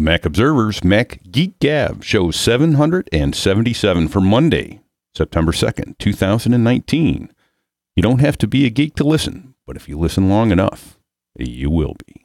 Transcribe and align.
The 0.00 0.04
Mac 0.04 0.24
Observer's 0.24 0.82
Mac 0.82 1.20
Geek 1.30 1.58
Gab 1.58 2.02
show 2.02 2.30
777 2.30 4.08
for 4.08 4.20
Monday, 4.22 4.80
September 5.14 5.52
2nd, 5.52 5.98
2019. 5.98 7.30
You 7.96 8.02
don't 8.02 8.20
have 8.20 8.38
to 8.38 8.46
be 8.46 8.64
a 8.64 8.70
geek 8.70 8.94
to 8.94 9.04
listen, 9.04 9.54
but 9.66 9.76
if 9.76 9.90
you 9.90 9.98
listen 9.98 10.30
long 10.30 10.52
enough, 10.52 10.98
you 11.38 11.68
will 11.68 11.96
be. 12.06 12.22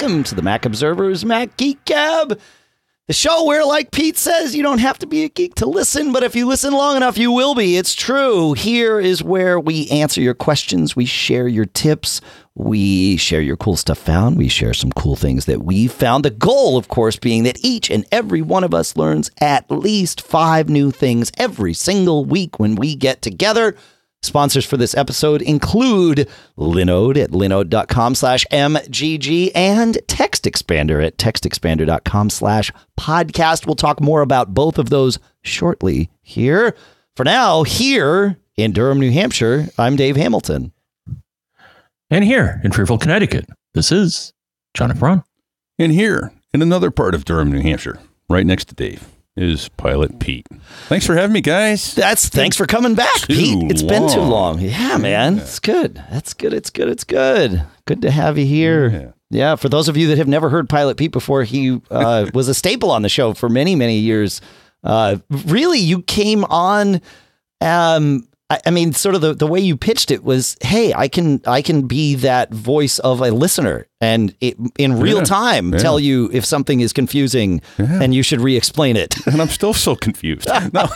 Welcome 0.00 0.24
to 0.24 0.34
the 0.34 0.40
Mac 0.40 0.64
Observer's 0.64 1.26
Mac 1.26 1.58
Geek 1.58 1.84
Gab, 1.84 2.40
the 3.06 3.12
show 3.12 3.44
where, 3.44 3.66
like 3.66 3.90
Pete 3.90 4.16
says, 4.16 4.56
you 4.56 4.62
don't 4.62 4.78
have 4.78 4.98
to 5.00 5.06
be 5.06 5.24
a 5.24 5.28
geek 5.28 5.56
to 5.56 5.66
listen, 5.66 6.10
but 6.10 6.22
if 6.22 6.34
you 6.34 6.46
listen 6.46 6.72
long 6.72 6.96
enough, 6.96 7.18
you 7.18 7.30
will 7.30 7.54
be. 7.54 7.76
It's 7.76 7.94
true. 7.94 8.54
Here 8.54 8.98
is 8.98 9.22
where 9.22 9.60
we 9.60 9.90
answer 9.90 10.22
your 10.22 10.32
questions, 10.32 10.96
we 10.96 11.04
share 11.04 11.46
your 11.46 11.66
tips, 11.66 12.22
we 12.54 13.18
share 13.18 13.42
your 13.42 13.58
cool 13.58 13.76
stuff 13.76 13.98
found, 13.98 14.38
we 14.38 14.48
share 14.48 14.72
some 14.72 14.90
cool 14.92 15.16
things 15.16 15.44
that 15.44 15.64
we 15.64 15.86
found. 15.86 16.24
The 16.24 16.30
goal, 16.30 16.78
of 16.78 16.88
course, 16.88 17.18
being 17.18 17.42
that 17.42 17.62
each 17.62 17.90
and 17.90 18.06
every 18.10 18.40
one 18.40 18.64
of 18.64 18.72
us 18.72 18.96
learns 18.96 19.30
at 19.38 19.70
least 19.70 20.22
five 20.22 20.70
new 20.70 20.90
things 20.90 21.30
every 21.36 21.74
single 21.74 22.24
week 22.24 22.58
when 22.58 22.74
we 22.74 22.94
get 22.96 23.20
together. 23.20 23.76
Sponsors 24.22 24.66
for 24.66 24.76
this 24.76 24.94
episode 24.94 25.40
include 25.40 26.28
Linode 26.58 27.16
at 27.16 27.30
linode.com 27.30 28.14
slash 28.14 28.46
MGG 28.52 29.50
and 29.54 29.98
Text 30.08 30.44
Expander 30.44 31.04
at 31.04 31.16
textexpander.com 31.16 32.28
slash 32.28 32.70
podcast. 32.98 33.64
We'll 33.66 33.76
talk 33.76 34.00
more 34.00 34.20
about 34.20 34.52
both 34.52 34.78
of 34.78 34.90
those 34.90 35.18
shortly 35.42 36.10
here. 36.20 36.76
For 37.16 37.24
now, 37.24 37.62
here 37.62 38.36
in 38.56 38.72
Durham, 38.72 39.00
New 39.00 39.10
Hampshire, 39.10 39.68
I'm 39.78 39.96
Dave 39.96 40.16
Hamilton. 40.16 40.72
And 42.10 42.24
here 42.24 42.60
in 42.62 42.72
Fairfield, 42.72 43.00
Connecticut, 43.00 43.46
this 43.72 43.90
is 43.90 44.34
Jonathan 44.74 45.00
Braun. 45.00 45.24
And 45.78 45.92
here, 45.92 46.32
in 46.52 46.60
another 46.60 46.90
part 46.90 47.14
of 47.14 47.24
Durham, 47.24 47.50
New 47.50 47.62
Hampshire, 47.62 47.98
right 48.28 48.44
next 48.44 48.66
to 48.66 48.74
Dave, 48.74 49.08
is 49.36 49.68
Pilot 49.70 50.18
Pete. 50.18 50.46
Thanks 50.88 51.06
for 51.06 51.14
having 51.14 51.32
me, 51.32 51.40
guys. 51.40 51.94
That's 51.94 52.28
thanks 52.28 52.56
for 52.56 52.66
coming 52.66 52.94
back, 52.94 53.14
Too 53.14 53.34
Pete. 53.34 53.70
It's 53.70 53.82
been 53.82 54.08
too 54.08 54.20
long. 54.20 54.30
long. 54.30 54.60
Yeah, 54.60 54.96
man. 54.98 55.38
It's 55.38 55.58
good. 55.58 56.02
That's 56.10 56.34
good. 56.34 56.52
It's 56.52 56.70
good. 56.70 56.88
It's 56.88 57.04
good. 57.04 57.64
Good 57.86 58.02
to 58.02 58.10
have 58.10 58.38
you 58.38 58.46
here. 58.46 58.88
Yeah. 58.88 59.10
Yeah, 59.32 59.54
for 59.54 59.68
those 59.68 59.88
of 59.88 59.96
you 59.96 60.08
that 60.08 60.18
have 60.18 60.26
never 60.26 60.48
heard 60.48 60.68
Pilot 60.68 60.96
Pete 60.96 61.12
before, 61.12 61.44
he 61.44 61.80
uh, 61.90 62.28
was 62.34 62.48
a 62.48 62.54
staple 62.54 62.90
on 62.90 63.02
the 63.02 63.08
show 63.08 63.32
for 63.32 63.48
many, 63.48 63.76
many 63.76 63.98
years. 63.98 64.40
Uh, 64.82 65.18
really, 65.30 65.78
you 65.78 66.02
came 66.02 66.44
on. 66.46 67.00
Um, 67.60 68.26
I, 68.50 68.58
I 68.66 68.70
mean, 68.70 68.92
sort 68.92 69.14
of 69.14 69.20
the, 69.20 69.32
the 69.32 69.46
way 69.46 69.60
you 69.60 69.76
pitched 69.76 70.10
it 70.10 70.24
was, 70.24 70.56
"Hey, 70.60 70.92
I 70.92 71.06
can 71.08 71.40
I 71.46 71.62
can 71.62 71.86
be 71.86 72.16
that 72.16 72.52
voice 72.52 72.98
of 72.98 73.20
a 73.20 73.30
listener, 73.30 73.86
and 74.00 74.34
it, 74.40 74.56
in 74.76 74.98
real 74.98 75.18
Yeah, 75.18 75.24
time 75.24 75.72
yeah. 75.72 75.78
tell 75.78 76.00
you 76.00 76.28
if 76.32 76.44
something 76.44 76.80
is 76.80 76.92
confusing, 76.92 77.60
Yeah. 77.78 78.02
and 78.02 78.12
you 78.14 78.22
should 78.24 78.40
re-explain 78.40 78.96
it." 78.96 79.14
And 79.26 79.40
I'm 79.40 79.48
still 79.48 79.72
so 79.72 79.94
confused. 79.94 80.48
No, 80.72 80.88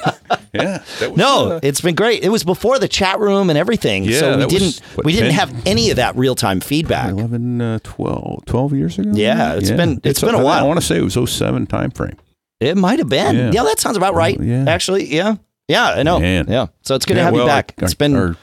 yeah. 0.52 0.82
Was, 1.00 1.16
No, 1.16 1.52
uh, 1.52 1.60
it's 1.62 1.80
been 1.80 1.94
great. 1.94 2.22
It 2.24 2.28
was 2.30 2.42
before 2.44 2.78
the 2.78 2.88
chat 2.88 3.18
room 3.20 3.48
and 3.50 3.58
everything, 3.58 4.10
so 4.10 4.36
we 4.38 4.46
didn't 4.46 4.80
what, 4.96 5.06
we 5.06 5.12
didn't 5.12 5.32
have 5.32 5.54
any 5.66 5.90
of 5.90 5.96
that 5.96 6.16
real 6.16 6.34
time 6.34 6.60
feedback. 6.60 7.10
11, 7.12 7.60
uh, 7.60 7.78
12, 7.84 8.44
12 8.46 8.72
years 8.74 8.98
ago? 8.98 9.10
Yeah, 9.14 9.54
it's 9.54 9.70
been- 9.70 10.00
it's 10.04 10.20
been 10.20 10.34
a 10.34 10.38
I 10.38 10.42
while. 10.42 10.64
I 10.64 10.66
want 10.66 10.80
to 10.80 10.86
say 10.86 10.96
it 10.98 11.02
was 11.02 11.14
07 11.14 11.66
time 11.66 11.90
frame. 11.92 12.16
It 12.60 12.76
might 12.76 12.98
have 12.98 13.08
been. 13.08 13.36
Yeah. 13.36 13.50
Yeah. 13.52 13.62
that 13.64 13.78
sounds 13.80 13.96
about 13.96 14.14
right. 14.14 14.38
Yeah. 14.40 14.64
Actually, 14.68 15.12
yeah. 15.14 15.36
Yeah, 15.68 15.86
I 15.86 16.02
know. 16.02 16.20
Man. 16.20 16.46
Yeah. 16.48 16.66
So 16.82 16.94
it's 16.94 17.06
good 17.06 17.14
to 17.14 17.22
have 17.22 17.32
well, 17.32 17.42
you 17.42 17.48
back. 17.48 17.74
Our, 17.78 17.84
It's 17.84 17.94
been 17.94 18.14
our 18.16 18.36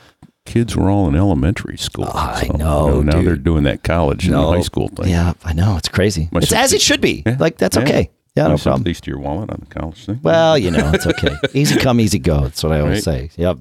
kids 0.45 0.75
were 0.75 0.89
all 0.89 1.07
in 1.07 1.15
elementary 1.15 1.77
school. 1.77 2.07
Ah, 2.07 2.37
I 2.37 2.47
so, 2.47 2.53
know, 2.53 2.97
you 2.97 3.03
now 3.03 3.21
they're 3.21 3.35
doing 3.35 3.63
that 3.63 3.83
college 3.83 4.25
and 4.27 4.35
high 4.35 4.61
school 4.61 4.87
thing. 4.89 5.09
Yeah, 5.09 5.33
I 5.43 5.53
know. 5.53 5.77
It's 5.77 5.89
crazy. 5.89 6.29
My 6.31 6.39
it's 6.39 6.51
as 6.51 6.73
it 6.73 6.81
should 6.81 7.01
be. 7.01 7.23
Yeah. 7.25 7.37
Like 7.39 7.57
that's 7.57 7.77
Yeah. 7.77 7.83
okay. 7.83 8.11
Yeah, 8.35 8.43
no 8.43 8.55
problem. 8.55 8.77
sympathies 8.77 9.01
to 9.01 9.11
your 9.11 9.19
wallet 9.19 9.49
on 9.49 9.59
the 9.59 9.65
college 9.65 10.05
thing. 10.05 10.19
Well, 10.23 10.57
you 10.57 10.71
know, 10.71 10.91
it's 10.93 11.05
okay. 11.05 11.35
easy 11.53 11.77
come, 11.77 11.99
easy 11.99 12.17
go. 12.17 12.41
That's 12.41 12.63
what 12.63 12.71
I 12.71 12.79
always 12.79 13.03
say. 13.03 13.29
Yep. 13.35 13.59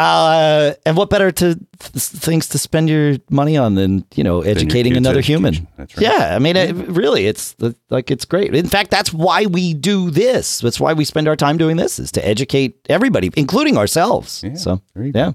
Uh, 0.00 0.72
and 0.86 0.96
what 0.96 1.10
better 1.10 1.30
to 1.30 1.54
th- 1.54 2.04
things 2.04 2.48
to 2.48 2.58
spend 2.58 2.88
your 2.88 3.16
money 3.28 3.58
on 3.58 3.74
than 3.74 4.02
you 4.14 4.24
know 4.24 4.40
educating 4.40 4.92
kids' 4.94 5.06
another 5.06 5.20
human? 5.20 5.54
education. 5.54 5.72
That's 5.76 5.96
right. 5.96 6.02
Yeah, 6.02 6.34
I 6.34 6.38
mean, 6.38 6.56
it, 6.56 6.74
really, 6.88 7.26
it's 7.26 7.54
like 7.90 8.10
it's 8.10 8.24
great. 8.24 8.54
In 8.54 8.66
fact, 8.66 8.90
that's 8.90 9.12
why 9.12 9.44
we 9.44 9.74
do 9.74 10.10
this. 10.10 10.60
That's 10.60 10.80
why 10.80 10.94
we 10.94 11.04
spend 11.04 11.28
our 11.28 11.36
time 11.36 11.58
doing 11.58 11.76
this 11.76 11.98
is 11.98 12.10
to 12.12 12.26
educate 12.26 12.78
everybody, 12.88 13.30
including 13.36 13.76
ourselves. 13.76 14.42
Yeah, 14.42 14.54
so, 14.54 14.80
there 14.94 15.10
go. 15.10 15.18
yeah. 15.18 15.32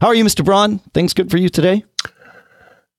How 0.00 0.06
are 0.06 0.14
you, 0.14 0.24
Mr. 0.24 0.42
Braun? 0.42 0.78
Things 0.94 1.12
good 1.12 1.30
for 1.30 1.36
you 1.36 1.50
today? 1.50 1.84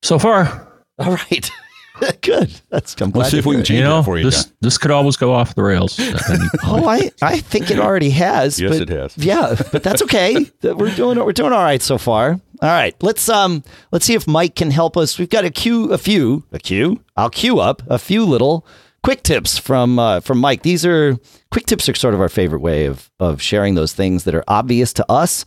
So 0.04 0.20
far, 0.20 0.68
All 1.00 1.16
right. 1.16 1.52
good. 2.22 2.60
That's 2.70 3.00
I'm 3.02 3.12
glad 3.12 3.22
Let's 3.24 3.32
see 3.32 3.40
if 3.40 3.46
we 3.46 3.56
can 3.56 3.62
it. 3.62 3.66
change 3.66 3.78
you 3.80 3.84
know, 3.84 3.98
that 3.98 4.06
for 4.06 4.18
you, 4.18 4.24
this 4.26 4.52
this 4.62 4.78
could 4.78 4.92
always 4.92 5.18
go 5.18 5.34
off 5.34 5.56
the 5.56 5.64
rails. 5.64 6.00
at 6.00 6.30
any 6.30 6.40
point. 6.40 6.52
Oh, 6.64 6.86
I, 6.88 7.12
I 7.22 7.40
think 7.40 7.72
it 7.72 7.80
already 7.80 8.10
has. 8.12 8.60
Yes, 8.60 8.72
but- 8.80 8.82
it 8.82 8.90
has. 8.90 9.18
Yeah, 9.28 9.56
but 9.72 9.84
that's 9.84 10.02
okay. 10.04 10.46
We're 10.64 10.94
doing 10.96 11.18
we're 11.20 11.34
doing 11.34 11.54
all 11.54 11.64
right 11.64 11.82
so 11.82 11.98
far. 11.98 12.40
All 12.62 12.70
right, 12.70 12.96
let's 13.02 13.30
um 13.30 13.64
let's 13.92 14.06
see 14.06 14.14
if 14.16 14.28
Mike 14.28 14.56
can 14.56 14.72
help 14.72 14.98
us. 14.98 15.18
We've 15.20 15.30
got 15.30 15.46
a 15.46 15.50
queue 15.52 15.92
a 15.92 15.98
few 15.98 16.44
a 16.52 16.60
queue. 16.60 17.02
I'll 17.16 17.30
queue 17.30 17.60
up 17.60 17.82
a 17.88 18.00
few 18.00 18.26
little 18.26 18.66
quick 19.04 19.24
tips 19.24 19.58
from 19.58 20.00
uh, 20.00 20.20
from 20.22 20.40
Mike. 20.40 20.64
These 20.64 20.86
are 20.86 21.18
quick 21.52 21.66
tips 21.66 21.88
are 21.88 21.96
sort 21.96 22.14
of 22.14 22.20
our 22.22 22.30
favorite 22.30 22.62
way 22.62 22.86
of 22.86 23.10
of 23.20 23.42
sharing 23.42 23.76
those 23.76 23.94
things 23.94 24.24
that 24.26 24.36
are 24.36 24.44
obvious 24.48 24.92
to 24.94 25.06
us 25.12 25.46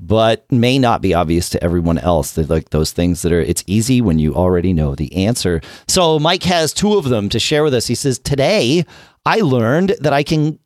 but 0.00 0.50
may 0.52 0.78
not 0.78 1.02
be 1.02 1.14
obvious 1.14 1.50
to 1.50 1.62
everyone 1.62 1.98
else. 1.98 2.32
They're 2.32 2.44
like 2.44 2.70
those 2.70 2.92
things 2.92 3.22
that 3.22 3.32
are, 3.32 3.40
it's 3.40 3.64
easy 3.66 4.00
when 4.00 4.18
you 4.18 4.34
already 4.34 4.72
know 4.72 4.94
the 4.94 5.14
answer. 5.14 5.60
So 5.88 6.18
Mike 6.18 6.44
has 6.44 6.72
two 6.72 6.94
of 6.94 7.08
them 7.08 7.28
to 7.30 7.38
share 7.38 7.64
with 7.64 7.74
us. 7.74 7.86
He 7.86 7.94
says, 7.94 8.18
Today 8.18 8.84
I 9.26 9.40
learned 9.40 9.96
that 10.00 10.12
I 10.12 10.22
can 10.22 10.58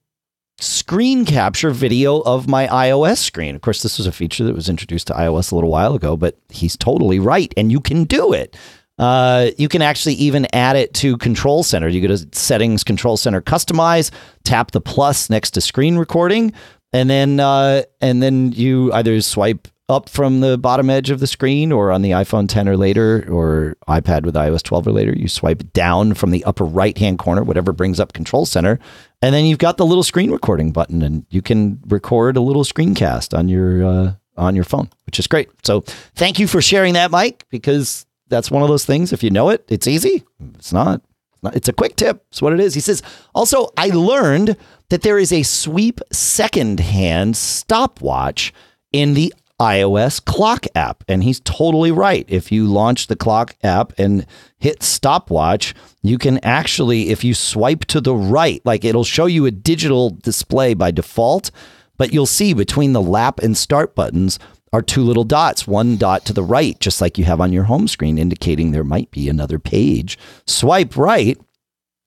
screen 0.60 1.24
capture 1.24 1.70
video 1.70 2.20
of 2.20 2.46
my 2.48 2.66
iOS 2.68 3.18
screen. 3.18 3.54
Of 3.54 3.62
course, 3.62 3.82
this 3.82 3.98
was 3.98 4.06
a 4.06 4.12
feature 4.12 4.44
that 4.44 4.54
was 4.54 4.68
introduced 4.68 5.08
to 5.08 5.14
iOS 5.14 5.50
a 5.50 5.54
little 5.54 5.70
while 5.70 5.94
ago, 5.94 6.16
but 6.16 6.38
he's 6.50 6.76
totally 6.76 7.18
right, 7.18 7.52
and 7.56 7.72
you 7.72 7.80
can 7.80 8.04
do 8.04 8.32
it. 8.32 8.56
Uh, 8.98 9.50
you 9.58 9.68
can 9.68 9.82
actually 9.82 10.14
even 10.14 10.46
add 10.52 10.76
it 10.76 10.94
to 10.94 11.16
Control 11.16 11.62
Center. 11.62 11.88
You 11.88 12.06
go 12.06 12.14
to 12.14 12.28
Settings, 12.38 12.84
Control 12.84 13.16
Center, 13.16 13.40
Customize, 13.40 14.10
tap 14.44 14.70
the 14.70 14.80
plus 14.80 15.28
next 15.30 15.52
to 15.52 15.60
Screen 15.60 15.96
Recording, 15.96 16.52
and 16.92 17.08
then 17.08 17.40
uh, 17.40 17.82
and 18.00 18.22
then 18.22 18.52
you 18.52 18.92
either 18.92 19.20
swipe 19.20 19.68
up 19.88 20.08
from 20.08 20.40
the 20.40 20.56
bottom 20.56 20.88
edge 20.88 21.10
of 21.10 21.20
the 21.20 21.26
screen, 21.26 21.70
or 21.72 21.90
on 21.90 22.02
the 22.02 22.12
iPhone 22.12 22.48
10 22.48 22.68
or 22.68 22.76
later, 22.76 23.26
or 23.30 23.76
iPad 23.88 24.24
with 24.24 24.34
iOS 24.34 24.62
12 24.62 24.86
or 24.86 24.92
later, 24.92 25.12
you 25.12 25.28
swipe 25.28 25.72
down 25.72 26.14
from 26.14 26.30
the 26.30 26.44
upper 26.44 26.64
right 26.64 26.96
hand 26.96 27.18
corner, 27.18 27.42
whatever 27.42 27.72
brings 27.72 28.00
up 28.00 28.12
Control 28.12 28.46
Center, 28.46 28.78
and 29.20 29.34
then 29.34 29.44
you've 29.44 29.58
got 29.58 29.76
the 29.76 29.86
little 29.86 30.02
screen 30.02 30.30
recording 30.30 30.72
button, 30.72 31.02
and 31.02 31.26
you 31.30 31.42
can 31.42 31.80
record 31.88 32.36
a 32.36 32.40
little 32.40 32.64
screencast 32.64 33.36
on 33.36 33.48
your 33.48 33.84
uh, 33.84 34.12
on 34.36 34.54
your 34.54 34.64
phone, 34.64 34.88
which 35.06 35.18
is 35.18 35.26
great. 35.26 35.50
So 35.64 35.82
thank 36.14 36.38
you 36.38 36.46
for 36.46 36.62
sharing 36.62 36.94
that, 36.94 37.10
Mike, 37.10 37.46
because 37.50 38.06
that's 38.28 38.50
one 38.50 38.62
of 38.62 38.68
those 38.68 38.84
things. 38.84 39.12
If 39.12 39.22
you 39.22 39.30
know 39.30 39.50
it, 39.50 39.64
it's 39.68 39.86
easy. 39.86 40.24
If 40.40 40.54
It's 40.56 40.72
not. 40.72 41.02
It's 41.44 41.68
a 41.68 41.72
quick 41.72 41.96
tip. 41.96 42.24
It's 42.30 42.40
what 42.40 42.52
it 42.52 42.60
is. 42.60 42.74
He 42.74 42.80
says, 42.80 43.02
also, 43.34 43.70
I 43.76 43.88
learned 43.88 44.56
that 44.90 45.02
there 45.02 45.18
is 45.18 45.32
a 45.32 45.42
sweep 45.42 46.00
second 46.12 46.80
hand 46.80 47.36
stopwatch 47.36 48.52
in 48.92 49.14
the 49.14 49.34
iOS 49.60 50.24
clock 50.24 50.66
app. 50.74 51.04
And 51.08 51.24
he's 51.24 51.40
totally 51.40 51.90
right. 51.90 52.24
If 52.28 52.52
you 52.52 52.66
launch 52.66 53.06
the 53.06 53.16
clock 53.16 53.56
app 53.62 53.92
and 53.98 54.26
hit 54.58 54.82
stopwatch, 54.82 55.74
you 56.02 56.18
can 56.18 56.38
actually, 56.44 57.10
if 57.10 57.24
you 57.24 57.34
swipe 57.34 57.84
to 57.86 58.00
the 58.00 58.14
right, 58.14 58.60
like 58.64 58.84
it'll 58.84 59.04
show 59.04 59.26
you 59.26 59.46
a 59.46 59.50
digital 59.50 60.10
display 60.10 60.74
by 60.74 60.90
default, 60.90 61.50
but 61.96 62.12
you'll 62.12 62.26
see 62.26 62.54
between 62.54 62.92
the 62.92 63.02
lap 63.02 63.38
and 63.40 63.56
start 63.56 63.94
buttons 63.94 64.38
are 64.72 64.82
two 64.82 65.02
little 65.02 65.24
dots, 65.24 65.66
one 65.66 65.96
dot 65.96 66.24
to 66.24 66.32
the 66.32 66.42
right, 66.42 66.78
just 66.80 67.00
like 67.00 67.18
you 67.18 67.24
have 67.24 67.40
on 67.40 67.52
your 67.52 67.64
home 67.64 67.86
screen, 67.86 68.18
indicating 68.18 68.70
there 68.70 68.84
might 68.84 69.10
be 69.10 69.28
another 69.28 69.58
page. 69.58 70.18
Swipe 70.46 70.96
right 70.96 71.38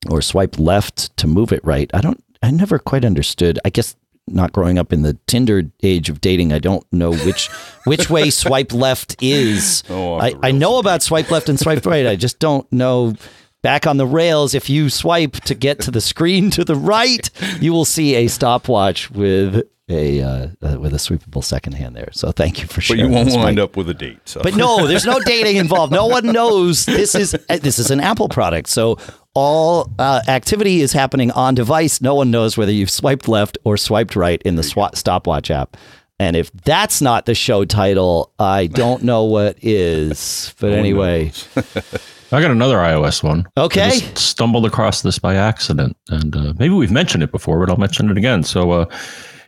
or 0.09 0.21
swipe 0.21 0.57
left 0.57 1.15
to 1.17 1.27
move 1.27 1.51
it 1.51 1.63
right. 1.63 1.89
I 1.93 2.01
don't, 2.01 2.23
I 2.41 2.51
never 2.51 2.79
quite 2.79 3.05
understood. 3.05 3.59
I 3.63 3.69
guess 3.69 3.95
not 4.27 4.51
growing 4.51 4.79
up 4.79 4.91
in 4.91 5.03
the 5.03 5.17
Tinder 5.27 5.63
age 5.83 6.09
of 6.09 6.21
dating, 6.21 6.51
I 6.51 6.59
don't 6.59 6.85
know 6.91 7.13
which 7.13 7.47
which 7.85 8.09
way 8.09 8.29
swipe 8.29 8.73
left 8.73 9.15
is. 9.21 9.83
Oh, 9.89 10.15
I, 10.15 10.33
I 10.41 10.51
know 10.51 10.79
about 10.79 11.03
swipe 11.03 11.29
left 11.29 11.49
and 11.49 11.59
swipe 11.59 11.85
right. 11.85 12.07
I 12.07 12.15
just 12.15 12.39
don't 12.39 12.71
know. 12.71 13.13
Back 13.61 13.87
on 13.87 13.97
the 13.97 14.05
rails, 14.05 14.53
if 14.53 14.69
you 14.69 14.91
swipe 14.91 15.33
to 15.45 15.55
get 15.55 15.79
to 15.81 15.91
the 15.91 16.01
screen 16.01 16.51
to 16.51 16.63
the 16.63 16.75
right, 16.75 17.27
you 17.59 17.73
will 17.73 17.85
see 17.85 18.13
a 18.13 18.27
stopwatch 18.27 19.09
with 19.09 19.63
a 19.89 20.21
uh, 20.21 20.47
uh, 20.61 20.79
with 20.79 20.93
a 20.93 20.97
sweepable 20.97 21.43
second 21.43 21.73
hand 21.73 21.95
there. 21.95 22.09
So 22.11 22.31
thank 22.31 22.61
you 22.61 22.67
for 22.67 22.81
sharing. 22.81 23.03
But 23.03 23.09
you 23.09 23.15
won't 23.15 23.43
wind 23.43 23.59
up 23.59 23.77
with 23.77 23.89
a 23.89 23.93
date. 23.93 24.19
So. 24.25 24.41
But 24.41 24.55
no, 24.55 24.87
there's 24.87 25.05
no 25.05 25.19
dating 25.25 25.57
involved. 25.57 25.91
No 25.91 26.07
one 26.07 26.25
knows 26.25 26.85
this 26.85 27.13
is 27.15 27.35
uh, 27.49 27.57
this 27.57 27.77
is 27.79 27.91
an 27.91 27.99
Apple 27.99 28.29
product. 28.29 28.67
So 28.69 28.97
all 29.35 29.91
uh, 29.99 30.21
activity 30.27 30.81
is 30.81 30.93
happening 30.93 31.29
on 31.31 31.55
device. 31.55 32.01
No 32.01 32.15
one 32.15 32.31
knows 32.31 32.57
whether 32.57 32.71
you've 32.71 32.89
swiped 32.89 33.27
left 33.27 33.57
or 33.63 33.77
swiped 33.77 34.15
right 34.15 34.41
in 34.43 34.55
the 34.55 34.63
SWAT 34.63 34.97
stopwatch 34.97 35.51
app. 35.51 35.77
And 36.17 36.37
if 36.37 36.49
that's 36.63 37.01
not 37.01 37.25
the 37.25 37.35
show 37.35 37.65
title, 37.65 38.31
I 38.39 38.67
don't 38.67 39.03
know 39.03 39.25
what 39.25 39.57
is. 39.61 40.53
But 40.59 40.71
No 40.71 40.77
anyway. 40.77 41.33
I 42.31 42.41
got 42.41 42.51
another 42.51 42.77
iOS 42.77 43.21
one. 43.21 43.45
Okay. 43.57 43.87
I 43.87 43.99
just 43.99 44.17
stumbled 44.17 44.65
across 44.65 45.01
this 45.01 45.19
by 45.19 45.35
accident, 45.35 45.95
and 46.09 46.35
uh, 46.35 46.53
maybe 46.57 46.73
we've 46.73 46.91
mentioned 46.91 47.21
it 47.23 47.31
before, 47.31 47.59
but 47.59 47.69
I'll 47.69 47.77
mention 47.77 48.09
it 48.09 48.17
again. 48.17 48.43
So, 48.43 48.71
uh, 48.71 48.85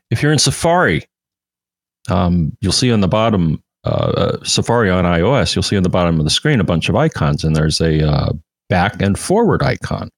if 0.09 0.21
you're 0.23 0.31
in 0.31 0.39
Safari, 0.39 1.03
um, 2.09 2.55
you'll 2.61 2.71
see 2.71 2.91
on 2.91 3.01
the 3.01 3.07
bottom 3.07 3.61
uh, 3.83 3.89
uh, 4.39 4.43
Safari 4.43 4.89
on 4.89 5.05
iOS. 5.05 5.55
You'll 5.55 5.63
see 5.63 5.77
on 5.77 5.83
the 5.83 5.89
bottom 5.89 6.19
of 6.19 6.23
the 6.23 6.29
screen 6.29 6.59
a 6.59 6.63
bunch 6.63 6.89
of 6.89 6.95
icons, 6.95 7.43
and 7.43 7.55
there's 7.55 7.79
a 7.81 8.07
uh, 8.07 8.33
back 8.69 9.01
and 9.01 9.17
forward 9.17 9.61
icon. 9.63 10.09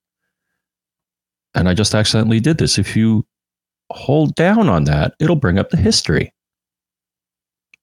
And 1.54 1.68
I 1.68 1.74
just 1.74 1.94
accidentally 1.94 2.40
did 2.40 2.58
this. 2.58 2.78
If 2.78 2.94
you 2.96 3.26
hold 3.92 4.34
down 4.36 4.68
on 4.68 4.84
that, 4.84 5.14
it'll 5.18 5.36
bring 5.36 5.58
up 5.58 5.70
the 5.70 5.76
history 5.76 6.32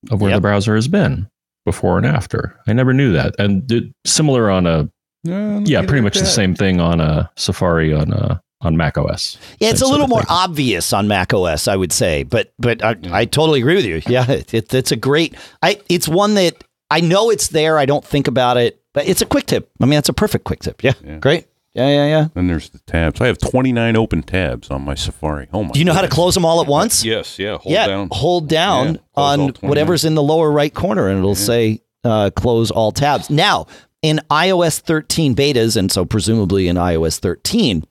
of 0.09 0.21
where 0.21 0.29
Yep. 0.31 0.37
the 0.37 0.41
browser 0.41 0.75
has 0.75 0.87
been 0.87 1.27
before 1.65 1.97
and 1.97 2.05
after. 2.05 2.57
I 2.67 2.73
never 2.73 2.93
knew 2.93 3.11
that. 3.11 3.35
And 3.39 3.69
it, 3.69 3.83
similar 4.05 4.49
on 4.49 4.65
a 4.65 4.89
Yeah, 5.23 5.59
yeah, 5.65 5.85
pretty 5.85 6.01
much 6.01 6.17
the 6.17 6.25
same 6.25 6.55
thing 6.55 6.79
on 6.79 7.01
a 7.01 7.29
Safari 7.35 7.93
on 7.93 8.13
uh, 8.13 8.39
on 8.61 8.75
Mac 8.77 8.97
OS. 8.97 9.37
yeah, 9.59 9.69
it's 9.69 9.81
a 9.81 9.87
little 9.87 10.07
more 10.07 10.21
thing. 10.21 10.27
obvious 10.29 10.91
on 10.93 11.07
Mac 11.07 11.33
OS, 11.33 11.67
I 11.67 11.75
would 11.75 11.91
say. 11.91 12.23
But 12.23 12.53
but 12.57 12.83
I, 12.83 12.95
I 13.11 13.25
totally 13.25 13.59
agree 13.59 13.75
with 13.75 13.85
you. 13.85 14.01
Yeah, 14.07 14.25
it, 14.31 14.53
it, 14.53 14.73
it's 14.73 14.91
a 14.91 14.95
great. 14.95 15.35
I 15.61 15.79
it's 15.89 16.07
one 16.07 16.33
that 16.35 16.63
I 16.89 17.01
know 17.01 17.29
it's 17.29 17.49
there. 17.49 17.77
I 17.77 17.85
don't 17.85 18.03
think 18.05 18.27
about 18.27 18.57
it, 18.57 18.81
but 18.93 19.07
it's 19.07 19.21
a 19.21 19.25
quick 19.25 19.45
tip. 19.45 19.69
I 19.81 19.85
mean, 19.85 19.99
it's 19.99 20.09
a 20.09 20.13
perfect 20.13 20.43
quick 20.45 20.59
tip. 20.61 20.83
Yeah, 20.83 20.93
Yeah. 21.03 21.17
great. 21.19 21.47
Yeah, 21.73 21.89
yeah, 21.89 22.07
yeah. 22.07 22.27
Then 22.33 22.47
there's 22.47 22.69
the 22.71 22.79
tabs. 22.79 23.21
I 23.21 23.27
have 23.27 23.37
29 23.37 23.95
open 23.95 24.23
tabs 24.23 24.71
on 24.71 24.81
my 24.83 24.95
Safari. 24.95 25.47
Oh 25.53 25.63
my! 25.63 25.69
Do 25.73 25.77
you 25.79 25.85
know 25.85 25.93
how 25.93 26.01
to 26.01 26.07
close 26.07 26.33
them 26.33 26.43
all 26.43 26.59
at 26.59 26.65
once? 26.67 27.05
Yes, 27.05 27.37
yeah. 27.37 27.57
Hold 27.59 27.71
yeah, 27.71 27.85
down. 27.85 28.07
hold 28.11 28.49
down 28.49 28.93
Yeah, 28.95 28.99
on 29.15 29.49
whatever's 29.61 30.03
in 30.03 30.15
the 30.15 30.23
lower 30.23 30.49
right 30.51 30.73
corner, 30.73 31.07
and 31.07 31.19
it'll 31.19 31.35
say 31.35 31.83
uh, 32.03 32.31
close 32.35 32.71
all 32.71 32.91
tabs. 32.91 33.29
Now, 33.29 33.67
in 34.01 34.19
iOS 34.31 34.79
13 34.79 35.35
betas, 35.35 35.77
and 35.77 35.91
so 35.91 36.03
presumably 36.03 36.67
in 36.67 36.77
iOS 36.77 37.19
13, 37.19 37.83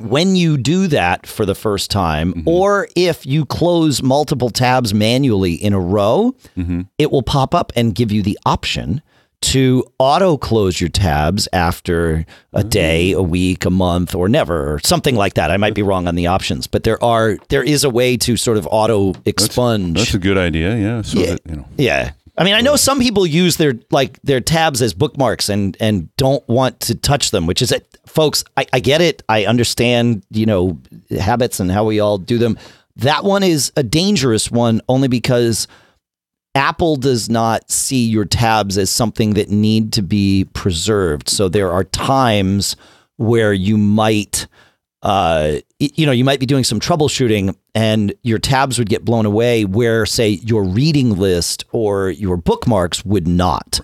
when 0.00 0.36
you 0.36 0.56
do 0.56 0.86
that 0.88 1.26
for 1.26 1.44
the 1.46 1.54
first 1.54 1.90
time, 1.90 2.32
Mm-hmm. 2.34 2.48
or 2.48 2.88
if 2.96 3.24
you 3.26 3.44
close 3.44 4.02
multiple 4.02 4.50
tabs 4.50 4.92
manually 4.94 5.54
in 5.54 5.72
a 5.72 5.80
row, 5.80 6.34
Mhm. 6.58 6.86
it 6.98 7.10
will 7.10 7.22
pop 7.22 7.54
up 7.54 7.72
and 7.76 7.94
give 7.94 8.10
you 8.12 8.22
the 8.22 8.38
option 8.46 9.02
to 9.42 9.82
auto 9.98 10.36
close 10.36 10.82
your 10.82 10.90
tabs 10.90 11.48
after 11.54 12.26
a 12.52 12.62
day, 12.62 13.12
a 13.12 13.22
week, 13.22 13.64
a 13.64 13.70
month, 13.70 14.14
or 14.14 14.28
never, 14.28 14.74
or 14.74 14.80
something 14.84 15.16
like 15.16 15.32
that. 15.32 15.50
I 15.50 15.56
might 15.56 15.72
be 15.72 15.80
wrong 15.80 16.06
on 16.06 16.14
the 16.14 16.26
options, 16.26 16.66
but 16.66 16.82
there 16.84 17.02
are 17.02 17.38
there 17.48 17.62
is 17.62 17.82
a 17.82 17.88
way 17.88 18.18
to 18.18 18.36
sort 18.36 18.58
of 18.58 18.68
auto 18.70 19.14
expunge. 19.24 19.96
That's 19.96 20.12
a 20.12 20.18
good 20.18 20.36
idea. 20.36 20.76
Yeah. 20.76 21.00
So 21.02 21.18
Yeah. 21.20 21.26
that, 21.30 21.40
you 21.48 21.56
know. 21.56 21.64
yeah. 21.78 22.10
I 22.40 22.44
mean, 22.44 22.54
I 22.54 22.62
know 22.62 22.76
some 22.76 23.00
people 23.00 23.26
use 23.26 23.58
their 23.58 23.74
like 23.90 24.18
their 24.22 24.40
tabs 24.40 24.80
as 24.80 24.94
bookmarks 24.94 25.50
and 25.50 25.76
and 25.78 26.08
don't 26.16 26.46
want 26.48 26.80
to 26.80 26.94
touch 26.94 27.32
them, 27.32 27.46
which 27.46 27.60
is 27.60 27.70
it, 27.70 27.98
folks. 28.06 28.44
I, 28.56 28.64
I 28.72 28.80
get 28.80 29.02
it. 29.02 29.22
I 29.28 29.44
understand, 29.44 30.24
you 30.30 30.46
know, 30.46 30.78
habits 31.10 31.60
and 31.60 31.70
how 31.70 31.84
we 31.84 32.00
all 32.00 32.16
do 32.16 32.38
them. 32.38 32.58
That 32.96 33.24
one 33.24 33.42
is 33.42 33.72
a 33.76 33.82
dangerous 33.82 34.50
one 34.50 34.80
only 34.88 35.06
because 35.06 35.68
Apple 36.54 36.96
does 36.96 37.28
not 37.28 37.70
see 37.70 38.08
your 38.08 38.24
tabs 38.24 38.78
as 38.78 38.88
something 38.88 39.34
that 39.34 39.50
need 39.50 39.92
to 39.92 40.02
be 40.02 40.48
preserved. 40.54 41.28
So 41.28 41.50
there 41.50 41.70
are 41.70 41.84
times 41.84 42.74
where 43.18 43.52
you 43.52 43.76
might 43.76 44.46
uh, 45.02 45.56
you 45.78 46.04
know, 46.04 46.12
you 46.12 46.24
might 46.24 46.40
be 46.40 46.46
doing 46.46 46.64
some 46.64 46.78
troubleshooting 46.78 47.56
and 47.74 48.12
your 48.22 48.38
tabs 48.38 48.78
would 48.78 48.88
get 48.88 49.04
blown 49.04 49.24
away 49.24 49.64
where, 49.64 50.04
say, 50.04 50.28
your 50.28 50.62
reading 50.62 51.16
list 51.16 51.64
or 51.72 52.10
your 52.10 52.36
bookmarks 52.36 53.04
would 53.04 53.26
not. 53.26 53.80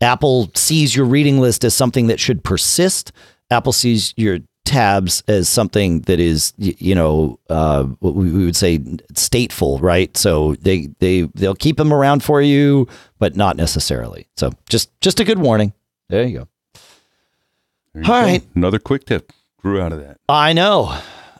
Apple 0.00 0.50
sees 0.54 0.94
your 0.94 1.06
reading 1.06 1.40
list 1.40 1.64
as 1.64 1.74
something 1.74 2.06
that 2.06 2.20
should 2.20 2.44
persist. 2.44 3.12
Apple 3.50 3.72
sees 3.72 4.14
your 4.16 4.38
tabs 4.64 5.24
as 5.26 5.48
something 5.48 6.02
that 6.02 6.20
is, 6.20 6.54
you 6.56 6.94
know, 6.94 7.38
uh, 7.48 7.86
we 8.00 8.30
we 8.30 8.44
would 8.44 8.56
say 8.56 8.78
stateful, 9.14 9.82
right? 9.82 10.16
So 10.16 10.54
they 10.60 10.88
they 11.00 11.22
they'll 11.34 11.56
keep 11.56 11.76
them 11.76 11.92
around 11.92 12.22
for 12.22 12.40
you, 12.40 12.86
but 13.18 13.34
not 13.36 13.56
necessarily. 13.56 14.28
So 14.36 14.52
just 14.68 14.88
just 15.00 15.18
a 15.18 15.24
good 15.24 15.38
warning. 15.40 15.72
There 16.08 16.24
you 16.24 16.38
go. 16.38 16.48
There 17.92 18.04
you 18.04 18.12
All 18.12 18.20
go. 18.20 18.26
right. 18.26 18.42
Another 18.54 18.78
quick 18.78 19.04
tip 19.04 19.32
grew 19.60 19.80
out 19.80 19.92
of 19.92 20.00
that. 20.00 20.18
I 20.28 20.52
know. 20.52 20.96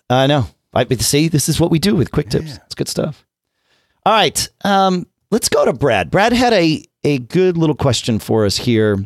I 0.08 0.26
know. 0.26 0.46
I 0.72 0.84
but 0.84 1.00
see, 1.00 1.28
this 1.28 1.48
is 1.48 1.58
what 1.58 1.70
we 1.70 1.78
do 1.78 1.96
with 1.96 2.12
quick 2.12 2.28
tips. 2.30 2.58
It's 2.66 2.74
good 2.74 2.88
stuff. 2.88 3.26
All 4.06 4.12
right. 4.12 4.48
Um, 4.64 5.06
let's 5.30 5.48
go 5.48 5.64
to 5.64 5.72
Brad. 5.72 6.10
Brad 6.10 6.32
had 6.32 6.52
a 6.52 6.84
a 7.02 7.18
good 7.18 7.56
little 7.56 7.74
question 7.74 8.18
for 8.18 8.44
us 8.44 8.56
here 8.56 9.04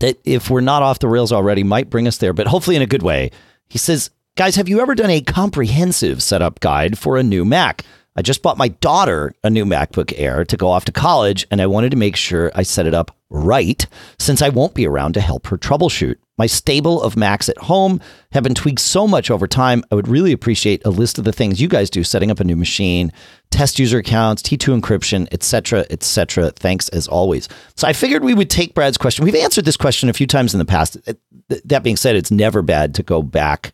that 0.00 0.18
if 0.24 0.50
we're 0.50 0.60
not 0.60 0.82
off 0.82 0.98
the 0.98 1.08
rails 1.08 1.32
already 1.32 1.62
might 1.62 1.88
bring 1.90 2.06
us 2.06 2.18
there, 2.18 2.32
but 2.32 2.46
hopefully 2.46 2.76
in 2.76 2.82
a 2.82 2.86
good 2.86 3.02
way. 3.02 3.30
He 3.68 3.78
says, 3.78 4.10
"Guys, 4.36 4.56
have 4.56 4.68
you 4.68 4.80
ever 4.80 4.94
done 4.94 5.10
a 5.10 5.20
comprehensive 5.20 6.22
setup 6.22 6.60
guide 6.60 6.98
for 6.98 7.16
a 7.16 7.22
new 7.22 7.44
Mac? 7.44 7.84
I 8.14 8.22
just 8.22 8.42
bought 8.42 8.56
my 8.56 8.68
daughter 8.68 9.34
a 9.42 9.50
new 9.50 9.64
MacBook 9.64 10.12
Air 10.16 10.44
to 10.44 10.56
go 10.56 10.68
off 10.68 10.84
to 10.86 10.92
college, 10.92 11.46
and 11.50 11.60
I 11.60 11.66
wanted 11.66 11.90
to 11.90 11.96
make 11.96 12.16
sure 12.16 12.50
I 12.54 12.62
set 12.62 12.86
it 12.86 12.94
up 12.94 13.15
right 13.30 13.86
since 14.18 14.42
I 14.42 14.48
won't 14.48 14.74
be 14.74 14.86
around 14.86 15.14
to 15.14 15.20
help 15.20 15.46
her 15.48 15.58
troubleshoot. 15.58 16.16
My 16.38 16.46
stable 16.46 17.02
of 17.02 17.16
Macs 17.16 17.48
at 17.48 17.56
home 17.56 18.00
have 18.32 18.42
been 18.44 18.54
tweaked 18.54 18.80
so 18.80 19.08
much 19.08 19.30
over 19.30 19.46
time. 19.46 19.82
I 19.90 19.94
would 19.94 20.06
really 20.06 20.32
appreciate 20.32 20.84
a 20.84 20.90
list 20.90 21.18
of 21.18 21.24
the 21.24 21.32
things 21.32 21.60
you 21.60 21.68
guys 21.68 21.88
do 21.88 22.04
setting 22.04 22.30
up 22.30 22.40
a 22.40 22.44
new 22.44 22.56
machine, 22.56 23.10
test 23.50 23.78
user 23.78 23.98
accounts, 23.98 24.42
T2 24.42 24.78
encryption, 24.78 25.26
etc., 25.32 25.86
etc. 25.88 26.50
Thanks 26.50 26.88
as 26.90 27.08
always. 27.08 27.48
So 27.74 27.88
I 27.88 27.94
figured 27.94 28.22
we 28.22 28.34
would 28.34 28.50
take 28.50 28.74
Brad's 28.74 28.98
question. 28.98 29.24
We've 29.24 29.34
answered 29.34 29.64
this 29.64 29.78
question 29.78 30.10
a 30.10 30.14
few 30.14 30.26
times 30.26 30.52
in 30.52 30.58
the 30.58 30.66
past. 30.66 30.98
That 31.64 31.82
being 31.82 31.96
said, 31.96 32.16
it's 32.16 32.30
never 32.30 32.60
bad 32.60 32.94
to 32.96 33.02
go 33.02 33.22
back 33.22 33.72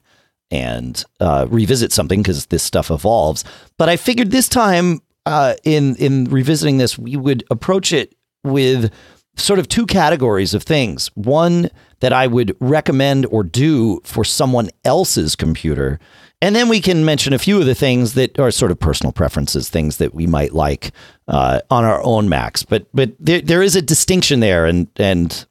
and 0.52 1.02
uh, 1.19 1.46
revisit 1.48 1.93
something 1.93 2.20
because 2.22 2.46
this 2.46 2.62
stuff 2.62 2.90
evolves. 2.90 3.43
But 3.76 3.88
I 3.88 3.96
figured 3.96 4.31
this 4.31 4.48
time, 4.48 5.00
uh, 5.26 5.55
in 5.64 5.96
in 5.96 6.26
revisiting 6.26 6.78
this, 6.78 6.96
we 6.98 7.16
would 7.16 7.43
approach 7.50 7.93
it 7.93 8.14
with 8.44 8.93
sort 9.37 9.58
of 9.58 9.69
two 9.69 9.87
categories 9.87 10.55
of 10.55 10.62
things. 10.62 11.11
One 11.14 11.70
that 12.00 12.12
I 12.12 12.26
would 12.26 12.56
recommend 12.61 13.26
or 13.26 13.43
do 13.44 14.01
for 14.05 14.24
someone 14.24 14.70
else's 14.84 15.36
computer. 15.36 15.98
And 16.41 16.56
then 16.56 16.69
we 16.69 16.81
can 16.81 17.05
mention 17.05 17.32
a 17.32 17.39
few 17.39 17.60
of 17.60 17.67
the 17.67 17.74
things 17.74 18.15
that 18.15 18.39
are 18.39 18.51
sort 18.51 18.72
of 18.72 18.81
personal 18.81 19.12
preferences, 19.12 19.69
things 19.69 19.98
that 19.98 20.12
we 20.12 20.27
might 20.27 20.53
like 20.53 20.91
uh, 21.29 21.60
on 21.70 21.84
our 21.84 22.03
own 22.03 22.29
Macs. 22.29 22.65
But 22.65 22.86
but 22.93 23.12
there, 23.20 23.41
there 23.41 23.62
is 23.62 23.77
a 23.77 23.82
distinction 23.82 24.41
there, 24.41 24.67
and 24.67 24.89
and 24.96 25.46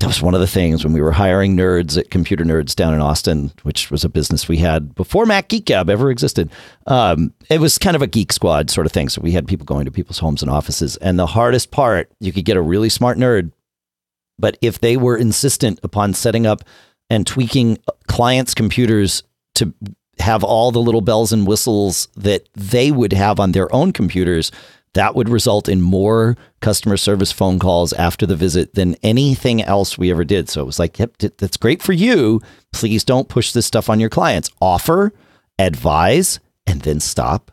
that 0.00 0.06
was 0.06 0.22
one 0.22 0.34
of 0.34 0.40
the 0.40 0.46
things 0.46 0.84
when 0.84 0.92
we 0.92 1.00
were 1.00 1.10
hiring 1.10 1.56
nerds 1.56 1.98
at 1.98 2.10
Computer 2.10 2.44
Nerds 2.44 2.76
down 2.76 2.94
in 2.94 3.00
Austin, 3.00 3.50
which 3.64 3.90
was 3.90 4.04
a 4.04 4.08
business 4.08 4.46
we 4.46 4.58
had 4.58 4.94
before 4.94 5.26
Mac 5.26 5.48
Geek 5.48 5.64
Gab 5.64 5.90
ever 5.90 6.08
existed. 6.10 6.52
Um, 6.86 7.34
it 7.50 7.60
was 7.60 7.78
kind 7.78 7.96
of 7.96 8.02
a 8.02 8.06
geek 8.06 8.32
squad 8.32 8.70
sort 8.70 8.86
of 8.86 8.92
thing. 8.92 9.08
So 9.08 9.20
we 9.20 9.32
had 9.32 9.48
people 9.48 9.66
going 9.66 9.86
to 9.86 9.90
people's 9.90 10.20
homes 10.20 10.40
and 10.40 10.50
offices. 10.50 10.96
And 10.98 11.18
the 11.18 11.26
hardest 11.26 11.72
part, 11.72 12.12
you 12.20 12.32
could 12.32 12.44
get 12.44 12.56
a 12.56 12.62
really 12.62 12.88
smart 12.88 13.18
nerd, 13.18 13.50
but 14.38 14.56
if 14.62 14.78
they 14.78 14.96
were 14.96 15.16
insistent 15.16 15.80
upon 15.82 16.14
setting 16.14 16.46
up 16.46 16.62
and 17.10 17.26
tweaking 17.26 17.78
clients' 18.06 18.54
computers 18.54 19.24
to 19.56 19.74
have 20.20 20.44
all 20.44 20.70
the 20.70 20.78
little 20.78 21.00
bells 21.00 21.32
and 21.32 21.46
whistles 21.46 22.06
that 22.16 22.48
they 22.54 22.92
would 22.92 23.12
have 23.12 23.40
on 23.40 23.50
their 23.50 23.72
own 23.74 23.92
computers, 23.92 24.52
that 24.94 25.14
would 25.14 25.28
result 25.28 25.68
in 25.68 25.80
more 25.80 26.36
customer 26.60 26.96
service 26.96 27.32
phone 27.32 27.58
calls 27.58 27.92
after 27.92 28.26
the 28.26 28.36
visit 28.36 28.74
than 28.74 28.96
anything 29.02 29.62
else 29.62 29.98
we 29.98 30.10
ever 30.10 30.24
did. 30.24 30.48
So 30.48 30.62
it 30.62 30.66
was 30.66 30.78
like, 30.78 30.98
yep, 30.98 31.16
that's 31.18 31.56
great 31.56 31.82
for 31.82 31.92
you. 31.92 32.40
Please 32.72 33.04
don't 33.04 33.28
push 33.28 33.52
this 33.52 33.66
stuff 33.66 33.88
on 33.88 34.00
your 34.00 34.10
clients. 34.10 34.50
Offer, 34.60 35.12
advise, 35.58 36.40
and 36.66 36.82
then 36.82 37.00
stop 37.00 37.50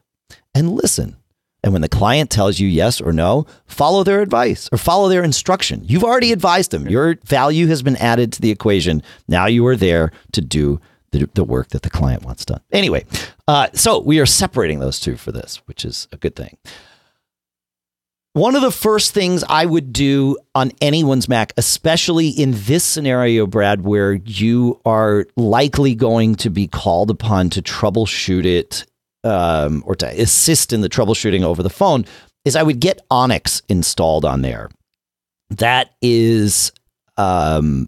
and 0.53 0.71
listen. 0.71 1.17
And 1.63 1.73
when 1.73 1.81
the 1.81 1.89
client 1.89 2.29
tells 2.29 2.59
you 2.59 2.67
yes 2.67 3.01
or 3.01 3.11
no, 3.11 3.47
follow 3.65 4.03
their 4.03 4.21
advice 4.21 4.69
or 4.71 4.77
follow 4.77 5.09
their 5.09 5.23
instruction. 5.23 5.81
You've 5.83 6.03
already 6.03 6.31
advised 6.31 6.69
them. 6.69 6.87
Your 6.87 7.15
value 7.25 7.65
has 7.67 7.81
been 7.81 7.95
added 7.97 8.31
to 8.33 8.41
the 8.41 8.51
equation. 8.51 9.01
Now 9.27 9.47
you 9.47 9.65
are 9.65 9.75
there 9.75 10.11
to 10.33 10.41
do 10.41 10.79
the, 11.09 11.27
the 11.33 11.43
work 11.43 11.69
that 11.69 11.81
the 11.81 11.89
client 11.89 12.23
wants 12.23 12.45
done. 12.45 12.61
Anyway, 12.71 13.05
uh, 13.47 13.69
so 13.73 13.99
we 13.99 14.19
are 14.19 14.27
separating 14.27 14.79
those 14.79 14.99
two 14.99 15.17
for 15.17 15.31
this, 15.31 15.59
which 15.65 15.83
is 15.85 16.07
a 16.11 16.17
good 16.17 16.35
thing. 16.35 16.57
One 18.35 18.57
of 18.57 18.61
the 18.61 18.69
first 18.69 19.13
things 19.13 19.45
I 19.47 19.65
would 19.65 19.93
do 19.93 20.37
on 20.53 20.73
anyone's 20.81 21.29
Mac, 21.29 21.53
especially 21.55 22.27
in 22.27 22.51
this 22.53 22.83
scenario, 22.83 23.47
Brad, 23.47 23.85
where 23.85 24.11
you 24.11 24.81
are 24.83 25.25
likely 25.37 25.95
going 25.95 26.35
to 26.35 26.49
be 26.49 26.67
called 26.67 27.09
upon 27.09 27.49
to 27.51 27.61
troubleshoot 27.61 28.43
it 28.43 28.85
um, 29.23 29.83
or 29.85 29.95
to 29.95 30.07
assist 30.21 30.73
in 30.73 30.81
the 30.81 30.89
troubleshooting 30.89 31.43
over 31.43 31.63
the 31.63 31.69
phone 31.69 32.03
is 32.43 32.57
I 32.57 32.63
would 32.63 32.81
get 32.81 33.05
Onyx 33.09 33.61
installed 33.69 34.25
on 34.25 34.41
there. 34.41 34.69
That 35.51 35.91
is, 36.01 36.73
um, 37.15 37.87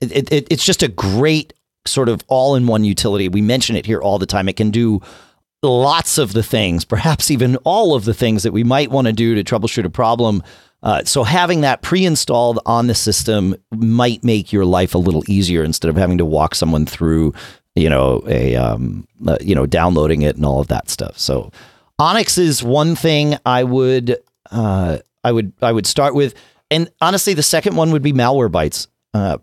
it, 0.00 0.32
it, 0.32 0.46
it's 0.48 0.64
just 0.64 0.84
a 0.84 0.88
great 0.88 1.54
sort 1.88 2.08
of 2.08 2.22
all-in-one 2.28 2.84
utility. 2.84 3.28
We 3.28 3.42
mention 3.42 3.74
it 3.74 3.84
here 3.84 4.00
all 4.00 4.20
the 4.20 4.26
time. 4.26 4.48
It 4.48 4.54
can 4.54 4.70
do 4.70 5.00
lots 5.66 6.18
of 6.18 6.32
the 6.32 6.42
things, 6.42 6.84
perhaps 6.84 7.30
even 7.30 7.56
all 7.64 7.94
of 7.94 8.04
the 8.04 8.14
things 8.14 8.42
that 8.42 8.52
we 8.52 8.64
might 8.64 8.90
want 8.90 9.06
to 9.06 9.12
do 9.12 9.34
to 9.34 9.44
troubleshoot 9.44 9.84
a 9.84 9.90
problem. 9.90 10.42
Uh, 10.82 11.02
so 11.04 11.24
having 11.24 11.62
that 11.62 11.82
pre-installed 11.82 12.60
on 12.66 12.86
the 12.86 12.94
system 12.94 13.54
might 13.72 14.22
make 14.22 14.52
your 14.52 14.64
life 14.64 14.94
a 14.94 14.98
little 14.98 15.22
easier 15.28 15.64
instead 15.64 15.88
of 15.88 15.96
having 15.96 16.18
to 16.18 16.24
walk 16.24 16.54
someone 16.54 16.86
through, 16.86 17.34
you 17.74 17.90
know, 17.90 18.22
a 18.26 18.54
um, 18.56 19.06
uh, 19.26 19.38
you 19.40 19.54
know, 19.54 19.66
downloading 19.66 20.22
it 20.22 20.36
and 20.36 20.44
all 20.44 20.60
of 20.60 20.68
that 20.68 20.88
stuff. 20.88 21.18
So 21.18 21.50
Onyx 21.98 22.38
is 22.38 22.62
one 22.62 22.94
thing 22.94 23.36
I 23.44 23.64
would 23.64 24.18
uh, 24.50 24.98
I 25.24 25.32
would 25.32 25.52
I 25.60 25.72
would 25.72 25.86
start 25.86 26.14
with, 26.14 26.34
and 26.70 26.90
honestly, 27.00 27.34
the 27.34 27.42
second 27.42 27.76
one 27.76 27.90
would 27.90 28.02
be 28.02 28.12
Malwarebytes. 28.12 28.86
Uh, 29.14 29.38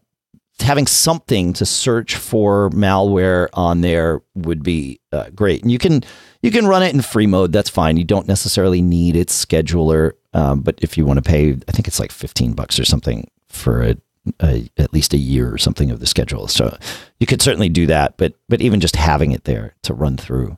having 0.59 0.87
something 0.87 1.53
to 1.53 1.65
search 1.65 2.15
for 2.15 2.69
malware 2.69 3.49
on 3.53 3.81
there 3.81 4.21
would 4.35 4.63
be 4.63 4.99
uh, 5.11 5.29
great. 5.35 5.61
And 5.61 5.71
you 5.71 5.79
can 5.79 6.03
you 6.41 6.51
can 6.51 6.67
run 6.67 6.83
it 6.83 6.93
in 6.93 7.01
free 7.01 7.27
mode. 7.27 7.51
That's 7.51 7.69
fine. 7.69 7.97
You 7.97 8.03
don't 8.03 8.27
necessarily 8.27 8.81
need 8.81 9.15
its 9.15 9.45
scheduler. 9.45 10.11
Um, 10.33 10.61
but 10.61 10.75
if 10.81 10.97
you 10.97 11.05
want 11.05 11.23
to 11.23 11.29
pay, 11.29 11.51
I 11.67 11.71
think 11.71 11.87
it's 11.87 11.99
like 11.99 12.11
fifteen 12.11 12.53
bucks 12.53 12.79
or 12.79 12.85
something 12.85 13.29
for 13.49 13.81
a, 13.81 13.95
a, 14.41 14.69
at 14.77 14.93
least 14.93 15.13
a 15.13 15.17
year 15.17 15.53
or 15.53 15.57
something 15.57 15.91
of 15.91 15.99
the 15.99 16.07
schedule. 16.07 16.47
So 16.47 16.77
you 17.19 17.27
could 17.27 17.41
certainly 17.41 17.69
do 17.69 17.87
that. 17.87 18.17
But 18.17 18.33
but 18.49 18.61
even 18.61 18.79
just 18.79 18.95
having 18.95 19.31
it 19.31 19.43
there 19.45 19.75
to 19.83 19.93
run 19.93 20.17
through, 20.17 20.57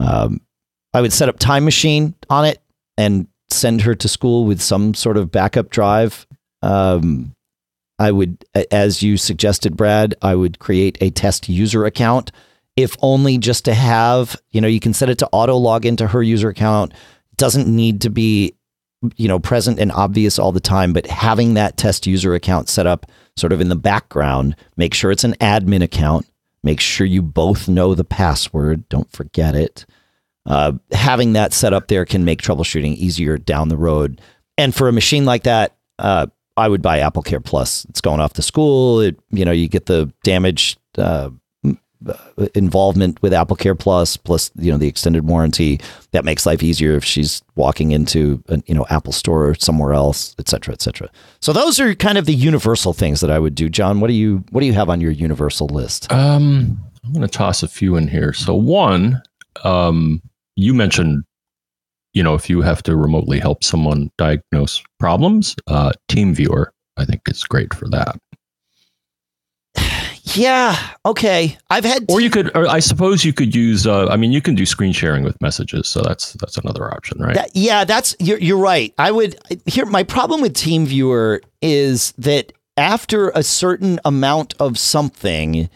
um, 0.00 0.40
I 0.92 1.00
would 1.00 1.12
set 1.12 1.28
up 1.28 1.38
Time 1.38 1.64
Machine 1.64 2.14
on 2.28 2.44
it 2.44 2.60
and 2.96 3.28
send 3.50 3.82
her 3.82 3.94
to 3.94 4.08
school 4.08 4.44
with 4.44 4.60
some 4.60 4.94
sort 4.94 5.16
of 5.16 5.30
backup 5.30 5.70
drive. 5.70 6.26
Um, 6.62 7.34
I 7.98 8.12
would, 8.12 8.44
as 8.70 9.02
you 9.02 9.16
suggested, 9.16 9.76
Brad, 9.76 10.14
I 10.22 10.34
would 10.34 10.58
create 10.58 10.98
a 11.00 11.10
test 11.10 11.48
user 11.48 11.84
account, 11.84 12.30
if 12.76 12.96
only 13.02 13.38
just 13.38 13.64
to 13.64 13.74
have, 13.74 14.40
you 14.50 14.60
know, 14.60 14.68
you 14.68 14.80
can 14.80 14.94
set 14.94 15.10
it 15.10 15.18
to 15.18 15.28
auto 15.32 15.56
log 15.56 15.84
into 15.84 16.06
her 16.06 16.22
user 16.22 16.48
account. 16.48 16.92
Doesn't 17.36 17.66
need 17.66 18.00
to 18.02 18.10
be, 18.10 18.54
you 19.16 19.26
know, 19.26 19.40
present 19.40 19.80
and 19.80 19.90
obvious 19.90 20.38
all 20.38 20.52
the 20.52 20.60
time, 20.60 20.92
but 20.92 21.06
having 21.06 21.54
that 21.54 21.76
test 21.76 22.06
user 22.06 22.34
account 22.34 22.68
set 22.68 22.86
up 22.86 23.06
sort 23.36 23.52
of 23.52 23.60
in 23.60 23.68
the 23.68 23.76
background, 23.76 24.54
make 24.76 24.94
sure 24.94 25.10
it's 25.10 25.24
an 25.24 25.34
admin 25.34 25.82
account, 25.82 26.26
make 26.62 26.80
sure 26.80 27.06
you 27.06 27.22
both 27.22 27.68
know 27.68 27.94
the 27.94 28.04
password, 28.04 28.88
don't 28.88 29.10
forget 29.10 29.54
it. 29.54 29.86
Uh, 30.46 30.72
having 30.92 31.34
that 31.34 31.52
set 31.52 31.72
up 31.72 31.88
there 31.88 32.04
can 32.04 32.24
make 32.24 32.40
troubleshooting 32.40 32.96
easier 32.96 33.38
down 33.38 33.68
the 33.68 33.76
road. 33.76 34.20
And 34.56 34.74
for 34.74 34.88
a 34.88 34.92
machine 34.92 35.24
like 35.24 35.42
that, 35.44 35.76
uh, 35.98 36.28
I 36.58 36.68
would 36.68 36.82
buy 36.82 36.98
Apple 36.98 37.22
Care 37.22 37.40
Plus. 37.40 37.84
It's 37.86 38.00
going 38.00 38.20
off 38.20 38.34
to 38.34 38.42
school. 38.42 39.00
It, 39.00 39.18
you 39.30 39.44
know, 39.44 39.52
you 39.52 39.68
get 39.68 39.86
the 39.86 40.12
damage 40.24 40.76
uh, 40.96 41.30
involvement 42.54 43.20
with 43.22 43.32
Apple 43.32 43.56
Care 43.56 43.74
Plus, 43.74 44.16
plus 44.16 44.50
you 44.56 44.70
know 44.70 44.78
the 44.78 44.86
extended 44.86 45.26
warranty. 45.26 45.80
That 46.12 46.24
makes 46.24 46.46
life 46.46 46.62
easier 46.62 46.94
if 46.94 47.04
she's 47.04 47.42
walking 47.56 47.90
into 47.90 48.42
an 48.48 48.62
you 48.66 48.74
know 48.74 48.86
Apple 48.90 49.12
Store 49.12 49.48
or 49.48 49.54
somewhere 49.54 49.92
else, 49.92 50.34
et 50.38 50.48
cetera, 50.48 50.72
et 50.74 50.82
cetera. 50.82 51.10
So 51.40 51.52
those 51.52 51.80
are 51.80 51.94
kind 51.94 52.18
of 52.18 52.26
the 52.26 52.34
universal 52.34 52.92
things 52.92 53.20
that 53.20 53.30
I 53.30 53.38
would 53.38 53.54
do. 53.54 53.68
John, 53.68 54.00
what 54.00 54.08
do 54.08 54.14
you 54.14 54.44
what 54.50 54.60
do 54.60 54.66
you 54.66 54.74
have 54.74 54.88
on 54.88 55.00
your 55.00 55.10
universal 55.10 55.66
list? 55.68 56.12
Um, 56.12 56.80
I'm 57.04 57.12
going 57.12 57.26
to 57.26 57.28
toss 57.28 57.62
a 57.62 57.68
few 57.68 57.96
in 57.96 58.08
here. 58.08 58.32
So 58.32 58.54
one, 58.54 59.22
um, 59.64 60.22
you 60.56 60.74
mentioned 60.74 61.24
you 62.18 62.24
know, 62.24 62.34
if 62.34 62.50
you 62.50 62.62
have 62.62 62.82
to 62.82 62.96
remotely 62.96 63.38
help 63.38 63.62
someone 63.62 64.10
diagnose 64.18 64.82
problems, 64.98 65.54
uh, 65.68 65.92
TeamViewer, 66.08 66.66
I 66.96 67.04
think 67.04 67.20
is 67.28 67.44
great 67.44 67.72
for 67.72 67.88
that. 67.90 68.18
Yeah. 70.34 70.76
Okay. 71.06 71.56
I've 71.70 71.84
had, 71.84 72.06
or 72.10 72.20
you 72.20 72.28
could, 72.28 72.50
or 72.56 72.66
I 72.66 72.80
suppose 72.80 73.24
you 73.24 73.32
could 73.32 73.54
use. 73.54 73.86
Uh, 73.86 74.08
I 74.08 74.16
mean, 74.16 74.32
you 74.32 74.42
can 74.42 74.56
do 74.56 74.66
screen 74.66 74.92
sharing 74.92 75.22
with 75.22 75.40
messages, 75.40 75.86
so 75.86 76.02
that's 76.02 76.32
that's 76.34 76.58
another 76.58 76.92
option, 76.92 77.22
right? 77.22 77.36
That, 77.36 77.50
yeah, 77.54 77.84
that's 77.84 78.16
you're 78.18 78.38
you're 78.38 78.58
right. 78.58 78.92
I 78.98 79.12
would 79.12 79.36
here. 79.66 79.86
My 79.86 80.02
problem 80.02 80.40
with 80.40 80.54
TeamViewer 80.54 81.40
is 81.62 82.12
that 82.18 82.52
after 82.76 83.30
a 83.30 83.44
certain 83.44 84.00
amount 84.04 84.54
of 84.58 84.76
something, 84.76 85.70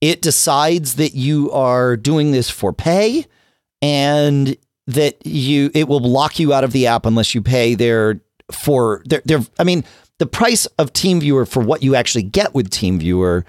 it 0.00 0.22
decides 0.22 0.94
that 0.94 1.14
you 1.14 1.52
are 1.52 1.98
doing 1.98 2.32
this 2.32 2.48
for 2.48 2.72
pay, 2.72 3.26
and 3.82 4.56
that 4.92 5.24
you 5.26 5.70
it 5.74 5.88
will 5.88 6.00
lock 6.00 6.38
you 6.38 6.52
out 6.52 6.64
of 6.64 6.72
the 6.72 6.86
app 6.86 7.06
unless 7.06 7.34
you 7.34 7.42
pay 7.42 7.74
their 7.74 8.20
for 8.50 9.02
their 9.06 9.22
their 9.24 9.40
I 9.58 9.64
mean 9.64 9.84
the 10.18 10.26
price 10.26 10.66
of 10.78 10.92
TeamViewer 10.92 11.48
for 11.48 11.62
what 11.62 11.82
you 11.82 11.94
actually 11.94 12.22
get 12.22 12.54
with 12.54 12.70
TeamViewer 12.70 13.44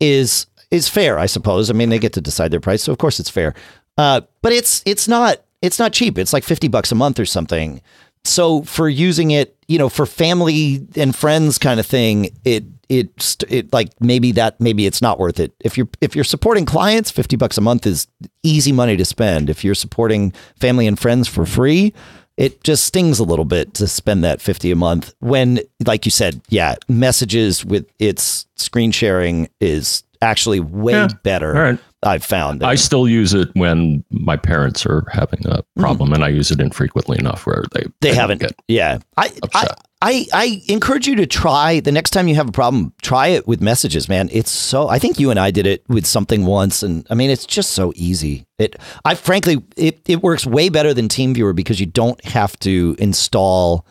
is 0.00 0.46
is 0.70 0.88
fair, 0.88 1.18
I 1.18 1.26
suppose. 1.26 1.70
I 1.70 1.72
mean, 1.72 1.88
they 1.88 1.98
get 1.98 2.12
to 2.14 2.20
decide 2.20 2.50
their 2.50 2.60
price, 2.60 2.82
so 2.82 2.92
of 2.92 2.98
course 2.98 3.18
it's 3.18 3.30
fair. 3.30 3.54
Uh, 3.96 4.20
but 4.42 4.52
it's 4.52 4.82
it's 4.84 5.08
not 5.08 5.38
it's 5.62 5.78
not 5.78 5.92
cheap. 5.92 6.18
It's 6.18 6.32
like 6.32 6.44
fifty 6.44 6.68
bucks 6.68 6.92
a 6.92 6.94
month 6.94 7.18
or 7.18 7.24
something. 7.24 7.80
So 8.24 8.62
for 8.62 8.88
using 8.88 9.30
it, 9.30 9.56
you 9.68 9.78
know, 9.78 9.88
for 9.88 10.04
family 10.04 10.86
and 10.96 11.14
friends 11.14 11.56
kind 11.56 11.80
of 11.80 11.86
thing, 11.86 12.30
it 12.44 12.64
it 12.88 13.44
it 13.48 13.72
like 13.72 13.90
maybe 14.00 14.32
that 14.32 14.60
maybe 14.60 14.86
it's 14.86 15.02
not 15.02 15.18
worth 15.18 15.40
it. 15.40 15.52
If 15.60 15.76
you're 15.76 15.88
if 16.00 16.14
you're 16.14 16.24
supporting 16.24 16.64
clients, 16.64 17.10
50 17.10 17.36
bucks 17.36 17.58
a 17.58 17.60
month 17.60 17.86
is 17.86 18.06
easy 18.42 18.72
money 18.72 18.96
to 18.96 19.04
spend. 19.04 19.50
If 19.50 19.64
you're 19.64 19.74
supporting 19.74 20.32
family 20.56 20.86
and 20.86 20.98
friends 20.98 21.28
for 21.28 21.44
free, 21.44 21.92
it 22.36 22.62
just 22.64 22.84
stings 22.84 23.18
a 23.18 23.24
little 23.24 23.44
bit 23.44 23.74
to 23.74 23.86
spend 23.88 24.24
that 24.24 24.40
50 24.40 24.70
a 24.70 24.76
month 24.76 25.14
when 25.20 25.60
like 25.84 26.04
you 26.04 26.10
said, 26.10 26.40
yeah, 26.48 26.76
messages 26.88 27.64
with 27.64 27.86
its 27.98 28.46
screen 28.56 28.90
sharing 28.90 29.48
is 29.60 30.04
actually 30.22 30.60
way 30.60 30.92
yeah. 30.92 31.08
better 31.22 31.78
I've 32.02 32.24
found. 32.24 32.60
That. 32.60 32.68
I 32.68 32.76
still 32.76 33.08
use 33.08 33.34
it 33.34 33.48
when 33.54 34.04
my 34.10 34.36
parents 34.36 34.86
are 34.86 35.04
having 35.10 35.40
a 35.46 35.58
mm-hmm. 35.58 35.80
problem, 35.80 36.10
mm. 36.10 36.14
and 36.14 36.24
I 36.24 36.28
use 36.28 36.50
it 36.50 36.60
infrequently 36.60 37.18
enough 37.18 37.46
where 37.46 37.64
they 37.72 37.82
they, 38.00 38.10
they 38.10 38.14
haven't. 38.14 38.38
Get 38.38 38.54
yeah, 38.68 38.98
I, 39.16 39.32
I 39.54 39.66
I 40.00 40.26
I 40.32 40.62
encourage 40.68 41.08
you 41.08 41.16
to 41.16 41.26
try 41.26 41.80
the 41.80 41.90
next 41.90 42.10
time 42.10 42.28
you 42.28 42.36
have 42.36 42.48
a 42.48 42.52
problem. 42.52 42.92
Try 43.02 43.28
it 43.28 43.48
with 43.48 43.60
messages, 43.60 44.08
man. 44.08 44.28
It's 44.32 44.50
so. 44.50 44.88
I 44.88 44.98
think 44.98 45.18
you 45.18 45.30
and 45.30 45.40
I 45.40 45.50
did 45.50 45.66
it 45.66 45.84
with 45.88 46.06
something 46.06 46.46
once, 46.46 46.84
and 46.84 47.06
I 47.10 47.14
mean, 47.14 47.30
it's 47.30 47.46
just 47.46 47.72
so 47.72 47.92
easy. 47.96 48.46
It 48.58 48.76
I 49.04 49.14
frankly 49.16 49.64
it 49.76 50.00
it 50.06 50.22
works 50.22 50.46
way 50.46 50.68
better 50.68 50.94
than 50.94 51.08
TeamViewer 51.08 51.54
because 51.54 51.80
you 51.80 51.86
don't 51.86 52.24
have 52.24 52.56
to 52.60 52.94
install 53.00 53.84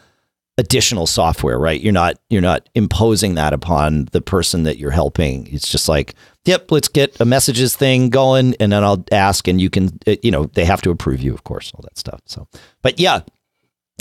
additional 0.57 1.07
software, 1.07 1.59
right? 1.59 1.79
You're 1.79 1.93
not 1.93 2.17
you're 2.29 2.41
not 2.41 2.69
imposing 2.73 3.35
that 3.35 3.53
upon 3.53 4.05
the 4.11 4.21
person 4.21 4.63
that 4.63 4.77
you're 4.77 4.91
helping. 4.91 5.47
It's 5.53 5.69
just 5.69 5.87
like, 5.87 6.15
yep, 6.47 6.71
let's 6.71 6.87
get 6.87 7.19
a 7.19 7.25
messages 7.25 7.75
thing 7.75 8.09
going, 8.09 8.55
and 8.59 8.71
then 8.71 8.83
I'll 8.83 9.03
ask, 9.11 9.47
and 9.47 9.59
you 9.59 9.69
can, 9.69 9.99
uh, 10.07 10.15
you 10.23 10.31
know, 10.31 10.45
they 10.45 10.65
have 10.65 10.81
to 10.83 10.89
approve 10.89 11.21
you, 11.21 11.33
of 11.33 11.43
course, 11.43 11.71
all 11.75 11.81
that 11.83 11.97
stuff. 11.97 12.21
So, 12.25 12.47
but 12.81 12.99
yeah, 12.99 13.21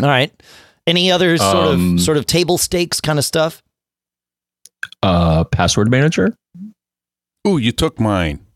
all 0.03 0.09
right. 0.09 0.33
Any 0.87 1.11
other 1.11 1.37
sort 1.37 1.57
um, 1.57 1.95
of 1.97 2.01
sort 2.01 2.17
of 2.17 2.27
table 2.27 2.59
stakes 2.59 3.01
kind 3.01 3.19
of 3.19 3.25
stuff? 3.25 3.63
Uh, 5.03 5.45
password 5.45 5.91
manager. 5.91 6.37
Ooh, 7.47 7.59
you 7.59 7.73
took 7.73 7.99
mine 7.99 8.47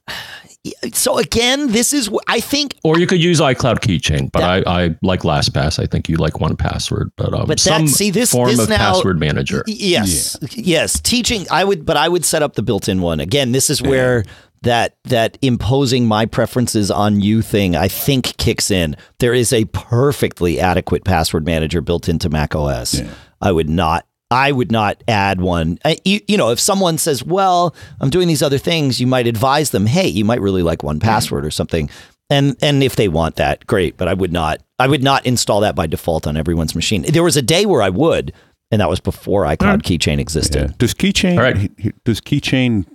so 0.92 1.18
again, 1.18 1.68
this 1.68 1.92
is 1.92 2.10
I 2.26 2.40
think, 2.40 2.74
or 2.84 2.98
you 2.98 3.06
could 3.06 3.22
use 3.22 3.40
iCloud 3.40 3.78
Keychain, 3.78 4.30
but 4.30 4.40
that, 4.40 4.68
I, 4.68 4.84
I 4.84 4.96
like 5.02 5.20
LastPass. 5.20 5.82
I 5.82 5.86
think 5.86 6.08
you 6.08 6.16
like 6.16 6.34
1Password, 6.34 7.12
but 7.16 7.32
um, 7.32 7.46
but 7.46 7.58
some 7.58 7.86
that, 7.86 7.92
see 7.92 8.10
this 8.10 8.32
form 8.32 8.50
this 8.50 8.60
of 8.60 8.68
now, 8.68 8.76
password 8.76 9.18
manager. 9.18 9.64
Yes, 9.66 10.36
yeah. 10.42 10.48
yes, 10.56 11.00
teaching. 11.00 11.46
I 11.50 11.64
would, 11.64 11.86
but 11.86 11.96
I 11.96 12.08
would 12.08 12.24
set 12.24 12.42
up 12.42 12.54
the 12.54 12.62
built-in 12.62 13.00
one. 13.00 13.20
Again, 13.20 13.52
this 13.52 13.70
is 13.70 13.82
where. 13.82 14.18
Yeah. 14.18 14.32
That 14.62 14.96
that 15.04 15.38
imposing 15.40 16.04
my 16.04 16.26
preferences 16.26 16.90
on 16.90 17.22
you 17.22 17.40
thing 17.40 17.74
I 17.74 17.88
think 17.88 18.36
kicks 18.36 18.70
in. 18.70 18.94
There 19.18 19.32
is 19.32 19.54
a 19.54 19.64
perfectly 19.64 20.60
adequate 20.60 21.02
password 21.02 21.46
manager 21.46 21.80
built 21.80 22.10
into 22.10 22.28
Mac 22.28 22.54
OS. 22.54 23.00
Yeah. 23.00 23.08
I 23.40 23.52
would 23.52 23.70
not 23.70 24.04
I 24.30 24.52
would 24.52 24.70
not 24.70 25.02
add 25.08 25.40
one. 25.40 25.78
I, 25.84 25.98
you, 26.04 26.20
you, 26.28 26.36
know, 26.36 26.50
if 26.50 26.60
someone 26.60 26.98
says, 26.98 27.24
"Well, 27.24 27.74
I'm 28.00 28.10
doing 28.10 28.28
these 28.28 28.42
other 28.42 28.58
things," 28.58 29.00
you 29.00 29.06
might 29.06 29.26
advise 29.26 29.70
them, 29.70 29.86
"Hey, 29.86 30.06
you 30.06 30.24
might 30.24 30.40
really 30.40 30.62
like 30.62 30.80
1Password 30.80 31.38
mm-hmm. 31.38 31.46
or 31.46 31.50
something." 31.50 31.90
And 32.30 32.56
and 32.62 32.82
if 32.82 32.94
they 32.94 33.08
want 33.08 33.36
that, 33.36 33.66
great. 33.66 33.96
But 33.96 34.06
I 34.06 34.14
would 34.14 34.32
not. 34.32 34.62
I 34.78 34.86
would 34.86 35.02
not 35.02 35.26
install 35.26 35.60
that 35.60 35.74
by 35.74 35.86
default 35.86 36.26
on 36.26 36.36
everyone's 36.36 36.74
machine. 36.74 37.02
There 37.02 37.24
was 37.24 37.36
a 37.36 37.42
day 37.42 37.66
where 37.66 37.82
I 37.82 37.90
would, 37.90 38.32
and 38.70 38.80
that 38.80 38.88
was 38.88 39.00
before 39.00 39.44
iCloud 39.44 39.62
right. 39.62 39.78
Mm. 39.80 39.98
Keychain 39.98 40.20
existed. 40.20 40.70
Yeah. 40.70 40.76
Does 40.78 40.94
Keychain? 40.94 41.36
All 41.36 41.42
right. 41.42 42.04
Does 42.04 42.20
Keychain 42.20 42.86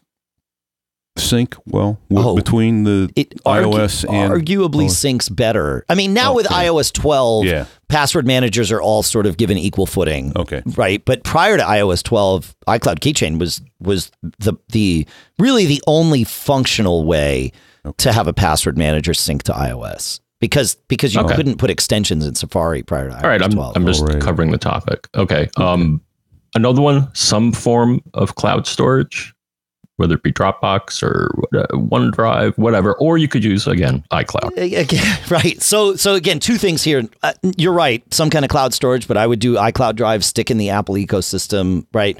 sync 1.18 1.56
well 1.66 1.98
oh, 2.16 2.36
between 2.36 2.84
the 2.84 3.10
it 3.16 3.42
iOS 3.46 4.04
and 4.12 4.32
arguably 4.32 4.86
OS? 4.86 4.96
syncs 4.96 5.34
better. 5.34 5.86
I 5.88 5.96
mean, 5.96 6.14
now 6.14 6.32
okay. 6.32 6.36
with 6.36 6.46
iOS 6.48 6.92
12, 6.94 7.46
yeah. 7.46 7.66
password 7.88 8.28
managers 8.28 8.72
are 8.72 8.82
all 8.82 9.02
sort 9.04 9.26
of 9.26 9.38
given 9.38 9.58
equal 9.58 9.86
footing. 9.86 10.34
Okay, 10.36 10.62
right. 10.76 11.04
But 11.06 11.24
prior 11.24 11.58
to 11.58 11.64
iOS 11.64 12.04
12, 12.04 12.56
iCloud 12.68 13.00
Keychain 13.00 13.40
was 13.40 13.62
was 13.80 14.12
the 14.40 14.54
the 14.70 15.08
really 15.40 15.66
the 15.66 15.82
only 15.88 16.24
functional 16.24 17.06
way 17.06 17.52
okay. 17.86 17.96
to 17.98 18.12
have 18.14 18.28
a 18.28 18.34
password 18.34 18.78
manager 18.78 19.14
sync 19.14 19.44
to 19.44 19.54
iOS. 19.54 20.20
because 20.42 20.76
because 20.90 21.16
you 21.16 21.22
Okay. 21.22 21.36
couldn't 21.36 21.58
put 21.58 21.70
extensions 21.70 22.26
in 22.26 22.36
Safari 22.36 22.84
prior 22.84 23.10
to 23.10 23.16
iOS 23.16 23.24
All 23.24 23.30
right, 23.30 23.42
I'm 23.42 23.52
12. 23.52 23.78
I'm 23.78 23.86
just 23.86 24.02
Alright. 24.02 24.22
covering 24.22 24.52
the 24.52 24.58
topic. 24.58 25.08
Okay. 25.16 25.48
Um, 25.58 26.02
another 26.56 26.82
one, 26.82 27.08
some 27.14 27.52
form 27.54 28.02
of 28.14 28.36
cloud 28.36 28.68
storage, 28.68 29.34
whether 29.98 30.16
it 30.16 30.24
be 30.24 30.32
Dropbox 30.32 31.02
or 31.02 31.30
uh, 31.58 31.66
OneDrive, 31.72 32.58
whatever, 32.58 32.94
or 32.96 33.18
you 33.18 33.28
could 33.28 33.44
use 33.44 33.66
again 33.68 34.04
iCloud. 34.12 34.58
Again, 34.58 35.18
right. 35.30 35.62
So, 35.62 35.96
so 35.96 36.16
again, 36.16 36.40
two 36.40 36.58
things 36.58 36.84
here. 36.84 37.04
Uh, 37.24 37.34
you're 37.58 37.74
right. 37.74 38.04
Some 38.14 38.30
kind 38.30 38.44
of 38.44 38.50
cloud 38.50 38.74
storage, 38.74 39.08
but 39.08 39.18
I 39.18 39.26
would 39.26 39.40
do 39.40 39.56
iCloud 39.56 39.96
Drive, 39.96 40.26
stick 40.26 40.52
in 40.52 40.58
the 40.58 40.70
Apple 40.70 40.96
ecosystem, 40.96 41.86
right? 41.94 42.20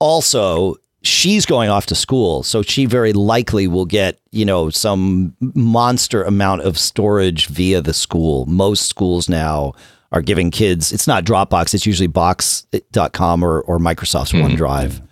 Also, 0.00 0.76
she's 1.02 1.44
going 1.44 1.68
off 1.68 1.86
to 1.86 1.94
school, 1.94 2.42
so 2.42 2.62
she 2.62 2.86
very 2.86 3.12
likely 3.12 3.66
will 3.66 3.86
get, 3.86 4.18
you 4.30 4.44
know, 4.44 4.70
some 4.70 5.34
monster 5.40 6.22
amount 6.22 6.62
of 6.62 6.78
storage 6.78 7.46
via 7.46 7.80
the 7.80 7.94
school. 7.94 8.46
Most 8.46 8.86
schools 8.86 9.28
now 9.28 9.74
are 10.12 10.22
giving 10.22 10.50
kids, 10.50 10.92
it's 10.92 11.06
not 11.06 11.24
Dropbox, 11.24 11.74
it's 11.74 11.84
usually 11.84 12.06
box.com 12.06 13.44
or, 13.44 13.60
or 13.62 13.78
Microsoft's 13.78 14.32
OneDrive. 14.32 15.02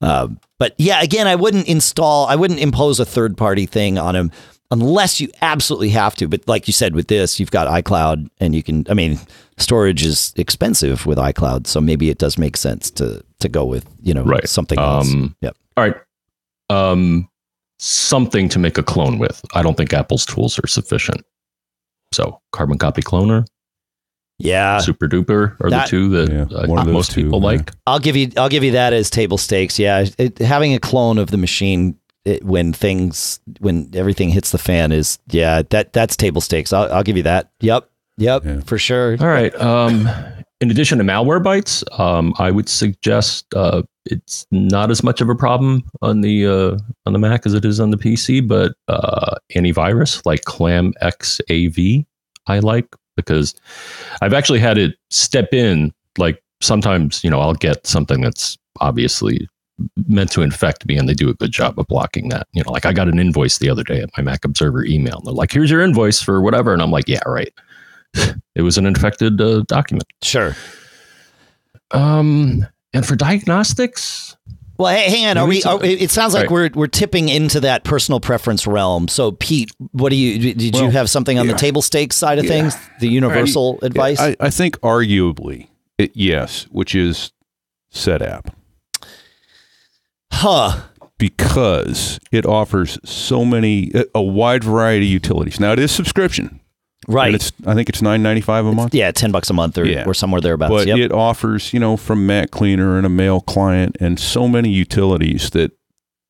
Uh, 0.00 0.28
but 0.58 0.74
yeah, 0.78 1.02
again, 1.02 1.26
I 1.26 1.34
wouldn't 1.36 1.68
install, 1.68 2.26
I 2.26 2.36
wouldn't 2.36 2.60
impose 2.60 3.00
a 3.00 3.04
third 3.04 3.36
party 3.36 3.66
thing 3.66 3.98
on 3.98 4.16
him 4.16 4.30
unless 4.70 5.20
you 5.20 5.28
absolutely 5.42 5.90
have 5.90 6.14
to. 6.16 6.28
But 6.28 6.46
like 6.46 6.66
you 6.66 6.72
said, 6.72 6.94
with 6.94 7.08
this, 7.08 7.38
you've 7.40 7.50
got 7.50 7.66
iCloud 7.68 8.30
and 8.38 8.54
you 8.54 8.62
can, 8.62 8.86
I 8.88 8.94
mean, 8.94 9.18
storage 9.58 10.04
is 10.04 10.32
expensive 10.36 11.06
with 11.06 11.18
iCloud. 11.18 11.66
So 11.66 11.80
maybe 11.80 12.08
it 12.08 12.18
does 12.18 12.38
make 12.38 12.56
sense 12.56 12.90
to, 12.92 13.22
to 13.40 13.48
go 13.48 13.64
with, 13.64 13.84
you 14.02 14.14
know, 14.14 14.22
Right. 14.24 14.48
something 14.48 14.78
else. 14.78 15.12
Um, 15.12 15.36
Yep. 15.42 15.56
All 15.76 15.84
right. 15.84 15.96
Um, 16.70 17.28
something 17.78 18.48
to 18.50 18.58
make 18.58 18.78
a 18.78 18.82
clone 18.82 19.18
with. 19.18 19.44
I 19.54 19.62
don't 19.62 19.76
think 19.76 19.92
Apple's 19.92 20.24
tools 20.24 20.58
are 20.58 20.66
sufficient. 20.66 21.24
So, 22.12 22.40
carbon 22.52 22.78
copy 22.78 23.02
cloner, 23.02 23.44
Yeah. 24.40 24.78
super 24.78 25.08
duper 25.08 25.56
are 25.60 25.70
that- 25.70 25.86
the 25.86 25.90
two 25.90 26.08
that 26.10 26.30
Yeah, 26.32 26.58
uh, 26.58 26.80
of 26.80 26.86
most 26.88 27.12
two, 27.12 27.24
people 27.24 27.40
yeah. 27.40 27.46
like. 27.46 27.72
I'll 27.86 27.98
give 27.98 28.16
you, 28.16 28.30
I'll 28.36 28.48
give 28.48 28.64
you 28.64 28.72
that 28.72 28.92
as 28.92 29.10
table 29.10 29.38
stakes. 29.38 29.78
Yeah. 29.78 30.06
It, 30.18 30.38
having 30.38 30.74
a 30.74 30.78
clone 30.78 31.18
of 31.18 31.30
the 31.30 31.36
machine 31.36 31.96
it, 32.24 32.44
when 32.44 32.72
things, 32.72 33.40
when 33.60 33.90
everything 33.94 34.28
hits 34.28 34.50
the 34.50 34.58
fan 34.58 34.92
is, 34.92 35.18
yeah, 35.30 35.62
that, 35.70 35.92
that's 35.92 36.16
table 36.16 36.40
stakes. 36.40 36.72
I'll, 36.72 36.92
I'll 36.92 37.02
give 37.02 37.16
you 37.16 37.22
that. 37.24 37.50
Yep. 37.60 37.88
Yep. 38.18 38.44
Yeah. 38.44 38.60
For 38.60 38.76
sure. 38.78 39.16
All 39.20 39.28
right. 39.28 39.54
Um, 39.60 40.08
in 40.60 40.70
addition 40.70 40.98
to 40.98 41.04
Malwarebytes, 41.04 41.98
um, 41.98 42.34
I 42.38 42.50
would 42.50 42.68
suggest 42.68 43.46
uh, 43.54 43.82
it's 44.04 44.46
not 44.50 44.90
as 44.90 45.02
much 45.02 45.22
of 45.22 45.30
a 45.30 45.34
problem 45.34 45.82
on 46.02 46.20
the 46.20 46.46
uh, 46.46 46.78
on 47.06 47.14
the 47.14 47.18
Mac 47.18 47.46
as 47.46 47.54
it 47.54 47.64
is 47.64 47.80
on 47.80 47.90
the 47.90 47.96
PC, 47.96 48.46
but 48.46 48.72
uh, 48.88 49.36
antivirus 49.56 50.24
like 50.26 50.42
Clam 50.44 50.92
XAV 51.02 52.04
I 52.46 52.58
like 52.58 52.94
because 53.24 53.54
I've 54.22 54.34
actually 54.34 54.60
had 54.60 54.78
it 54.78 54.96
step 55.10 55.52
in. 55.52 55.92
Like 56.18 56.42
sometimes, 56.60 57.22
you 57.24 57.30
know, 57.30 57.40
I'll 57.40 57.54
get 57.54 57.86
something 57.86 58.20
that's 58.20 58.58
obviously 58.80 59.48
meant 60.08 60.30
to 60.32 60.42
infect 60.42 60.86
me, 60.86 60.96
and 60.96 61.08
they 61.08 61.14
do 61.14 61.30
a 61.30 61.34
good 61.34 61.52
job 61.52 61.78
of 61.78 61.86
blocking 61.86 62.28
that. 62.28 62.46
You 62.52 62.62
know, 62.62 62.72
like 62.72 62.86
I 62.86 62.92
got 62.92 63.08
an 63.08 63.18
invoice 63.18 63.58
the 63.58 63.70
other 63.70 63.82
day 63.82 64.00
at 64.00 64.10
my 64.16 64.22
Mac 64.22 64.44
Observer 64.44 64.84
email. 64.84 65.18
And 65.18 65.26
they're 65.26 65.34
like, 65.34 65.52
"Here's 65.52 65.70
your 65.70 65.80
invoice 65.80 66.20
for 66.20 66.40
whatever," 66.40 66.72
and 66.72 66.82
I'm 66.82 66.90
like, 66.90 67.08
"Yeah, 67.08 67.22
right." 67.26 67.52
it 68.54 68.62
was 68.62 68.76
an 68.76 68.86
infected 68.86 69.40
uh, 69.40 69.62
document. 69.66 70.06
Sure. 70.22 70.56
Um, 71.92 72.66
and 72.92 73.06
for 73.06 73.16
diagnostics, 73.16 74.36
Well, 74.80 74.94
hey, 74.94 75.10
hang 75.10 75.26
on. 75.26 75.36
Are 75.36 75.46
we? 75.46 75.62
Are, 75.62 75.78
it 75.84 76.10
sounds 76.10 76.32
like 76.32 76.44
Right. 76.44 76.50
we're 76.50 76.70
we're 76.74 76.86
tipping 76.86 77.28
into 77.28 77.60
that 77.60 77.84
personal 77.84 78.18
preference 78.18 78.66
realm. 78.66 79.08
So, 79.08 79.32
Pete, 79.32 79.70
what 79.92 80.08
do 80.08 80.16
you 80.16 80.54
did 80.54 80.74
you 80.76 80.88
have 80.88 81.10
something 81.10 81.38
on 81.38 81.46
yeah. 81.46 81.52
the 81.52 81.58
table 81.58 81.82
stakes 81.82 82.16
side 82.16 82.38
of 82.38 82.46
Yeah. 82.46 82.50
things? 82.50 82.76
The 83.00 83.08
universal 83.08 83.78
advice. 83.82 84.18
I, 84.18 84.36
I 84.40 84.48
think 84.48 84.80
arguably, 84.80 85.68
it, 85.98 86.12
yes, 86.14 86.66
which 86.70 86.94
is 86.94 87.32
Setapp. 87.92 88.46
huh. 90.32 90.80
because 91.18 92.18
it 92.32 92.46
offers 92.46 92.98
so 93.04 93.44
many, 93.44 93.90
a- 93.94 94.06
a 94.14 94.22
wide 94.22 94.64
variety 94.64 95.06
of 95.06 95.12
utilities. 95.12 95.60
Now 95.60 95.72
it 95.72 95.78
is 95.78 95.90
subscription, 95.92 96.59
Right. 97.08 97.26
And 97.26 97.34
it's 97.36 97.52
I 97.66 97.74
think 97.74 97.88
it's 97.88 98.02
nine 98.02 98.22
ninety 98.22 98.40
five 98.42 98.66
a 98.66 98.72
month. 98.72 98.94
yeah, 98.94 99.10
ten 99.10 99.32
bucks 99.32 99.48
a 99.50 99.54
month 99.54 99.78
or, 99.78 99.86
Yeah. 99.86 100.04
or 100.06 100.12
somewhere 100.14 100.40
thereabouts. 100.40 100.70
but 100.72 100.86
yep. 100.86 100.98
it 100.98 101.12
offers 101.12 101.72
you 101.72 101.80
know 101.80 101.96
from 101.96 102.26
Mac 102.26 102.50
Cleaner 102.50 102.96
and 102.98 103.06
a 103.06 103.08
mail 103.10 103.40
client 103.40 103.96
and 104.00 104.18
so 104.20 104.46
many 104.48 104.68
utilities 104.70 105.50
that 105.50 105.72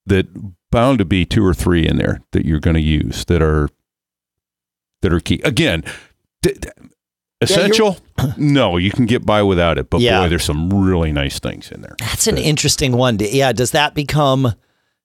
that 0.06 0.26
bound 0.70 0.98
to 0.98 1.04
be 1.04 1.24
two 1.26 1.44
or 1.44 1.52
three 1.54 1.86
in 1.86 1.96
there 1.96 2.20
that 2.32 2.46
you're 2.46 2.60
going 2.60 2.74
to 2.74 2.80
use 2.80 3.24
that 3.26 3.42
are 3.42 3.68
that 5.02 5.12
are 5.12 5.20
key. 5.20 5.40
Again, 5.44 5.82
d- 6.42 6.54
d- 6.60 6.68
essential? 7.40 7.98
no, 8.36 8.76
you 8.76 8.90
can 8.90 9.06
get 9.06 9.26
by 9.26 9.42
without 9.42 9.78
it. 9.78 9.90
But 9.90 10.00
Yeah. 10.02 10.22
boy, 10.22 10.28
there's 10.28 10.44
some 10.44 10.70
really 10.72 11.10
nice 11.10 11.38
things 11.40 11.72
in 11.72 11.80
there. 11.82 11.96
That's 11.98 12.26
an 12.26 12.38
interesting 12.38 12.92
one. 12.92 13.18
Yeah, 13.20 13.52
does 13.52 13.72
that 13.72 13.94
become? 13.94 14.54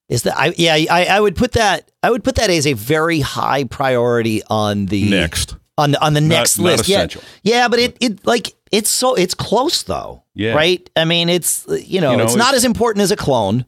Is 0.08 0.22
that? 0.22 0.38
I 0.38 0.54
yeah, 0.56 0.74
I, 0.90 1.04
I 1.06 1.20
would 1.20 1.34
put 1.36 1.52
that. 1.52 1.90
I 2.02 2.10
would 2.10 2.22
put 2.22 2.36
that 2.36 2.48
as 2.50 2.66
a 2.66 2.74
very 2.74 3.20
high 3.20 3.64
priority 3.64 4.42
on 4.48 4.86
the 4.86 5.10
Next, 5.10 5.56
on 5.76 5.90
the 5.92 6.04
on 6.04 6.14
the 6.14 6.20
next 6.20 6.58
not 6.58 6.64
list. 6.64 6.88
Yeah, 6.88 6.98
essential. 6.98 7.22
yeah, 7.42 7.68
but 7.68 7.78
it 7.80 7.96
it 8.00 8.24
like 8.26 8.54
it's 8.70 8.88
so 8.88 9.14
it's 9.14 9.34
close 9.34 9.82
though. 9.82 10.22
Yeah. 10.34 10.54
Right. 10.54 10.88
I 10.96 11.04
mean, 11.06 11.28
it's 11.28 11.64
you 11.68 12.00
know, 12.00 12.12
You 12.12 12.18
know, 12.18 12.24
it's 12.24 12.36
not 12.36 12.54
as 12.54 12.64
important 12.64 13.02
as 13.02 13.10
a 13.10 13.16
clone. 13.16 13.64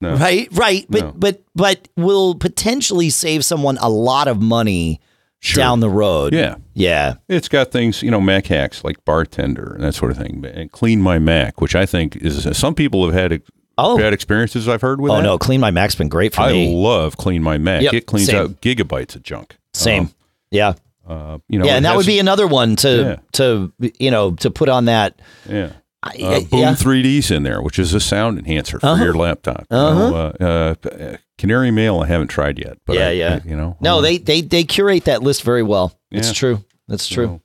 no. 0.00 0.14
Right, 0.16 0.48
right, 0.52 0.86
but 0.88 1.00
No. 1.02 1.12
but 1.16 1.42
but 1.54 1.88
will 1.96 2.34
potentially 2.36 3.10
save 3.10 3.44
someone 3.44 3.76
a 3.78 3.88
lot 3.88 4.28
of 4.28 4.40
money 4.40 5.00
Sure. 5.40 5.60
down 5.64 5.80
the 5.80 5.90
road. 5.90 6.32
Yeah. 6.32 6.54
yeah, 6.74 7.14
It's 7.28 7.48
got 7.48 7.72
things, 7.72 8.00
you 8.00 8.12
know, 8.12 8.20
Mac 8.20 8.46
hacks 8.46 8.84
like 8.84 9.04
bartender 9.04 9.72
and 9.74 9.82
that 9.82 9.92
sort 9.94 10.12
of 10.12 10.16
thing, 10.18 10.44
and 10.46 10.70
clean 10.70 11.00
my 11.02 11.18
Mac, 11.18 11.60
which 11.60 11.74
I 11.74 11.84
think 11.84 12.14
is 12.14 12.46
some 12.56 12.76
people 12.76 13.04
have 13.04 13.12
had 13.14 13.42
Oh. 13.84 13.98
bad 13.98 14.12
experiences. 14.12 14.68
I've 14.68 14.80
heard 14.82 15.00
with. 15.00 15.12
oh 15.12 15.16
that. 15.16 15.22
no, 15.22 15.38
Clean 15.38 15.60
My 15.60 15.70
Mac's 15.70 15.94
been 15.94 16.08
great 16.08 16.34
for 16.34 16.42
I 16.42 16.52
me. 16.52 16.68
I 16.70 16.74
love 16.74 17.16
Clean 17.16 17.42
My 17.42 17.58
Mac. 17.58 17.82
Yep, 17.82 17.94
it 17.94 18.06
cleans 18.06 18.28
same. 18.28 18.36
out 18.36 18.60
gigabytes 18.60 19.16
of 19.16 19.22
junk. 19.22 19.56
Same, 19.74 20.10
yeah, 20.50 20.74
Um, 21.06 21.16
uh, 21.18 21.38
you 21.48 21.58
know, 21.58 21.64
yeah, 21.64 21.76
and 21.76 21.84
that 21.84 21.90
has- 21.90 21.96
would 21.98 22.06
be 22.06 22.18
another 22.18 22.46
one 22.46 22.76
to 22.76 22.88
Yeah. 23.02 23.16
to 23.32 23.72
you 23.98 24.10
know 24.10 24.32
to 24.32 24.50
put 24.50 24.68
on 24.68 24.84
that. 24.86 25.18
yeah. 25.48 25.70
Uh, 26.04 26.40
Boom 26.40 26.58
yeah. 26.58 26.74
3D's 26.74 27.30
in 27.30 27.44
there, 27.44 27.62
which 27.62 27.78
is 27.78 27.94
a 27.94 28.00
sound 28.00 28.36
enhancer 28.36 28.80
for 28.80 28.86
Uh-huh. 28.86 29.04
your 29.04 29.14
laptop. 29.14 29.66
Uh-huh. 29.70 30.32
know, 30.40 30.74
uh, 30.84 30.88
uh, 30.88 31.16
Canary 31.38 31.70
Mail, 31.70 32.00
I 32.00 32.06
haven't 32.08 32.26
tried 32.26 32.58
yet, 32.58 32.78
but 32.86 32.96
Yeah, 32.96 33.06
I- 33.06 33.10
yeah. 33.12 33.40
I- 33.44 33.48
you 33.48 33.54
know, 33.54 33.76
No, 33.80 34.00
they 34.00 34.18
they 34.18 34.40
they 34.40 34.64
curate 34.64 35.04
that 35.04 35.22
list 35.22 35.44
very 35.44 35.62
well. 35.62 35.92
It's 36.10 36.28
Yeah. 36.28 36.32
true. 36.34 36.64
That's 36.88 37.06
true. 37.06 37.26
so- 37.26 37.40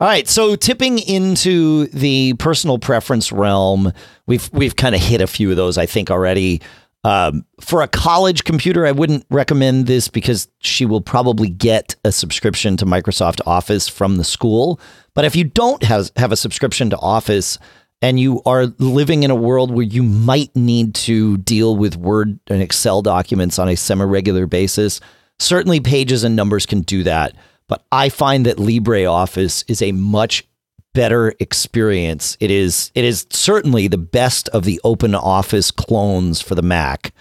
All 0.00 0.08
right, 0.08 0.28
so 0.28 0.56
tipping 0.56 0.98
into 0.98 1.86
the 1.86 2.34
personal 2.34 2.78
preference 2.78 3.32
realm, 3.32 3.92
we've 4.26 4.48
we've 4.52 4.76
kind 4.76 4.94
of 4.94 5.00
hit 5.00 5.20
a 5.20 5.26
few 5.26 5.50
of 5.50 5.56
those, 5.56 5.78
I 5.78 5.86
think, 5.86 6.10
already. 6.10 6.60
Um, 7.04 7.44
for 7.60 7.82
a 7.82 7.88
college 7.88 8.44
computer, 8.44 8.84
I 8.84 8.92
wouldn't 8.92 9.24
recommend 9.30 9.86
this 9.86 10.08
because 10.08 10.48
she 10.58 10.84
will 10.84 11.00
probably 11.00 11.48
get 11.48 11.94
a 12.04 12.10
subscription 12.10 12.76
to 12.78 12.86
Microsoft 12.86 13.40
Office 13.46 13.88
from 13.88 14.16
the 14.16 14.24
school. 14.24 14.80
But 15.14 15.24
if 15.24 15.36
you 15.36 15.44
don't 15.44 15.82
have 15.84 16.10
have 16.16 16.32
a 16.32 16.36
subscription 16.36 16.90
to 16.90 16.98
Office 16.98 17.58
and 18.02 18.20
you 18.20 18.42
are 18.46 18.66
living 18.78 19.22
in 19.22 19.30
a 19.30 19.36
world 19.36 19.72
where 19.72 19.84
you 19.84 20.02
might 20.02 20.54
need 20.54 20.94
to 20.94 21.38
deal 21.38 21.76
with 21.76 21.96
Word 21.96 22.38
and 22.48 22.62
Excel 22.62 23.02
documents 23.02 23.58
on 23.58 23.68
a 23.68 23.76
semi-regular 23.76 24.46
basis, 24.46 25.00
certainly 25.38 25.80
Pages 25.80 26.24
and 26.24 26.36
Numbers 26.36 26.66
can 26.66 26.82
do 26.82 27.02
that. 27.04 27.34
But 27.68 27.84
I 27.92 28.08
find 28.08 28.46
that 28.46 28.56
LibreOffice 28.56 29.64
is 29.68 29.82
a 29.82 29.92
much 29.92 30.48
better 30.94 31.34
experience. 31.38 32.36
It 32.40 32.50
is 32.50 32.90
it 32.94 33.04
is 33.04 33.26
certainly 33.30 33.88
the 33.88 33.98
best 33.98 34.48
of 34.48 34.64
the 34.64 34.80
open 34.82 35.14
office 35.14 35.70
clones 35.70 36.40
for 36.40 36.54
the 36.54 36.62
Mac. 36.62 37.12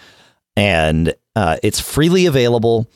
And 0.56 1.14
uh, 1.36 1.58
it's 1.62 1.80
freely 1.80 2.26
available. 2.26 2.90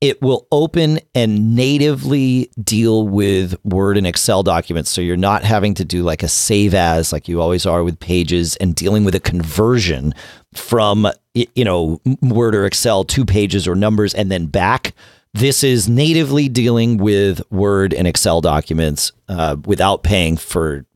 It 0.00 0.20
will 0.20 0.46
open 0.52 1.00
and 1.14 1.56
natively 1.56 2.50
deal 2.62 3.08
with 3.08 3.56
Word 3.64 3.96
and 3.96 4.06
Excel 4.06 4.42
documents. 4.42 4.90
So 4.90 5.00
you're 5.00 5.16
not 5.16 5.42
having 5.42 5.74
to 5.74 5.84
do 5.84 6.02
like 6.02 6.22
a 6.22 6.28
save 6.28 6.74
as 6.74 7.12
like 7.12 7.26
you 7.26 7.40
always 7.40 7.64
are 7.64 7.82
with 7.82 7.98
pages 7.98 8.54
and 8.56 8.74
dealing 8.74 9.04
with 9.04 9.14
a 9.14 9.20
conversion 9.20 10.14
from 10.54 11.08
you 11.34 11.64
know 11.64 12.00
Word 12.20 12.54
or 12.54 12.66
Excel 12.66 13.04
to 13.04 13.24
pages 13.24 13.66
or 13.66 13.74
numbers 13.74 14.12
and 14.12 14.30
then 14.30 14.46
back. 14.46 14.94
This 15.34 15.62
is 15.62 15.88
natively 15.88 16.48
dealing 16.48 16.98
with 16.98 17.42
Word 17.50 17.94
and 17.94 18.06
Excel 18.06 18.40
documents 18.40 19.12
uh, 19.28 19.56
without 19.64 20.02
paying 20.02 20.36
for 20.36 20.86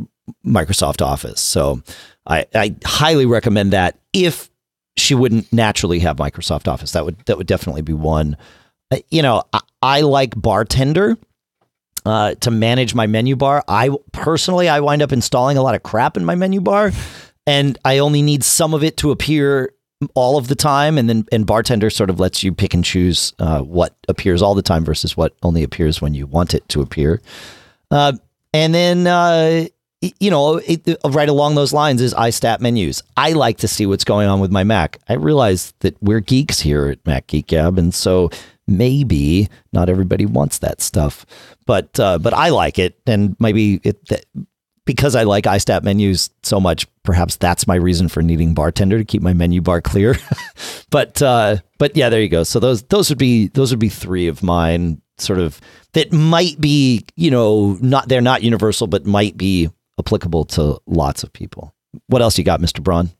Microsoft 0.44 1.04
Office. 1.04 1.40
So 1.40 1.82
I, 2.26 2.46
I 2.54 2.74
highly 2.84 3.26
recommend 3.26 3.72
that 3.72 3.98
if 4.12 4.50
she 4.96 5.14
wouldn't 5.14 5.52
naturally 5.52 6.00
have 6.00 6.16
Microsoft 6.16 6.68
Office. 6.68 6.92
That 6.92 7.04
would 7.04 7.18
that 7.26 7.38
would 7.38 7.46
definitely 7.46 7.82
be 7.82 7.92
one. 7.92 8.36
Uh, 8.90 8.98
you 9.10 9.22
know, 9.22 9.42
I, 9.52 9.60
I 9.80 10.00
like 10.02 10.40
Bartender 10.40 11.16
uh, 12.04 12.34
to 12.36 12.50
manage 12.50 12.94
my 12.94 13.06
menu 13.06 13.36
bar. 13.36 13.64
I 13.68 13.90
personally 14.12 14.68
I 14.68 14.80
wind 14.80 15.02
up 15.02 15.12
installing 15.12 15.56
a 15.56 15.62
lot 15.62 15.74
of 15.74 15.82
crap 15.82 16.16
in 16.16 16.24
my 16.24 16.34
menu 16.34 16.60
bar, 16.60 16.92
and 17.46 17.78
I 17.84 17.98
only 17.98 18.22
need 18.22 18.44
some 18.44 18.74
of 18.74 18.84
it 18.84 18.96
to 18.98 19.10
appear 19.10 19.72
all 20.14 20.38
of 20.38 20.48
the 20.48 20.54
time, 20.54 20.98
and 20.98 21.08
then 21.08 21.24
and 21.32 21.46
bartender 21.46 21.90
sort 21.90 22.10
of 22.10 22.20
lets 22.20 22.42
you 22.42 22.52
pick 22.52 22.74
and 22.74 22.84
choose 22.84 23.32
uh, 23.38 23.60
what 23.60 23.94
appears 24.08 24.42
all 24.42 24.54
the 24.54 24.62
time 24.62 24.84
versus 24.84 25.16
what 25.16 25.34
only 25.42 25.62
appears 25.62 26.00
when 26.00 26.14
you 26.14 26.26
want 26.26 26.54
it 26.54 26.68
to 26.68 26.80
appear. 26.80 27.20
Uh, 27.90 28.12
and 28.54 28.74
then 28.74 29.06
uh, 29.06 29.66
you 30.18 30.30
know, 30.30 30.56
it, 30.56 30.98
right 31.04 31.28
along 31.28 31.54
those 31.54 31.72
lines 31.72 32.00
is 32.00 32.12
iStat 32.14 32.60
menus. 32.60 33.02
I 33.16 33.32
like 33.32 33.58
to 33.58 33.68
see 33.68 33.86
what's 33.86 34.04
going 34.04 34.28
on 34.28 34.40
with 34.40 34.50
my 34.50 34.64
Mac. 34.64 34.98
I 35.08 35.14
realize 35.14 35.74
that 35.80 35.96
we're 36.02 36.20
geeks 36.20 36.60
here 36.60 36.88
at 36.88 37.06
Mac 37.06 37.28
Geek 37.28 37.46
Gab, 37.46 37.78
and 37.78 37.94
so 37.94 38.30
maybe 38.66 39.48
not 39.72 39.88
everybody 39.88 40.26
wants 40.26 40.58
that 40.58 40.80
stuff, 40.80 41.24
but 41.66 41.98
uh, 42.00 42.18
but 42.18 42.34
I 42.34 42.48
like 42.48 42.78
it, 42.78 42.98
and 43.06 43.36
maybe 43.38 43.80
it 43.84 44.26
because 44.84 45.14
I 45.14 45.24
like 45.24 45.44
iStat 45.44 45.82
menus 45.82 46.30
so 46.42 46.60
much. 46.60 46.86
Perhaps 47.02 47.36
that's 47.36 47.66
my 47.66 47.74
reason 47.74 48.08
for 48.08 48.22
needing 48.22 48.54
bartender 48.54 48.98
to 48.98 49.04
keep 49.04 49.22
my 49.22 49.32
menu 49.32 49.60
bar 49.60 49.80
clear. 49.80 50.16
but 50.90 51.20
uh, 51.22 51.56
but 51.78 51.96
yeah, 51.96 52.08
there 52.08 52.20
you 52.20 52.28
go. 52.28 52.42
So 52.42 52.60
those 52.60 52.82
those 52.84 53.08
would 53.08 53.18
be 53.18 53.48
those 53.48 53.70
would 53.70 53.80
be 53.80 53.88
three 53.88 54.28
of 54.28 54.42
mine, 54.42 55.00
sort 55.18 55.38
of 55.38 55.60
that 55.92 56.12
might 56.12 56.60
be 56.60 57.04
you 57.16 57.30
know 57.30 57.78
not 57.80 58.08
they're 58.08 58.20
not 58.20 58.42
universal, 58.42 58.86
but 58.86 59.06
might 59.06 59.36
be 59.36 59.70
applicable 59.98 60.44
to 60.46 60.80
lots 60.86 61.22
of 61.22 61.32
people. 61.32 61.74
What 62.06 62.22
else 62.22 62.38
you 62.38 62.44
got, 62.44 62.60
Mr. 62.60 62.82
Braun? 62.82 63.10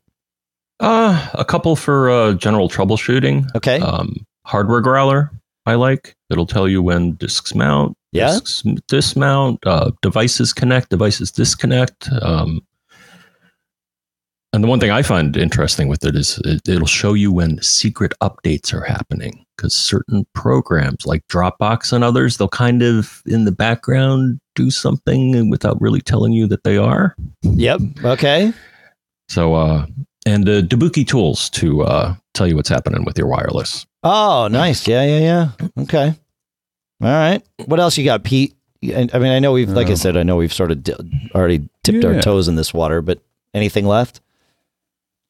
Uh, 0.79 1.29
a 1.33 1.45
couple 1.45 1.75
for 1.75 2.09
uh, 2.09 2.33
general 2.33 2.67
troubleshooting. 2.67 3.47
Okay. 3.55 3.79
Um, 3.79 4.25
hardware 4.45 4.81
growler, 4.81 5.31
I 5.65 5.75
like. 5.75 6.15
It'll 6.29 6.45
tell 6.47 6.67
you 6.67 6.81
when 6.81 7.15
disks 7.15 7.55
mount, 7.55 7.95
Yeah? 8.11 8.27
disks 8.27 8.63
dismount, 8.87 9.65
uh, 9.65 9.91
devices 10.01 10.53
connect, 10.53 10.89
devices 10.89 11.31
disconnect. 11.31 12.09
Um, 12.21 12.61
and 14.51 14.63
the 14.63 14.67
one 14.67 14.79
thing 14.79 14.91
I 14.91 15.01
find 15.01 15.35
interesting 15.35 15.87
with 15.87 16.05
it 16.05 16.15
is 16.15 16.39
it, 16.45 16.67
it'll 16.67 16.85
show 16.85 17.13
you 17.13 17.31
when 17.31 17.59
secret 17.61 18.13
updates 18.21 18.71
are 18.71 18.83
happening 18.83 19.43
because 19.57 19.73
certain 19.73 20.25
programs 20.35 21.07
like 21.07 21.27
Dropbox 21.27 21.91
and 21.91 22.03
others, 22.03 22.37
they'll 22.37 22.47
kind 22.49 22.83
of 22.83 23.23
in 23.25 23.45
the 23.45 23.51
background 23.51 24.39
do 24.53 24.69
something 24.69 25.49
without 25.49 25.81
really 25.81 26.01
telling 26.01 26.33
you 26.33 26.45
that 26.47 26.63
they 26.63 26.77
are. 26.77 27.15
Yep. 27.41 27.81
Okay. 28.03 28.53
So, 29.27 29.55
uh, 29.55 29.87
and 30.27 30.47
uh, 30.47 30.61
Debuki 30.61 31.07
tools 31.07 31.49
to 31.51 31.81
uh, 31.81 32.15
tell 32.35 32.45
you 32.45 32.55
what's 32.55 32.69
happening 32.69 33.05
with 33.05 33.17
your 33.17 33.27
wireless. 33.27 33.87
Oh, 34.03 34.47
nice. 34.51 34.87
Yeah, 34.87 35.03
yeah, 35.05 35.19
yeah. 35.19 35.67
Okay. 35.83 36.07
All 37.01 37.07
right. 37.07 37.41
What 37.65 37.79
else 37.79 37.97
you 37.97 38.05
got, 38.05 38.23
Pete? 38.23 38.55
I 38.83 39.07
I 39.13 39.19
mean, 39.19 39.31
I 39.31 39.39
know 39.39 39.51
we've, 39.53 39.69
like 39.69 39.87
I 39.87 39.91
Um, 39.91 39.95
said, 39.95 40.17
I 40.17 40.23
know 40.23 40.35
we've 40.35 40.51
sort 40.53 40.71
of 40.71 40.83
di- 40.83 41.29
already 41.33 41.69
tipped 41.83 42.03
our 42.03 42.13
Yeah. 42.13 42.21
toes 42.21 42.47
in 42.47 42.55
this 42.55 42.73
water, 42.73 43.01
but 43.01 43.19
anything 43.53 43.85
left? 43.85 44.19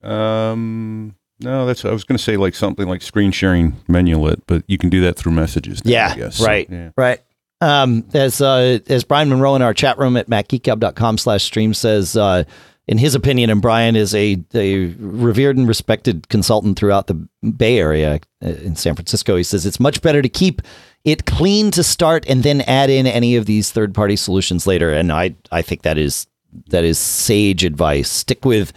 Um, 0.04 1.16
no, 1.40 1.66
that's 1.66 1.86
I 1.86 1.92
was 1.92 2.04
going 2.04 2.18
to 2.18 2.24
say 2.24 2.38
like 2.38 2.56
something 2.56 2.88
like 2.88 3.02
screen 3.02 3.32
sharing 3.32 3.76
menu 3.88 4.18
menulet, 4.18 4.42
but 4.48 4.64
you 4.68 4.78
can 4.78 4.90
do 4.90 5.02
that 5.02 5.16
through 5.16 5.32
messages. 5.34 5.84
now, 5.86 5.92
Yeah, 5.92 6.12
I 6.12 6.16
guess. 6.16 6.42
right. 6.42 6.68
Yeah. 6.70 6.90
Right. 6.98 7.20
Um, 7.62 8.06
as 8.14 8.42
uh, 8.42 8.80
as 8.88 9.04
Brian 9.06 9.30
Monroe 9.30 9.56
in 9.56 9.62
our 9.62 9.74
chat 9.74 9.98
room 9.98 10.18
at 10.18 10.28
macgeekgab.com 10.30 11.18
slash 11.18 11.44
stream 11.44 11.74
says, 11.74 12.18
uh, 12.18 12.44
in 12.88 12.98
his 12.98 13.16
opinion, 13.16 13.50
and 13.50 13.62
Brian 13.62 13.96
is 13.96 14.14
a, 14.14 14.44
a 14.54 14.88
revered 15.00 15.58
and 15.58 15.68
respected 15.68 16.28
consultant 16.30 16.78
throughout 16.78 17.08
the 17.08 17.14
Bay 17.58 17.78
Area 17.80 18.20
uh, 18.44 18.50
in 18.50 18.76
San 18.76 18.96
Francisco. 18.96 19.36
He 19.38 19.44
says 19.44 19.66
it's 19.66 19.80
much 19.80 20.02
better 20.02 20.22
to 20.22 20.30
keep 20.30 20.62
it 21.06 21.26
clean 21.26 21.72
to 21.72 21.84
start 21.84 22.26
and 22.28 22.44
then 22.44 22.62
add 22.62 22.90
in 22.90 23.08
any 23.08 23.36
of 23.36 23.46
these 23.46 23.72
third 23.72 23.94
party 23.94 24.16
solutions 24.16 24.68
later. 24.68 24.94
And 24.94 25.12
I 25.12 25.36
I 25.52 25.62
think 25.62 25.84
that 25.84 25.98
is 25.98 26.28
that 26.70 26.84
is 26.84 26.98
sage 27.00 27.64
advice. 27.64 28.10
Stick 28.10 28.44
with 28.46 28.74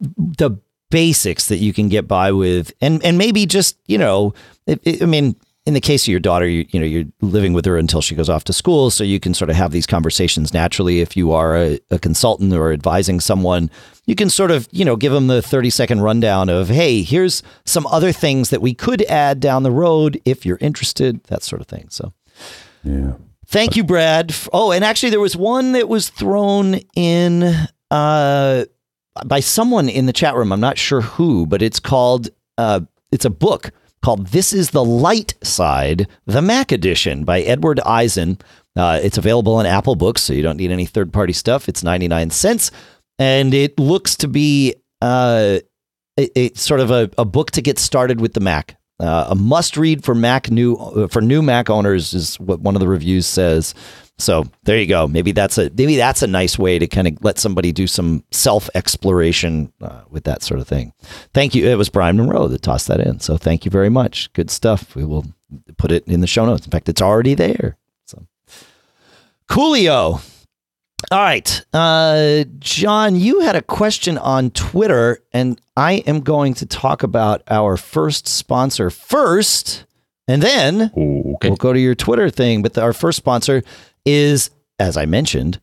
the 0.00 0.58
basics 0.90 1.48
that 1.48 1.56
you 1.56 1.72
can 1.72 1.88
get 1.88 2.06
by 2.06 2.30
with 2.30 2.72
and 2.80 3.02
and 3.04 3.18
maybe 3.18 3.44
just 3.44 3.76
you 3.88 3.98
know 3.98 4.32
it, 4.68 4.80
it- 4.84 5.02
i 5.02 5.04
mean 5.04 5.34
in 5.66 5.74
the 5.74 5.80
case 5.80 6.04
of 6.04 6.08
your 6.08 6.20
daughter 6.20 6.46
you, 6.46 6.64
you 6.70 6.80
know 6.80 6.86
you're 6.86 7.04
living 7.20 7.52
with 7.52 7.64
her 7.64 7.76
until 7.76 8.00
she 8.00 8.14
goes 8.14 8.28
off 8.28 8.44
to 8.44 8.52
school 8.52 8.90
so 8.90 9.02
you 9.02 9.18
can 9.18 9.34
sort 9.34 9.50
of 9.50 9.56
have 9.56 9.72
these 9.72 9.86
conversations 9.86 10.54
naturally 10.54 11.00
if 11.00 11.16
you 11.16 11.32
are 11.32 11.56
a, 11.56 11.78
a 11.90 11.98
consultant 11.98 12.52
or 12.52 12.72
advising 12.72 13.20
someone 13.20 13.70
you 14.06 14.14
can 14.14 14.30
sort 14.30 14.50
of 14.50 14.68
you 14.70 14.84
know 14.84 14.96
give 14.96 15.12
them 15.12 15.26
the 15.26 15.42
30 15.42 15.70
second 15.70 16.00
rundown 16.00 16.48
of 16.48 16.68
hey 16.68 17.02
here's 17.02 17.42
some 17.64 17.86
other 17.88 18.12
things 18.12 18.50
that 18.50 18.62
we 18.62 18.72
could 18.72 19.02
add 19.06 19.40
down 19.40 19.62
the 19.64 19.70
road 19.70 20.20
if 20.24 20.46
you're 20.46 20.58
interested 20.60 21.22
that 21.24 21.42
sort 21.42 21.60
of 21.60 21.66
thing 21.66 21.86
so 21.90 22.12
Yeah. 22.84 23.14
Thank 23.48 23.76
you, 23.76 23.84
Brad. 23.84 24.34
Oh, 24.52 24.72
and 24.72 24.84
actually, 24.84 25.10
there 25.10 25.20
was 25.20 25.36
one 25.36 25.72
that 25.72 25.88
was 25.88 26.08
thrown 26.08 26.80
in 26.96 27.44
uh, 27.92 28.64
by 29.24 29.40
someone 29.40 29.88
in 29.88 30.06
the 30.06 30.12
chat 30.12 30.34
room. 30.34 30.52
I'm 30.52 30.60
not 30.60 30.78
sure 30.78 31.00
who, 31.00 31.46
but 31.46 31.62
it's 31.62 31.78
called. 31.78 32.28
Uh, 32.58 32.80
it's 33.12 33.24
a 33.24 33.30
book 33.30 33.70
called 34.02 34.28
"This 34.28 34.52
Is 34.52 34.70
the 34.70 34.84
Light 34.84 35.34
Side: 35.42 36.08
The 36.26 36.42
Mac 36.42 36.72
Edition" 36.72 37.24
by 37.24 37.40
Edward 37.40 37.80
Eisen. 37.80 38.38
Uh, 38.76 39.00
it's 39.02 39.18
available 39.18 39.54
on 39.54 39.66
Apple 39.66 39.96
Books, 39.96 40.22
so 40.22 40.32
you 40.32 40.42
don't 40.42 40.58
need 40.58 40.70
any 40.70 40.84
third-party 40.84 41.32
stuff. 41.32 41.68
It's 41.68 41.82
99 41.82 42.30
cents, 42.30 42.70
and 43.18 43.54
it 43.54 43.78
looks 43.78 44.16
to 44.16 44.28
be 44.28 44.74
uh, 45.00 45.60
sort 46.54 46.80
of 46.80 46.90
a, 46.90 47.10
a 47.18 47.24
book 47.24 47.50
to 47.52 47.62
get 47.62 47.78
started 47.78 48.20
with 48.20 48.34
the 48.34 48.40
Mac. 48.40 48.76
Uh, 48.98 49.26
a 49.28 49.34
must 49.34 49.76
read 49.76 50.04
for 50.04 50.14
Mac 50.14 50.50
new 50.50 50.74
uh, 50.76 51.08
for 51.08 51.20
new 51.20 51.42
Mac 51.42 51.68
owners 51.68 52.14
is 52.14 52.40
what 52.40 52.60
one 52.60 52.74
of 52.74 52.80
the 52.80 52.88
reviews 52.88 53.26
says. 53.26 53.74
So 54.18 54.46
there 54.64 54.78
you 54.78 54.86
go. 54.86 55.06
Maybe 55.06 55.32
that's 55.32 55.58
a 55.58 55.70
maybe 55.76 55.96
that's 55.96 56.22
a 56.22 56.26
nice 56.26 56.58
way 56.58 56.78
to 56.78 56.86
kind 56.86 57.06
of 57.06 57.22
let 57.22 57.38
somebody 57.38 57.70
do 57.70 57.86
some 57.86 58.24
self 58.30 58.70
exploration 58.74 59.70
uh, 59.82 60.02
with 60.08 60.24
that 60.24 60.42
sort 60.42 60.58
of 60.60 60.66
thing. 60.66 60.94
Thank 61.34 61.54
you. 61.54 61.66
It 61.68 61.76
was 61.76 61.90
Brian 61.90 62.16
Monroe 62.16 62.48
that 62.48 62.62
tossed 62.62 62.88
that 62.88 63.00
in. 63.00 63.20
So 63.20 63.36
thank 63.36 63.64
you 63.66 63.70
very 63.70 63.90
much. 63.90 64.32
Good 64.32 64.50
stuff. 64.50 64.94
We 64.96 65.04
will 65.04 65.26
put 65.76 65.92
it 65.92 66.06
in 66.08 66.22
the 66.22 66.26
show 66.26 66.46
notes. 66.46 66.64
In 66.64 66.70
fact, 66.72 66.88
it's 66.88 67.02
already 67.02 67.34
there. 67.34 67.76
So 68.06 68.26
Coolio. 69.48 70.20
All 71.10 71.18
right. 71.20 71.64
Uh, 71.74 72.44
John, 72.58 73.16
you 73.16 73.40
had 73.40 73.54
a 73.54 73.62
question 73.62 74.16
on 74.18 74.50
Twitter, 74.50 75.18
and 75.32 75.60
I 75.76 75.96
am 76.06 76.20
going 76.20 76.54
to 76.54 76.66
talk 76.66 77.02
about 77.02 77.42
our 77.48 77.76
first 77.76 78.26
sponsor 78.26 78.88
first, 78.90 79.84
and 80.26 80.42
then 80.42 80.90
Okay. 80.96 81.48
we'll 81.48 81.56
go 81.56 81.72
to 81.74 81.78
your 81.78 81.94
Twitter 81.94 82.30
thing. 82.30 82.62
But 82.62 82.78
our 82.78 82.94
first 82.94 83.18
sponsor 83.18 83.62
is, 84.06 84.50
as 84.78 84.96
I 84.96 85.04
mentioned, 85.04 85.60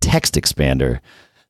Text 0.00 0.34
Expander. 0.34 1.00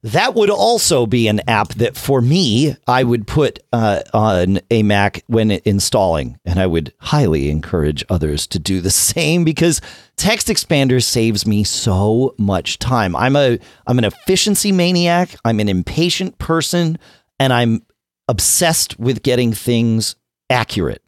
That 0.05 0.35
would 0.35 0.50
also 0.50 1.07
be 1.07 1.28
an 1.28 1.48
app 1.48 1.74
that, 1.74 1.96
for 1.96 2.20
me, 2.20 2.74
I 2.88 3.05
would 3.05 3.24
put 3.28 3.61
uh, 3.72 4.00
on 4.12 4.59
a 4.68 4.83
Mac 4.83 5.22
when 5.28 5.52
installing, 5.64 6.40
and 6.44 6.59
I 6.59 6.66
would 6.66 6.92
highly 6.98 7.50
encourage 7.50 8.05
others 8.09 8.48
to 8.48 8.59
do 8.59 8.81
the 8.81 8.90
same 8.90 9.44
because 9.44 9.81
Text 10.16 10.48
Expander 10.48 11.00
saves 11.00 11.46
me 11.46 11.62
so 11.62 12.35
much 12.37 12.81
time. 12.81 13.14
I'm 13.14 13.37
a 13.37 13.61
I'm 13.87 13.98
an 13.98 14.05
efficiency 14.05 14.72
maniac. 14.72 15.37
I'm 15.44 15.61
an 15.61 15.68
impatient 15.68 16.37
person, 16.38 16.98
and 17.38 17.52
I'm 17.52 17.87
obsessed 18.26 18.98
with 18.98 19.22
getting 19.22 19.52
things 19.52 20.16
accurate. 20.50 21.02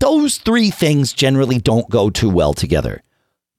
Those 0.00 0.38
three 0.38 0.70
things 0.70 1.12
generally 1.12 1.60
don't 1.60 1.88
go 1.88 2.10
too 2.10 2.30
well 2.30 2.52
together. 2.52 3.03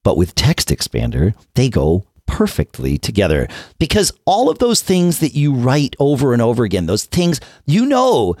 But 0.06 0.16
with 0.16 0.36
Text 0.36 0.68
Expander, 0.68 1.34
they 1.56 1.68
go 1.68 2.06
perfectly 2.26 2.96
together 2.96 3.48
because 3.80 4.12
all 4.24 4.48
of 4.48 4.60
those 4.60 4.80
things 4.80 5.18
that 5.18 5.34
you 5.34 5.52
write 5.52 5.96
over 5.98 6.32
and 6.32 6.40
over 6.40 6.62
again, 6.62 6.86
those 6.86 7.06
things 7.06 7.40
you 7.64 7.84
know 7.84 8.36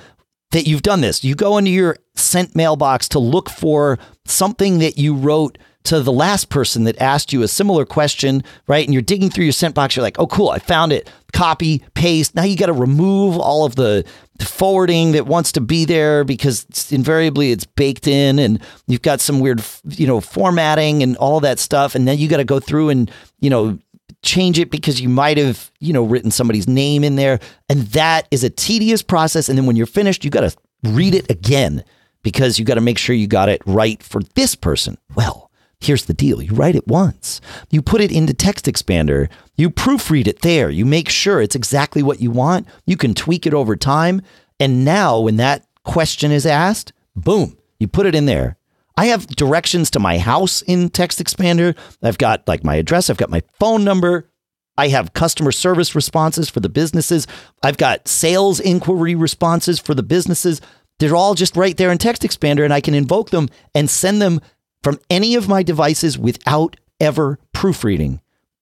that 0.52 0.68
you've 0.68 0.82
done 0.82 1.00
this. 1.00 1.24
You 1.24 1.34
go 1.34 1.58
into 1.58 1.72
your 1.72 1.96
sent 2.14 2.54
mailbox 2.54 3.08
to 3.08 3.18
look 3.18 3.50
for 3.50 3.98
something 4.24 4.78
that 4.78 4.96
you 4.96 5.12
wrote 5.16 5.58
to 5.82 6.00
the 6.00 6.12
last 6.12 6.50
person 6.50 6.84
that 6.84 7.00
asked 7.00 7.32
you 7.32 7.42
a 7.42 7.48
similar 7.48 7.84
question, 7.84 8.44
right? 8.68 8.84
And 8.84 8.92
you're 8.92 9.02
digging 9.02 9.30
through 9.30 9.46
your 9.46 9.52
sent 9.52 9.74
box. 9.74 9.96
You're 9.96 10.04
like, 10.04 10.20
oh, 10.20 10.28
cool, 10.28 10.50
I 10.50 10.60
found 10.60 10.92
it. 10.92 11.10
Copy, 11.32 11.82
paste. 11.94 12.36
Now 12.36 12.44
you 12.44 12.56
got 12.56 12.66
to 12.66 12.72
remove 12.74 13.38
all 13.38 13.64
of 13.64 13.74
the 13.74 14.04
forwarding 14.40 15.12
that 15.12 15.26
wants 15.26 15.52
to 15.52 15.60
be 15.60 15.84
there 15.84 16.24
because 16.24 16.64
it's- 16.64 16.92
invariably 16.92 17.52
it's 17.52 17.64
baked 17.64 18.06
in 18.06 18.38
and 18.38 18.60
you've 18.86 19.02
got 19.02 19.20
some 19.20 19.40
weird, 19.40 19.62
you 19.88 20.06
know, 20.06 20.20
formatting 20.20 21.02
and 21.02 21.16
all 21.16 21.40
that 21.40 21.58
stuff. 21.58 21.94
And 21.94 22.06
then 22.06 22.18
you 22.18 22.28
got 22.28 22.38
to 22.38 22.44
go 22.44 22.60
through 22.60 22.90
and, 22.90 23.10
you 23.40 23.50
know, 23.50 23.78
change 24.22 24.58
it 24.58 24.70
because 24.70 25.00
you 25.00 25.08
might 25.08 25.38
have, 25.38 25.70
you 25.80 25.92
know, 25.92 26.02
written 26.04 26.30
somebody's 26.30 26.66
name 26.66 27.04
in 27.04 27.16
there. 27.16 27.38
And 27.68 27.82
that 27.88 28.26
is 28.30 28.42
a 28.44 28.50
tedious 28.50 29.02
process. 29.02 29.48
And 29.48 29.56
then 29.56 29.66
when 29.66 29.76
you're 29.76 29.86
finished, 29.86 30.24
you 30.24 30.30
got 30.30 30.48
to 30.50 30.56
read 30.82 31.14
it 31.14 31.30
again 31.30 31.84
because 32.22 32.58
you 32.58 32.64
got 32.64 32.74
to 32.74 32.80
make 32.80 32.98
sure 32.98 33.14
you 33.14 33.26
got 33.28 33.48
it 33.48 33.62
right 33.66 34.02
for 34.02 34.20
this 34.34 34.54
person. 34.54 34.98
Well, 35.14 35.45
here's 35.86 36.06
the 36.06 36.14
deal 36.14 36.42
you 36.42 36.52
write 36.52 36.76
it 36.76 36.86
once, 36.86 37.40
you 37.70 37.80
put 37.80 38.00
it 38.00 38.12
into 38.12 38.34
Text 38.34 38.66
Expander, 38.66 39.28
you 39.56 39.70
proofread 39.70 40.26
it 40.26 40.42
there, 40.42 40.70
you 40.70 40.84
make 40.84 41.08
sure 41.08 41.40
it's 41.40 41.56
exactly 41.56 42.02
what 42.02 42.20
you 42.20 42.30
want, 42.30 42.66
you 42.84 42.96
can 42.96 43.14
tweak 43.14 43.46
it 43.46 43.54
over 43.54 43.76
time. 43.76 44.20
And 44.58 44.84
now, 44.84 45.20
when 45.20 45.36
that 45.36 45.66
question 45.84 46.32
is 46.32 46.46
asked, 46.46 46.92
boom, 47.14 47.56
you 47.78 47.88
put 47.88 48.06
it 48.06 48.14
in 48.14 48.26
there. 48.26 48.56
I 48.96 49.06
have 49.06 49.26
directions 49.26 49.90
to 49.90 50.00
my 50.00 50.18
house 50.18 50.62
in 50.62 50.88
Text 50.88 51.22
Expander. 51.22 51.76
I've 52.02 52.18
got 52.18 52.48
like 52.48 52.64
my 52.64 52.76
address, 52.76 53.10
I've 53.10 53.18
got 53.18 53.30
my 53.30 53.42
phone 53.58 53.84
number, 53.84 54.30
I 54.78 54.88
have 54.88 55.14
customer 55.14 55.52
service 55.52 55.94
responses 55.94 56.50
for 56.50 56.60
the 56.60 56.68
businesses. 56.68 57.26
I've 57.62 57.78
got 57.78 58.08
sales 58.08 58.60
inquiry 58.60 59.14
responses 59.14 59.78
for 59.78 59.94
the 59.94 60.02
businesses. 60.02 60.60
They're 60.98 61.16
all 61.16 61.34
just 61.34 61.56
right 61.56 61.76
there 61.76 61.90
in 61.90 61.98
Text 61.98 62.22
Expander, 62.22 62.64
and 62.64 62.72
I 62.72 62.80
can 62.80 62.94
invoke 62.94 63.30
them 63.30 63.48
and 63.74 63.88
send 63.88 64.20
them 64.20 64.40
from 64.82 64.98
any 65.10 65.34
of 65.34 65.48
my 65.48 65.62
devices 65.62 66.18
without 66.18 66.76
ever 67.00 67.38
proofreading. 67.52 68.20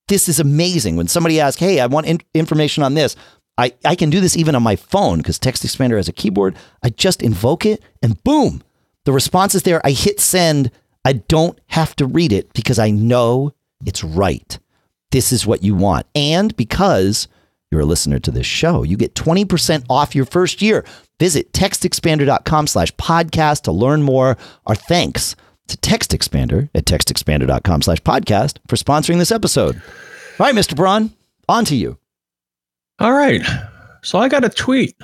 This 0.08 0.28
is 0.28 0.40
amazing. 0.40 0.96
When 0.96 1.08
somebody 1.08 1.40
asks, 1.40 1.60
Hey, 1.60 1.80
I 1.80 1.86
want 1.86 2.06
in- 2.06 2.20
information 2.34 2.82
on 2.82 2.94
this, 2.94 3.16
I, 3.56 3.72
I 3.84 3.94
can 3.94 4.10
do 4.10 4.20
this 4.20 4.36
even 4.36 4.54
on 4.54 4.62
my 4.62 4.76
phone 4.76 5.18
because 5.18 5.38
Text 5.38 5.64
Expander 5.64 5.96
has 5.96 6.08
a 6.08 6.12
keyboard. 6.12 6.56
I 6.82 6.90
just 6.90 7.22
invoke 7.22 7.64
it 7.64 7.82
and 8.02 8.22
boom, 8.24 8.62
the 9.04 9.12
response 9.12 9.54
is 9.54 9.62
there. 9.62 9.80
I 9.86 9.90
hit 9.90 10.20
send. 10.20 10.70
I 11.04 11.14
don't 11.14 11.58
have 11.66 11.94
to 11.96 12.06
read 12.06 12.32
it 12.32 12.52
because 12.54 12.78
I 12.78 12.90
know 12.90 13.52
it's 13.84 14.02
right. 14.02 14.58
This 15.10 15.30
is 15.30 15.46
what 15.46 15.62
you 15.62 15.74
want. 15.74 16.06
And 16.14 16.56
because 16.56 17.28
you're 17.70 17.82
a 17.82 17.86
listener 17.86 18.18
to 18.20 18.30
this 18.30 18.46
show, 18.46 18.82
you 18.82 18.96
get 18.96 19.14
20% 19.14 19.84
off 19.90 20.14
your 20.14 20.24
first 20.24 20.62
year. 20.62 20.84
Visit 21.20 21.52
textexpander.com 21.52 22.66
slash 22.66 22.92
podcast 22.96 23.62
to 23.62 23.72
learn 23.72 24.02
more. 24.02 24.36
Our 24.66 24.74
thanks 24.74 25.36
to 25.68 25.76
Text 25.78 26.10
TextExpander 26.10 26.68
at 26.74 26.84
textexpander.com 26.84 27.82
slash 27.82 28.00
podcast 28.00 28.58
for 28.68 28.76
sponsoring 28.76 29.18
this 29.18 29.32
episode. 29.32 29.76
All 30.38 30.46
right, 30.46 30.54
Mr. 30.54 30.76
Braun, 30.76 31.12
on 31.48 31.64
to 31.66 31.76
you. 31.76 31.98
All 32.98 33.12
right. 33.12 33.42
So 34.02 34.18
I 34.18 34.28
got 34.28 34.44
a 34.44 34.48
tweet 34.48 34.94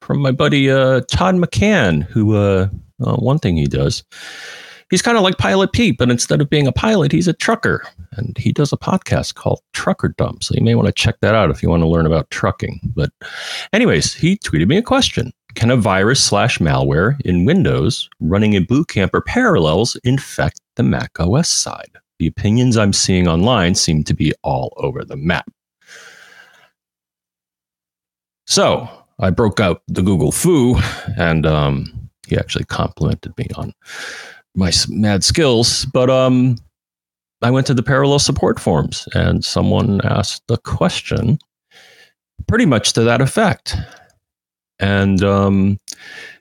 from 0.00 0.20
my 0.20 0.32
buddy 0.32 0.70
uh, 0.70 1.02
Todd 1.10 1.36
McCann, 1.36 2.02
who 2.02 2.34
uh, 2.34 2.68
uh, 3.04 3.16
one 3.16 3.38
thing 3.38 3.56
he 3.56 3.66
does, 3.66 4.02
he's 4.90 5.02
kind 5.02 5.16
of 5.16 5.22
like 5.22 5.38
Pilot 5.38 5.72
Pete, 5.72 5.96
but 5.98 6.10
instead 6.10 6.40
of 6.40 6.50
being 6.50 6.66
a 6.66 6.72
pilot, 6.72 7.12
he's 7.12 7.28
a 7.28 7.32
trucker, 7.32 7.86
and 8.12 8.36
he 8.36 8.52
does 8.52 8.72
a 8.72 8.76
podcast 8.76 9.34
called 9.34 9.60
Trucker 9.72 10.08
Dump. 10.08 10.42
So 10.42 10.54
you 10.54 10.62
may 10.62 10.74
want 10.74 10.86
to 10.86 10.92
check 10.92 11.16
that 11.20 11.34
out 11.34 11.50
if 11.50 11.62
you 11.62 11.68
want 11.70 11.82
to 11.82 11.88
learn 11.88 12.06
about 12.06 12.30
trucking. 12.30 12.80
But, 12.94 13.10
anyways, 13.72 14.12
he 14.12 14.36
tweeted 14.38 14.66
me 14.66 14.76
a 14.76 14.82
question: 14.82 15.32
Can 15.54 15.70
a 15.70 15.76
virus 15.76 16.22
slash 16.22 16.58
malware 16.58 17.20
in 17.22 17.44
Windows 17.44 18.08
running 18.20 18.52
in 18.52 18.64
Boot 18.64 18.88
Camp 18.88 19.14
or 19.14 19.20
Parallels 19.20 19.96
infect 20.04 20.60
the 20.76 20.82
Mac 20.82 21.18
OS 21.18 21.48
side? 21.48 21.96
The 22.18 22.26
opinions 22.26 22.76
I'm 22.76 22.92
seeing 22.92 23.26
online 23.26 23.74
seem 23.74 24.04
to 24.04 24.14
be 24.14 24.32
all 24.42 24.72
over 24.76 25.04
the 25.04 25.16
map. 25.16 25.50
So 28.46 28.88
I 29.18 29.30
broke 29.30 29.60
out 29.60 29.82
the 29.88 30.02
Google 30.02 30.32
fu, 30.32 30.76
and 31.16 31.46
um, 31.46 32.10
he 32.26 32.36
actually 32.36 32.64
complimented 32.64 33.36
me 33.38 33.46
on 33.56 33.72
my 34.54 34.72
mad 34.88 35.24
skills. 35.24 35.84
But 35.86 36.10
um, 36.10 36.56
I 37.42 37.50
went 37.50 37.66
to 37.68 37.74
the 37.74 37.82
parallel 37.82 38.18
support 38.18 38.60
forums, 38.60 39.08
and 39.14 39.44
someone 39.44 40.00
asked 40.04 40.42
a 40.50 40.58
question, 40.58 41.38
pretty 42.48 42.66
much 42.66 42.92
to 42.94 43.02
that 43.02 43.20
effect. 43.20 43.76
And 44.80 45.22
um, 45.22 45.78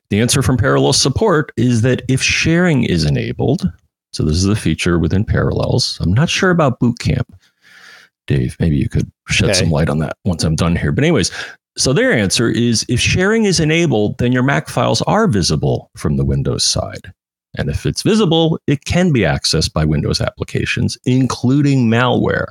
the 0.09 0.21
answer 0.21 0.41
from 0.41 0.57
parallel 0.57 0.93
support 0.93 1.51
is 1.57 1.81
that 1.83 2.01
if 2.07 2.21
sharing 2.21 2.83
is 2.83 3.03
enabled, 3.05 3.71
so 4.11 4.23
this 4.23 4.37
is 4.37 4.45
a 4.45 4.55
feature 4.55 4.97
within 4.97 5.23
Parallels. 5.23 5.99
I'm 6.01 6.13
not 6.13 6.29
sure 6.29 6.49
about 6.49 6.79
Boot 6.79 6.99
Camp. 6.99 7.31
Dave, 8.27 8.55
maybe 8.59 8.77
you 8.77 8.89
could 8.89 9.11
shed 9.27 9.49
Okay. 9.51 9.59
some 9.59 9.69
light 9.71 9.89
on 9.89 9.99
that 9.99 10.17
once 10.25 10.43
I'm 10.43 10.55
done 10.55 10.75
here. 10.75 10.91
But 10.91 11.03
anyways, 11.03 11.31
so 11.77 11.93
their 11.93 12.11
answer 12.11 12.49
is 12.49 12.85
if 12.89 12.99
sharing 12.99 13.45
is 13.45 13.59
enabled, 13.59 14.17
then 14.17 14.31
your 14.31 14.43
Mac 14.43 14.67
files 14.67 15.01
are 15.03 15.27
visible 15.27 15.91
from 15.95 16.17
the 16.17 16.25
Windows 16.25 16.65
side. 16.65 17.11
And 17.57 17.69
if 17.69 17.85
it's 17.85 18.03
visible, 18.03 18.59
it 18.67 18.85
can 18.85 19.11
be 19.11 19.21
accessed 19.21 19.73
by 19.73 19.85
Windows 19.85 20.21
applications, 20.21 20.97
including 21.05 21.89
malware. 21.89 22.47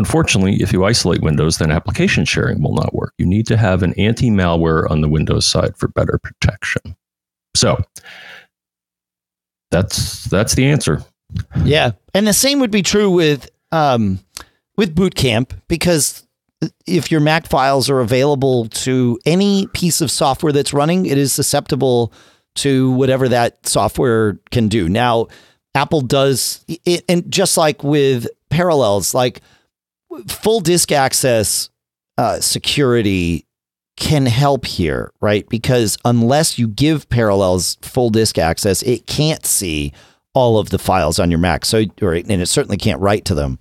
Unfortunately, 0.00 0.54
if 0.62 0.72
you 0.72 0.86
isolate 0.86 1.20
Windows, 1.20 1.58
then 1.58 1.70
application 1.70 2.24
sharing 2.24 2.62
will 2.62 2.72
not 2.72 2.94
work. 2.94 3.12
You 3.18 3.26
need 3.26 3.46
to 3.48 3.58
have 3.58 3.82
an 3.82 3.92
anti 3.98 4.30
malware 4.30 4.90
on 4.90 5.02
the 5.02 5.10
Windows 5.10 5.46
side 5.46 5.76
for 5.76 5.88
better 5.88 6.18
protection. 6.22 6.96
So 7.54 7.76
that's 9.70 10.24
that's 10.24 10.54
the 10.54 10.64
answer. 10.64 11.04
Yeah, 11.64 11.90
and 12.14 12.26
the 12.26 12.32
same 12.32 12.60
would 12.60 12.70
be 12.70 12.80
true 12.80 13.10
with 13.10 13.50
um, 13.72 14.20
with 14.78 14.94
Boot 14.94 15.14
Camp 15.14 15.52
because 15.68 16.26
if 16.86 17.10
your 17.10 17.20
Mac 17.20 17.46
files 17.46 17.90
are 17.90 18.00
available 18.00 18.68
to 18.68 19.18
any 19.26 19.66
piece 19.74 20.00
of 20.00 20.10
software 20.10 20.50
that's 20.50 20.72
running, 20.72 21.04
it 21.04 21.18
is 21.18 21.30
susceptible 21.30 22.10
to 22.54 22.90
whatever 22.92 23.28
that 23.28 23.66
software 23.66 24.38
can 24.50 24.68
do. 24.68 24.88
Now, 24.88 25.26
Apple 25.74 26.00
does 26.00 26.64
it, 26.86 27.04
and 27.06 27.30
just 27.30 27.58
like 27.58 27.84
with 27.84 28.26
Parallels, 28.48 29.12
like 29.12 29.42
full 30.28 30.60
disk 30.60 30.92
access 30.92 31.70
uh, 32.18 32.40
security 32.40 33.46
can 33.96 34.26
help 34.26 34.66
here, 34.66 35.12
right? 35.20 35.48
Because 35.48 35.98
unless 36.04 36.58
you 36.58 36.68
give 36.68 37.08
Parallels 37.08 37.76
full 37.82 38.10
disk 38.10 38.38
access, 38.38 38.82
it 38.82 39.06
can't 39.06 39.44
see 39.44 39.92
all 40.34 40.58
of 40.58 40.70
the 40.70 40.78
files 40.78 41.18
on 41.18 41.30
your 41.30 41.38
Mac. 41.38 41.64
So, 41.64 41.84
or, 42.00 42.14
and 42.14 42.30
it 42.30 42.46
certainly 42.46 42.76
can't 42.76 43.00
write 43.00 43.24
to 43.26 43.34
them. 43.34 43.58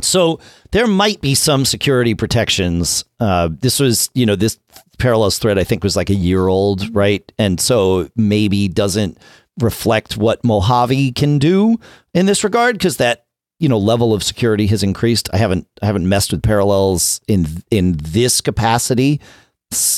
So 0.00 0.38
there 0.70 0.86
might 0.86 1.20
be 1.20 1.34
some 1.34 1.64
security 1.64 2.14
protections. 2.14 3.04
Uh, 3.18 3.48
this 3.50 3.80
was, 3.80 4.10
you 4.14 4.26
know, 4.26 4.36
this 4.36 4.58
Parallels 4.98 5.38
thread 5.38 5.58
I 5.58 5.64
think 5.64 5.82
was 5.82 5.96
like 5.96 6.10
a 6.10 6.14
year 6.14 6.48
old, 6.48 6.94
right? 6.94 7.30
And 7.38 7.60
so 7.60 8.08
maybe 8.16 8.68
doesn't 8.68 9.18
reflect 9.60 10.16
what 10.16 10.44
Mojave 10.44 11.12
can 11.12 11.38
do 11.38 11.78
in 12.14 12.26
this 12.26 12.44
regard 12.44 12.76
because 12.76 12.98
that 12.98 13.24
you 13.58 13.68
know 13.68 13.78
level 13.78 14.14
of 14.14 14.22
security 14.22 14.66
has 14.68 14.82
increased. 14.82 15.28
I 15.32 15.36
haven't 15.36 15.66
I 15.82 15.86
haven't 15.86 16.08
messed 16.08 16.32
with 16.32 16.42
Parallels 16.42 17.20
in 17.28 17.46
in 17.70 17.96
this 17.98 18.40
capacity 18.40 19.20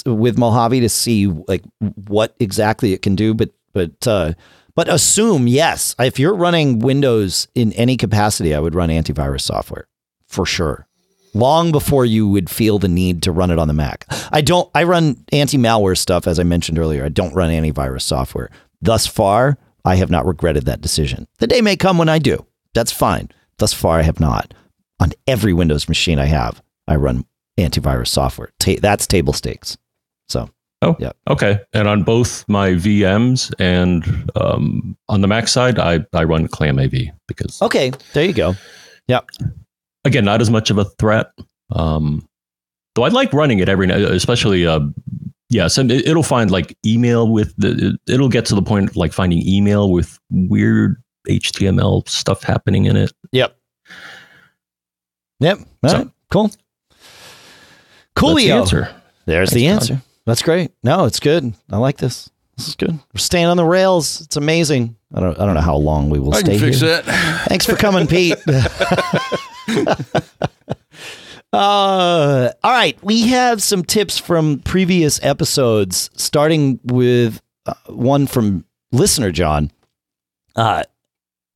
with 0.05 0.39
Mojave 0.39 0.81
to 0.81 0.89
see 0.89 1.27
like 1.27 1.63
what 2.07 2.35
exactly 2.41 2.93
it 2.93 3.03
can 3.03 3.15
do, 3.15 3.35
but 3.35 3.51
but 3.73 4.07
uh, 4.07 4.33
but 4.75 4.89
assume 4.89 5.47
yes, 5.47 5.95
if 5.99 6.19
you're 6.19 6.35
running 6.35 6.79
Windows 6.79 7.49
in 7.55 7.73
any 7.75 7.97
capacity, 7.97 8.55
I 8.55 8.61
would 8.61 8.75
run 8.75 8.89
antivirus 8.89 9.43
software 9.43 9.87
for 10.27 10.47
sure. 10.47 10.87
Long 11.33 11.71
before 11.71 12.05
you 12.05 12.27
would 12.27 12.51
feel 12.51 12.81
the 12.81 12.89
need 12.89 13.23
to 13.23 13.31
run 13.31 13.53
it 13.53 13.59
on 13.59 13.69
the 13.69 13.75
Mac. 13.75 14.05
I 14.33 14.41
don't. 14.41 14.69
I 14.75 14.83
run 14.83 15.25
anti-malware 15.33 15.97
stuff 15.97 16.27
as 16.27 16.41
I 16.41 16.43
mentioned 16.43 16.79
earlier. 16.79 17.05
I 17.05 17.09
don't 17.09 17.35
run 17.35 17.51
antivirus 17.51 18.03
software. 18.03 18.51
Thus 18.83 19.07
far, 19.07 19.59
I 19.85 19.97
have 19.97 20.11
not 20.11 20.27
regretted 20.27 20.65
that 20.67 20.81
decision. 20.81 21.29
The 21.39 21.47
day 21.47 21.61
may 21.61 21.77
come 21.77 21.99
when 21.99 22.09
I 22.09 22.19
do. 22.19 22.47
That's 22.75 22.91
fine. 22.91 23.29
Thus 23.61 23.73
far, 23.73 23.99
I 23.99 24.03
have 24.03 24.19
not. 24.21 24.53
On 24.99 25.13
every 25.27 25.53
Windows 25.53 25.89
machine 25.89 26.19
I 26.19 26.25
have, 26.27 26.61
I 26.89 26.97
run 26.97 27.25
antivirus 27.59 28.09
software. 28.09 28.51
Ta- 28.59 28.81
that's 28.83 29.07
table 29.07 29.33
stakes. 29.33 29.79
So 30.29 30.51
Oh, 30.83 30.97
Yeah. 30.99 31.13
okay. 31.29 31.61
And 31.75 31.87
on 31.87 32.03
both 32.05 32.45
my 32.49 32.71
VMs 32.71 33.53
and 33.59 34.31
um, 34.35 34.97
on 35.11 35.21
the 35.21 35.29
Mac 35.29 35.47
side, 35.47 35.79
I, 35.79 36.01
I 36.15 36.25
run 36.25 36.49
ClamAV 36.49 37.11
because, 37.29 37.61
okay, 37.61 37.93
there 38.15 38.25
you 38.25 38.33
go. 38.33 38.55
Yeah. 39.07 39.21
Again, 40.07 40.25
not 40.25 40.41
as 40.41 40.51
much 40.51 40.71
of 40.71 40.79
a 40.79 40.87
threat. 40.99 41.31
Um, 41.71 42.27
though 42.95 43.03
I'd 43.03 43.13
like 43.13 43.33
running 43.35 43.59
it 43.59 43.69
every 43.69 43.87
night, 43.87 44.01
especially, 44.01 44.67
uh, 44.67 44.81
yes, 45.51 45.77
and 45.77 45.93
it, 45.93 46.09
it'll 46.09 46.23
find 46.23 46.51
like 46.51 46.75
email 46.87 47.29
with 47.29 47.55
the, 47.59 47.89
it, 48.07 48.13
it'll 48.15 48.31
get 48.31 48.47
to 48.47 48.55
the 48.55 48.63
point 48.63 48.89
of 48.89 48.97
like 48.97 49.13
finding 49.13 49.47
email 49.47 49.91
with 49.93 50.19
weird 50.31 50.97
HTML 51.29 52.09
stuff 52.09 52.43
happening 52.43 52.87
in 52.87 52.97
it. 52.97 53.13
Yep. 53.33 53.57
Yep. 55.41 55.59
All 55.83 55.91
So- 55.91 55.97
right. 55.99 56.09
Cool. 56.31 56.51
That's 58.15 58.37
the 58.45 58.53
answer. 58.53 58.95
There's 59.27 59.51
the 59.51 59.67
Thanks, 59.67 59.91
answer. 59.91 60.03
That's 60.27 60.43
great. 60.43 60.71
No, 60.83 61.05
it's 61.07 61.21
good. 61.21 61.55
I 61.71 61.79
like 61.79 61.97
this. 61.99 62.31
This 62.57 62.69
is 62.69 62.77
good. 62.77 62.93
We're 62.93 63.19
staying 63.19 63.47
on 63.47 63.57
the 63.57 63.65
rails. 63.65 64.21
It's 64.21 64.37
amazing. 64.37 64.95
I 65.15 65.21
don't. 65.21 65.39
I 65.41 65.47
don't 65.47 65.55
know 65.55 65.61
how 65.63 65.77
long 65.77 66.11
we 66.11 66.19
will 66.21 66.35
I 66.35 66.41
stay 66.41 66.53
can 66.59 66.61
fix 66.61 66.81
here. 66.81 67.01
that. 67.03 67.47
Thanks 67.49 67.65
for 67.67 67.75
coming, 67.77 68.07
Pete. 68.07 68.37
uh, 71.53 72.51
all 72.63 72.73
right. 72.73 72.99
We 73.03 73.29
have 73.29 73.63
some 73.63 73.85
tips 73.85 74.19
from 74.19 74.61
previous 74.61 75.23
episodes, 75.23 76.11
starting 76.15 76.81
with 76.85 77.41
uh, 77.67 77.75
one 77.87 78.27
from 78.27 78.65
listener 78.93 79.33
John, 79.33 79.71
uh, 80.57 80.85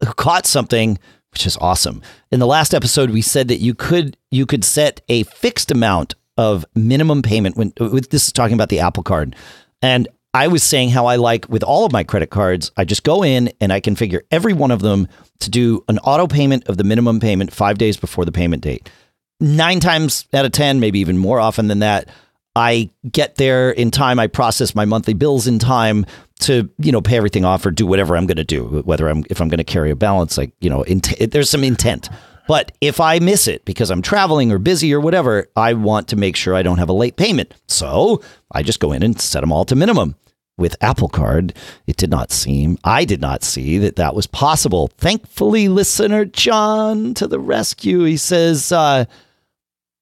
who 0.04 0.14
caught 0.14 0.46
something 0.46 0.98
which 1.32 1.46
is 1.46 1.56
awesome. 1.56 2.00
In 2.30 2.38
the 2.38 2.46
last 2.46 2.74
episode, 2.74 3.10
we 3.10 3.20
said 3.20 3.48
that 3.48 3.58
you 3.58 3.74
could 3.74 4.16
you 4.30 4.46
could 4.46 4.64
set 4.64 5.00
a 5.08 5.24
fixed 5.24 5.70
amount 5.70 6.14
of 6.36 6.64
minimum 6.74 7.22
payment 7.22 7.56
when 7.56 7.72
with 7.78 8.10
this 8.10 8.26
is 8.26 8.32
talking 8.32 8.54
about 8.54 8.68
the 8.68 8.78
Apple 8.78 9.02
Card, 9.02 9.34
and 9.82 10.08
I 10.34 10.48
was 10.48 10.64
saying 10.64 10.90
how 10.90 11.06
I 11.06 11.16
like 11.16 11.48
with 11.48 11.62
all 11.62 11.86
of 11.86 11.92
my 11.92 12.02
credit 12.02 12.30
cards, 12.30 12.72
I 12.76 12.84
just 12.84 13.04
go 13.04 13.22
in 13.22 13.52
and 13.60 13.72
I 13.72 13.80
configure 13.80 14.22
every 14.32 14.52
one 14.52 14.72
of 14.72 14.80
them 14.80 15.06
to 15.38 15.48
do 15.48 15.84
an 15.88 16.00
auto 16.00 16.26
payment 16.26 16.66
of 16.66 16.76
the 16.76 16.82
minimum 16.82 17.20
payment 17.20 17.52
five 17.52 17.78
days 17.78 17.96
before 17.96 18.24
the 18.24 18.32
payment 18.32 18.62
date. 18.62 18.90
Nine 19.38 19.78
times 19.78 20.26
out 20.34 20.44
of 20.44 20.50
10, 20.50 20.80
maybe 20.80 20.98
even 20.98 21.18
more 21.18 21.38
often 21.38 21.68
than 21.68 21.78
that, 21.80 22.08
I 22.56 22.90
get 23.10 23.36
there 23.36 23.70
in 23.70 23.92
time. 23.92 24.18
I 24.18 24.26
process 24.26 24.74
my 24.74 24.84
monthly 24.84 25.14
bills 25.14 25.46
in 25.46 25.60
time 25.60 26.04
to, 26.40 26.68
you 26.78 26.92
know, 26.92 27.00
pay 27.00 27.16
everything 27.16 27.44
off 27.44 27.64
or 27.64 27.70
do 27.70 27.86
whatever 27.86 28.16
I'm 28.16 28.26
going 28.26 28.36
to 28.36 28.44
do. 28.44 28.82
Whether 28.84 29.08
I'm, 29.08 29.24
if 29.30 29.40
I'm 29.40 29.48
going 29.48 29.58
to 29.58 29.64
carry 29.64 29.90
a 29.90 29.96
balance, 29.96 30.36
like, 30.36 30.52
you 30.60 30.68
know, 30.68 30.82
int- 30.82 31.30
there's 31.30 31.50
some 31.50 31.64
intent 31.64 32.08
But 32.46 32.72
if 32.80 33.00
I 33.00 33.18
miss 33.18 33.48
it 33.48 33.64
because 33.64 33.90
I'm 33.90 34.02
traveling 34.02 34.52
or 34.52 34.58
busy 34.58 34.92
or 34.92 35.00
whatever, 35.00 35.48
I 35.56 35.72
want 35.74 36.08
to 36.08 36.16
make 36.16 36.36
sure 36.36 36.54
I 36.54 36.62
don't 36.62 36.78
have 36.78 36.88
a 36.88 36.94
late 36.94 37.16
payment. 37.16 37.54
So 37.68 38.22
I 38.52 38.62
just 38.62 38.80
go 38.80 38.92
in 38.92 39.02
and 39.02 39.20
set 39.20 39.40
them 39.40 39.52
all 39.52 39.64
to 39.66 39.76
minimum. 39.76 40.16
With 40.56 40.76
Apple 40.80 41.08
Card, 41.08 41.52
it 41.88 41.96
did 41.96 42.10
not 42.10 42.30
seem, 42.30 42.78
I 42.84 43.04
did 43.04 43.20
not 43.20 43.42
see 43.42 43.76
that 43.78 43.96
that 43.96 44.14
was 44.14 44.28
possible. 44.28 44.88
Thankfully, 44.98 45.66
listener 45.66 46.24
John 46.24 47.12
to 47.14 47.26
the 47.26 47.40
rescue. 47.40 48.04
He 48.04 48.16
says, 48.16 48.70
uh, 48.70 49.06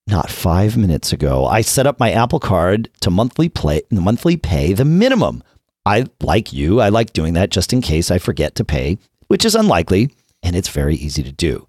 not 0.09 0.29
five 0.29 0.77
minutes 0.77 1.11
ago, 1.11 1.47
I 1.47 1.63
set 1.63 1.87
up 1.87 1.99
my 1.99 2.11
Apple 2.11 2.41
Card 2.41 2.91
to 3.01 3.11
monthly 3.11 3.49
play, 3.49 3.81
monthly 3.91 4.37
pay 4.37 4.75
the 4.75 4.85
minimum. 4.85 5.43
I 5.85 6.07
like 6.21 6.53
you. 6.53 6.81
I 6.81 6.89
like 6.89 7.13
doing 7.13 7.35
that 7.35 7.51
just 7.51 7.73
in 7.73 7.81
case 7.81 8.11
I 8.11 8.19
forget 8.19 8.55
to 8.57 8.65
pay, 8.65 8.99
which 9.29 9.45
is 9.45 9.55
unlikely, 9.55 10.11
and 10.43 10.55
it's 10.55 10.69
very 10.69 10.95
easy 10.95 11.23
to 11.23 11.33
do. 11.33 11.67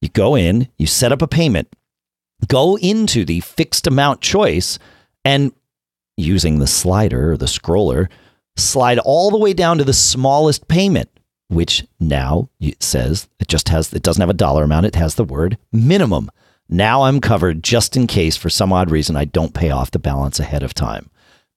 You 0.00 0.08
go 0.08 0.34
in, 0.34 0.68
you 0.78 0.86
set 0.86 1.12
up 1.12 1.22
a 1.22 1.28
payment, 1.28 1.74
go 2.48 2.76
into 2.78 3.24
the 3.24 3.40
fixed 3.40 3.86
amount 3.86 4.20
choice, 4.20 4.78
and 5.24 5.52
using 6.16 6.58
the 6.58 6.66
slider 6.66 7.32
or 7.32 7.36
the 7.36 7.46
scroller, 7.46 8.08
slide 8.56 8.98
all 8.98 9.30
the 9.30 9.38
way 9.38 9.52
down 9.52 9.78
to 9.78 9.84
the 9.84 9.92
smallest 9.92 10.66
payment, 10.68 11.08
which 11.48 11.86
now 12.00 12.48
it 12.58 12.82
says 12.82 13.28
it 13.38 13.48
just 13.48 13.68
has, 13.68 13.92
it 13.92 14.02
doesn't 14.02 14.20
have 14.20 14.30
a 14.30 14.34
dollar 14.34 14.64
amount, 14.64 14.86
it 14.86 14.96
has 14.96 15.14
the 15.14 15.24
word 15.24 15.56
minimum. 15.72 16.30
Now 16.68 17.02
I'm 17.02 17.20
covered 17.20 17.62
just 17.62 17.96
in 17.96 18.08
case 18.08 18.36
for 18.36 18.50
some 18.50 18.72
odd 18.72 18.90
reason 18.90 19.14
I 19.14 19.24
don't 19.24 19.54
pay 19.54 19.70
off 19.70 19.92
the 19.92 20.00
balance 20.00 20.40
ahead 20.40 20.64
of 20.64 20.74
time 20.74 21.10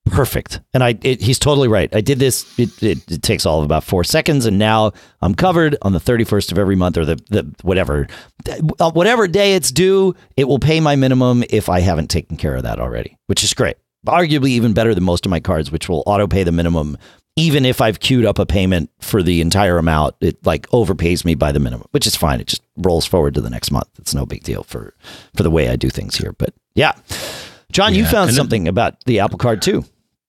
perfect. 0.05 0.61
And 0.73 0.83
I, 0.83 0.97
it, 1.01 1.21
he's 1.21 1.39
totally 1.39 1.67
right. 1.67 1.93
I 1.95 2.01
did 2.01 2.19
this. 2.19 2.57
It, 2.59 2.81
it, 2.83 3.11
it, 3.11 3.21
takes 3.21 3.45
all 3.45 3.59
of 3.59 3.65
about 3.65 3.83
four 3.83 4.03
seconds, 4.03 4.45
and 4.45 4.57
now 4.57 4.91
I'm 5.21 5.35
covered 5.35 5.77
on 5.81 5.93
the 5.93 5.99
31st 5.99 6.51
of 6.51 6.57
every 6.57 6.75
month, 6.75 6.97
or 6.97 7.05
the, 7.05 7.15
the 7.29 7.53
whatever, 7.61 8.07
uh, 8.79 8.91
whatever 8.91 9.27
day 9.27 9.55
it's 9.55 9.71
due. 9.71 10.15
It 10.35 10.45
will 10.45 10.59
pay 10.59 10.79
my 10.79 10.95
minimum 10.95 11.43
if 11.49 11.69
I 11.69 11.79
haven't 11.79 12.09
taken 12.09 12.37
care 12.37 12.55
of 12.55 12.63
that 12.63 12.79
already, 12.79 13.17
which 13.27 13.43
is 13.43 13.53
great. 13.53 13.77
Arguably 14.07 14.49
even 14.49 14.73
better 14.73 14.95
than 14.95 15.03
most 15.03 15.25
of 15.25 15.29
my 15.29 15.39
cards, 15.39 15.71
which 15.71 15.89
will 15.89 16.03
auto 16.05 16.27
pay 16.27 16.43
the 16.43 16.51
minimum. 16.51 16.97
Even 17.35 17.63
if 17.63 17.79
I've 17.79 17.99
queued 17.99 18.25
up 18.25 18.39
a 18.39 18.45
payment 18.45 18.89
for 18.99 19.23
the 19.23 19.39
entire 19.39 19.77
amount, 19.77 20.15
it 20.19 20.45
like 20.45 20.67
overpays 20.69 21.23
me 21.23 21.35
by 21.35 21.51
the 21.51 21.59
minimum, 21.59 21.87
which 21.91 22.07
is 22.07 22.15
fine. 22.15 22.41
It 22.41 22.47
just 22.47 22.61
rolls 22.77 23.05
forward 23.05 23.33
to 23.35 23.41
the 23.41 23.49
next 23.49 23.71
month. 23.71 23.87
It's 23.97 24.13
no 24.13 24.25
big 24.25 24.43
deal 24.43 24.63
for 24.63 24.93
for 25.35 25.43
the 25.43 25.51
way 25.51 25.69
I 25.69 25.75
do 25.75 25.89
things 25.89 26.17
here. 26.17 26.33
But 26.33 26.53
yeah, 26.75 26.93
John, 27.71 27.93
yeah, 27.93 27.99
you 27.99 28.05
found 28.05 28.33
something 28.33 28.67
it, 28.67 28.69
about 28.69 29.03
the 29.05 29.19
Apple 29.19 29.37
Card 29.37 29.61
too. 29.61 29.83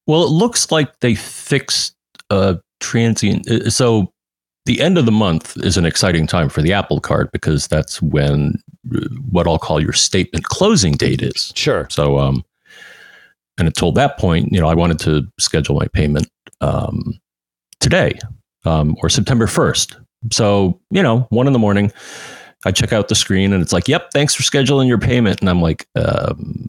Well, 0.06 0.24
it 0.24 0.30
looks 0.30 0.70
like 0.70 1.00
they 1.00 1.14
fixed 1.14 1.94
a 2.30 2.58
transient. 2.80 3.48
Uh, 3.50 3.70
so 3.70 4.12
the 4.66 4.80
end 4.80 4.98
of 4.98 5.06
the 5.06 5.12
month 5.12 5.56
is 5.58 5.76
an 5.76 5.86
exciting 5.86 6.26
time 6.26 6.48
for 6.48 6.62
the 6.62 6.72
Apple 6.72 7.00
Card 7.00 7.30
because 7.32 7.66
that's 7.68 8.02
when 8.02 8.54
uh, 8.94 9.00
what 9.30 9.46
I'll 9.46 9.58
call 9.58 9.80
your 9.80 9.92
statement 9.92 10.44
closing 10.44 10.92
date 10.92 11.22
is. 11.22 11.52
Sure. 11.54 11.86
So, 11.90 12.18
um, 12.18 12.44
and 13.58 13.66
until 13.66 13.92
that 13.92 14.18
point, 14.18 14.52
you 14.52 14.60
know, 14.60 14.68
I 14.68 14.74
wanted 14.74 14.98
to 15.00 15.26
schedule 15.38 15.76
my 15.76 15.86
payment 15.88 16.28
um, 16.60 17.18
today 17.80 18.18
um, 18.64 18.96
or 19.02 19.08
September 19.08 19.46
1st. 19.46 19.96
So, 20.32 20.80
you 20.90 21.02
know, 21.02 21.26
one 21.30 21.46
in 21.46 21.52
the 21.52 21.58
morning, 21.58 21.92
I 22.64 22.72
check 22.72 22.92
out 22.92 23.08
the 23.08 23.14
screen 23.14 23.52
and 23.52 23.62
it's 23.62 23.72
like, 23.72 23.88
yep, 23.88 24.10
thanks 24.12 24.34
for 24.34 24.42
scheduling 24.42 24.86
your 24.86 24.98
payment. 24.98 25.40
And 25.40 25.48
I'm 25.48 25.62
like, 25.62 25.86
um, 25.96 26.68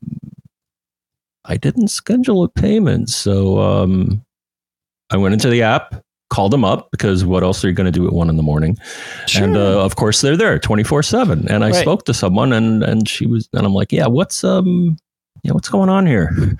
I 1.45 1.57
didn't 1.57 1.87
schedule 1.87 2.43
a 2.43 2.49
payment. 2.49 3.09
So 3.09 3.59
um, 3.59 4.23
I 5.09 5.17
went 5.17 5.33
into 5.33 5.49
the 5.49 5.63
app, 5.63 6.03
called 6.29 6.51
them 6.51 6.63
up 6.63 6.89
because 6.91 7.25
what 7.25 7.43
else 7.43 7.63
are 7.63 7.67
you 7.67 7.73
going 7.73 7.91
to 7.91 7.91
do 7.91 8.07
at 8.07 8.13
one 8.13 8.29
in 8.29 8.37
the 8.37 8.43
morning? 8.43 8.77
Sure. 9.27 9.43
And 9.43 9.57
uh, 9.57 9.83
of 9.83 9.95
course, 9.95 10.21
they're 10.21 10.37
there 10.37 10.57
24 10.57 11.03
seven. 11.03 11.47
And 11.49 11.63
I 11.63 11.71
right. 11.71 11.81
spoke 11.81 12.05
to 12.05 12.13
someone 12.13 12.53
and, 12.53 12.83
and 12.83 13.07
she 13.07 13.25
was, 13.25 13.49
and 13.53 13.65
I'm 13.65 13.73
like, 13.73 13.91
yeah, 13.91 14.07
what's, 14.07 14.43
um, 14.43 14.97
yeah, 15.43 15.51
what's 15.51 15.69
going 15.69 15.89
on 15.89 16.05
here? 16.05 16.57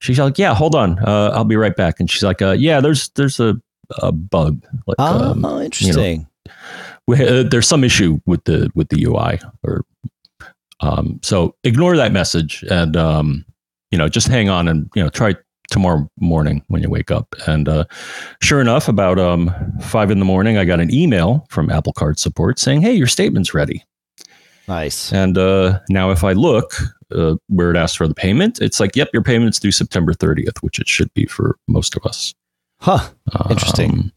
She's 0.00 0.18
like, 0.18 0.38
yeah, 0.38 0.54
hold 0.54 0.74
on. 0.74 0.98
Uh, 0.98 1.30
I'll 1.34 1.44
be 1.44 1.56
right 1.56 1.76
back. 1.76 2.00
And 2.00 2.10
she's 2.10 2.22
like, 2.22 2.40
uh, 2.40 2.52
yeah, 2.52 2.80
there's, 2.80 3.10
there's 3.10 3.38
a, 3.38 3.54
a 3.98 4.12
bug. 4.12 4.64
Like, 4.86 4.96
oh, 4.98 5.32
um, 5.32 5.44
interesting. 5.62 6.26
You 6.46 6.52
know, 6.52 6.54
we, 7.06 7.26
uh, 7.26 7.42
there's 7.42 7.68
some 7.68 7.84
issue 7.84 8.18
with 8.24 8.42
the, 8.44 8.70
with 8.74 8.88
the 8.88 9.04
UI 9.04 9.38
or, 9.62 9.84
um, 10.80 11.20
so 11.22 11.54
ignore 11.64 11.96
that 11.96 12.12
message 12.12 12.64
and, 12.70 12.96
um, 12.96 13.44
you 13.90 13.98
know, 13.98 14.08
just 14.08 14.28
hang 14.28 14.48
on 14.48 14.68
and, 14.68 14.90
you 14.94 15.02
know, 15.02 15.08
try 15.08 15.34
tomorrow 15.70 16.08
morning 16.18 16.62
when 16.68 16.82
you 16.82 16.90
wake 16.90 17.10
up. 17.10 17.34
And 17.46 17.68
uh, 17.68 17.84
sure 18.42 18.60
enough, 18.60 18.88
about 18.88 19.18
um, 19.18 19.54
five 19.80 20.10
in 20.10 20.18
the 20.18 20.24
morning, 20.24 20.58
I 20.58 20.64
got 20.64 20.80
an 20.80 20.92
email 20.92 21.46
from 21.48 21.70
Apple 21.70 21.92
Card 21.92 22.18
support 22.18 22.58
saying, 22.58 22.82
hey, 22.82 22.92
your 22.92 23.06
statement's 23.06 23.54
ready. 23.54 23.84
Nice. 24.68 25.12
And 25.12 25.38
uh, 25.38 25.80
now 25.88 26.10
if 26.10 26.22
I 26.22 26.32
look 26.32 26.74
uh, 27.12 27.36
where 27.48 27.70
it 27.70 27.76
asks 27.76 27.96
for 27.96 28.06
the 28.06 28.14
payment, 28.14 28.60
it's 28.60 28.78
like, 28.78 28.94
yep, 28.94 29.08
your 29.12 29.22
payment's 29.22 29.58
due 29.58 29.72
September 29.72 30.12
30th, 30.12 30.58
which 30.60 30.78
it 30.78 30.88
should 30.88 31.12
be 31.14 31.26
for 31.26 31.56
most 31.66 31.96
of 31.96 32.04
us. 32.04 32.34
Huh. 32.80 33.08
Interesting. 33.50 33.90
Um, 33.90 34.12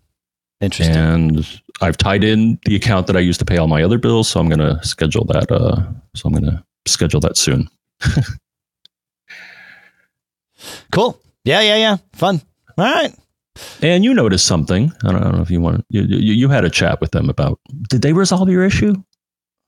Interesting. 0.62 0.96
And 0.96 1.62
I've 1.82 1.98
tied 1.98 2.24
in 2.24 2.58
the 2.66 2.76
account 2.76 3.08
that 3.08 3.18
I 3.18 3.20
use 3.20 3.38
to 3.40 3.46
pay 3.46 3.58
all 3.58 3.68
my 3.68 3.84
other 3.84 3.98
bills, 3.98 4.30
so 4.30 4.40
I'm 4.40 4.48
going 4.48 4.60
to 4.60 4.82
schedule 4.86 5.26
that. 5.26 5.52
Uh, 5.52 5.82
so 6.16 6.28
I'm 6.28 6.32
going 6.32 6.46
to 6.46 6.64
schedule 6.86 7.20
that 7.20 7.36
soon. 7.36 7.70
Cool. 10.92 11.20
Yeah, 11.44 11.62
yeah, 11.62 11.76
yeah. 11.78 11.98
Fun. 12.14 12.42
All 12.78 12.86
right. 12.86 13.14
And 13.82 14.04
you 14.04 14.14
noticed 14.14 14.46
something. 14.46 14.92
I 15.04 15.12
don't, 15.12 15.22
I 15.22 15.24
don't 15.26 15.36
know 15.36 15.42
if 15.42 15.52
you 15.52 15.62
want. 15.62 15.86
You, 15.90 16.02
you, 16.04 16.34
you 16.34 16.50
had 16.50 16.66
a 16.66 16.70
chat 16.70 17.02
with 17.02 17.12
them 17.12 17.30
about. 17.30 17.60
Did 17.90 18.02
they 18.02 18.14
resolve 18.14 18.50
your 18.50 18.66
issue? 18.66 18.96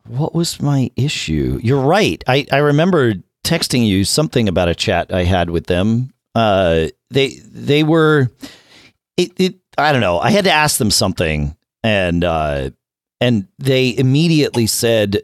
What 0.07 0.33
was 0.33 0.61
my 0.61 0.91
issue? 0.95 1.59
You're 1.63 1.81
right. 1.81 2.23
I 2.27 2.45
I 2.51 2.57
remember 2.57 3.13
texting 3.43 3.85
you 3.87 4.05
something 4.05 4.47
about 4.47 4.69
a 4.69 4.75
chat 4.75 5.13
I 5.13 5.23
had 5.23 5.49
with 5.49 5.67
them. 5.67 6.11
Uh, 6.33 6.87
they 7.09 7.39
they 7.51 7.83
were. 7.83 8.29
It, 9.17 9.31
it 9.39 9.55
I 9.77 9.91
don't 9.91 10.01
know. 10.01 10.19
I 10.19 10.29
had 10.31 10.45
to 10.45 10.51
ask 10.51 10.77
them 10.77 10.91
something, 10.91 11.55
and 11.83 12.23
uh, 12.23 12.69
and 13.19 13.47
they 13.57 13.95
immediately 13.97 14.67
said 14.67 15.21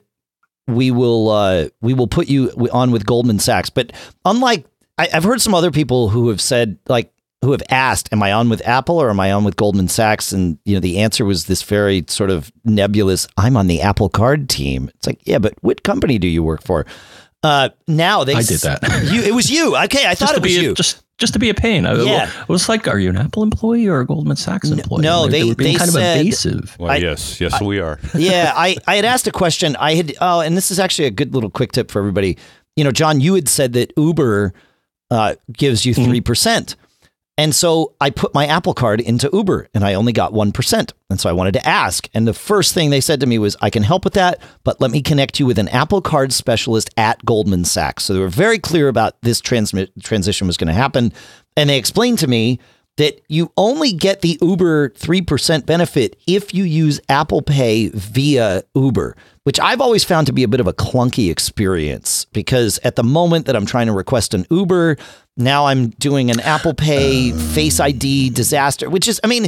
we 0.68 0.92
will 0.92 1.30
uh, 1.30 1.70
we 1.82 1.94
will 1.94 2.08
put 2.08 2.28
you 2.28 2.52
on 2.72 2.92
with 2.92 3.06
Goldman 3.06 3.40
Sachs. 3.40 3.70
But 3.70 3.92
unlike 4.26 4.66
I, 5.02 5.10
I've 5.14 5.24
heard 5.24 5.42
some 5.42 5.56
other 5.56 5.72
people 5.72 6.10
who 6.10 6.30
have 6.30 6.40
said 6.40 6.78
like 6.88 7.12
who 7.42 7.52
have 7.52 7.64
asked, 7.70 8.10
"Am 8.12 8.22
I 8.22 8.32
on 8.32 8.50
with 8.50 8.66
Apple 8.68 9.02
or 9.02 9.10
am 9.10 9.20
I 9.20 9.32
on 9.32 9.44
with 9.44 9.56
Goldman 9.56 9.88
Sachs?" 9.88 10.32
And 10.32 10.60
you 10.64 10.76
know, 10.76 10.80
the 10.80 11.00
answer 11.00 11.26
was 11.26 11.46
this 11.46 11.64
very 11.64 12.06
sort 12.08 12.30
of 12.30 12.52
nebulous. 12.64 13.28
I'm 13.38 13.58
on 13.58 13.68
the 13.68 13.82
Apple 13.82 14.10
Card 14.10 14.48
team. 14.48 14.92
It's 14.96 15.08
like, 15.08 15.20
yeah, 15.26 15.40
but 15.40 15.56
what 15.62 15.84
company 15.84 16.20
do 16.20 16.28
you 16.28 16.44
work 16.44 16.62
for? 16.62 16.86
Uh, 17.44 17.70
now 17.88 18.24
they 18.24 18.36
I 18.36 18.44
did 18.44 18.60
that. 18.60 18.84
You, 19.12 19.24
it 19.24 19.34
was 19.34 19.50
you. 19.50 19.76
Okay, 19.76 20.06
I 20.06 20.14
thought 20.14 20.36
it 20.36 20.44
was 20.44 20.56
a, 20.56 20.62
you. 20.62 20.74
Just 20.76 21.04
just 21.18 21.34
to 21.34 21.40
be 21.40 21.50
a 21.50 21.56
pain. 21.56 21.86
I, 21.88 21.94
yeah. 22.02 22.32
I 22.40 22.52
was 22.52 22.70
like, 22.70 22.88
are 22.88 23.00
you 23.00 23.10
an 23.10 23.18
Apple 23.18 23.44
employee 23.44 23.88
or 23.88 24.02
a 24.02 24.06
Goldman 24.06 24.38
Sachs 24.38 24.70
employee? 24.70 25.04
No, 25.04 25.28
they, 25.28 25.54
they, 25.54 25.54
they 25.54 25.74
kind 25.76 25.92
said, 25.92 26.20
of 26.20 26.26
evasive. 26.26 26.76
Well, 26.80 26.92
I, 26.92 26.98
yes, 26.98 27.40
yes, 27.40 27.54
I, 27.54 27.64
we 27.64 27.80
are. 27.80 28.00
yeah, 28.16 28.54
I, 28.56 28.76
I 28.88 28.96
had 28.96 29.06
asked 29.06 29.28
a 29.28 29.32
question. 29.32 29.76
I 29.76 29.94
had, 29.94 30.16
oh, 30.20 30.42
and 30.42 30.58
this 30.58 30.72
is 30.72 30.80
actually 30.80 31.06
a 31.06 31.12
good 31.12 31.36
little 31.36 31.52
quick 31.52 31.74
tip 31.74 31.92
for 31.92 32.00
everybody. 32.00 32.40
You 32.76 32.84
know, 32.84 32.92
John, 32.92 33.22
you 33.22 33.36
had 33.36 33.48
said 33.48 33.74
that 33.74 33.94
Uber 33.98 34.54
uh, 35.12 35.36
gives 35.52 35.86
you 35.86 35.94
3%. 35.94 36.22
Mm-hmm. 36.22 36.82
And 37.38 37.56
so 37.56 37.94
I 38.00 38.10
put 38.10 38.34
my 38.34 38.46
Apple 38.46 38.74
card 38.74 39.02
into 39.02 39.30
Uber 39.32 39.68
and 39.74 39.84
I 39.84 39.96
only 39.96 40.14
got 40.14 40.32
1%. 40.32 40.92
And 41.10 41.20
so 41.20 41.30
I 41.30 41.34
wanted 41.34 41.54
to 41.54 41.68
ask. 41.68 42.08
And 42.14 42.28
the 42.28 42.34
first 42.34 42.74
thing 42.74 42.90
they 42.90 43.02
said 43.02 43.20
to 43.22 43.26
me 43.26 43.40
was, 43.40 43.58
I 43.62 43.70
can 43.70 43.84
help 43.84 44.04
with 44.04 44.14
that, 44.14 44.40
but 44.64 44.80
let 44.80 44.92
me 44.92 45.02
connect 45.02 45.40
you 45.40 45.46
with 45.46 45.58
an 45.58 45.68
Apple 45.70 46.02
card 46.02 46.34
specialist 46.34 46.90
at 46.98 47.24
Goldman 47.26 47.66
Sachs. 47.66 48.04
So 48.04 48.14
they 48.14 48.20
were 48.20 48.28
very 48.28 48.60
clear 48.60 48.88
about 48.90 49.20
this 49.22 49.42
transmit, 49.42 49.92
transition 50.04 50.46
was 50.46 50.58
going 50.58 50.68
to 50.68 50.74
happen. 50.74 51.14
And 51.58 51.70
they 51.70 51.78
explained 51.78 52.20
to 52.20 52.28
me 52.28 52.60
that 53.02 53.20
you 53.28 53.52
only 53.58 53.94
get 53.94 54.22
the 54.22 54.38
Uber 54.44 54.90
3% 54.90 55.66
benefit 55.66 56.16
if 56.28 56.54
you 56.54 56.64
use 56.64 57.02
Apple 57.10 57.42
Pay 57.42 57.90
via 57.90 58.62
Uber, 58.76 59.16
which 59.44 59.60
I've 59.60 59.82
always 59.82 60.04
found 60.04 60.28
to 60.28 60.34
be 60.34 60.44
a 60.44 60.48
bit 60.48 60.60
of 60.60 60.68
a 60.68 60.74
clunky 60.74 61.32
experience 61.32 62.26
because 62.26 62.78
at 62.84 62.96
the 62.96 63.04
moment 63.04 63.48
that 63.48 63.56
I'm 63.56 63.66
trying 63.66 63.88
to 63.88 63.92
request 63.92 64.36
an 64.36 64.46
Uber, 64.52 64.98
now 65.36 65.66
I'm 65.66 65.88
doing 65.90 66.30
an 66.30 66.42
Apple 66.42 66.76
Pay 66.76 67.32
Face 67.32 67.80
ID 67.80 68.30
disaster, 68.30 68.88
which 68.88 69.08
is, 69.08 69.20
I 69.24 69.28
mean, 69.28 69.48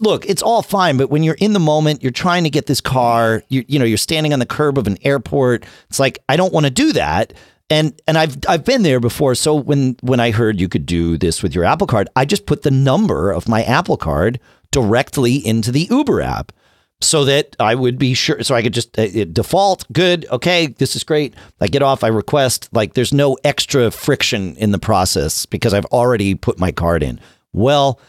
look, 0.00 0.26
it's 0.26 0.42
all 0.42 0.60
fine, 0.60 0.98
but 0.98 1.08
when 1.08 1.22
you're 1.22 1.36
in 1.36 1.54
the 1.54 1.58
moment, 1.58 2.02
you're 2.02 2.12
trying 2.12 2.44
to 2.44 2.50
get 2.50 2.66
this 2.66 2.82
car, 2.82 3.42
you, 3.48 3.64
you 3.66 3.78
know, 3.78 3.86
you're 3.86 3.96
standing 3.96 4.34
on 4.34 4.40
the 4.40 4.46
curb 4.46 4.76
of 4.76 4.86
an 4.86 4.98
airport. 5.00 5.64
It's 5.88 5.98
like, 5.98 6.18
I 6.28 6.36
don't 6.36 6.52
want 6.52 6.66
to 6.66 6.70
do 6.70 6.92
that 6.92 7.32
and 7.70 7.98
and 8.06 8.18
I've 8.18 8.36
I've 8.48 8.64
been 8.64 8.82
there 8.82 9.00
before. 9.00 9.34
So 9.34 9.54
when 9.54 9.96
when 10.02 10.20
I 10.20 10.32
heard 10.32 10.60
you 10.60 10.68
could 10.68 10.84
do 10.84 11.16
this 11.16 11.42
with 11.42 11.54
your 11.54 11.64
Apple 11.64 11.86
Card, 11.86 12.08
I 12.16 12.24
just 12.24 12.44
put 12.44 12.62
the 12.62 12.70
number 12.70 13.30
of 13.30 13.48
my 13.48 13.62
Apple 13.62 13.96
Card 13.96 14.40
directly 14.70 15.36
into 15.36 15.72
the 15.72 15.86
Uber 15.90 16.20
app, 16.20 16.52
so 17.00 17.24
that 17.24 17.56
I 17.60 17.74
would 17.74 17.98
be 17.98 18.12
sure. 18.14 18.42
So 18.42 18.54
I 18.54 18.62
could 18.62 18.74
just 18.74 18.98
uh, 18.98 19.24
default 19.24 19.90
good. 19.92 20.26
Okay, 20.30 20.66
this 20.66 20.96
is 20.96 21.04
great. 21.04 21.34
I 21.60 21.68
get 21.68 21.82
off. 21.82 22.02
I 22.02 22.08
request. 22.08 22.68
Like 22.72 22.94
there's 22.94 23.14
no 23.14 23.38
extra 23.44 23.90
friction 23.90 24.56
in 24.56 24.72
the 24.72 24.78
process 24.78 25.46
because 25.46 25.72
I've 25.72 25.86
already 25.86 26.34
put 26.34 26.58
my 26.58 26.72
card 26.72 27.02
in. 27.02 27.20
Well, 27.52 28.00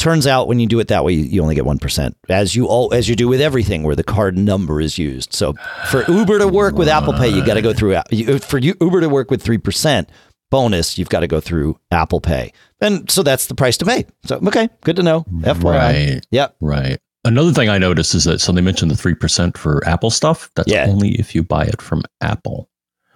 Turns 0.00 0.26
out 0.26 0.48
when 0.48 0.58
you 0.58 0.66
do 0.66 0.80
it 0.80 0.88
that 0.88 1.04
way, 1.04 1.12
you 1.12 1.42
only 1.42 1.54
get 1.54 1.66
one 1.66 1.78
percent, 1.78 2.16
as 2.30 2.56
you 2.56 2.66
all 2.66 2.92
as 2.94 3.06
you 3.08 3.14
do 3.14 3.28
with 3.28 3.40
everything 3.40 3.82
where 3.82 3.94
the 3.94 4.02
card 4.02 4.36
number 4.38 4.80
is 4.80 4.96
used. 4.98 5.34
So 5.34 5.52
for 5.90 6.04
Uber 6.10 6.38
to 6.38 6.48
work 6.48 6.74
with 6.76 6.88
Apple 6.88 7.12
Pay, 7.12 7.28
you 7.28 7.44
got 7.44 7.54
to 7.54 7.62
go 7.62 7.74
through 7.74 7.94
uh, 7.96 8.02
you- 8.10 8.38
for 8.38 8.58
Uber 8.58 9.02
to 9.02 9.08
work 9.10 9.30
with 9.30 9.42
three 9.42 9.58
percent 9.58 10.08
bonus, 10.50 10.98
you've 10.98 11.10
got 11.10 11.20
to 11.20 11.26
go 11.28 11.38
through 11.38 11.78
Apple 11.90 12.20
Pay, 12.20 12.52
and 12.80 13.10
so 13.10 13.22
that's 13.22 13.46
the 13.46 13.54
price 13.54 13.76
to 13.76 13.84
pay. 13.84 14.06
So 14.24 14.40
okay, 14.46 14.68
good 14.84 14.96
to 14.96 15.02
know. 15.02 15.24
FYI, 15.42 15.62
Right. 15.64 16.26
yep, 16.30 16.56
Right. 16.60 16.98
Another 17.26 17.52
thing 17.52 17.68
I 17.68 17.76
noticed 17.76 18.14
is 18.14 18.24
that 18.24 18.40
so 18.40 18.50
they 18.52 18.62
mentioned 18.62 18.90
the 18.90 18.96
three 18.96 19.14
percent 19.14 19.58
for 19.58 19.86
Apple 19.86 20.08
stuff. 20.10 20.50
That's 20.56 20.72
Yeah. 20.72 20.86
only 20.88 21.10
if 21.20 21.34
you 21.34 21.42
buy 21.42 21.64
it 21.66 21.82
from 21.82 22.02
Apple. 22.22 22.70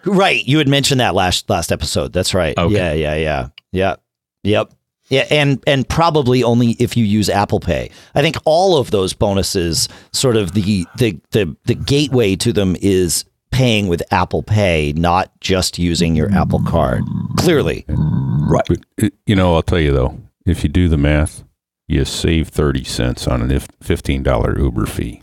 right. 0.05 0.45
You 0.47 0.59
had 0.59 0.69
mentioned 0.69 1.01
that 1.01 1.15
last 1.15 1.49
last 1.49 1.73
episode. 1.73 2.13
That's 2.13 2.35
right. 2.35 2.57
Okay. 2.59 2.75
Yeah, 2.75 2.93
yeah, 2.93 3.15
yeah, 3.15 3.49
yeah, 3.73 3.97
yep. 4.43 4.71
Yeah, 5.09 5.27
and 5.31 5.63
and 5.67 5.89
probably 5.89 6.43
only 6.43 6.71
if 6.79 6.97
you 6.97 7.05
use 7.05 7.29
Apple 7.29 7.61
Pay. 7.61 7.91
I 8.15 8.23
think 8.23 8.37
all 8.45 8.79
of 8.79 8.91
those 8.91 9.13
bonuses, 9.13 9.89
sort 10.13 10.37
of 10.37 10.53
the 10.53 10.87
the 10.97 11.21
the 11.33 11.55
the 11.65 11.75
gateway 11.75 12.37
to 12.37 12.53
them 12.53 12.77
is 12.81 13.25
paying 13.51 13.87
with 13.87 14.03
Apple 14.11 14.43
Pay, 14.43 14.93
not 14.97 15.31
just 15.41 15.79
using 15.79 16.17
your 16.17 16.33
Apple 16.33 16.63
Card. 16.65 17.03
Clearly, 17.37 17.85
Right. 17.89 18.65
But, 18.67 19.13
you 19.27 19.37
know, 19.37 19.55
I'll 19.55 19.63
tell 19.63 19.79
you 19.79 19.93
though, 19.93 20.19
if 20.45 20.63
you 20.63 20.69
do 20.69 20.89
the 20.89 20.97
math, 20.97 21.45
you 21.87 22.05
save 22.05 22.49
30 22.49 22.85
cents 22.85 23.27
on 23.29 23.43
a 23.43 23.47
$15 23.47 24.59
Uber 24.59 24.87
fee. 24.87 25.23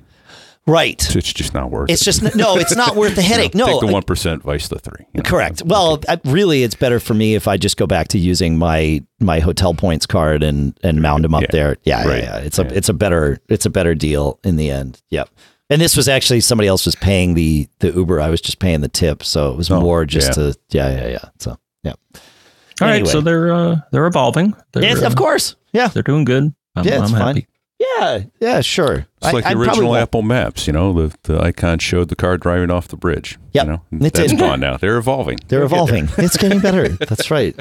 Right. 0.68 1.00
So 1.02 1.18
it's 1.18 1.32
just 1.34 1.54
not 1.54 1.72
worth 1.72 1.90
It's 1.90 2.02
it. 2.08 2.08
It's 2.10 2.20
just 2.22 2.36
no, 2.36 2.58
it's 2.58 2.76
not 2.76 2.96
worth 2.96 3.16
the 3.16 3.22
You 3.24 3.30
know, 3.30 3.36
headache. 3.36 3.52
Take 3.54 3.80
the 3.82 3.88
1%, 3.88 4.42
vice 4.44 4.68
the 4.68 4.80
3. 4.80 4.94
you 5.14 5.22
know. 5.22 5.30
Correct. 5.30 5.64
Well, 5.66 6.00
I, 6.08 6.20
really, 6.26 6.64
it's 6.64 6.76
better 6.76 7.00
for 7.00 7.14
me 7.14 7.36
if 7.36 7.48
I 7.48 7.58
just 7.58 7.78
go 7.78 7.88
back 7.88 8.10
to 8.10 8.18
using 8.20 8.58
my 8.58 9.04
my 9.20 9.40
hotel 9.40 9.74
points 9.74 10.06
card 10.06 10.42
and 10.44 10.78
and 10.84 11.02
mound 11.02 11.24
them 11.24 11.34
up 11.36 11.42
Yeah. 11.44 11.48
there. 11.52 11.78
Yeah, 11.84 12.08
Right. 12.08 12.24
yeah, 12.24 12.38
yeah. 12.40 12.44
It's 12.46 12.60
a 12.60 12.64
Yeah. 12.64 12.70
it's 12.74 12.90
a 12.90 12.94
better 12.94 13.40
it's 13.50 13.66
a 13.66 13.70
better 13.70 13.94
deal 13.96 14.40
in 14.44 14.56
the 14.56 14.70
end. 14.72 15.02
Yep. 15.10 15.30
And 15.70 15.82
this 15.82 15.96
was 15.96 16.10
actually 16.10 16.42
somebody 16.42 16.68
else 16.68 16.86
was 16.86 16.96
paying 16.96 17.34
the 17.34 17.68
the 17.80 17.92
Uber. 17.92 18.20
I 18.20 18.30
was 18.30 18.42
just 18.42 18.60
paying 18.60 18.82
the 18.82 18.90
tip, 18.90 19.24
so 19.24 19.52
it 19.52 19.58
was 19.58 19.70
Oh, 19.72 19.80
more 19.80 20.06
just 20.06 20.30
yeah. 20.30 20.34
to 20.52 20.56
yeah 20.70 20.92
yeah 20.92 21.08
yeah. 21.08 21.30
So 21.40 21.58
yeah. 21.84 21.94
All 22.82 22.88
right. 22.88 22.96
Anyway. 22.96 23.10
So 23.12 23.22
they're 23.22 23.54
uh, 23.54 23.76
they're 23.92 24.06
evolving. 24.08 24.54
They're, 24.74 24.84
Yes, 24.84 25.02
uh, 25.02 25.06
of 25.08 25.16
course. 25.16 25.56
Yeah. 25.72 25.88
They're 25.88 26.04
doing 26.04 26.26
good. 26.26 26.54
I'm, 26.76 26.86
Yeah, 26.86 27.02
it's 27.04 27.12
I'm 27.14 27.18
fine. 27.20 27.36
happy. 27.36 27.48
Yeah. 28.00 28.24
Yeah. 28.40 28.62
Sure. 28.62 29.06
It's 29.22 29.34
like 29.34 29.44
the 29.44 29.58
original 29.58 29.96
Apple 29.96 30.22
Maps, 30.22 30.68
you 30.68 30.74
know, 30.74 30.94
the, 30.94 31.16
the 31.24 31.40
icon 31.42 31.80
showed 31.80 32.10
the 32.10 32.16
car 32.16 32.38
driving 32.38 32.70
off 32.72 32.88
the 32.88 32.98
bridge. 32.98 33.38
Yep. 33.54 33.66
You 33.66 33.72
know, 33.72 34.06
It 34.06 34.14
that's 34.14 34.34
gone 34.34 34.60
now. 34.60 34.78
They're 34.78 34.98
evolving. 34.98 35.40
They're 35.48 35.60
They'll 35.68 35.86
evolving. 35.86 36.10
it's 36.18 36.38
getting 36.38 36.60
better. 36.60 36.88
That's 36.90 37.30
right. 37.32 37.60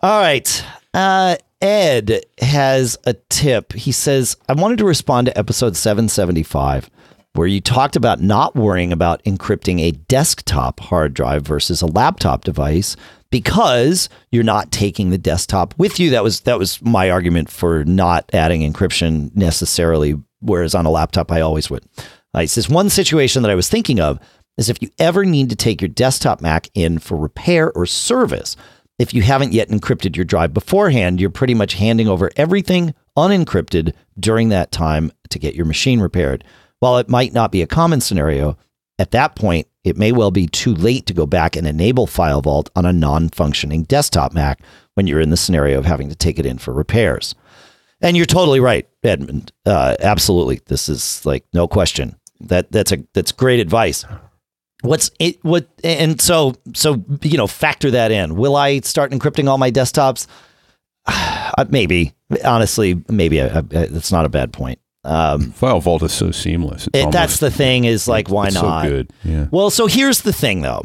All 0.00 0.20
right. 0.20 0.64
Uh, 0.94 1.36
Ed 1.60 2.20
has 2.40 2.96
a 3.04 3.14
tip. 3.28 3.72
He 3.72 3.92
says, 3.92 4.36
I 4.48 4.52
wanted 4.54 4.78
to 4.78 4.84
respond 4.84 5.26
to 5.26 5.36
episode 5.38 5.76
775, 5.76 6.88
where 7.38 7.46
you 7.46 7.60
talked 7.60 7.94
about 7.94 8.20
not 8.20 8.56
worrying 8.56 8.92
about 8.92 9.22
encrypting 9.22 9.80
a 9.80 9.92
desktop 9.92 10.80
hard 10.80 11.14
drive 11.14 11.46
versus 11.46 11.80
a 11.80 11.86
laptop 11.86 12.42
device 12.42 12.96
because 13.30 14.08
you're 14.32 14.42
not 14.42 14.72
taking 14.72 15.10
the 15.10 15.18
desktop 15.18 15.72
with 15.78 16.00
you. 16.00 16.10
That 16.10 16.24
was 16.24 16.40
that 16.40 16.58
was 16.58 16.82
my 16.82 17.10
argument 17.10 17.48
for 17.48 17.84
not 17.84 18.28
adding 18.32 18.60
encryption 18.60 19.34
necessarily, 19.36 20.16
whereas 20.40 20.74
on 20.74 20.84
a 20.84 20.90
laptop 20.90 21.30
I 21.30 21.40
always 21.40 21.70
would. 21.70 21.84
Uh, 22.34 22.40
he 22.40 22.46
says 22.48 22.68
one 22.68 22.90
situation 22.90 23.42
that 23.42 23.52
I 23.52 23.54
was 23.54 23.68
thinking 23.68 24.00
of 24.00 24.18
is 24.56 24.68
if 24.68 24.82
you 24.82 24.90
ever 24.98 25.24
need 25.24 25.48
to 25.50 25.56
take 25.56 25.80
your 25.80 25.88
desktop 25.88 26.40
Mac 26.40 26.68
in 26.74 26.98
for 26.98 27.16
repair 27.16 27.70
or 27.72 27.86
service, 27.86 28.56
if 28.98 29.14
you 29.14 29.22
haven't 29.22 29.52
yet 29.52 29.68
encrypted 29.68 30.16
your 30.16 30.24
drive 30.24 30.52
beforehand, 30.52 31.20
you're 31.20 31.30
pretty 31.30 31.54
much 31.54 31.74
handing 31.74 32.08
over 32.08 32.32
everything 32.36 32.94
unencrypted 33.16 33.94
during 34.18 34.48
that 34.48 34.72
time 34.72 35.12
to 35.30 35.38
get 35.38 35.54
your 35.54 35.66
machine 35.66 36.00
repaired. 36.00 36.42
While 36.80 36.98
it 36.98 37.08
might 37.08 37.32
not 37.32 37.52
be 37.52 37.62
a 37.62 37.66
common 37.66 38.00
scenario, 38.00 38.56
at 38.98 39.10
that 39.12 39.36
point, 39.36 39.66
it 39.84 39.96
may 39.96 40.12
well 40.12 40.30
be 40.30 40.46
too 40.46 40.74
late 40.74 41.06
to 41.06 41.14
go 41.14 41.26
back 41.26 41.56
and 41.56 41.66
enable 41.66 42.06
FileVault 42.06 42.68
on 42.76 42.84
a 42.84 42.92
non 42.92 43.28
functioning 43.28 43.84
desktop 43.84 44.32
Mac 44.32 44.60
when 44.94 45.06
you're 45.06 45.20
in 45.20 45.30
the 45.30 45.36
scenario 45.36 45.78
of 45.78 45.86
having 45.86 46.08
to 46.08 46.14
take 46.14 46.38
it 46.38 46.46
in 46.46 46.58
for 46.58 46.72
repairs. 46.72 47.34
And 48.00 48.16
you're 48.16 48.26
totally 48.26 48.60
right, 48.60 48.88
Edmund. 49.02 49.52
Uh, 49.66 49.96
absolutely, 50.00 50.60
this 50.66 50.88
is 50.88 51.24
like 51.24 51.44
no 51.52 51.66
question. 51.66 52.16
That 52.40 52.70
that's 52.70 52.92
a 52.92 53.04
that's 53.14 53.32
great 53.32 53.60
advice. 53.60 54.04
What's 54.82 55.10
it? 55.18 55.42
What 55.44 55.68
and 55.82 56.20
so 56.20 56.54
so 56.74 57.04
you 57.22 57.36
know 57.36 57.46
factor 57.48 57.90
that 57.90 58.12
in. 58.12 58.36
Will 58.36 58.54
I 58.54 58.80
start 58.80 59.10
encrypting 59.10 59.48
all 59.48 59.58
my 59.58 59.70
desktops? 59.70 60.26
Uh, 61.56 61.64
maybe, 61.70 62.12
honestly, 62.44 63.02
maybe 63.08 63.40
I, 63.40 63.46
I, 63.46 63.62
it's 63.72 64.12
not 64.12 64.26
a 64.26 64.28
bad 64.28 64.52
point. 64.52 64.78
Um, 65.08 65.52
FileVault 65.52 66.02
is 66.02 66.12
so 66.12 66.30
seamless. 66.30 66.88
It, 66.92 67.10
that's 67.10 67.38
the 67.38 67.50
thing. 67.50 67.84
Is 67.84 68.06
like, 68.06 68.28
why 68.28 68.46
it's 68.46 68.54
not? 68.54 68.84
So 68.84 68.90
good. 68.90 69.10
Yeah. 69.24 69.46
Well, 69.50 69.70
so 69.70 69.86
here's 69.86 70.20
the 70.20 70.32
thing, 70.32 70.60
though. 70.60 70.82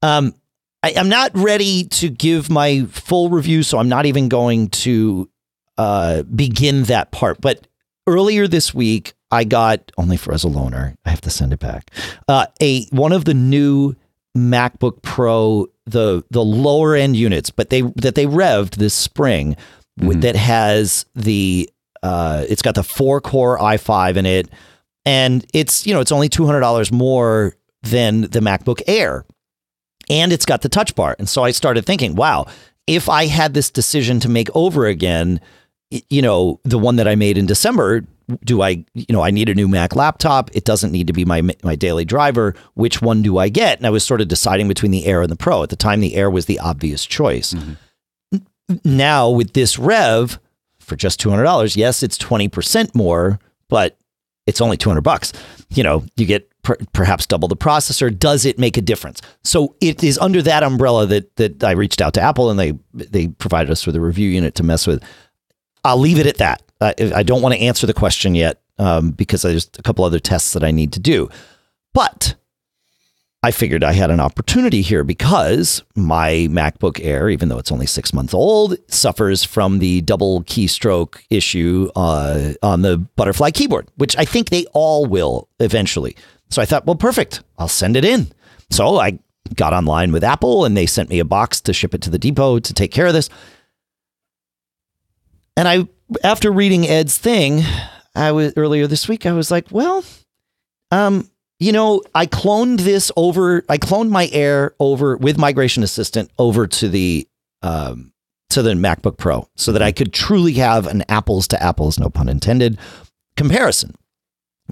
Um, 0.00 0.34
I, 0.82 0.94
I'm 0.96 1.08
not 1.08 1.32
ready 1.34 1.84
to 1.84 2.08
give 2.08 2.50
my 2.50 2.84
full 2.90 3.30
review, 3.30 3.62
so 3.62 3.78
I'm 3.78 3.88
not 3.88 4.06
even 4.06 4.28
going 4.28 4.68
to 4.68 5.28
uh, 5.76 6.22
begin 6.22 6.84
that 6.84 7.10
part. 7.10 7.40
But 7.40 7.66
earlier 8.06 8.46
this 8.46 8.72
week, 8.72 9.14
I 9.30 9.44
got 9.44 9.90
only 9.98 10.16
for 10.16 10.32
as 10.32 10.44
a 10.44 10.48
loaner. 10.48 10.94
I 11.04 11.10
have 11.10 11.22
to 11.22 11.30
send 11.30 11.52
it 11.52 11.58
back. 11.58 11.90
Uh, 12.28 12.46
a 12.60 12.84
one 12.86 13.12
of 13.12 13.24
the 13.24 13.34
new 13.34 13.96
MacBook 14.36 15.02
Pro, 15.02 15.66
the 15.86 16.22
the 16.30 16.44
lower 16.44 16.94
end 16.94 17.16
units, 17.16 17.50
but 17.50 17.70
they 17.70 17.80
that 17.96 18.14
they 18.14 18.26
revved 18.26 18.76
this 18.76 18.94
spring 18.94 19.56
with, 19.96 20.22
that 20.22 20.36
has 20.36 21.06
the 21.14 21.68
uh, 22.04 22.44
it's 22.48 22.62
got 22.62 22.74
the 22.76 22.84
four 22.84 23.20
core 23.20 23.58
i5 23.58 24.16
in 24.16 24.26
it, 24.26 24.48
and 25.04 25.44
it's 25.52 25.86
you 25.86 25.92
know 25.94 26.00
it's 26.00 26.12
only 26.12 26.28
two 26.28 26.46
hundred 26.46 26.60
dollars 26.60 26.92
more 26.92 27.56
than 27.82 28.22
the 28.22 28.40
MacBook 28.40 28.80
Air, 28.86 29.24
and 30.08 30.32
it's 30.32 30.46
got 30.46 30.62
the 30.62 30.68
Touch 30.68 30.94
Bar. 30.94 31.16
And 31.18 31.28
so 31.28 31.42
I 31.42 31.50
started 31.50 31.84
thinking, 31.84 32.14
wow, 32.14 32.46
if 32.86 33.08
I 33.08 33.26
had 33.26 33.54
this 33.54 33.70
decision 33.70 34.20
to 34.20 34.28
make 34.28 34.48
over 34.54 34.86
again, 34.86 35.40
you 36.10 36.22
know, 36.22 36.60
the 36.64 36.78
one 36.78 36.96
that 36.96 37.08
I 37.08 37.14
made 37.14 37.36
in 37.38 37.46
December, 37.46 38.04
do 38.44 38.62
I, 38.62 38.84
you 38.94 39.06
know, 39.10 39.22
I 39.22 39.30
need 39.30 39.48
a 39.48 39.54
new 39.54 39.68
Mac 39.68 39.94
laptop. 39.96 40.50
It 40.54 40.64
doesn't 40.64 40.92
need 40.92 41.06
to 41.08 41.12
be 41.12 41.24
my 41.24 41.42
my 41.62 41.74
daily 41.76 42.04
driver. 42.04 42.54
Which 42.74 43.00
one 43.02 43.22
do 43.22 43.38
I 43.38 43.48
get? 43.48 43.78
And 43.78 43.86
I 43.86 43.90
was 43.90 44.04
sort 44.04 44.20
of 44.20 44.28
deciding 44.28 44.68
between 44.68 44.92
the 44.92 45.06
Air 45.06 45.22
and 45.22 45.30
the 45.30 45.36
Pro. 45.36 45.62
At 45.62 45.68
the 45.70 45.76
time, 45.76 46.00
the 46.00 46.14
Air 46.16 46.30
was 46.30 46.46
the 46.46 46.58
obvious 46.58 47.04
choice. 47.06 47.54
N- 47.54 47.76
Now 48.84 49.28
with 49.30 49.52
this 49.52 49.78
Rev 49.78 50.38
for 50.84 50.96
just 50.96 51.18
two 51.20 51.30
hundred 51.30 51.44
dollars, 51.44 51.76
yes, 51.76 52.02
it's 52.02 52.18
twenty 52.18 52.48
percent 52.48 52.94
more, 52.94 53.38
but 53.68 53.98
it's 54.46 54.60
only 54.60 54.76
200 54.76 55.00
bucks. 55.00 55.32
You 55.70 55.82
know, 55.82 56.04
you 56.16 56.26
get 56.26 56.50
per, 56.62 56.76
perhaps 56.92 57.26
double 57.26 57.48
the 57.48 57.56
processor. 57.56 58.16
Does 58.16 58.44
it 58.44 58.58
make 58.58 58.76
a 58.76 58.82
difference? 58.82 59.22
So 59.42 59.74
it 59.80 60.04
is 60.04 60.18
under 60.18 60.42
that 60.42 60.62
umbrella 60.62 61.06
that 61.06 61.34
that 61.36 61.64
I 61.64 61.72
reached 61.72 62.00
out 62.00 62.14
to 62.14 62.20
Apple 62.20 62.50
and 62.50 62.58
they 62.58 62.74
they 62.92 63.28
provided 63.28 63.70
us 63.70 63.86
with 63.86 63.96
a 63.96 64.00
review 64.00 64.28
unit 64.28 64.54
to 64.56 64.62
mess 64.62 64.86
with. 64.86 65.02
I'll 65.82 65.98
leave 65.98 66.18
it 66.18 66.26
at 66.26 66.38
that. 66.38 66.62
I, 66.80 66.94
I 67.14 67.22
don't 67.22 67.42
want 67.42 67.54
to 67.54 67.60
answer 67.60 67.86
the 67.86 67.94
question 67.94 68.34
yet 68.34 68.60
um, 68.78 69.10
because 69.10 69.42
there's 69.42 69.70
a 69.78 69.82
couple 69.82 70.04
other 70.04 70.18
tests 70.18 70.52
that 70.52 70.64
I 70.64 70.70
need 70.70 70.92
to 70.94 71.00
do. 71.00 71.28
But 71.92 72.34
I 73.44 73.50
figured 73.50 73.84
I 73.84 73.92
had 73.92 74.10
an 74.10 74.20
opportunity 74.20 74.80
here 74.80 75.04
because 75.04 75.82
my 75.94 76.48
MacBook 76.50 76.98
Air, 77.04 77.28
even 77.28 77.50
though 77.50 77.58
it's 77.58 77.70
only 77.70 77.84
six 77.84 78.14
months 78.14 78.32
old, 78.32 78.74
suffers 78.90 79.44
from 79.44 79.80
the 79.80 80.00
double 80.00 80.42
keystroke 80.44 81.20
issue 81.28 81.90
uh, 81.94 82.54
on 82.62 82.80
the 82.80 82.96
butterfly 82.96 83.50
keyboard, 83.50 83.86
which 83.96 84.16
I 84.16 84.24
think 84.24 84.48
they 84.48 84.64
all 84.72 85.04
will 85.04 85.50
eventually. 85.60 86.16
So 86.48 86.62
I 86.62 86.64
thought, 86.64 86.86
well, 86.86 86.96
perfect. 86.96 87.42
I'll 87.58 87.68
send 87.68 87.98
it 87.98 88.04
in. 88.06 88.32
So 88.70 88.96
I 88.96 89.18
got 89.54 89.74
online 89.74 90.10
with 90.10 90.24
Apple 90.24 90.64
and 90.64 90.74
they 90.74 90.86
sent 90.86 91.10
me 91.10 91.18
a 91.18 91.24
box 91.26 91.60
to 91.60 91.74
ship 91.74 91.92
it 91.92 92.00
to 92.00 92.10
the 92.10 92.18
depot 92.18 92.60
to 92.60 92.72
take 92.72 92.92
care 92.92 93.08
of 93.08 93.12
this. 93.12 93.28
And 95.54 95.68
I, 95.68 95.86
after 96.22 96.50
reading 96.50 96.88
Ed's 96.88 97.18
thing, 97.18 97.60
I 98.14 98.32
was 98.32 98.54
earlier 98.56 98.86
this 98.86 99.06
week, 99.06 99.26
I 99.26 99.32
was 99.32 99.50
like, 99.50 99.66
well, 99.70 100.02
um, 100.90 101.28
you 101.64 101.72
know, 101.72 102.02
I 102.14 102.26
cloned 102.26 102.80
this 102.80 103.10
over. 103.16 103.64
I 103.70 103.78
cloned 103.78 104.10
my 104.10 104.28
Air 104.32 104.74
over 104.78 105.16
with 105.16 105.38
Migration 105.38 105.82
Assistant 105.82 106.30
over 106.38 106.66
to 106.66 106.88
the 106.90 107.26
um, 107.62 108.12
to 108.50 108.60
the 108.60 108.74
MacBook 108.74 109.16
Pro, 109.16 109.48
so 109.56 109.72
that 109.72 109.80
I 109.80 109.90
could 109.90 110.12
truly 110.12 110.52
have 110.54 110.86
an 110.86 111.04
apples 111.08 111.48
to 111.48 111.62
apples, 111.62 111.98
no 111.98 112.10
pun 112.10 112.28
intended, 112.28 112.78
comparison. 113.38 113.94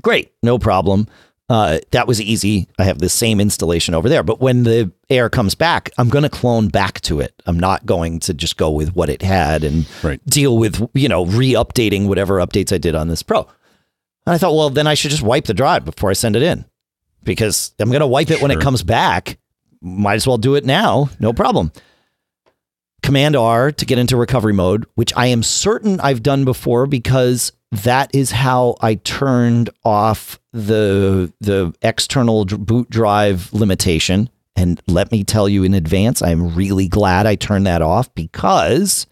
Great, 0.03 0.33
no 0.43 0.59
problem. 0.59 1.09
Uh, 1.49 1.79
that 1.93 2.07
was 2.07 2.21
easy. 2.21 2.69
I 2.79 2.85
have 2.85 2.99
the 2.99 3.09
same 3.09 3.41
installation 3.41 3.95
over 3.95 4.11
there. 4.11 4.23
But 4.23 4.41
when 4.41 4.65
the 4.65 4.93
Air 5.09 5.31
comes 5.31 5.55
back, 5.55 5.91
I'm 5.97 6.11
going 6.11 6.25
to 6.25 6.31
clone 6.31 6.69
back 6.69 7.01
to 7.03 7.21
it. 7.21 7.35
I'm 7.47 7.59
not 7.59 7.87
going 7.87 8.21
to 8.21 8.35
just 8.35 8.59
go 8.59 8.71
with 8.71 8.95
what 8.95 9.09
it 9.09 9.23
had 9.23 9.65
and 9.65 9.87
Right. 10.03 10.21
deal 10.27 10.59
with, 10.59 10.87
you 10.95 11.09
know, 11.09 11.25
re-updating 11.25 12.07
whatever 12.07 12.37
updates 12.37 12.73
I 12.73 12.79
did 12.79 12.95
on 12.95 13.09
this 13.09 13.23
Pro. 13.23 13.41
And 14.27 14.35
I 14.35 14.39
thought, 14.39 14.55
well, 14.55 14.71
then 14.71 14.87
I 14.87 14.95
should 14.95 15.11
just 15.11 15.23
wipe 15.23 15.47
the 15.47 15.55
drive 15.55 15.85
before 15.85 16.11
I 16.11 16.15
send 16.15 16.37
it 16.37 16.43
in 16.43 16.65
because 17.25 17.73
I'm 17.79 17.91
going 17.91 18.01
to 18.01 18.07
wipe 18.07 18.31
it 18.31 18.41
when 18.43 18.51
it 18.51 18.61
comes 18.61 18.83
back. 18.83 19.39
Might 19.81 20.15
as 20.15 20.27
well 20.27 20.39
do 20.39 20.55
it 20.55 20.65
now. 20.65 21.09
No 21.19 21.33
problem. 21.33 21.73
Command 23.03 23.35
R 23.35 23.73
to 23.73 23.85
get 23.85 23.99
into 23.99 24.17
recovery 24.17 24.53
mode, 24.53 24.87
which 24.95 25.13
I 25.17 25.27
am 25.27 25.43
certain 25.43 25.99
I've 26.01 26.23
done 26.23 26.45
before 26.45 26.87
because 26.87 27.51
that 27.73 28.15
is 28.15 28.31
how 28.31 28.77
I 28.81 28.95
turned 28.97 29.71
off 29.85 30.39
the 30.53 31.33
the 31.41 31.75
external 31.83 32.45
boot 32.45 32.91
drive 32.91 33.53
limitation. 33.53 34.29
And 34.55 34.81
let 34.87 35.11
me 35.11 35.25
tell 35.25 35.49
you 35.49 35.65
in 35.65 35.75
advance, 35.75 36.23
I'm 36.23 36.55
really 36.55 36.87
glad 36.87 37.27
I 37.27 37.35
turned 37.35 37.67
that 37.67 37.83
off 37.83 38.15
because 38.15 39.07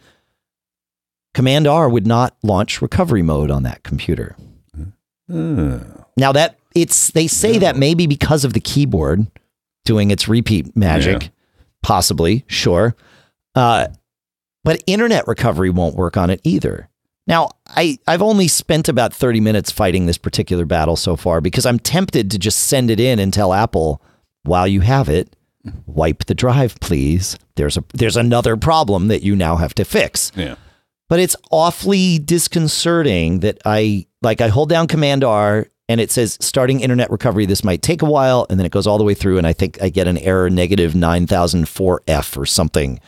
Command 1.34 1.66
R 1.66 1.88
would 1.88 2.06
not 2.06 2.36
launch 2.44 2.80
recovery 2.80 3.22
mode 3.22 3.50
on 3.50 3.64
that 3.64 3.82
computer. 3.82 4.36
Uh, 5.32 5.80
Now 6.16 6.30
that 6.32 6.59
it's 6.74 7.10
they 7.10 7.26
say 7.26 7.58
that 7.58 7.76
maybe 7.76 8.06
because 8.06 8.44
of 8.44 8.52
the 8.52 8.60
keyboard 8.60 9.26
doing 9.84 10.10
its 10.10 10.28
repeat 10.28 10.76
magic, 10.76 11.22
Yeah. 11.24 11.28
possibly, 11.82 12.44
sure. 12.46 12.94
Uh, 13.54 13.88
but 14.62 14.82
internet 14.86 15.26
recovery 15.26 15.70
won't 15.70 15.96
work 15.96 16.16
on 16.16 16.30
it 16.30 16.40
either. 16.44 16.88
Now, 17.26 17.50
I, 17.68 17.98
I've 18.06 18.22
only 18.22 18.48
spent 18.48 18.88
about 18.88 19.14
30 19.14 19.40
minutes 19.40 19.70
fighting 19.70 20.06
this 20.06 20.18
particular 20.18 20.64
battle 20.64 20.96
so 20.96 21.16
far 21.16 21.40
because 21.40 21.64
I'm 21.64 21.78
tempted 21.78 22.30
to 22.30 22.38
just 22.38 22.58
send 22.60 22.90
it 22.90 22.98
in 23.00 23.18
and 23.18 23.32
tell 23.32 23.52
Apple, 23.52 24.02
while 24.42 24.66
you 24.66 24.80
have 24.80 25.08
it, 25.08 25.34
wipe 25.86 26.24
the 26.24 26.34
drive, 26.34 26.78
please. 26.80 27.38
There's 27.56 27.76
a 27.76 27.84
there's 27.94 28.16
another 28.16 28.56
problem 28.56 29.08
that 29.08 29.22
you 29.22 29.36
now 29.36 29.56
have 29.56 29.74
to 29.74 29.84
fix 29.84 30.32
yeah. 30.34 30.56
But 31.10 31.18
it's 31.18 31.36
awfully 31.50 32.20
disconcerting 32.20 33.40
that 33.40 33.58
I 33.66 34.06
like 34.22 34.40
I 34.40 34.48
hold 34.48 34.70
down 34.70 34.86
Command 34.86 35.24
R 35.24 35.66
and 35.88 36.00
it 36.00 36.12
says 36.12 36.38
starting 36.40 36.80
internet 36.80 37.10
recovery. 37.10 37.46
This 37.46 37.64
might 37.64 37.82
take 37.82 38.00
a 38.00 38.06
while, 38.06 38.46
and 38.48 38.60
then 38.60 38.64
it 38.64 38.70
goes 38.70 38.86
all 38.86 38.96
the 38.96 39.02
way 39.02 39.12
through, 39.12 39.38
and 39.38 39.46
I 39.46 39.52
think 39.52 39.82
I 39.82 39.88
get 39.88 40.06
an 40.06 40.18
error 40.18 40.48
negative 40.48 40.94
nine 40.94 41.26
thousand 41.26 41.68
four 41.68 42.00
F 42.06 42.36
or 42.36 42.46
something 42.46 43.00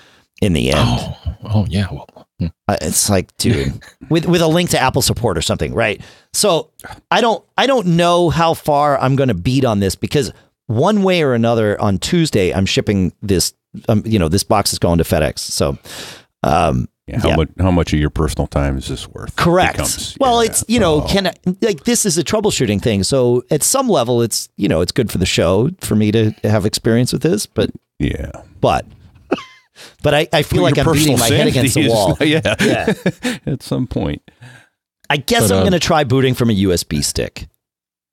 in 0.42 0.52
the 0.52 0.72
end. 0.72 0.80
Oh, 0.82 1.16
oh 1.44 1.66
yeah. 1.70 1.86
Well, 1.92 2.26
hmm. 2.40 2.46
Uh, 2.66 2.76
it's 2.82 3.08
like, 3.08 3.34
dude, 3.36 3.80
with 4.10 4.26
with 4.26 4.42
a 4.42 4.48
link 4.48 4.70
to 4.70 4.80
Apple 4.80 5.00
support 5.00 5.38
or 5.38 5.42
something, 5.42 5.72
right? 5.72 6.02
So 6.32 6.72
I 7.12 7.20
don't 7.20 7.44
I 7.56 7.68
don't 7.68 7.86
know 7.86 8.30
how 8.30 8.52
far 8.52 8.98
I'm 8.98 9.14
going 9.14 9.28
to 9.28 9.34
beat 9.34 9.64
on 9.64 9.78
this 9.78 9.94
because 9.94 10.32
one 10.66 11.04
way 11.04 11.22
or 11.22 11.34
another 11.34 11.80
on 11.80 11.98
Tuesday 11.98 12.52
I'm 12.52 12.66
shipping 12.66 13.12
this. 13.22 13.54
Um, 13.88 14.02
you 14.04 14.18
know, 14.18 14.28
this 14.28 14.42
box 14.42 14.72
is 14.72 14.78
going 14.78 14.98
to 14.98 15.04
FedEx. 15.04 15.38
So, 15.38 15.78
um, 16.42 16.88
Yeah, 17.08 17.18
how 17.20 17.28
Yeah. 17.30 17.36
much? 17.36 17.48
How 17.58 17.70
much 17.72 17.92
of 17.92 17.98
your 17.98 18.10
personal 18.10 18.46
time 18.46 18.78
is 18.78 18.86
this 18.86 19.08
worth? 19.08 19.34
Correct. 19.36 19.74
Becomes- 19.74 20.16
well, 20.20 20.42
yeah. 20.42 20.50
it's 20.50 20.64
you 20.68 20.78
know, 20.78 21.02
Oh. 21.02 21.06
can 21.08 21.26
I, 21.26 21.32
like 21.60 21.82
this 21.84 22.06
is 22.06 22.16
a 22.16 22.22
troubleshooting 22.22 22.80
thing. 22.80 23.02
So 23.02 23.42
at 23.50 23.62
some 23.64 23.88
level, 23.88 24.22
it's 24.22 24.48
you 24.56 24.68
know, 24.68 24.80
it's 24.82 24.92
good 24.92 25.10
for 25.10 25.18
the 25.18 25.26
show 25.26 25.70
for 25.80 25.96
me 25.96 26.12
to 26.12 26.32
have 26.44 26.64
experience 26.64 27.12
with 27.12 27.22
this. 27.22 27.44
But 27.46 27.70
yeah. 27.98 28.30
but 28.60 28.86
but 30.02 30.14
I, 30.14 30.28
I 30.32 30.42
feel 30.42 30.62
Well, 30.62 30.70
like 30.70 30.78
I'm 30.86 30.92
beating 30.92 31.18
my 31.18 31.26
head 31.28 31.48
against 31.48 31.74
the 31.74 31.88
wall. 31.88 32.16
is- 32.20 32.28
yeah. 32.44 32.54
Yeah. 32.60 32.94
At 33.46 33.62
some 33.62 33.86
point. 33.88 34.22
I 35.10 35.16
guess 35.16 35.42
But, 35.48 35.52
I'm 35.52 35.56
uh, 35.58 35.60
going 35.62 35.72
to 35.72 35.78
try 35.80 36.04
booting 36.04 36.34
from 36.34 36.50
a 36.50 36.54
USB 36.54 37.02
stick. 37.04 37.48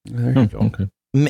There 0.06 0.34
Hmm, 0.34 0.46
go. 0.46 0.58
okay. 0.60 0.88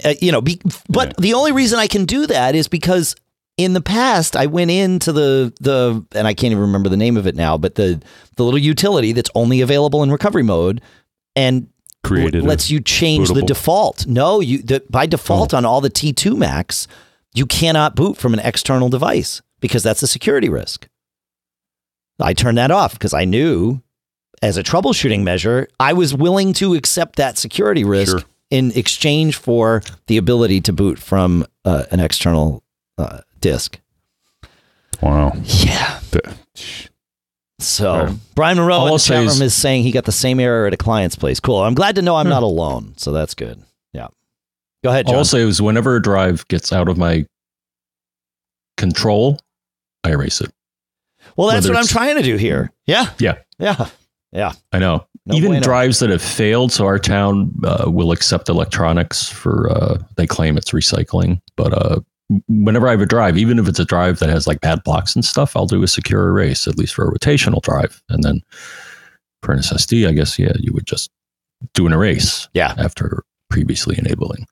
Uh, 0.10 0.14
You 0.22 0.32
know, 0.32 0.42
be, 0.42 0.60
but 0.90 1.10
Yeah. 1.10 1.14
the 1.20 1.34
only 1.36 1.52
reason 1.52 1.78
I 1.78 1.88
can 1.88 2.06
do 2.06 2.26
that 2.28 2.56
is 2.56 2.68
because 2.68 3.16
in 3.60 3.74
the 3.74 3.82
past 3.82 4.36
I 4.38 4.46
went 4.46 4.72
into 4.72 5.12
the 5.12 5.54
the 5.60 6.06
and 6.14 6.26
I 6.26 6.34
can't 6.34 6.52
even 6.52 6.62
remember 6.64 6.88
the 6.88 6.96
name 6.98 7.18
of 7.18 7.28
it 7.28 7.36
now, 7.36 7.58
but 7.58 7.76
the 7.76 8.02
the 8.38 8.44
little 8.46 8.58
utility 8.58 9.12
that's 9.12 9.30
only 9.36 9.60
available 9.60 10.02
in 10.02 10.10
recovery 10.12 10.44
mode 10.44 10.82
and 11.36 11.68
Created. 12.04 12.44
lets 12.44 12.72
you 12.72 12.80
change 12.80 13.28
the 13.30 13.42
default. 13.42 14.08
No, 14.08 14.40
you 14.40 14.60
the, 14.60 14.82
by 14.90 15.04
Oh. 15.04 15.08
default 15.08 15.54
on 15.54 15.66
all 15.66 15.82
the 15.82 15.90
T2 15.90 16.38
Macs, 16.38 16.88
you 17.34 17.46
cannot 17.46 17.96
boot 17.96 18.16
from 18.16 18.34
an 18.34 18.40
external 18.40 18.88
device 18.88 19.42
because 19.60 19.84
that's 19.84 20.02
a 20.02 20.08
security 20.08 20.48
risk. 20.48 20.88
I 22.22 22.34
turned 22.34 22.58
that 22.58 22.72
off 22.72 22.94
because 22.94 23.14
I 23.14 23.26
knew 23.26 23.82
as 24.42 24.56
a 24.56 24.64
troubleshooting 24.64 25.24
measure, 25.24 25.68
I 25.82 25.92
was 25.92 26.14
willing 26.14 26.54
to 26.54 26.74
accept 26.76 27.18
that 27.18 27.38
security 27.38 27.84
risk 27.84 28.12
Sure. 28.20 28.24
in 28.50 28.72
exchange 28.72 29.36
for 29.36 29.82
the 30.08 30.16
ability 30.16 30.62
to 30.62 30.72
boot 30.74 30.98
from 31.00 31.46
uh, 31.66 31.84
an 31.92 32.00
external 32.00 32.64
uh, 32.98 33.20
disk. 33.42 33.80
wow. 35.02 35.32
Yeah. 35.44 36.00
The- 36.12 36.36
So. 37.60 38.16
Brian 38.36 38.58
Monroe 38.58 38.76
All 38.76 38.88
in 38.88 38.94
the 38.94 39.00
chat 39.00 39.24
is- 39.24 39.34
room 39.40 39.46
is 39.46 39.54
saying 39.54 39.84
he 39.84 39.92
got 39.92 40.06
the 40.06 40.12
same 40.14 40.40
error 40.40 40.66
at 40.68 40.74
a 40.74 40.78
client's 40.78 41.16
place. 41.16 41.40
Cool. 41.40 41.58
I'm 41.62 41.74
glad 41.74 41.96
to 41.96 42.02
know 42.02 42.16
I'm 42.16 42.26
Hmm. 42.26 42.30
not 42.32 42.44
alone. 42.44 42.94
So 42.98 43.12
that's 43.12 43.34
good. 43.34 43.62
Yeah. 43.94 44.08
Go 44.84 44.90
ahead, 44.92 45.08
All 45.08 45.16
I'll 45.18 45.26
say 45.26 45.42
is 45.42 45.62
whenever 45.62 45.96
a 45.98 46.02
drive 46.02 46.48
gets 46.48 46.72
out 46.72 46.88
of 46.88 46.98
my 46.98 47.26
control, 48.78 49.40
I 50.04 50.12
erase 50.12 50.42
it. 50.42 50.52
well, 51.36 51.48
that's 51.50 51.66
whether 51.66 51.74
what 51.76 51.82
I'm 51.82 51.88
trying 51.88 52.16
to 52.16 52.24
do 52.24 52.38
here. 52.38 52.72
Yeah. 52.86 53.10
Yeah. 53.20 53.36
Yeah. 53.60 53.88
Yeah. 54.32 54.54
I 54.72 54.80
know. 54.80 55.06
No 55.26 55.36
Even 55.36 55.50
bueno. 55.52 55.64
drives 55.64 56.00
that 56.00 56.10
have 56.10 56.22
failed, 56.22 56.72
so 56.72 56.86
our 56.86 56.98
town 56.98 57.52
uh, 57.64 57.86
will 57.88 58.12
accept 58.12 58.48
electronics 58.50 59.28
for. 59.30 59.70
Uh, 59.70 59.98
they 60.16 60.26
claim 60.26 60.58
it's 60.58 60.72
recycling, 60.72 61.42
but 61.56 61.74
uh, 61.74 62.00
whenever 62.48 62.88
I 62.88 62.92
have 62.92 63.02
a 63.02 63.06
drive, 63.06 63.38
even 63.38 63.60
if 63.60 63.68
it's 63.68 63.80
a 63.80 63.86
drive 63.86 64.20
that 64.20 64.30
has 64.30 64.48
like 64.48 64.62
bad 64.62 64.84
blocks 64.84 65.16
and 65.16 65.26
stuff, 65.26 65.56
I'll 65.56 65.66
do 65.66 65.84
a 65.84 65.88
secure 65.88 66.28
erase 66.30 66.68
at 66.68 66.78
least 66.78 66.94
for 66.94 67.08
a 67.08 67.12
rotational 67.12 67.62
drive, 67.62 68.02
and 68.10 68.24
then 68.24 68.42
for 69.42 69.54
an 69.54 69.60
SSD, 69.60 70.08
I 70.08 70.12
guess 70.12 70.38
yeah, 70.38 70.54
you 70.60 70.74
would 70.74 70.86
just 70.86 71.10
do 71.74 71.88
an 71.88 71.94
erase 71.94 72.48
Yeah. 72.54 72.74
after 72.78 73.24
previously 73.50 73.98
enabling. 73.98 74.46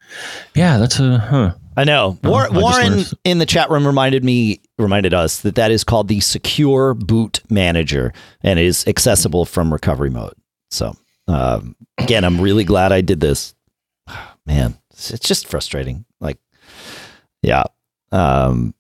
Yeah, 0.56 0.78
that's 0.78 1.00
a 1.00 1.20
huh. 1.20 1.54
I 1.78 1.84
know. 1.84 2.18
Oh, 2.24 2.30
War- 2.32 2.48
I 2.52 2.58
Warren 2.58 3.04
in 3.24 3.38
the 3.38 3.46
chat 3.46 3.70
room 3.70 3.86
reminded 3.86 4.24
me, 4.24 4.60
reminded 4.80 5.14
us 5.14 5.42
that 5.42 5.54
that 5.56 5.70
is 5.70 5.84
called 5.84 6.08
the 6.08 6.20
Secure 6.22 6.96
Boot 6.96 7.42
Manager 7.52 8.12
and 8.42 8.60
is 8.60 8.88
accessible 8.88 9.46
from 9.46 9.72
recovery 9.72 10.10
mode. 10.10 10.34
So, 10.72 10.96
um, 11.28 11.76
again, 12.00 12.24
I'm 12.24 12.42
really 12.42 12.64
glad 12.64 12.92
I 12.92 13.02
did 13.02 13.20
this. 13.20 13.54
Man, 14.48 14.76
it's 14.92 15.12
it's 15.12 15.28
just 15.28 15.48
frustrating. 15.48 16.06
Yeah. 17.42 17.64
Um, 18.12 18.74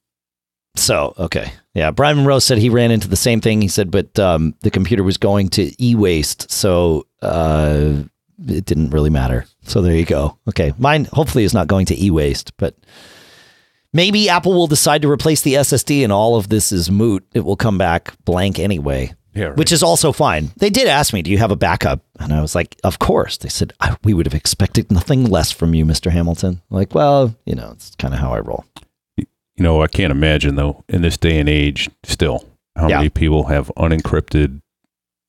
so, 0.76 1.14
okay. 1.18 1.51
Yeah. 1.74 1.91
Brian 1.91 2.18
Monroe 2.18 2.39
said 2.39 2.58
he 2.58 2.70
ran 2.70 2.91
into 2.91 3.08
the 3.08 3.16
same 3.16 3.41
thing. 3.41 3.62
He 3.62 3.68
said, 3.68 3.91
but 3.91 4.18
um, 4.20 4.55
the 4.62 4.72
computer 4.72 5.03
was 5.03 5.18
going 5.18 5.49
to 5.49 5.72
e 5.84 5.95
waste. 5.95 6.51
So, 6.51 7.08
uh, 7.22 8.03
it 8.47 8.66
didn't 8.66 8.91
really 8.91 9.10
matter. 9.10 9.45
So 9.64 9.82
there 9.82 9.95
you 9.95 10.05
go. 10.05 10.38
Okay. 10.47 10.74
Mine 10.78 11.05
hopefully 11.05 11.43
is 11.43 11.53
not 11.53 11.68
going 11.68 11.88
to 11.88 12.03
e 12.03 12.12
waste, 12.12 12.55
but 12.58 12.76
maybe 13.93 14.30
Apple 14.30 14.53
will 14.53 14.68
decide 14.68 15.01
to 15.01 15.12
replace 15.12 15.41
the 15.41 15.55
SSD 15.55 16.03
and 16.03 16.12
all 16.12 16.36
of 16.36 16.49
this 16.49 16.72
is 16.72 16.91
moot. 16.91 17.26
It 17.34 17.41
will 17.41 17.55
come 17.55 17.78
back 17.78 18.14
blank 18.26 18.60
anyway, 18.60 19.14
yeah. 19.38 19.45
Right. 19.45 19.57
which 19.57 19.71
is 19.71 19.83
also 19.83 20.11
fine. 20.11 20.51
They 20.57 20.69
did 20.69 20.88
ask 20.88 21.13
me, 21.13 21.21
Do 21.21 21.31
you 21.31 21.38
have 21.38 21.51
a 21.51 21.55
backup? 21.55 22.01
And 22.19 22.33
I 22.33 22.41
was 22.41 22.55
like, 22.55 22.75
Of 22.83 22.99
course. 22.99 23.38
They 23.38 23.49
said, 23.49 23.73
I, 23.79 23.95
We 24.03 24.13
would 24.13 24.25
have 24.25 24.33
expected 24.35 24.91
nothing 24.91 25.25
less 25.25 25.51
from 25.51 25.73
you, 25.73 25.85
Mr. 25.85 26.11
Hamilton. 26.11 26.61
Like, 26.69 26.93
well, 26.95 27.35
you 27.45 27.55
know, 27.55 27.71
it's 27.73 27.95
kind 27.95 28.13
of 28.13 28.19
how 28.19 28.33
I 28.33 28.39
roll. 28.39 28.65
you 29.17 29.25
know, 29.63 29.81
I 29.81 29.88
can't 29.88 30.11
imagine 30.11 30.55
though 30.55 30.83
in 30.89 31.01
this 31.01 31.17
day 31.17 31.39
and 31.39 31.47
age 31.49 31.89
still 32.03 32.45
how 32.75 32.88
Yeah. 32.89 32.97
many 32.97 33.09
people 33.09 33.45
have 33.45 33.71
unencrypted 33.77 34.61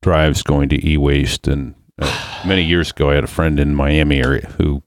drives 0.03 0.43
going 0.43 0.69
to 0.71 0.89
e-waste. 0.89 1.49
And 1.49 1.75
uh, 2.01 2.43
many 2.47 2.63
years 2.63 2.91
ago, 2.91 3.11
I 3.11 3.15
had 3.17 3.25
a 3.25 3.29
friend 3.29 3.59
in 3.61 3.75
Miami 3.75 4.21
area 4.23 4.47
who 4.59 4.83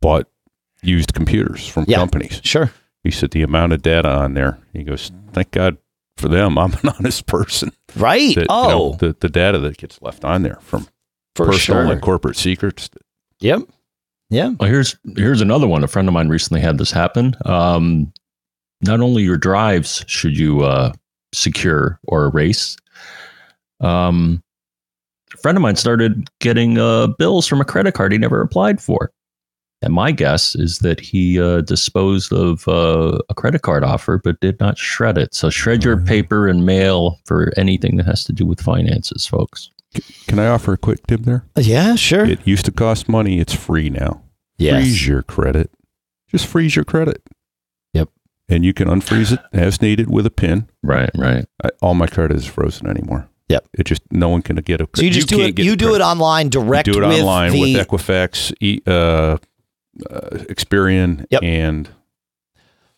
bought 0.00 0.26
used 0.82 1.12
computers 1.14 1.66
from 1.68 1.84
Yeah. 1.88 1.96
companies. 1.98 2.40
Sure. 2.44 2.70
He 3.04 3.10
said 3.10 3.30
the 3.32 3.42
amount 3.42 3.72
of 3.72 3.82
data 3.82 4.08
on 4.08 4.34
there. 4.34 4.58
He 4.72 4.82
goes, 4.84 5.10
"Thank 5.32 5.50
God 5.52 5.76
for 6.18 6.28
them. 6.28 6.58
I'm 6.58 6.72
an 6.72 6.88
honest 6.98 7.26
person." 7.26 7.72
Right. 7.96 8.34
That, 8.34 8.42
you 8.42 8.46
oh, 8.50 8.68
know, 8.68 8.96
the 8.98 9.16
the 9.20 9.28
data 9.28 9.58
that 9.60 9.76
gets 9.76 10.00
left 10.02 10.24
on 10.24 10.42
there 10.42 10.58
from 10.60 10.86
for 11.34 11.46
personal 11.46 11.84
sure. 11.84 11.92
and 11.92 12.02
corporate 12.02 12.36
secrets. 12.36 12.90
Yep. 13.40 13.62
Yeah. 14.30 14.54
Well, 14.58 14.68
here's 14.68 14.96
here's 15.16 15.40
another 15.40 15.66
one. 15.66 15.84
A 15.84 15.88
friend 15.88 16.08
of 16.08 16.14
mine 16.14 16.28
recently 16.28 16.60
had 16.60 16.78
this 16.78 16.90
happen. 16.90 17.34
Um, 17.44 18.12
not 18.82 19.00
only 19.00 19.22
your 19.22 19.38
drives 19.38 20.04
should 20.06 20.36
you 20.36 20.62
uh, 20.62 20.92
secure 21.32 21.98
or 22.04 22.26
erase. 22.26 22.76
Um, 23.80 24.42
a 25.34 25.36
friend 25.38 25.56
of 25.56 25.62
mine 25.62 25.76
started 25.76 26.28
getting 26.40 26.78
uh, 26.78 27.08
bills 27.18 27.46
from 27.46 27.60
a 27.60 27.64
credit 27.64 27.94
card 27.94 28.12
he 28.12 28.18
never 28.18 28.40
applied 28.40 28.80
for, 28.80 29.12
and 29.82 29.92
my 29.94 30.10
guess 30.12 30.54
is 30.54 30.78
that 30.80 31.00
he 31.00 31.40
uh, 31.40 31.60
disposed 31.62 32.32
of 32.32 32.66
uh, 32.68 33.18
a 33.28 33.34
credit 33.34 33.62
card 33.62 33.84
offer 33.84 34.20
but 34.22 34.40
did 34.40 34.58
not 34.60 34.76
shred 34.78 35.16
it. 35.18 35.34
So 35.34 35.50
shred 35.50 35.84
your 35.84 35.96
Mhm. 35.96 36.06
paper 36.06 36.48
and 36.48 36.66
mail 36.66 37.18
for 37.26 37.52
anything 37.56 37.96
that 37.96 38.06
has 38.06 38.24
to 38.24 38.32
do 38.32 38.44
with 38.46 38.60
finances, 38.60 39.26
folks. 39.26 39.70
Can 40.26 40.38
I 40.38 40.48
offer 40.48 40.72
a 40.74 40.76
quick 40.76 41.06
tip 41.06 41.22
there? 41.22 41.44
Yeah. 41.56 41.94
Sure. 41.94 42.24
It 42.26 42.40
used 42.46 42.64
to 42.66 42.72
cost 42.72 43.08
money. 43.08 43.38
It's 43.40 43.54
free 43.54 43.88
now. 43.90 44.22
yes. 44.58 44.82
Freeze 44.82 45.06
your 45.06 45.22
credit. 45.22 45.70
Just 46.30 46.46
freeze 46.46 46.74
your 46.76 46.84
credit. 46.84 47.22
Yep. 47.94 48.08
And 48.48 48.64
you 48.64 48.74
can 48.74 48.88
unfreeze 48.88 49.32
it 49.32 49.40
as 49.52 49.80
needed 49.80 50.10
with 50.10 50.26
a 50.26 50.30
pin. 50.30 50.68
Right, 50.82 51.10
right. 51.16 51.44
I, 51.64 51.70
all 51.80 51.94
my 51.94 52.06
credit 52.06 52.36
is 52.36 52.44
frozen 52.46 52.86
anymore. 52.88 53.28
Yep. 53.48 53.66
It 53.78 53.84
just 53.84 54.02
no 54.10 54.28
one 54.28 54.42
can 54.42 54.56
get 54.56 54.80
a. 54.82 54.88
So 54.94 55.02
you 55.02 55.10
just 55.10 55.28
do 55.28 55.40
it. 55.40 55.58
You 55.58 55.74
do 55.76 55.94
it 55.94 56.00
online 56.02 56.50
direct. 56.50 56.86
You 56.88 56.94
do 56.94 57.04
it 57.04 57.06
with 57.08 57.20
online 57.20 57.52
the, 57.52 57.60
with 57.60 57.86
Equifax, 57.88 58.52
e, 58.60 58.80
uh, 58.86 59.38
uh, 60.10 60.28
Experian, 60.48 61.26
Yep. 61.30 61.42
and 61.42 61.88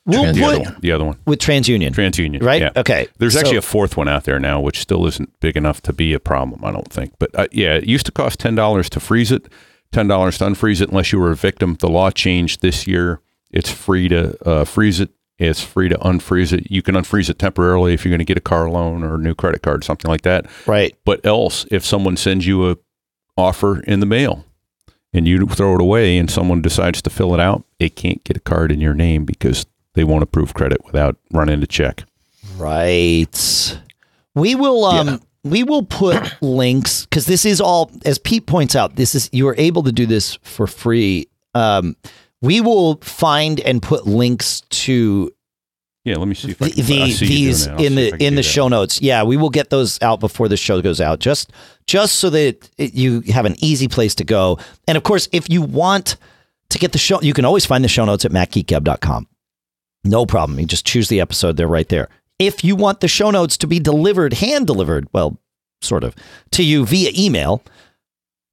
we'll 0.06 0.32
The 0.32 0.44
other 0.44 0.60
one. 0.60 0.76
The 0.80 0.92
other 0.92 1.04
one. 1.04 1.16
with 1.26 1.38
TransUnion, 1.38 1.92
TransUnion. 1.92 2.42
right? 2.42 2.62
Yeah. 2.62 2.70
Okay. 2.76 3.06
There's 3.18 3.34
So- 3.34 3.40
actually 3.40 3.56
a 3.58 3.62
fourth 3.62 3.96
one 3.96 4.08
out 4.08 4.24
there 4.24 4.38
now, 4.40 4.60
which 4.60 4.78
still 4.80 5.06
isn't 5.06 5.38
big 5.40 5.56
enough 5.56 5.80
to 5.82 5.92
be 5.92 6.12
a 6.12 6.20
problem, 6.20 6.64
I 6.64 6.72
don't 6.72 6.90
think. 6.92 7.12
But 7.18 7.30
uh, 7.34 7.46
yeah, 7.52 7.74
it 7.74 7.84
used 7.84 8.06
to 8.06 8.12
cost 8.12 8.38
ten 8.40 8.54
dollars 8.54 8.88
to 8.90 9.00
freeze 9.00 9.30
it, 9.32 9.46
ten 9.92 10.08
dollars 10.08 10.38
to 10.38 10.44
unfreeze 10.44 10.80
it, 10.80 10.90
unless 10.90 11.12
you 11.12 11.18
were 11.18 11.30
a 11.30 11.36
victim. 11.36 11.76
The 11.78 11.88
law 11.88 12.10
changed 12.10 12.60
this 12.62 12.86
year. 12.86 13.20
It's 13.50 13.70
free 13.70 14.08
to 14.08 14.36
uh, 14.48 14.64
freeze 14.64 15.00
it. 15.00 15.10
It's 15.38 15.62
free 15.62 15.88
to 15.88 15.96
unfreeze 15.96 16.52
it. 16.52 16.70
You 16.70 16.82
can 16.82 16.94
unfreeze 16.94 17.30
it 17.30 17.38
temporarily 17.38 17.94
if 17.94 18.04
you're 18.04 18.10
going 18.10 18.18
to 18.18 18.26
get 18.26 18.36
a 18.36 18.42
car 18.42 18.68
loan 18.68 19.02
or 19.02 19.14
a 19.14 19.18
new 19.18 19.34
credit 19.34 19.62
card, 19.62 19.84
something 19.84 20.08
like 20.10 20.20
that. 20.22 20.44
right. 20.66 20.94
But 21.06 21.24
else, 21.24 21.64
if 21.70 21.84
someone 21.84 22.16
sends 22.18 22.46
you 22.46 22.70
a 22.70 22.76
offer 23.38 23.80
in 23.80 24.00
the 24.00 24.06
mail 24.06 24.44
and 25.12 25.26
you 25.26 25.46
throw 25.46 25.74
it 25.74 25.80
away, 25.80 26.18
and 26.18 26.30
someone 26.30 26.62
decides 26.62 27.02
to 27.02 27.10
fill 27.10 27.34
it 27.34 27.40
out, 27.40 27.64
it 27.78 27.96
can't 27.96 28.22
get 28.24 28.36
a 28.36 28.40
card 28.40 28.70
in 28.70 28.80
your 28.80 28.94
name 28.94 29.24
because 29.24 29.66
they 29.94 30.04
won't 30.04 30.22
approve 30.22 30.54
credit 30.54 30.84
without 30.84 31.16
running 31.32 31.62
a 31.62 31.66
check. 31.66 32.04
Right. 32.56 33.78
We 34.34 34.54
will 34.54 34.84
um 34.84 35.20
we 35.42 35.62
will 35.62 35.82
put 35.84 36.40
links 36.42 37.06
cuz 37.06 37.26
this 37.26 37.44
is 37.44 37.60
all 37.60 37.90
as 38.04 38.18
Pete 38.18 38.46
points 38.46 38.76
out 38.76 38.96
this 38.96 39.14
is 39.14 39.28
you 39.32 39.48
are 39.48 39.54
able 39.58 39.82
to 39.82 39.92
do 39.92 40.06
this 40.06 40.38
for 40.42 40.66
free. 40.66 41.28
Um 41.54 41.96
we 42.42 42.60
will 42.60 42.96
find 43.02 43.60
and 43.60 43.82
put 43.82 44.06
links 44.06 44.62
to 44.70 45.30
Yeah, 46.04 46.16
let 46.16 46.28
me 46.28 46.34
see 46.34 46.52
if 46.52 46.62
I 46.62 46.68
the, 46.68 46.72
I 46.72 46.74
the 46.76 46.82
see 46.82 47.24
you 47.24 47.28
doing 47.28 47.28
these 47.28 47.66
in 47.66 47.94
the 47.94 48.24
in 48.24 48.34
the 48.34 48.36
that. 48.36 48.42
show 48.42 48.68
notes. 48.68 49.02
Yeah, 49.02 49.22
we 49.22 49.36
will 49.36 49.50
get 49.50 49.68
those 49.68 50.00
out 50.00 50.18
before 50.18 50.48
the 50.48 50.56
show 50.56 50.80
goes 50.80 51.00
out 51.00 51.18
just 51.20 51.52
just 51.86 52.16
so 52.16 52.30
that 52.30 52.70
it, 52.78 52.94
you 52.94 53.20
have 53.22 53.44
an 53.44 53.56
easy 53.58 53.86
place 53.86 54.14
to 54.16 54.24
go. 54.24 54.58
And 54.88 54.96
of 54.96 55.02
course, 55.02 55.28
if 55.32 55.50
you 55.50 55.60
want 55.60 56.16
to 56.70 56.78
get 56.78 56.92
the 56.92 56.98
show 56.98 57.20
you 57.20 57.34
can 57.34 57.44
always 57.44 57.66
find 57.66 57.84
the 57.84 57.88
show 57.88 58.04
notes 58.04 58.24
at 58.24 58.30
macgeekgab.com. 58.30 59.28
No 60.04 60.24
problem. 60.24 60.58
You 60.58 60.66
just 60.66 60.86
choose 60.86 61.08
the 61.08 61.20
episode, 61.20 61.56
they're 61.58 61.68
right 61.68 61.88
there. 61.88 62.08
If 62.38 62.64
you 62.64 62.74
want 62.74 63.00
the 63.00 63.08
show 63.08 63.30
notes 63.30 63.58
to 63.58 63.66
be 63.66 63.78
delivered, 63.78 64.32
hand 64.32 64.66
delivered, 64.66 65.06
well, 65.12 65.38
sort 65.82 66.04
of, 66.04 66.14
to 66.52 66.64
you 66.64 66.86
via 66.86 67.10
email 67.14 67.62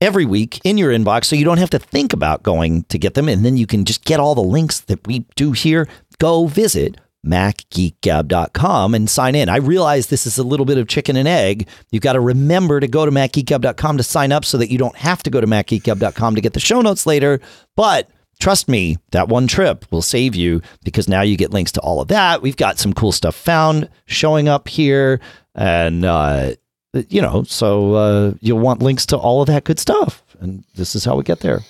every 0.01 0.25
week 0.25 0.59
in 0.65 0.77
your 0.77 0.91
inbox 0.91 1.25
so 1.25 1.37
you 1.37 1.45
don't 1.45 1.57
have 1.57 1.69
to 1.69 1.79
think 1.79 2.11
about 2.11 2.43
going 2.43 2.83
to 2.83 2.99
get 2.99 3.13
them 3.13 3.29
and 3.29 3.45
then 3.45 3.55
you 3.55 3.65
can 3.65 3.85
just 3.85 4.03
get 4.03 4.19
all 4.19 4.35
the 4.35 4.43
links 4.43 4.81
that 4.81 5.07
we 5.07 5.19
do 5.35 5.53
here. 5.53 5.87
Go 6.19 6.47
visit 6.47 6.97
macgeekgab.com 7.27 8.95
and 8.95 9.09
sign 9.09 9.35
in. 9.35 9.49
I 9.49 9.57
realize 9.57 10.07
this 10.07 10.25
is 10.25 10.37
a 10.37 10.43
little 10.43 10.65
bit 10.65 10.77
of 10.77 10.87
chicken 10.87 11.15
and 11.15 11.27
egg. 11.27 11.67
You've 11.91 12.03
got 12.03 12.13
to 12.13 12.19
remember 12.19 12.79
to 12.79 12.87
go 12.87 13.05
to 13.05 13.11
macgeekgab.com 13.11 13.97
to 13.97 14.03
sign 14.03 14.31
up 14.31 14.45
so 14.45 14.57
that 14.57 14.71
you 14.71 14.77
don't 14.77 14.95
have 14.95 15.23
to 15.23 15.29
go 15.29 15.41
to 15.41 15.47
macgeekgab.com 15.47 16.35
to 16.35 16.41
get 16.41 16.53
the 16.53 16.59
show 16.59 16.81
notes 16.81 17.05
later. 17.05 17.39
But 17.75 18.09
trust 18.39 18.67
me, 18.67 18.97
that 19.11 19.27
one 19.27 19.47
trip 19.47 19.85
will 19.91 20.01
save 20.01 20.35
you 20.35 20.61
because 20.83 21.07
now 21.07 21.21
you 21.21 21.37
get 21.37 21.51
links 21.51 21.71
to 21.73 21.81
all 21.81 22.01
of 22.01 22.07
that. 22.07 22.41
We've 22.41 22.57
got 22.57 22.79
some 22.79 22.93
cool 22.93 23.11
stuff 23.11 23.35
found 23.35 23.89
showing 24.05 24.47
up 24.47 24.67
here. 24.67 25.19
And, 25.55 26.05
uh, 26.05 26.53
you 27.09 27.21
know, 27.21 27.43
so 27.43 27.93
uh, 27.93 28.33
you'll 28.39 28.59
want 28.59 28.81
links 28.81 29.05
to 29.07 29.17
all 29.17 29.41
of 29.41 29.47
that 29.47 29.63
good 29.63 29.79
stuff. 29.79 30.23
And 30.39 30.63
this 30.75 30.95
is 30.95 31.03
how 31.03 31.15
we 31.15 31.23
get 31.23 31.39
there. 31.39 31.61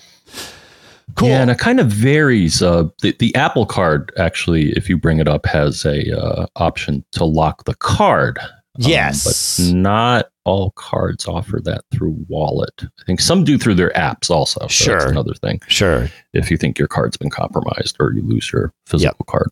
Cool. 1.14 1.28
Yeah, 1.28 1.42
and 1.42 1.50
it 1.50 1.58
kind 1.58 1.80
of 1.80 1.88
varies. 1.88 2.62
Uh, 2.62 2.88
the, 3.02 3.14
the 3.18 3.34
Apple 3.34 3.66
Card 3.66 4.12
actually, 4.18 4.70
if 4.72 4.88
you 4.88 4.96
bring 4.98 5.18
it 5.18 5.26
up, 5.28 5.46
has 5.46 5.84
a 5.84 6.16
uh, 6.16 6.46
option 6.56 7.04
to 7.12 7.24
lock 7.24 7.64
the 7.64 7.74
card. 7.74 8.38
Um, 8.40 8.50
Yes. 8.90 9.58
but 9.58 9.74
not 9.74 10.26
all 10.44 10.70
cards 10.72 11.26
offer 11.26 11.60
that 11.64 11.82
through 11.92 12.14
Wallet. 12.28 12.72
I 12.82 13.02
think 13.06 13.20
some 13.20 13.42
do 13.42 13.58
through 13.58 13.74
their 13.74 13.90
apps 13.90 14.30
also. 14.30 14.60
So 14.62 14.68
Sure. 14.68 14.98
that's 15.00 15.10
another 15.10 15.34
thing. 15.34 15.60
Sure. 15.66 16.08
If 16.32 16.50
you 16.50 16.56
think 16.56 16.78
your 16.78 16.86
card's 16.88 17.16
been 17.16 17.30
compromised 17.30 17.96
or 17.98 18.12
you 18.12 18.22
lose 18.22 18.52
your 18.52 18.72
physical 18.86 19.24
card. 19.26 19.48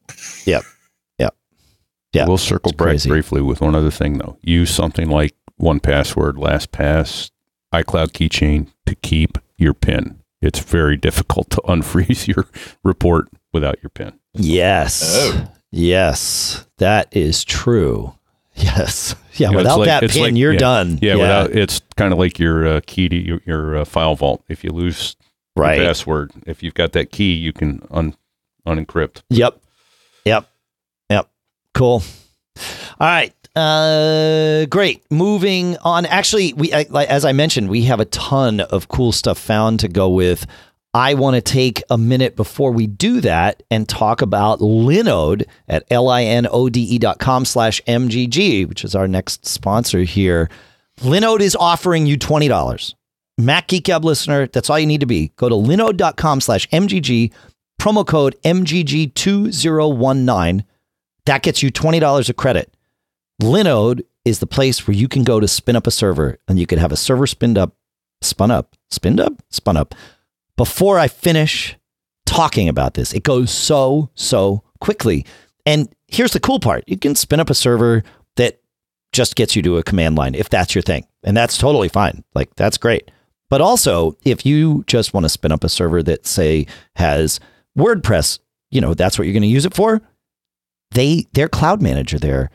Yeah, 2.13 2.25
we'll 2.27 2.39
circle 2.39 2.71
it's 2.71 2.77
back 2.79 2.87
crazy. 2.87 3.11
briefly 3.11 3.43
with 3.43 3.61
one 3.61 3.75
other 3.75 3.91
thing 3.91 4.17
though. 4.19 4.39
Use 4.43 4.71
something 4.71 5.11
like 5.11 5.35
one 5.57 5.81
password, 5.81 6.37
LastPass, 6.37 7.31
iCloud 7.75 8.13
keychain 8.13 8.69
to 8.87 8.95
keep 8.95 9.37
your 9.59 9.75
PIN. 9.75 10.19
It's 10.47 10.61
very 10.61 10.97
difficult 10.97 11.51
to 11.51 11.57
unfreeze 11.65 12.27
your 12.29 12.47
report 12.85 13.29
without 13.53 13.83
your 13.83 13.91
PIN. 13.91 14.19
Yes. 14.33 15.03
Oh. 15.17 15.53
Yes. 15.73 16.67
That 16.79 17.15
is 17.15 17.45
true. 17.45 18.15
Yes. 18.55 19.15
Yeah. 19.35 19.49
You 19.49 19.53
know, 19.53 19.59
without 19.59 19.79
like- 19.81 19.87
that 19.87 20.11
pin, 20.11 20.23
like- 20.23 20.35
you're 20.37 20.53
yeah. 20.53 20.59
done. 20.59 20.99
Yeah, 21.03 21.17
without 21.17 21.51
it's 21.51 21.83
kind 21.97 22.13
of 22.13 22.19
like 22.19 22.39
your 22.39 22.67
uh, 22.67 22.81
key 22.87 23.09
to 23.09 23.17
your, 23.17 23.41
your 23.45 23.77
uh, 23.79 23.85
file 23.85 24.15
vault. 24.15 24.45
If 24.49 24.65
you 24.65 24.71
lose 24.71 25.17
right. 25.57 25.79
the 25.79 25.85
password, 25.87 26.33
if 26.47 26.63
you've 26.63 26.75
got 26.75 26.93
that 26.93 27.11
key, 27.11 27.33
you 27.33 27.53
can 27.53 27.87
un 27.91 28.15
unencrypt. 28.67 29.23
Yep. 29.31 29.61
Yep. 30.25 30.49
Yep. 31.11 31.29
Cool. 31.75 32.03
All 32.99 33.07
right. 33.07 33.35
Uh, 33.57 34.67
great. 34.67 35.03
Moving 35.11 35.77
on. 35.79 36.07
Actually, 36.07 36.53
we 36.53 36.73
I, 36.75 36.85
as 37.05 37.25
I 37.25 37.33
mentioned, 37.33 37.71
we 37.71 37.85
have 37.85 38.01
a 38.01 38.05
ton 38.05 38.61
of 38.61 38.89
cool 38.89 39.13
stuff 39.13 39.39
found 39.39 39.81
to 39.81 39.89
go 39.89 40.11
with. 40.11 40.47
I 40.93 41.15
want 41.15 41.37
to 41.37 41.41
take 41.43 41.83
a 41.91 41.97
minute 41.99 42.37
before 42.37 42.71
we 42.71 42.87
do 42.87 43.21
that 43.23 43.63
and 43.71 43.89
talk 43.89 44.21
about 44.23 44.61
Linode 44.61 45.45
at 45.69 45.85
L-I-N-O-D-E 45.91 46.99
dot 46.99 47.19
com 47.19 47.45
slash 47.45 47.83
MGG, 47.87 48.69
which 48.69 48.85
is 48.85 48.95
our 48.95 49.09
next 49.09 49.45
sponsor 49.47 50.05
here. 50.05 50.49
Linode 51.01 51.41
is 51.41 51.57
offering 51.57 52.07
you 52.07 52.17
$20. 52.17 52.95
Mac 53.39 53.69
Geek 53.69 53.85
Gab 53.85 54.07
listener, 54.07 54.47
that's 54.47 54.71
all 54.71 54.79
you 54.79 54.87
need 54.87 55.01
to 55.01 55.07
be. 55.07 55.31
Go 55.37 55.51
to 55.51 55.55
linode.com 55.55 56.41
slash 56.41 56.67
MGG, 56.71 57.31
promo 57.79 58.07
code 58.07 58.35
MGG2019. 58.45 60.65
That 61.27 61.43
gets 61.43 61.63
you 61.63 61.71
$20 61.71 62.31
of 62.31 62.37
credit. 62.37 62.73
Linode 63.43 64.03
is 64.25 64.39
the 64.39 64.47
place 64.47 64.87
where 64.87 64.97
you 64.97 65.09
can 65.09 65.25
go 65.25 65.41
to 65.41 65.49
spin 65.49 65.77
up 65.77 65.87
a 65.87 65.91
server 65.91 66.39
and 66.49 66.59
you 66.59 66.67
could 66.67 66.79
have 66.79 66.93
a 66.93 66.97
server 66.97 67.27
spinned 67.27 67.59
up, 67.59 67.77
spun 68.23 68.51
up, 68.51 68.75
spinned 68.91 69.21
up, 69.21 69.43
spun 69.51 69.77
up. 69.77 69.95
Before 70.57 70.99
I 70.99 71.09
finish 71.09 71.77
talking 72.25 72.69
about 72.69 72.95
this, 72.95 73.13
it 73.13 73.23
goes 73.23 73.51
so, 73.51 74.11
so 74.15 74.63
quickly. 74.81 75.27
And 75.65 75.89
here's 76.09 76.33
the 76.33 76.41
cool 76.41 76.61
part 76.61 76.85
you 76.87 76.97
can 76.97 77.15
spin 77.15 77.41
up 77.41 77.51
a 77.51 77.55
server 77.55 78.03
that 78.37 78.61
just 79.13 79.37
gets 79.37 79.55
you 79.55 79.63
to 79.63 79.79
a 79.79 79.83
command 79.83 80.17
line 80.17 80.35
if 80.35 80.49
that's 80.49 80.75
your 80.75 80.83
thing. 80.83 81.07
And 81.23 81.37
that's 81.37 81.59
totally 81.59 81.89
fine. 81.89 82.25
Like, 82.35 82.55
that's 82.57 82.79
great. 82.79 83.11
But 83.49 83.61
also, 83.61 84.17
if 84.25 84.45
you 84.45 84.85
just 84.87 85.15
want 85.15 85.25
to 85.25 85.31
spin 85.31 85.53
up 85.53 85.63
a 85.63 85.69
server 85.69 86.03
that, 86.03 86.27
say, 86.27 86.67
has 86.97 87.39
WordPress, 87.79 88.41
you 88.71 88.81
know, 88.81 88.95
that's 88.95 89.19
what 89.19 89.25
you're 89.27 89.33
going 89.33 89.43
to 89.43 89.49
use 89.49 89.67
it 89.67 89.75
for. 89.75 90.03
They, 90.93 91.27
their 91.33 91.49
cloud 91.49 91.83
manager 91.83 92.19
there 92.19 92.51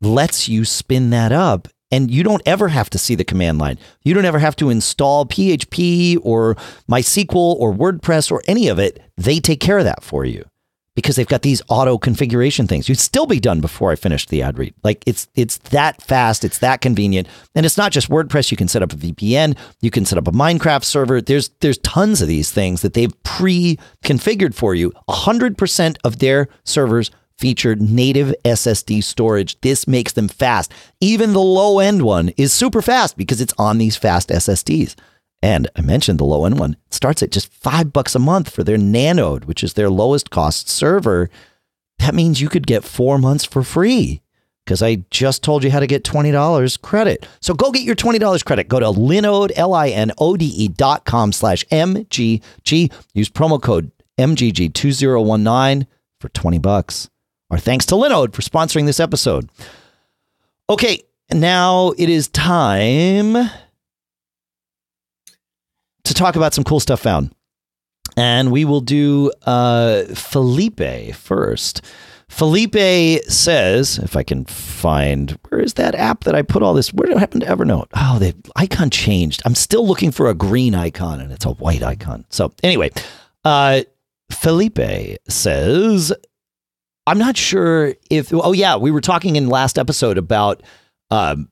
lets 0.00 0.48
you 0.48 0.64
spin 0.64 1.10
that 1.10 1.32
up 1.32 1.68
and 1.90 2.10
you 2.10 2.22
don't 2.22 2.42
ever 2.44 2.68
have 2.68 2.90
to 2.90 2.98
see 2.98 3.14
the 3.14 3.24
command 3.24 3.58
line. 3.58 3.78
You 4.02 4.14
don't 4.14 4.24
ever 4.24 4.40
have 4.40 4.56
to 4.56 4.70
install 4.70 5.26
PHP 5.26 6.18
or 6.22 6.56
MySQL 6.90 7.34
or 7.34 7.72
WordPress 7.72 8.32
or 8.32 8.42
any 8.48 8.68
of 8.68 8.78
it. 8.78 9.00
They 9.16 9.38
take 9.38 9.60
care 9.60 9.78
of 9.78 9.84
that 9.84 10.02
for 10.02 10.24
you 10.24 10.44
because 10.96 11.16
they've 11.16 11.26
got 11.26 11.42
these 11.42 11.62
auto 11.68 11.98
configuration 11.98 12.66
things. 12.66 12.88
You'd 12.88 12.98
still 12.98 13.26
be 13.26 13.40
done 13.40 13.60
before 13.60 13.90
I 13.90 13.96
finished 13.96 14.28
the 14.28 14.42
ad 14.42 14.58
read. 14.58 14.74
Like 14.82 15.02
it's 15.06 15.28
it's 15.34 15.58
that 15.58 16.02
fast, 16.02 16.44
it's 16.44 16.58
that 16.58 16.80
convenient. 16.80 17.28
And 17.54 17.66
it's 17.66 17.76
not 17.76 17.92
just 17.92 18.10
WordPress, 18.10 18.50
you 18.50 18.56
can 18.56 18.68
set 18.68 18.82
up 18.82 18.92
a 18.92 18.96
VPN, 18.96 19.56
you 19.80 19.90
can 19.90 20.04
set 20.04 20.18
up 20.18 20.28
a 20.28 20.32
Minecraft 20.32 20.84
server. 20.84 21.20
There's 21.20 21.50
there's 21.60 21.78
tons 21.78 22.22
of 22.22 22.28
these 22.28 22.50
things 22.50 22.82
that 22.82 22.94
they've 22.94 23.22
pre-configured 23.24 24.54
for 24.54 24.74
you. 24.74 24.92
100% 25.08 25.96
of 26.04 26.18
their 26.18 26.48
servers 26.64 27.10
featured 27.38 27.80
native 27.80 28.34
SSD 28.44 29.02
storage. 29.02 29.60
This 29.60 29.86
makes 29.86 30.12
them 30.12 30.28
fast. 30.28 30.72
Even 31.00 31.32
the 31.32 31.40
low 31.40 31.78
end 31.78 32.02
one 32.02 32.30
is 32.36 32.52
super 32.52 32.82
fast 32.82 33.16
because 33.16 33.40
it's 33.40 33.54
on 33.58 33.78
these 33.78 33.96
fast 33.96 34.28
SSDs. 34.28 34.94
And 35.42 35.68
I 35.76 35.82
mentioned 35.82 36.18
the 36.18 36.24
low 36.24 36.46
end 36.46 36.58
one 36.58 36.76
it 36.86 36.94
starts 36.94 37.22
at 37.22 37.30
just 37.30 37.52
five 37.52 37.92
bucks 37.92 38.14
a 38.14 38.18
month 38.18 38.50
for 38.50 38.64
their 38.64 38.78
Nanode, 38.78 39.44
which 39.44 39.62
is 39.62 39.74
their 39.74 39.90
lowest 39.90 40.30
cost 40.30 40.68
server. 40.68 41.28
That 41.98 42.14
means 42.14 42.40
you 42.40 42.48
could 42.48 42.66
get 42.66 42.84
four 42.84 43.18
months 43.18 43.44
for 43.44 43.62
free 43.62 44.22
because 44.64 44.82
I 44.82 45.04
just 45.10 45.42
told 45.42 45.62
you 45.62 45.70
how 45.70 45.80
to 45.80 45.86
get 45.86 46.04
$20 46.04 46.80
credit. 46.80 47.26
So 47.40 47.54
go 47.54 47.70
get 47.70 47.82
your 47.82 47.94
$20 47.94 48.44
credit. 48.44 48.68
Go 48.68 48.80
to 48.80 48.86
Linode, 48.86 49.52
L-I-N-O-D-E 49.54 50.68
dot 50.68 51.04
com 51.04 51.32
slash 51.32 51.64
M-G-G. 51.70 52.90
Use 53.12 53.28
promo 53.28 53.60
code 53.60 53.90
MGG2019 54.18 55.86
for 56.20 56.28
20 56.30 56.58
bucks. 56.58 57.10
Our 57.50 57.58
thanks 57.58 57.86
to 57.86 57.94
Linode 57.94 58.32
for 58.34 58.42
sponsoring 58.42 58.86
this 58.86 59.00
episode. 59.00 59.48
Okay, 60.68 61.02
now 61.32 61.92
it 61.98 62.08
is 62.08 62.28
time 62.28 63.34
to 66.04 66.14
talk 66.14 66.36
about 66.36 66.54
some 66.54 66.64
cool 66.64 66.80
stuff 66.80 67.00
found. 67.00 67.34
And 68.16 68.52
we 68.52 68.64
will 68.64 68.80
do 68.80 69.32
uh, 69.44 70.04
Felipe 70.14 71.14
first. 71.14 71.82
Felipe 72.28 73.22
says, 73.28 73.98
if 73.98 74.16
I 74.16 74.22
can 74.22 74.44
find, 74.44 75.38
where 75.48 75.60
is 75.60 75.74
that 75.74 75.94
app 75.94 76.24
that 76.24 76.34
I 76.34 76.42
put 76.42 76.62
all 76.62 76.74
this? 76.74 76.92
Where 76.92 77.06
did 77.06 77.16
it 77.16 77.20
happen 77.20 77.40
to 77.40 77.46
Evernote? 77.46 77.86
Oh, 77.94 78.18
the 78.18 78.34
icon 78.56 78.90
changed. 78.90 79.42
I'm 79.44 79.54
still 79.54 79.86
looking 79.86 80.10
for 80.10 80.28
a 80.28 80.34
green 80.34 80.74
icon 80.74 81.20
and 81.20 81.30
it's 81.30 81.44
a 81.44 81.52
white 81.52 81.82
icon. 81.82 82.24
So, 82.30 82.52
anyway, 82.62 82.90
uh, 83.44 83.82
Felipe 84.30 85.18
says, 85.28 86.12
I'm 87.06 87.18
not 87.18 87.36
sure 87.36 87.94
if. 88.10 88.32
Oh 88.32 88.52
yeah, 88.52 88.76
we 88.76 88.90
were 88.90 89.00
talking 89.00 89.36
in 89.36 89.48
last 89.48 89.78
episode 89.78 90.18
about 90.18 90.62
um, 91.10 91.50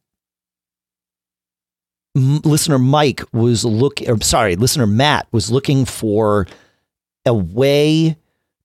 listener 2.15 2.79
Mike 2.79 3.23
was 3.33 3.65
looking. 3.65 4.11
Or 4.11 4.21
sorry, 4.21 4.57
listener 4.57 4.87
Matt 4.87 5.27
was 5.33 5.51
looking 5.51 5.85
for 5.85 6.47
a 7.27 7.35
way 7.35 8.17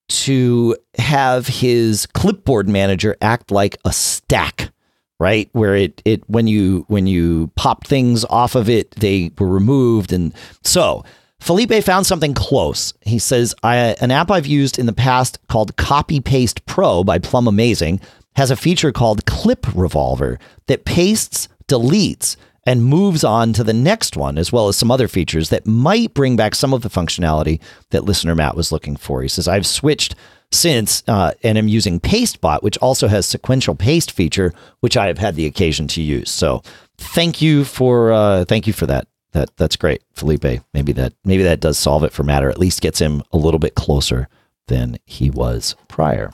to 0.10 0.76
have 0.98 1.48
his 1.48 2.06
clipboard 2.08 2.68
manager 2.68 3.16
act 3.22 3.52
like 3.52 3.78
a 3.84 3.92
stack 3.92 4.72
right 5.20 5.50
where 5.52 5.76
it 5.76 6.02
it 6.06 6.24
when 6.30 6.48
you 6.48 6.86
when 6.88 7.08
you 7.08 7.52
pop 7.56 7.86
things 7.86 8.24
off 8.26 8.56
of 8.56 8.70
it 8.70 8.92
they 8.92 9.32
were 9.38 9.48
removed 9.48 10.14
and 10.14 10.34
so 10.64 11.04
Felipe 11.40 11.84
found 11.84 12.06
something 12.06 12.34
close. 12.34 12.94
He 13.02 13.20
says, 13.20 13.56
An 13.64 14.12
app 14.12 14.32
I've 14.32 14.48
used 14.48 14.80
in 14.80 14.86
the 14.86 14.94
past 14.94 15.40
called 15.48 15.76
Copy 15.78 16.20
Paste 16.20 16.66
Pro 16.66 17.04
by 17.04 17.20
Plum 17.20 17.48
Amazing 17.48 18.02
has 18.36 18.52
a 18.52 18.56
feature 18.56 18.92
called 18.92 19.26
Clip 19.26 19.66
Revolver 19.76 20.40
that 20.68 20.86
pastes, 20.86 21.48
deletes, 21.68 22.36
and 22.66 22.84
moves 22.84 23.24
on 23.24 23.54
to 23.54 23.64
the 23.64 23.74
next 23.74 24.18
one, 24.18 24.38
as 24.38 24.52
well 24.52 24.68
as 24.68 24.76
some 24.76 24.92
other 24.92 25.08
features 25.08 25.50
that 25.50 25.66
might 25.66 26.14
bring 26.14 26.36
back 26.36 26.54
some 26.54 26.74
of 26.74 26.82
the 26.82 26.90
functionality 26.90 27.62
that 27.92 28.04
listener 28.04 28.36
Matt 28.36 28.58
was 28.58 28.74
looking 28.74 28.98
for. 28.98 29.22
He 29.22 29.30
says, 29.30 29.48
I've 29.48 29.66
switched 29.66 30.16
since 30.52 31.02
uh, 31.08 31.32
and 31.44 31.58
am 31.58 31.68
using 31.68 32.00
PasteBot, 32.00 32.64
which 32.64 32.78
also 32.80 33.08
has 33.08 33.26
sequential 33.26 33.74
paste 33.74 34.12
feature, 34.12 34.54
which 34.82 34.98
I 34.98 35.08
have 35.08 35.18
had 35.18 35.36
the 35.36 35.46
occasion 35.46 35.88
to 35.90 36.02
use. 36.02 36.30
So 36.30 36.62
thank 36.98 37.42
you 37.42 37.64
for 37.64 38.12
uh, 38.12 38.46
thank 38.46 38.68
you 38.68 38.74
for 38.74 38.86
that 38.86 39.08
that 39.38 39.56
that's 39.58 39.76
great, 39.76 40.04
Felipe. 40.14 40.62
Maybe 40.74 40.92
that 40.94 41.14
maybe 41.24 41.44
that 41.44 41.60
does 41.60 41.78
solve 41.78 42.04
it 42.04 42.12
for 42.12 42.24
Matt, 42.24 42.44
or 42.44 42.50
at 42.50 42.60
least 42.60 42.82
gets 42.82 43.00
him 43.00 43.22
a 43.32 43.38
little 43.38 43.60
bit 43.60 43.76
closer 43.76 44.28
than 44.68 44.98
he 45.06 45.30
was 45.30 45.76
prior. 45.88 46.32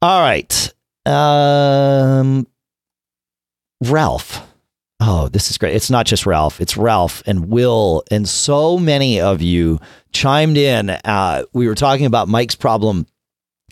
All 0.00 0.20
right, 0.20 0.72
um, 1.06 2.46
Ralph. 3.84 4.44
Oh, 5.00 5.28
this 5.28 5.50
is 5.50 5.58
great. 5.58 5.76
It's 5.76 5.90
not 5.90 6.06
just 6.06 6.26
Ralph, 6.26 6.60
it's 6.60 6.76
Ralph 6.76 7.22
and 7.26 7.48
Will, 7.48 8.02
and 8.10 8.28
so 8.28 8.78
many 8.78 9.20
of 9.20 9.40
you 9.42 9.80
chimed 10.12 10.56
in. 10.56 10.90
Uh, 10.90 11.44
we 11.52 11.68
were 11.68 11.76
talking 11.76 12.06
about 12.06 12.28
Mike's 12.28 12.56
problem 12.56 13.06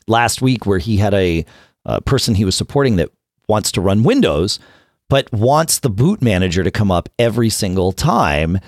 last 0.06 0.40
week, 0.40 0.66
where 0.66 0.78
he 0.78 0.96
had 0.96 1.14
a, 1.14 1.44
a 1.84 2.00
person 2.00 2.34
he 2.34 2.44
was 2.44 2.56
supporting 2.56 2.96
that 2.96 3.10
wants 3.48 3.72
to 3.72 3.80
run 3.80 4.02
Windows 4.02 4.58
but 5.08 5.32
wants 5.32 5.78
the 5.78 5.90
boot 5.90 6.22
manager 6.22 6.64
to 6.64 6.70
come 6.70 6.90
up 6.90 7.08
every 7.18 7.50
single 7.50 7.92
time. 7.92 8.58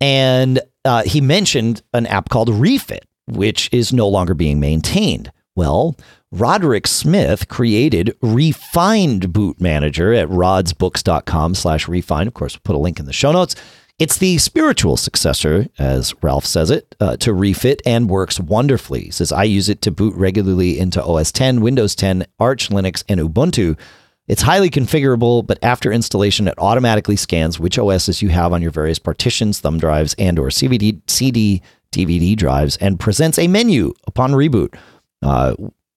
And 0.00 0.60
uh, 0.84 1.04
he 1.04 1.20
mentioned 1.20 1.82
an 1.92 2.06
app 2.06 2.28
called 2.28 2.48
Refit, 2.48 3.06
which 3.26 3.68
is 3.72 3.92
no 3.92 4.08
longer 4.08 4.34
being 4.34 4.60
maintained. 4.60 5.32
Well, 5.54 5.96
Roderick 6.30 6.86
Smith 6.86 7.48
created 7.48 8.16
rEFInd 8.22 9.32
Boot 9.32 9.60
Manager 9.60 10.14
at 10.14 10.28
rodsbooks.com 10.28 11.54
slash 11.54 11.86
refind. 11.86 12.26
Of 12.26 12.34
course, 12.34 12.54
we'll 12.54 12.62
put 12.64 12.76
a 12.76 12.82
link 12.82 12.98
in 12.98 13.04
the 13.04 13.12
show 13.12 13.32
notes. 13.32 13.54
It's 13.98 14.16
the 14.16 14.38
spiritual 14.38 14.96
successor, 14.96 15.68
as 15.78 16.14
Ralph 16.22 16.46
says 16.46 16.70
it, 16.70 16.96
uh, 16.98 17.18
to 17.18 17.34
Refit 17.34 17.82
and 17.84 18.08
works 18.08 18.40
wonderfully. 18.40 19.02
He 19.02 19.10
says, 19.10 19.30
I 19.30 19.44
use 19.44 19.68
it 19.68 19.82
to 19.82 19.90
boot 19.90 20.14
regularly 20.16 20.78
into 20.78 21.04
OS 21.04 21.30
10, 21.30 21.60
Windows 21.60 21.94
10, 21.94 22.24
Arch 22.40 22.70
Linux, 22.70 23.04
and 23.08 23.20
Ubuntu. 23.20 23.78
It's 24.28 24.42
highly 24.42 24.70
configurable, 24.70 25.44
but 25.46 25.58
after 25.62 25.90
installation, 25.92 26.46
it 26.46 26.54
automatically 26.58 27.16
scans 27.16 27.58
which 27.58 27.78
OSs 27.78 28.22
you 28.22 28.28
have 28.28 28.52
on 28.52 28.62
your 28.62 28.70
various 28.70 28.98
partitions, 28.98 29.60
thumb 29.60 29.78
drives, 29.78 30.14
and 30.16 30.38
or 30.38 30.48
CVD, 30.48 31.00
CD, 31.08 31.60
DVD 31.90 32.36
drives, 32.36 32.76
and 32.76 33.00
presents 33.00 33.38
a 33.38 33.48
menu 33.48 33.92
upon 34.06 34.32
reboot 34.32 34.74
uh, 35.22 35.54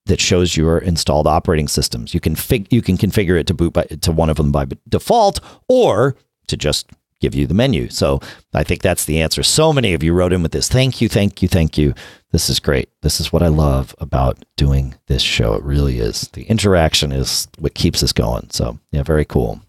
that 0.08 0.20
shows 0.20 0.58
your 0.58 0.80
installed 0.80 1.28
operating 1.28 1.68
systems. 1.68 2.14
You 2.14 2.20
can 2.20 2.36
fig- 2.36 2.72
you 2.72 2.82
can 2.82 2.98
configure 2.98 3.40
it 3.40 3.48
to 3.48 3.54
boot 3.54 3.74
by, 3.74 3.84
to 3.84 4.12
one 4.12 4.30
of 4.30 4.38
them 4.38 4.52
by 4.52 4.66
default, 4.90 5.40
or 5.70 6.16
to 6.48 6.58
just 6.58 6.90
give 7.22 7.36
you 7.36 7.48
the 7.48 7.54
menu. 7.54 7.90
So 7.90 8.20
I 8.54 8.64
think 8.64 8.82
that's 8.82 9.06
the 9.06 9.22
answer. 9.22 9.44
So 9.44 9.74
many 9.74 9.94
of 9.94 10.04
you 10.04 10.14
wrote 10.14 10.34
in 10.34 10.44
with 10.44 10.52
this. 10.52 10.68
Thank 10.68 11.02
you, 11.02 11.10
thank 11.10 11.42
you, 11.42 11.48
thank 11.48 11.78
you. 11.78 11.94
This 12.32 12.50
is 12.50 12.60
great. 12.60 12.90
This 13.02 13.20
is 13.20 13.32
what 13.32 13.42
I 13.42 13.48
love 13.48 13.96
about 14.00 14.44
doing 14.58 14.96
this 15.08 15.22
show. 15.22 15.54
It 15.54 15.64
really 15.64 16.00
is. 16.00 16.30
The 16.34 16.44
interaction 16.44 17.12
is 17.12 17.48
what 17.58 17.74
keeps 17.74 18.04
us 18.04 18.12
going. 18.12 18.50
So 18.50 18.80
yeah, 18.92 19.04
very 19.04 19.26
cool. 19.26 19.62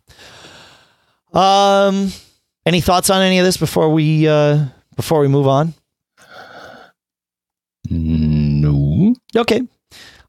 Um, 1.32 2.12
any 2.64 2.80
thoughts 2.80 3.10
on 3.10 3.22
any 3.22 3.38
of 3.38 3.44
this 3.44 3.56
before 3.56 3.92
we 3.92 4.26
uh, 4.26 4.66
before 4.96 5.20
we 5.20 5.28
move 5.28 5.46
on? 5.46 5.74
No. 7.88 9.14
Okay. 9.36 9.62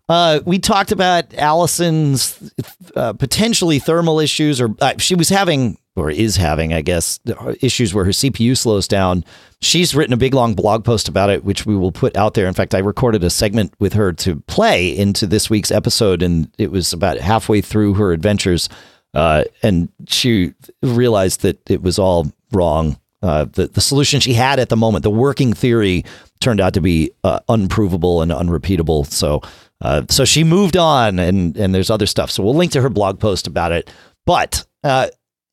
Uh, 0.10 0.40
we 0.46 0.60
talked 0.60 0.92
about 0.92 1.34
Allison's 1.34 2.54
uh, 2.96 3.14
potentially 3.14 3.80
thermal 3.80 4.20
issues, 4.20 4.62
or 4.62 4.74
uh, 4.80 4.94
she 4.98 5.16
was 5.16 5.30
having 5.30 5.78
or 5.98 6.12
is 6.12 6.36
having, 6.36 6.74
I 6.74 6.82
guess, 6.82 7.20
issues 7.60 7.94
where 7.94 8.06
her 8.06 8.12
CPU 8.12 8.56
slows 8.56 8.88
down. 8.88 9.26
She's 9.62 9.96
written 9.96 10.14
a 10.14 10.18
big 10.18 10.36
long 10.36 10.54
blog 10.54 10.86
post 10.86 11.08
about 11.08 11.32
it, 11.32 11.44
which 11.44 11.66
we 11.66 11.76
will 11.76 11.92
put 11.92 12.16
out 12.16 12.36
there. 12.36 12.48
In 12.48 12.54
fact, 12.54 12.76
I 12.76 12.80
recorded 12.80 13.24
a 13.24 13.32
segment 13.32 13.74
with 13.80 13.94
her 13.94 14.14
to 14.14 14.36
play 14.42 14.96
into 14.96 15.26
this 15.26 15.50
week's 15.50 15.72
episode, 15.72 16.22
and 16.22 16.52
it 16.60 16.70
was 16.70 16.94
about 16.94 17.18
halfway 17.18 17.62
through 17.62 17.96
her 17.96 18.14
adventures. 18.14 18.70
Uh, 19.16 19.46
and 19.64 19.90
she 20.08 20.54
realized 20.84 21.42
that 21.42 21.68
it 21.68 21.82
was 21.82 21.98
all 21.98 22.32
wrong. 22.52 23.00
Uh, 23.24 23.46
the, 23.46 23.66
the 23.66 23.82
solution 23.82 24.20
she 24.20 24.34
had 24.34 24.60
at 24.60 24.70
the 24.70 24.78
moment, 24.78 25.02
the 25.02 25.10
working 25.10 25.52
theory, 25.52 26.06
turned 26.40 26.62
out 26.62 26.76
to 26.76 26.82
be 26.82 27.10
uh, 27.24 27.40
unprovable 27.50 28.22
and 28.22 28.32
unrepeatable. 28.32 29.06
So, 29.06 29.42
uh, 29.82 30.04
so 30.10 30.26
she 30.26 30.44
moved 30.44 30.78
on, 30.78 31.18
and 31.18 31.58
and 31.58 31.74
there's 31.74 31.90
other 31.90 32.06
stuff. 32.06 32.30
So 32.30 32.44
we'll 32.44 32.54
link 32.54 32.72
to 32.74 32.82
her 32.82 32.90
blog 32.90 33.20
post 33.20 33.48
about 33.48 33.72
it. 33.72 33.92
But 34.28 34.64
uh, 34.84 35.08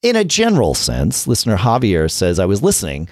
in 0.04 0.16
a 0.16 0.22
general 0.22 0.74
sense, 0.74 1.26
listener 1.26 1.56
Javier 1.56 2.10
says, 2.10 2.38
I 2.38 2.44
was 2.44 2.62
listening 2.62 3.08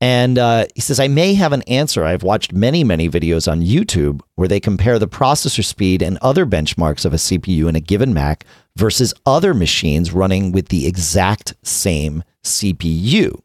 and 0.00 0.36
uh, 0.36 0.66
he 0.74 0.82
says, 0.82 1.00
I 1.00 1.08
may 1.08 1.32
have 1.32 1.54
an 1.54 1.62
answer. 1.62 2.04
I've 2.04 2.22
watched 2.22 2.52
many, 2.52 2.84
many 2.84 3.08
videos 3.08 3.50
on 3.50 3.62
YouTube 3.62 4.20
where 4.34 4.46
they 4.46 4.60
compare 4.60 4.98
the 4.98 5.08
processor 5.08 5.64
speed 5.64 6.02
and 6.02 6.18
other 6.20 6.44
benchmarks 6.44 7.06
of 7.06 7.14
a 7.14 7.16
CPU 7.16 7.66
in 7.66 7.76
a 7.76 7.80
given 7.80 8.12
Mac 8.12 8.44
versus 8.76 9.14
other 9.24 9.54
machines 9.54 10.12
running 10.12 10.52
with 10.52 10.68
the 10.68 10.86
exact 10.86 11.54
same 11.62 12.22
CPU. 12.42 13.40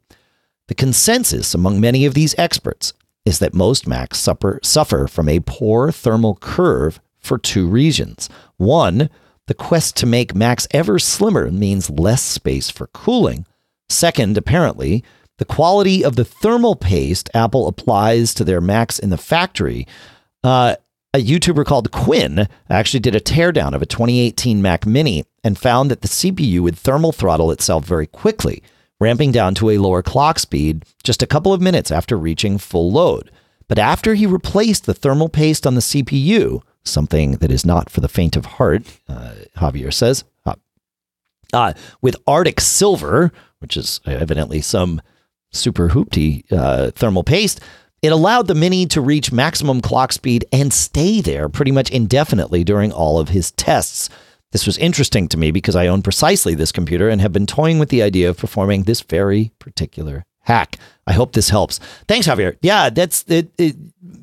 The 0.68 0.76
consensus 0.76 1.54
among 1.54 1.80
many 1.80 2.06
of 2.06 2.16
these 2.16 2.36
experts 2.38 2.92
is 3.24 3.40
that 3.40 3.54
most 3.54 3.88
Macs 3.88 4.18
suffer, 4.18 4.60
suffer 4.62 5.08
from 5.08 5.30
a 5.30 5.40
poor 5.40 5.94
thermal 5.94 6.36
curve 6.36 7.00
for 7.22 7.38
two 7.38 7.66
reasons. 7.66 8.28
One, 8.58 9.10
the 9.50 9.56
quest 9.56 9.98
to 9.98 10.06
make 10.06 10.36
Macs 10.36 10.68
ever 10.70 11.00
slimmer 11.00 11.50
means 11.50 11.90
less 11.90 12.22
space 12.22 12.70
for 12.70 12.86
cooling. 12.88 13.48
Second, 13.90 14.38
apparently, 14.38 15.04
the 15.40 15.46
quality 15.46 16.06
of 16.06 16.16
the 16.16 16.24
thermal 16.24 16.76
paste 16.76 17.32
Apple 17.34 17.68
applies 17.68 18.36
to 18.36 18.44
their 18.44 18.62
Macs 18.62 19.00
in 19.00 19.10
the 19.10 19.18
factory. 19.18 19.88
Uh, 20.44 20.76
a 21.16 21.18
YouTuber 21.18 21.66
called 21.66 21.92
Quinn 21.92 22.48
actually 22.70 23.00
did 23.00 23.16
a 23.16 23.20
teardown 23.20 23.74
of 23.74 23.82
a 23.82 23.88
2018 23.88 24.62
Mac 24.62 24.86
Mini 24.86 25.26
and 25.44 25.58
found 25.58 25.90
that 25.90 26.02
the 26.02 26.08
CPU 26.08 26.60
would 26.60 26.78
thermal 26.78 27.12
throttle 27.12 27.50
itself 27.50 27.86
very 27.86 28.06
quickly, 28.06 28.62
ramping 29.00 29.32
down 29.32 29.56
to 29.56 29.72
a 29.72 29.80
lower 29.80 30.04
clock 30.04 30.38
speed 30.38 30.86
just 31.04 31.24
a 31.24 31.28
couple 31.28 31.54
of 31.54 31.60
minutes 31.60 31.90
after 31.90 32.16
reaching 32.16 32.60
full 32.60 32.92
load. 32.92 33.32
But 33.68 33.80
after 33.80 34.14
he 34.14 34.28
replaced 34.28 34.86
the 34.86 34.94
thermal 34.94 35.28
paste 35.28 35.66
on 35.66 35.74
the 35.74 35.82
CPU, 35.82 36.62
something 36.84 37.34
that 37.34 37.52
is 37.52 37.66
not 37.66 37.90
for 37.90 38.02
the 38.02 38.08
faint 38.08 38.36
of 38.36 38.46
heart, 38.46 38.84
uh, 39.08 39.34
Javier 39.58 39.94
says. 39.94 40.24
Uh, 40.46 40.56
uh, 41.54 41.74
with 42.02 42.16
Arctic 42.28 42.60
Silver, 42.60 43.32
which 43.60 43.78
is 43.78 44.00
evidently 44.06 44.62
some 44.62 45.02
super 45.52 45.90
hoopty 45.90 46.44
uh, 46.52 46.92
thermal 46.92 47.24
paste, 47.24 47.60
it 48.02 48.12
allowed 48.12 48.48
the 48.48 48.56
Mini 48.56 48.86
to 48.88 49.02
reach 49.02 49.32
maximum 49.32 49.82
clock 49.82 50.14
speed 50.14 50.46
and 50.54 50.72
stay 50.72 51.22
there 51.22 51.50
pretty 51.50 51.72
much 51.72 51.92
indefinitely 51.92 52.64
during 52.64 52.92
all 52.92 53.20
of 53.20 53.30
his 53.30 53.52
tests. 53.52 54.10
This 54.52 54.66
was 54.66 54.78
interesting 54.78 55.28
to 55.28 55.38
me 55.38 55.52
because 55.52 55.76
I 55.76 55.88
own 55.88 56.02
precisely 56.02 56.56
this 56.56 56.72
computer 56.72 57.10
and 57.10 57.22
have 57.22 57.34
been 57.34 57.46
toying 57.46 57.78
with 57.78 57.90
the 57.90 58.02
idea 58.02 58.30
of 58.30 58.38
performing 58.38 58.84
this 58.84 59.02
very 59.02 59.52
particular 59.60 60.26
hack. 60.42 60.78
I 61.06 61.14
hope 61.14 61.34
this 61.34 61.50
helps. 61.50 61.80
Thanks, 62.08 62.28
Javier. 62.28 62.58
Yeah, 62.62 62.90
that's 62.90 63.26
it, 63.28 63.52
it 63.58 63.76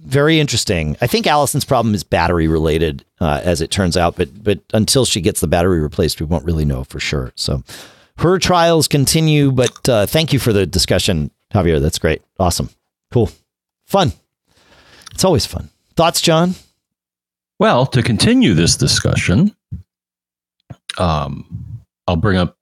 very 0.07 0.41
interesting. 0.41 0.97
I 1.01 1.07
think 1.07 1.27
Allison's 1.27 1.65
problem 1.65 1.95
is 1.95 2.05
battery 2.05 2.49
related, 2.49 3.05
uh, 3.21 3.41
as 3.45 3.61
it 3.61 3.71
turns 3.71 3.97
out. 3.97 4.17
But 4.17 4.43
but 4.43 4.61
until 4.73 5.05
she 5.05 5.21
gets 5.21 5.41
the 5.41 5.49
battery 5.49 5.81
replaced, 5.81 6.21
we 6.21 6.27
won't 6.27 6.45
really 6.45 6.65
know 6.65 6.85
for 6.85 7.01
sure. 7.01 7.33
So 7.35 7.63
her 8.19 8.39
trials 8.39 8.89
continue. 8.89 9.51
But 9.51 9.89
uh, 9.89 10.07
thank 10.07 10.33
you 10.33 10.39
for 10.39 10.53
the 10.53 10.65
discussion, 10.67 11.31
Javier. 11.53 11.81
That's 11.81 11.99
great. 11.99 12.23
Awesome. 12.39 12.71
Cool. 13.13 13.31
Fun. 13.87 14.13
It's 15.13 15.25
always 15.25 15.47
fun. 15.47 15.71
Thoughts, 15.95 16.21
John? 16.21 16.55
Well, 17.59 17.87
to 17.87 18.03
continue 18.03 18.53
this 18.53 18.77
discussion, 18.77 19.57
um, 20.99 21.81
I'll 22.07 22.17
bring 22.17 22.37
up 22.37 22.59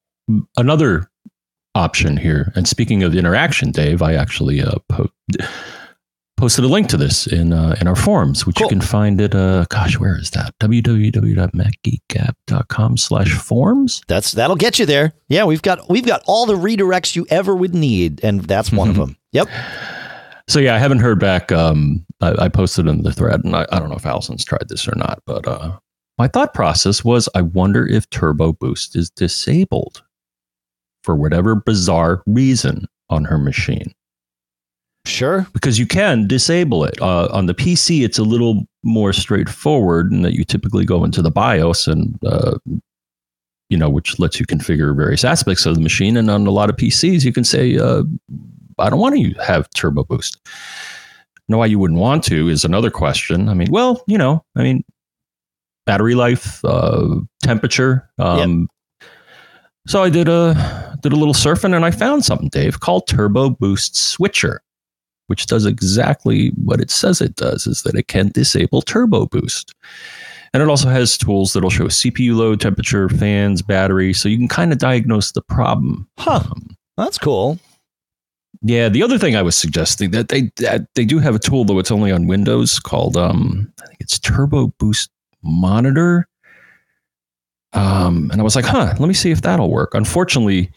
another 0.57 1.09
option 1.75 2.15
here. 2.15 2.53
And 2.55 2.67
speaking 2.67 3.03
of 3.03 3.13
interaction, 3.13 3.71
Dave, 3.71 4.01
I 4.01 4.13
actually 4.13 4.61
uh, 4.61 4.75
po- 4.87 5.11
posted 6.45 6.63
a 6.63 6.67
link 6.67 6.87
to 6.87 6.95
this 6.95 7.25
in 7.25 7.51
uh, 7.51 7.75
in 7.81 7.87
our 7.87 7.95
forums, 7.95 8.45
which 8.45 8.57
Cool. 8.57 8.65
you 8.65 8.69
can 8.69 8.81
find 8.81 9.19
at 9.19 9.33
uh, 9.33 9.65
gosh, 9.69 9.97
where 9.97 10.15
is 10.15 10.29
that? 10.31 10.53
www.macgeekgab.com 10.61 12.97
slash 12.97 13.33
forums. 13.33 14.03
That's 14.07 14.33
that'll 14.33 14.55
get 14.55 14.77
you 14.77 14.85
there. 14.85 15.13
Yeah, 15.27 15.45
we've 15.45 15.63
got 15.63 15.89
we've 15.89 16.05
got 16.05 16.21
all 16.27 16.45
the 16.45 16.53
redirects 16.53 17.15
you 17.15 17.25
ever 17.31 17.55
would 17.55 17.73
need, 17.73 18.23
and 18.23 18.41
that's 18.41 18.71
one 18.71 18.91
of 18.91 18.95
them. 18.95 19.17
Yep. 19.31 19.47
So 20.47 20.59
yeah, 20.59 20.75
I 20.75 20.77
haven't 20.77 20.99
heard 20.99 21.19
back. 21.19 21.51
Um, 21.51 22.05
I, 22.21 22.45
I 22.45 22.49
posted 22.49 22.85
in 22.85 23.01
the 23.01 23.11
thread, 23.11 23.43
and 23.43 23.55
I, 23.55 23.65
I 23.71 23.79
don't 23.79 23.89
know 23.89 23.95
if 23.95 24.05
Allison's 24.05 24.45
tried 24.45 24.69
this 24.69 24.87
or 24.87 24.93
not, 24.95 25.23
but 25.25 25.47
uh, 25.47 25.71
my 26.19 26.27
thought 26.27 26.53
process 26.53 27.03
was, 27.03 27.27
I 27.33 27.41
wonder 27.41 27.87
if 27.87 28.07
Turbo 28.11 28.53
Boost 28.53 28.95
is 28.95 29.09
disabled 29.09 30.03
for 31.03 31.15
whatever 31.15 31.55
bizarre 31.55 32.21
reason 32.27 32.85
on 33.09 33.23
her 33.25 33.39
machine. 33.39 33.95
Sure. 35.05 35.45
because 35.53 35.77
you 35.79 35.85
can 35.85 36.27
disable 36.27 36.83
it 36.83 36.99
uh, 37.01 37.27
on 37.31 37.45
the 37.45 37.53
PC. 37.53 38.03
It's 38.03 38.17
a 38.17 38.23
little 38.23 38.63
more 38.83 39.13
straightforward 39.13 40.11
in 40.11 40.21
that 40.23 40.33
you 40.33 40.43
typically 40.43 40.85
go 40.85 41.03
into 41.03 41.21
the 41.21 41.31
BIOS 41.31 41.87
and 41.87 42.17
uh, 42.25 42.57
you 43.69 43.77
know 43.77 43.89
which 43.89 44.19
lets 44.19 44.39
you 44.39 44.45
configure 44.45 44.95
various 44.95 45.23
aspects 45.23 45.65
of 45.65 45.75
the 45.75 45.81
machine. 45.81 46.17
And 46.17 46.29
on 46.29 46.45
a 46.47 46.51
lot 46.51 46.69
of 46.69 46.75
PCs, 46.75 47.23
you 47.23 47.33
can 47.33 47.43
say, 47.43 47.77
uh, 47.77 48.03
"I 48.79 48.89
don't 48.89 48.99
want 48.99 49.15
to 49.15 49.33
have 49.43 49.69
Turbo 49.71 50.03
Boost." 50.03 50.39
Know 51.47 51.59
why 51.59 51.67
you 51.67 51.77
wouldn't 51.77 51.99
want 51.99 52.23
to 52.25 52.49
is 52.49 52.65
another 52.65 52.89
question. 52.89 53.49
I 53.49 53.53
mean, 53.53 53.67
well, 53.69 54.03
you 54.07 54.17
know, 54.17 54.43
I 54.55 54.63
mean, 54.63 54.83
battery 55.85 56.15
life, 56.15 56.63
uh, 56.65 57.17
temperature. 57.43 58.09
Um, 58.17 58.67
So 59.87 60.01
I 60.01 60.09
did 60.09 60.27
a 60.27 60.97
did 61.03 61.13
a 61.13 61.15
little 61.15 61.35
surfing 61.35 61.75
and 61.75 61.85
I 61.85 61.91
found 61.91 62.25
something, 62.25 62.49
Dave, 62.49 62.79
called 62.79 63.07
Turbo 63.07 63.51
Boost 63.51 63.95
Switcher 63.95 64.61
which 65.27 65.47
does 65.47 65.65
exactly 65.65 66.49
what 66.63 66.79
it 66.81 66.89
says 66.91 67.21
it 67.21 67.35
does 67.35 67.65
is 67.67 67.81
that 67.83 67.95
it 67.95 68.07
can 68.07 68.29
disable 68.29 68.81
turbo 68.81 69.25
boost 69.25 69.73
and 70.53 70.61
it 70.63 70.69
also 70.69 70.87
has 70.89 71.17
tools 71.17 71.53
that'll 71.53 71.69
show 71.69 71.85
cpu 71.85 72.35
load 72.35 72.59
temperature 72.61 73.09
fans 73.09 73.61
battery 73.61 74.13
so 74.13 74.29
you 74.29 74.37
can 74.37 74.47
kind 74.47 74.71
of 74.71 74.77
diagnose 74.77 75.31
the 75.31 75.41
problem 75.41 76.07
Huh. 76.19 76.41
um, 76.51 76.75
That's 76.97 77.17
cool. 77.17 77.59
yeah 78.61 78.87
the 78.89 79.03
other 79.03 79.17
thing 79.17 79.35
i 79.35 79.41
was 79.41 79.55
suggesting 79.55 80.11
that 80.11 80.29
they 80.29 80.51
that 80.57 80.87
they 80.95 81.05
do 81.05 81.19
have 81.19 81.35
a 81.35 81.39
tool 81.39 81.65
though 81.65 81.79
it's 81.79 81.91
only 81.91 82.11
on 82.11 82.27
windows 82.27 82.79
called 82.79 83.17
um 83.17 83.71
i 83.83 83.85
think 83.87 83.97
it's 84.01 84.17
turbo 84.19 84.67
boost 84.79 85.09
monitor 85.43 86.27
um 87.73 88.29
and 88.31 88.39
i 88.39 88.43
was 88.43 88.55
like 88.55 88.65
huh 88.65 88.93
let 88.99 89.07
me 89.07 89.13
see 89.13 89.31
if 89.31 89.41
that'll 89.41 89.69
work 89.69 89.93
unfortunately 89.93 90.71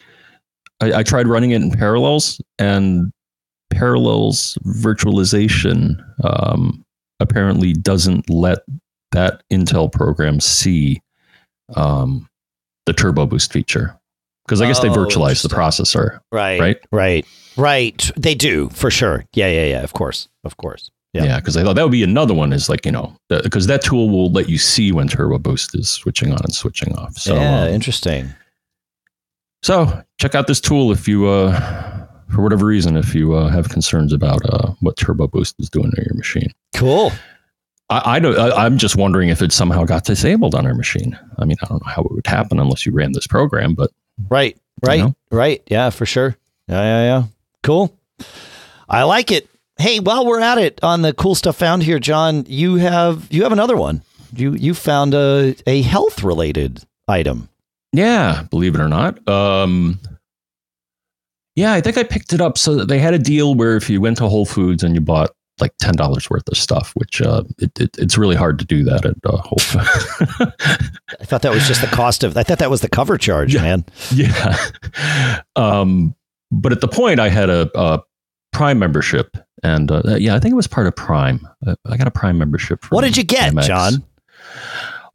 i, 0.80 0.92
I 0.94 1.02
tried 1.02 1.26
running 1.28 1.52
it 1.52 1.62
in 1.62 1.70
parallels 1.70 2.40
and 2.58 3.12
parallels 3.78 4.58
virtualization 4.64 5.96
um, 6.24 6.84
apparently 7.20 7.72
doesn't 7.72 8.28
let 8.28 8.58
that 9.12 9.42
Intel 9.52 9.90
program 9.90 10.40
see 10.40 11.00
um, 11.74 12.28
the 12.86 12.92
turbo 12.92 13.26
boost 13.26 13.52
feature 13.52 13.98
because 14.46 14.60
I 14.62 14.66
guess 14.66 14.80
they 14.80 14.88
virtualize 14.88 15.42
the 15.42 15.54
processor, 15.54 16.20
Right. 16.32 16.58
right? 16.60 16.78
Right. 16.90 17.26
Right. 17.56 18.10
They 18.16 18.34
do 18.34 18.70
for 18.70 18.90
sure. 18.90 19.24
Yeah. 19.34 19.48
Yeah. 19.48 19.66
Yeah. 19.66 19.82
Of 19.82 19.92
course. 19.92 20.28
Of 20.44 20.56
course. 20.56 20.90
Yeah. 21.12 21.24
Yeah, 21.24 21.38
because 21.40 21.56
I 21.56 21.62
thought 21.62 21.74
that 21.76 21.82
would 21.82 21.92
be 21.92 22.02
another 22.02 22.34
one. 22.34 22.52
Is 22.52 22.68
like 22.68 22.84
you 22.86 22.92
know 22.92 23.16
because 23.28 23.66
that 23.66 23.82
tool 23.82 24.08
will 24.10 24.30
let 24.30 24.48
you 24.48 24.58
see 24.58 24.92
when 24.92 25.08
turbo 25.08 25.38
boost 25.38 25.74
is 25.74 25.88
switching 25.88 26.32
on 26.32 26.38
and 26.44 26.54
switching 26.54 26.94
off. 26.96 27.14
So 27.16 27.34
yeah. 27.34 27.62
um, 27.62 27.68
interesting. 27.68 28.28
so 29.62 30.02
check 30.20 30.34
out 30.34 30.46
this 30.46 30.60
tool 30.60 30.92
if 30.92 31.08
you 31.08 31.26
uh, 31.26 32.06
for 32.28 32.42
whatever 32.42 32.66
reason 32.66 32.96
if 32.96 33.14
you 33.14 33.34
uh, 33.34 33.48
have 33.48 33.68
concerns 33.68 34.12
about 34.12 34.40
uh, 34.48 34.72
what 34.80 34.96
turbo 34.96 35.26
boost 35.26 35.54
is 35.58 35.68
doing 35.70 35.90
to 35.90 36.02
your 36.04 36.14
machine. 36.14 36.48
Cool. 36.74 37.12
I, 37.90 38.16
I 38.16 38.18
don't. 38.18 38.38
I, 38.38 38.50
I'm 38.64 38.78
just 38.78 38.96
wondering 38.96 39.28
if 39.30 39.40
it 39.42 39.52
somehow 39.52 39.84
got 39.84 40.04
disabled 40.04 40.54
on 40.54 40.66
our 40.66 40.74
machine. 40.74 41.18
I 41.38 41.44
mean, 41.44 41.56
I 41.62 41.66
don't 41.66 41.84
know 41.84 41.90
how 41.90 42.02
it 42.02 42.12
would 42.12 42.26
happen 42.26 42.58
unless 42.60 42.84
you 42.86 42.92
ran 42.92 43.12
this 43.12 43.26
program, 43.26 43.74
but 43.74 43.90
Right. 44.28 44.56
Right. 44.84 45.00
know? 45.00 45.14
Right. 45.30 45.62
Yeah. 45.68 45.90
For 45.90 46.06
sure. 46.06 46.36
Yeah. 46.68 46.82
Yeah. 46.82 47.02
Yeah. 47.04 47.22
Cool. 47.62 47.96
I 48.88 49.02
like 49.04 49.30
it. 49.30 49.48
Hey, 49.78 50.00
while 50.00 50.26
we're 50.26 50.40
at 50.40 50.58
it 50.58 50.80
on 50.82 51.02
the 51.02 51.12
cool 51.12 51.34
stuff 51.36 51.56
found 51.56 51.82
here, 51.84 51.98
John, 52.00 52.44
you 52.48 52.76
have 52.76 53.26
you 53.30 53.44
have 53.44 53.52
another 53.52 53.76
one. 53.76 54.02
You 54.34 54.54
you 54.54 54.74
found 54.74 55.14
a 55.14 55.54
a 55.66 55.82
health 55.82 56.22
related 56.24 56.82
item. 57.06 57.48
yeah, 57.92 58.42
believe 58.50 58.74
it 58.74 58.80
or 58.80 58.88
not, 58.88 59.26
um, 59.28 59.98
yeah, 61.58 61.72
I 61.72 61.80
think 61.80 61.98
I 61.98 62.04
picked 62.04 62.32
it 62.32 62.40
up. 62.40 62.56
So 62.56 62.84
they 62.84 62.98
had 63.00 63.14
a 63.14 63.18
deal 63.18 63.54
where 63.56 63.76
if 63.76 63.90
you 63.90 64.00
went 64.00 64.16
to 64.18 64.28
Whole 64.28 64.46
Foods 64.46 64.82
and 64.84 64.94
you 64.94 65.00
bought 65.00 65.30
like 65.60 65.72
ten 65.80 65.94
dollars 65.94 66.30
worth 66.30 66.48
of 66.48 66.56
stuff, 66.56 66.92
which 66.94 67.20
uh, 67.20 67.42
it, 67.58 67.72
it, 67.80 67.96
it's 67.98 68.16
really 68.16 68.36
hard 68.36 68.60
to 68.60 68.64
do 68.64 68.84
that 68.84 69.04
at 69.04 69.16
uh, 69.24 69.36
Whole 69.38 69.58
Foods. 69.58 70.52
I 71.20 71.24
thought 71.24 71.42
that 71.42 71.52
was 71.52 71.66
just 71.66 71.80
the 71.80 71.88
cost 71.88 72.22
of. 72.22 72.36
I 72.36 72.44
thought 72.44 72.60
that 72.60 72.70
was 72.70 72.80
the 72.80 72.88
cover 72.88 73.18
charge, 73.18 73.54
Yeah. 73.54 73.62
man. 73.62 73.84
yeah. 74.14 74.56
Um, 75.56 76.14
but 76.52 76.70
at 76.72 76.80
the 76.80 76.86
point, 76.88 77.18
I 77.18 77.28
had 77.28 77.50
a, 77.50 77.68
a 77.74 78.00
Prime 78.52 78.78
membership, 78.78 79.36
and 79.64 79.90
uh, 79.90 80.02
yeah, 80.16 80.36
I 80.36 80.38
think 80.38 80.52
it 80.52 80.56
was 80.56 80.68
part 80.68 80.86
of 80.86 80.94
Prime. 80.94 81.46
I 81.86 81.96
got 81.96 82.06
a 82.06 82.12
Prime 82.12 82.38
membership. 82.38 82.84
What 82.92 83.02
did 83.02 83.16
you 83.16 83.24
get. 83.24 83.52
John? 83.64 84.04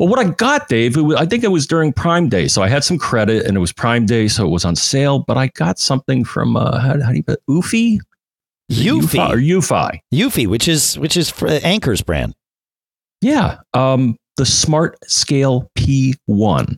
Well, 0.04 0.10
what 0.10 0.20
I 0.20 0.32
got, 0.32 0.68
Dave, 0.68 0.98
it 0.98 1.02
was, 1.02 1.16
I 1.16 1.26
think 1.26 1.46
it 1.46 1.48
was 1.48 1.66
during 1.66 1.94
Prime 1.94 2.28
Day, 2.28 2.50
so 2.50 2.62
I 2.62 2.68
had 2.68 2.84
some 2.84 2.98
credit, 2.98 3.46
and 3.46 3.56
it 3.56 3.62
was 3.62 3.72
Prime 3.72 4.06
Day, 4.06 4.28
so 4.28 4.46
it 4.46 4.50
was 4.50 4.66
on 4.66 4.76
sale. 4.76 5.20
But 5.20 5.38
I 5.38 5.48
got 5.48 5.80
something 5.80 6.26
from 6.26 6.58
uh, 6.58 6.78
how, 6.78 7.02
how 7.02 7.12
do 7.12 7.16
you 7.16 7.24
put 7.24 7.40
Ufi? 7.48 8.00
It 8.68 8.76
Eufy. 8.76 9.30
or 9.30 9.38
Ufi? 9.38 10.02
Eufy, 10.14 10.46
which 10.46 10.68
is 10.68 11.00
which 11.00 11.16
is 11.16 11.30
for 11.30 11.48
Anker's 11.48 12.02
brand. 12.02 12.36
Yeah, 13.22 13.60
um, 13.74 14.18
the 14.36 14.46
Smart 14.46 14.98
Scale 15.10 15.72
P1. 15.78 16.76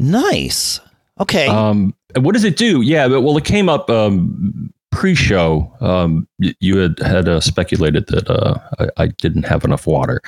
Nice. 0.00 0.80
Okay. 1.20 1.46
Um, 1.46 1.94
what 2.16 2.32
does 2.32 2.42
it 2.42 2.56
do? 2.56 2.80
Yeah, 2.80 3.06
but, 3.06 3.20
well, 3.20 3.36
it 3.36 3.44
came 3.44 3.68
up 3.68 3.88
um, 3.88 4.72
pre-show. 4.90 5.72
Um, 5.80 6.26
you 6.38 6.78
had 6.78 6.98
had 6.98 7.28
uh, 7.28 7.38
speculated 7.38 8.08
that 8.08 8.28
uh, 8.28 8.58
I, 8.80 9.04
I 9.04 9.06
didn't 9.06 9.44
have 9.44 9.64
enough 9.64 9.86
water, 9.86 10.20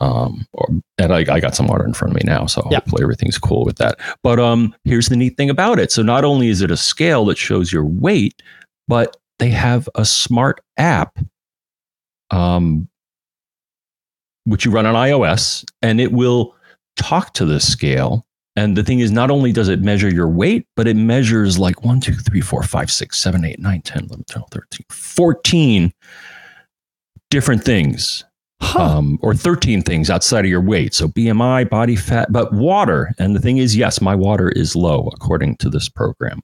um, 0.00 0.46
or, 0.52 0.68
and 0.98 1.12
I, 1.12 1.24
I 1.34 1.40
got 1.40 1.54
some 1.54 1.66
water 1.66 1.84
in 1.84 1.92
front 1.94 2.14
of 2.14 2.22
me 2.22 2.22
now, 2.30 2.46
so 2.46 2.66
Yeah. 2.70 2.78
hopefully 2.78 3.02
everything's 3.02 3.38
cool 3.38 3.64
with 3.64 3.76
that. 3.78 3.98
But 4.22 4.38
um, 4.40 4.74
here's 4.84 5.08
the 5.08 5.16
neat 5.16 5.36
thing 5.36 5.50
about 5.50 5.78
it. 5.78 5.90
So 5.92 6.02
not 6.02 6.24
only 6.24 6.48
is 6.48 6.62
it 6.62 6.70
a 6.70 6.76
scale 6.76 7.24
that 7.26 7.38
shows 7.38 7.72
your 7.72 7.84
weight, 7.84 8.42
but 8.86 9.16
they 9.38 9.50
have 9.50 9.88
a 9.94 10.04
smart 10.04 10.60
app, 10.76 11.18
um, 12.30 12.88
which 14.44 14.64
you 14.64 14.70
run 14.70 14.86
on 14.86 14.94
iOS, 14.94 15.64
and 15.82 16.00
it 16.00 16.12
will 16.12 16.54
talk 16.96 17.34
to 17.34 17.44
the 17.44 17.60
scale. 17.60 18.24
And 18.56 18.76
the 18.76 18.82
thing 18.82 18.98
is, 18.98 19.12
not 19.12 19.30
only 19.30 19.52
does 19.52 19.68
it 19.68 19.82
measure 19.82 20.08
your 20.12 20.28
weight, 20.28 20.66
but 20.74 20.88
it 20.88 20.96
measures 20.96 21.58
like 21.58 21.84
1, 21.84 22.00
2, 22.00 22.14
3, 22.14 22.40
4, 22.40 22.62
5, 22.64 22.90
6, 22.90 23.18
7, 23.18 23.44
8, 23.44 23.58
9, 23.60 23.82
10, 23.82 24.04
11, 24.06 24.24
12, 24.28 24.48
13, 24.50 24.84
14 24.90 25.92
different 27.30 27.62
things, 27.62 28.24
huh. 28.60 28.82
um, 28.82 29.18
or 29.22 29.34
13 29.34 29.82
things 29.82 30.10
outside 30.10 30.44
of 30.44 30.50
your 30.50 30.60
weight. 30.60 30.94
So 30.94 31.08
BMI, 31.08 31.68
body 31.68 31.96
fat, 31.96 32.32
but 32.32 32.52
water. 32.52 33.12
And 33.18 33.34
the 33.34 33.40
thing 33.40 33.58
is, 33.58 33.76
yes, 33.76 34.00
my 34.00 34.14
water 34.14 34.48
is 34.50 34.74
low 34.76 35.10
according 35.14 35.56
to 35.58 35.70
this 35.70 35.88
program. 35.88 36.40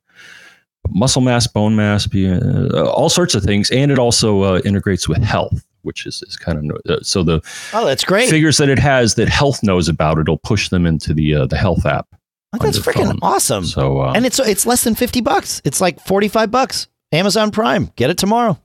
Muscle 0.91 1.23
mass, 1.23 1.47
bone 1.47 1.75
mass, 1.77 2.07
uh, 2.15 2.91
all 2.93 3.09
sorts 3.09 3.35
of 3.35 3.43
things. 3.43 3.71
And 3.71 3.91
it 3.91 3.99
also 3.99 4.43
uh, 4.43 4.61
integrates 4.65 5.09
with 5.09 5.23
health, 5.23 5.65
which 5.83 6.05
is, 6.07 6.23
is 6.27 6.37
kind 6.37 6.71
of 6.71 6.77
uh, 6.89 7.03
so 7.03 7.23
the 7.23 7.41
oh, 7.73 7.87
that's 7.87 8.05
great. 8.05 8.29
figures 8.29 8.59
that 8.59 8.69
it 8.69 8.79
has 8.79 9.15
that 9.15 9.29
health 9.29 9.63
knows 9.63 9.89
about 9.89 10.19
it'll 10.19 10.37
push 10.39 10.69
them 10.69 10.85
into 10.85 11.15
the 11.15 11.35
uh, 11.35 11.47
the 11.47 11.57
health 11.57 11.87
app 11.87 12.07
Oh, 12.55 12.59
that's 12.59 12.79
freaking 12.79 13.07
phone. 13.07 13.19
awesome. 13.23 13.65
so 13.65 13.99
uh, 14.01 14.13
and 14.15 14.25
it's 14.27 14.39
it's 14.39 14.65
less 14.67 14.85
than 14.85 14.95
50 14.95 15.21
bucks. 15.23 15.61
It's 15.65 15.81
like 15.81 15.99
45 16.01 16.51
bucks. 16.51 16.87
Amazon 17.13 17.51
Prime. 17.51 17.91
Get 17.97 18.11
it 18.11 18.19
tomorrow. 18.19 18.59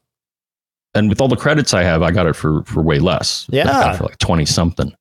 And 0.96 1.10
with 1.10 1.22
all 1.22 1.28
the 1.28 1.36
credits 1.36 1.74
i 1.74 1.84
have 1.84 2.02
i 2.02 2.12
got 2.12 2.26
it 2.28 2.36
for 2.36 2.64
for 2.64 2.82
way 2.82 3.00
less 3.00 3.48
I 3.52 3.56
got 3.56 3.66
it 3.66 3.66
Yeah. 3.68 3.98
for 3.98 4.04
like 4.06 4.18
20 4.18 4.46
something 4.46 4.94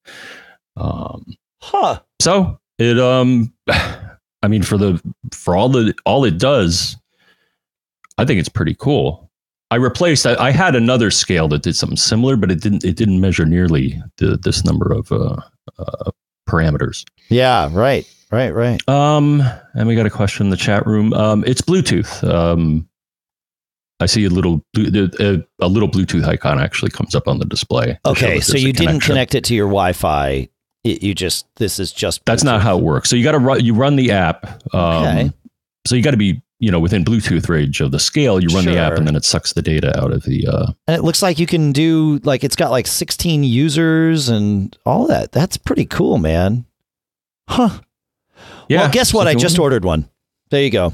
um 0.77 1.25
Huh. 1.61 2.01
so 2.21 2.59
it 2.79 2.99
um 2.99 3.53
i 3.69 4.49
mean 4.49 4.63
for 4.63 4.79
the 4.79 5.01
for 5.33 5.57
all 5.57 5.69
the 5.69 5.95
all 6.07 6.25
it 6.25 6.39
does 6.39 6.97
i 8.19 8.25
think 8.25 8.39
it's 8.39 8.49
pretty 8.49 8.75
cool 8.79 9.31
i 9.71 9.77
replaced 9.77 10.27
i, 10.27 10.35
I 10.37 10.51
had 10.51 10.75
another 10.77 11.11
scale 11.11 11.49
that 11.49 11.63
did 11.63 11.75
something 11.77 11.97
similar 11.97 12.37
but 12.37 12.51
it 12.51 12.61
didn't 12.61 12.85
it 12.85 12.97
didn't 12.97 13.21
measure 13.21 13.45
nearly 13.45 14.01
the, 14.19 14.37
this 14.37 14.65
number 14.65 14.93
of 14.93 15.11
uh, 15.13 15.37
uh 15.79 16.11
parameters 16.49 17.05
Yeah, 17.29 17.69
right. 17.73 18.07
Right, 18.31 18.51
right. 18.55 18.87
Um, 18.89 19.43
and 19.75 19.87
we 19.89 19.95
got 19.95 20.05
a 20.07 20.11
question 20.11 20.47
in 20.47 20.51
the 20.51 20.57
chat 20.57 20.87
room. 20.87 21.13
Um, 21.15 21.45
it's 21.47 21.61
Bluetooth. 21.63 22.23
Um, 22.27 22.87
I 24.01 24.07
see 24.07 24.25
a 24.25 24.31
little 24.31 24.65
blue- 24.75 25.11
a, 25.19 25.43
a 25.65 25.69
little 25.69 25.89
Bluetooth 25.89 26.25
icon 26.25 26.61
actually 26.61 26.91
comes 26.91 27.15
up 27.15 27.27
on 27.27 27.39
the 27.39 27.45
display. 27.45 27.99
Okay, 28.07 28.41
so 28.41 28.57
you 28.57 28.73
didn't 28.73 29.01
connect 29.01 29.35
it 29.35 29.45
to 29.45 29.55
your 29.55 29.67
Wi-Fi. 29.67 30.49
It, 30.85 31.03
you 31.03 31.15
just 31.15 31.47
this 31.57 31.81
is 31.81 31.93
just 31.93 32.25
That's 32.25 32.45
not 32.45 32.63
how 32.63 32.79
it 32.79 32.85
works. 32.85 33.11
So 33.11 33.17
you 33.17 33.25
got 33.25 33.33
to 33.33 33.39
run. 33.39 33.65
You 33.65 33.75
run 33.75 33.97
the 33.97 34.13
app. 34.13 34.47
Um, 34.75 35.05
Okay. 35.05 35.33
So 35.87 35.97
you 35.97 36.03
got 36.03 36.13
to 36.13 36.17
be 36.17 36.41
you 36.61 36.71
know 36.71 36.79
within 36.79 37.05
Bluetooth 37.05 37.49
range 37.49 37.81
of 37.81 37.91
the 37.91 37.99
scale. 37.99 38.41
You 38.41 38.49
run 38.55 38.65
the 38.65 38.79
app, 38.79 38.93
and 38.99 39.07
then 39.07 39.17
it 39.17 39.25
sucks 39.25 39.53
the 39.55 39.63
data 39.63 39.99
out 40.01 40.13
of 40.13 40.23
the. 40.23 40.47
Uh, 40.47 40.73
And 40.87 40.97
it 40.97 41.03
looks 41.03 41.21
like 41.23 41.39
you 41.41 41.47
can 41.47 41.73
do 41.73 42.21
like 42.23 42.45
it's 42.45 42.57
got 42.57 42.71
like 42.71 42.87
16 42.87 43.43
users 43.43 44.29
and 44.29 44.77
all 44.87 45.07
that. 45.09 45.33
That's 45.33 45.57
pretty 45.57 45.85
cool, 45.87 46.19
man. 46.19 46.65
Huh. 47.49 47.81
yeah. 48.69 48.83
well, 48.83 48.91
guess 48.93 49.13
what? 49.13 49.27
I 49.27 49.35
just 49.35 49.59
ordered 49.59 49.85
one. 49.85 50.09
There 50.51 50.63
you 50.63 50.71
go. 50.71 50.93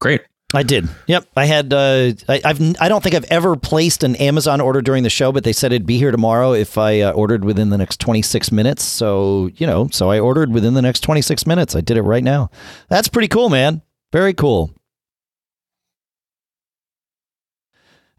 Great. 0.00 0.20
I 0.54 0.62
did. 0.62 0.88
Yep. 1.08 1.26
I 1.36 1.44
had. 1.46 1.72
Uh, 1.72 2.12
I, 2.28 2.40
I've. 2.44 2.60
I 2.80 2.88
don't 2.88 3.02
think 3.02 3.16
I've 3.16 3.24
ever 3.24 3.56
placed 3.56 4.04
an 4.04 4.14
Amazon 4.16 4.60
order 4.60 4.80
during 4.80 5.02
the 5.02 5.10
show, 5.10 5.32
but 5.32 5.42
they 5.42 5.52
said 5.52 5.72
it'd 5.72 5.86
be 5.86 5.98
here 5.98 6.12
tomorrow 6.12 6.52
if 6.52 6.78
I 6.78 7.00
uh, 7.00 7.10
ordered 7.12 7.44
within 7.44 7.70
the 7.70 7.78
next 7.78 7.98
26 7.98 8.52
minutes. 8.52 8.84
So 8.84 9.50
you 9.56 9.66
know, 9.66 9.88
so 9.90 10.08
I 10.08 10.20
ordered 10.20 10.52
within 10.52 10.74
the 10.74 10.82
next 10.82 11.00
26 11.00 11.46
minutes. 11.46 11.74
I 11.74 11.80
did 11.80 11.96
it 11.96 12.02
right 12.02 12.22
now. 12.22 12.50
That's 12.88 13.08
pretty 13.08 13.26
cool, 13.28 13.48
man. 13.48 13.82
Very 14.12 14.34
cool. 14.34 14.70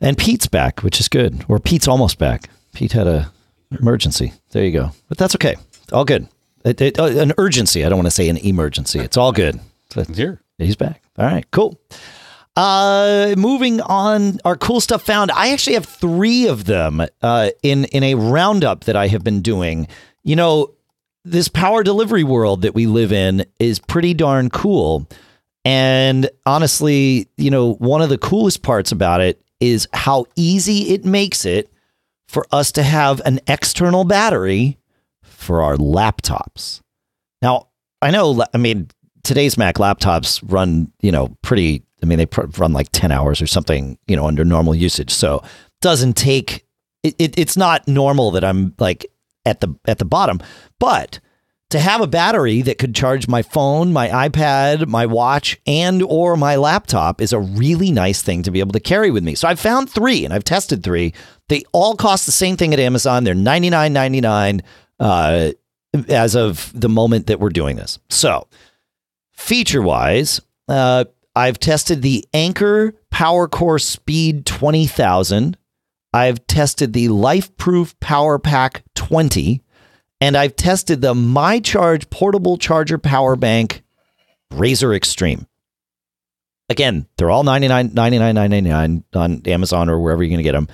And 0.02 0.18
Pete's 0.18 0.48
back, 0.48 0.84
which 0.84 1.00
is 1.00 1.08
good. 1.08 1.46
Or 1.48 1.60
Pete's 1.60 1.88
almost 1.88 2.20
back. 2.20 2.50
Pete 2.74 2.92
had 2.92 3.08
a 3.08 3.32
emergency. 3.80 4.34
There 4.52 4.64
you 4.64 4.72
go. 4.72 4.92
But 5.08 5.18
that's 5.18 5.34
okay. 5.36 5.56
All 5.94 6.06
good. 6.06 6.28
It, 6.66 6.82
it, 6.82 7.00
uh, 7.00 7.06
an 7.06 7.34
urgency. 7.38 7.86
I 7.86 7.90
don't 7.90 7.98
want 7.98 8.08
to 8.08 8.12
say 8.12 8.28
an 8.30 8.38
emergency. 8.38 9.00
It's 9.00 9.18
all 9.18 9.32
good. 9.32 9.60
Here. 10.14 10.42
He's 10.58 10.76
back. 10.76 11.02
All 11.18 11.26
right, 11.26 11.50
cool. 11.52 11.80
Uh, 12.58 13.36
moving 13.38 13.82
on, 13.82 14.40
our 14.44 14.58
cool 14.58 14.82
stuff 14.82 15.04
found. 15.04 15.30
I 15.30 15.50
actually 15.50 15.76
have 15.76 15.86
three 15.86 16.48
of 16.48 16.66
them 16.66 17.06
uh, 17.22 17.50
in 17.62 17.86
in 17.86 18.02
a 18.02 18.16
roundup 18.16 18.86
that 18.86 18.96
I 18.96 19.08
have 19.10 19.24
been 19.24 19.42
doing. 19.42 19.88
You 20.24 20.38
know, 20.38 20.74
this 21.24 21.50
power 21.50 21.84
delivery 21.84 22.24
world 22.24 22.64
that 22.64 22.74
we 22.74 22.88
live 22.88 23.12
in 23.12 23.46
is 23.60 23.78
pretty 23.78 24.16
darn 24.16 24.50
cool. 24.50 25.08
And 25.66 26.30
honestly, 26.48 27.28
you 27.38 27.52
know, 27.52 27.74
one 27.76 28.02
of 28.02 28.10
the 28.10 28.18
coolest 28.18 28.64
parts 28.64 28.92
about 28.92 29.22
it 29.22 29.40
is 29.60 29.88
how 29.94 30.26
easy 30.36 30.94
it 30.94 31.06
makes 31.06 31.46
it 31.46 31.72
for 32.28 32.46
us 32.52 32.72
to 32.72 32.84
have 32.84 33.22
an 33.24 33.40
external 33.48 34.04
battery 34.04 34.80
for 35.22 35.62
our 35.62 35.76
laptops. 35.76 36.82
Now, 37.42 37.68
I 38.02 38.10
know, 38.12 38.44
I 38.54 38.58
mean, 38.58 38.88
today's 39.24 39.58
Mac 39.58 39.76
laptops 39.76 40.42
run, 40.44 40.92
you 41.02 41.12
know, 41.12 41.36
pretty, 41.42 41.84
I 42.02 42.06
mean, 42.06 42.18
they 42.18 42.28
run 42.58 42.74
like 42.74 42.90
10 42.92 43.12
hours 43.12 43.42
or 43.42 43.48
something, 43.48 43.98
you 44.08 44.16
know, 44.16 44.28
under 44.28 44.46
normal 44.46 44.76
usage. 44.76 45.12
So 45.12 45.44
doesn't 45.82 46.14
take, 46.14 46.66
it, 47.04 47.16
it, 47.18 47.38
it's 47.38 47.58
not 47.58 47.88
normal 47.88 48.32
that 48.32 48.44
I'm 48.44 48.74
like 48.80 49.06
at 49.46 49.62
the, 49.62 49.76
at 49.86 49.98
the 49.98 50.06
bottom, 50.06 50.40
but 50.80 51.20
to 51.70 51.80
have 51.80 52.00
a 52.00 52.08
battery 52.08 52.62
that 52.62 52.78
could 52.78 52.96
charge 52.96 53.28
my 53.28 53.42
phone, 53.42 53.92
my 53.92 54.08
iPad, 54.08 54.88
my 54.88 55.06
watch, 55.06 55.60
and 55.68 56.02
or 56.04 56.38
my 56.38 56.56
laptop 56.56 57.22
is 57.22 57.34
a 57.34 57.40
really 57.40 57.92
nice 57.92 58.22
thing 58.22 58.42
to 58.44 58.52
be 58.52 58.62
able 58.62 58.72
to 58.72 58.80
carry 58.80 59.12
with 59.12 59.24
me. 59.24 59.36
So 59.36 59.48
I've 59.48 59.60
found 59.60 59.90
three 59.90 60.24
and 60.24 60.34
I've 60.34 60.46
tested 60.46 60.82
three. 60.84 61.14
They 61.50 61.64
all 61.74 61.96
cost 61.96 62.26
the 62.26 62.32
same 62.32 62.56
thing 62.56 62.74
at 62.74 62.80
Amazon. 62.80 63.26
They're 63.26 63.34
ninety 63.34 63.70
nine 63.70 63.92
ninety 63.92 64.22
nine 64.22 64.62
uh, 65.00 65.52
as 66.08 66.36
of 66.36 66.72
the 66.74 66.90
moment 66.90 67.28
that 67.28 67.40
we're 67.40 67.50
doing 67.50 67.76
this. 67.76 68.00
So 68.10 68.48
feature 69.34 69.82
wise, 69.82 70.40
uh, 70.70 71.06
I've 71.38 71.60
tested 71.60 72.02
the 72.02 72.26
Anker 72.34 72.96
PowerCore 73.14 73.80
Speed 73.80 74.48
twenty 74.48 74.88
thousand. 74.88 75.56
I've 76.12 76.46
tested 76.48 76.94
the 76.94 77.10
Life 77.10 77.56
Proof 77.58 77.98
Power 78.00 78.40
Pack 78.40 78.84
twenty 78.96 79.62
and 80.20 80.36
I've 80.36 80.56
tested 80.56 81.02
the 81.02 81.14
MyCharge 81.14 82.10
portable 82.10 82.58
charger 82.58 82.98
power 82.98 83.36
bank 83.36 83.84
Razor 84.52 84.96
Extreme. 84.96 85.46
Again, 86.70 87.06
they're 87.18 87.30
all 87.30 87.44
99 87.44 87.92
99 87.94 88.34
99 88.34 89.04
on 89.14 89.42
Amazon 89.46 89.90
or 89.90 90.00
wherever 90.00 90.24
you're 90.24 90.30
going 90.30 90.40
to 90.40 90.44
get 90.44 90.54
them. 90.54 90.68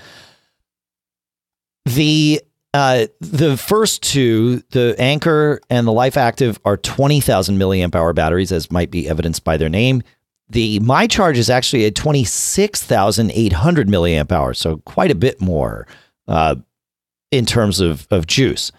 The 1.85 2.41
uh, 2.73 3.07
the 3.19 3.57
first 3.57 4.01
two, 4.01 4.63
the 4.71 4.95
Anchor 4.97 5.59
and 5.69 5.85
the 5.85 5.91
Life 5.91 6.15
Active, 6.15 6.57
are 6.63 6.77
20,000 6.77 7.59
milliamp 7.59 7.93
hour 7.95 8.13
batteries, 8.13 8.51
as 8.53 8.71
might 8.71 8.89
be 8.89 9.09
evidenced 9.09 9.43
by 9.43 9.57
their 9.57 9.69
name. 9.69 10.01
The 10.49 10.79
My 10.79 11.07
Charge 11.07 11.37
is 11.37 11.49
actually 11.49 11.85
a 11.85 11.91
26,800 11.91 13.87
milliamp 13.87 14.31
hours, 14.31 14.59
so 14.59 14.77
quite 14.77 15.11
a 15.11 15.15
bit 15.15 15.41
more 15.41 15.87
uh, 16.27 16.55
in 17.31 17.45
terms 17.45 17.79
of, 17.79 18.07
of 18.11 18.27
juice. 18.27 18.71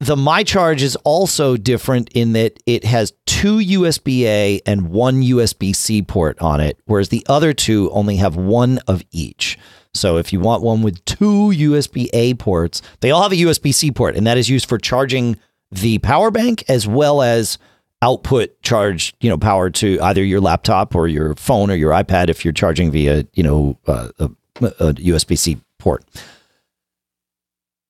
The 0.00 0.16
My 0.16 0.42
Charge 0.42 0.82
is 0.82 0.96
also 0.96 1.58
different 1.58 2.08
in 2.14 2.32
that 2.32 2.58
it 2.64 2.84
has 2.84 3.12
two 3.26 3.58
USB 3.58 4.22
A 4.22 4.60
and 4.64 4.88
one 4.88 5.22
USB 5.22 5.76
C 5.76 6.00
port 6.02 6.40
on 6.40 6.60
it, 6.60 6.80
whereas 6.86 7.10
the 7.10 7.24
other 7.28 7.52
two 7.52 7.90
only 7.90 8.16
have 8.16 8.34
one 8.34 8.78
of 8.86 9.02
each. 9.10 9.58
So 9.92 10.16
if 10.16 10.32
you 10.32 10.40
want 10.40 10.62
one 10.62 10.82
with 10.82 11.04
two 11.04 11.50
USB 11.50 12.08
A 12.14 12.34
ports, 12.34 12.80
they 13.00 13.10
all 13.10 13.22
have 13.22 13.32
a 13.32 13.36
USB 13.36 13.74
C 13.74 13.90
port, 13.90 14.16
and 14.16 14.26
that 14.26 14.38
is 14.38 14.48
used 14.48 14.68
for 14.68 14.78
charging 14.78 15.36
the 15.70 15.98
power 15.98 16.30
bank 16.30 16.64
as 16.68 16.86
well 16.86 17.22
as 17.22 17.58
output 18.02 18.60
charge, 18.62 19.14
you 19.20 19.28
know, 19.28 19.38
power 19.38 19.70
to 19.70 20.00
either 20.00 20.24
your 20.24 20.40
laptop 20.40 20.94
or 20.94 21.06
your 21.06 21.34
phone 21.34 21.70
or 21.70 21.74
your 21.74 21.92
iPad 21.92 22.28
if 22.28 22.44
you're 22.44 22.52
charging 22.52 22.90
via, 22.90 23.26
you 23.34 23.42
know, 23.42 23.78
uh, 23.86 24.08
a, 24.18 24.30
a 24.62 24.94
USB 24.94 25.36
C 25.36 25.58
port. 25.78 26.04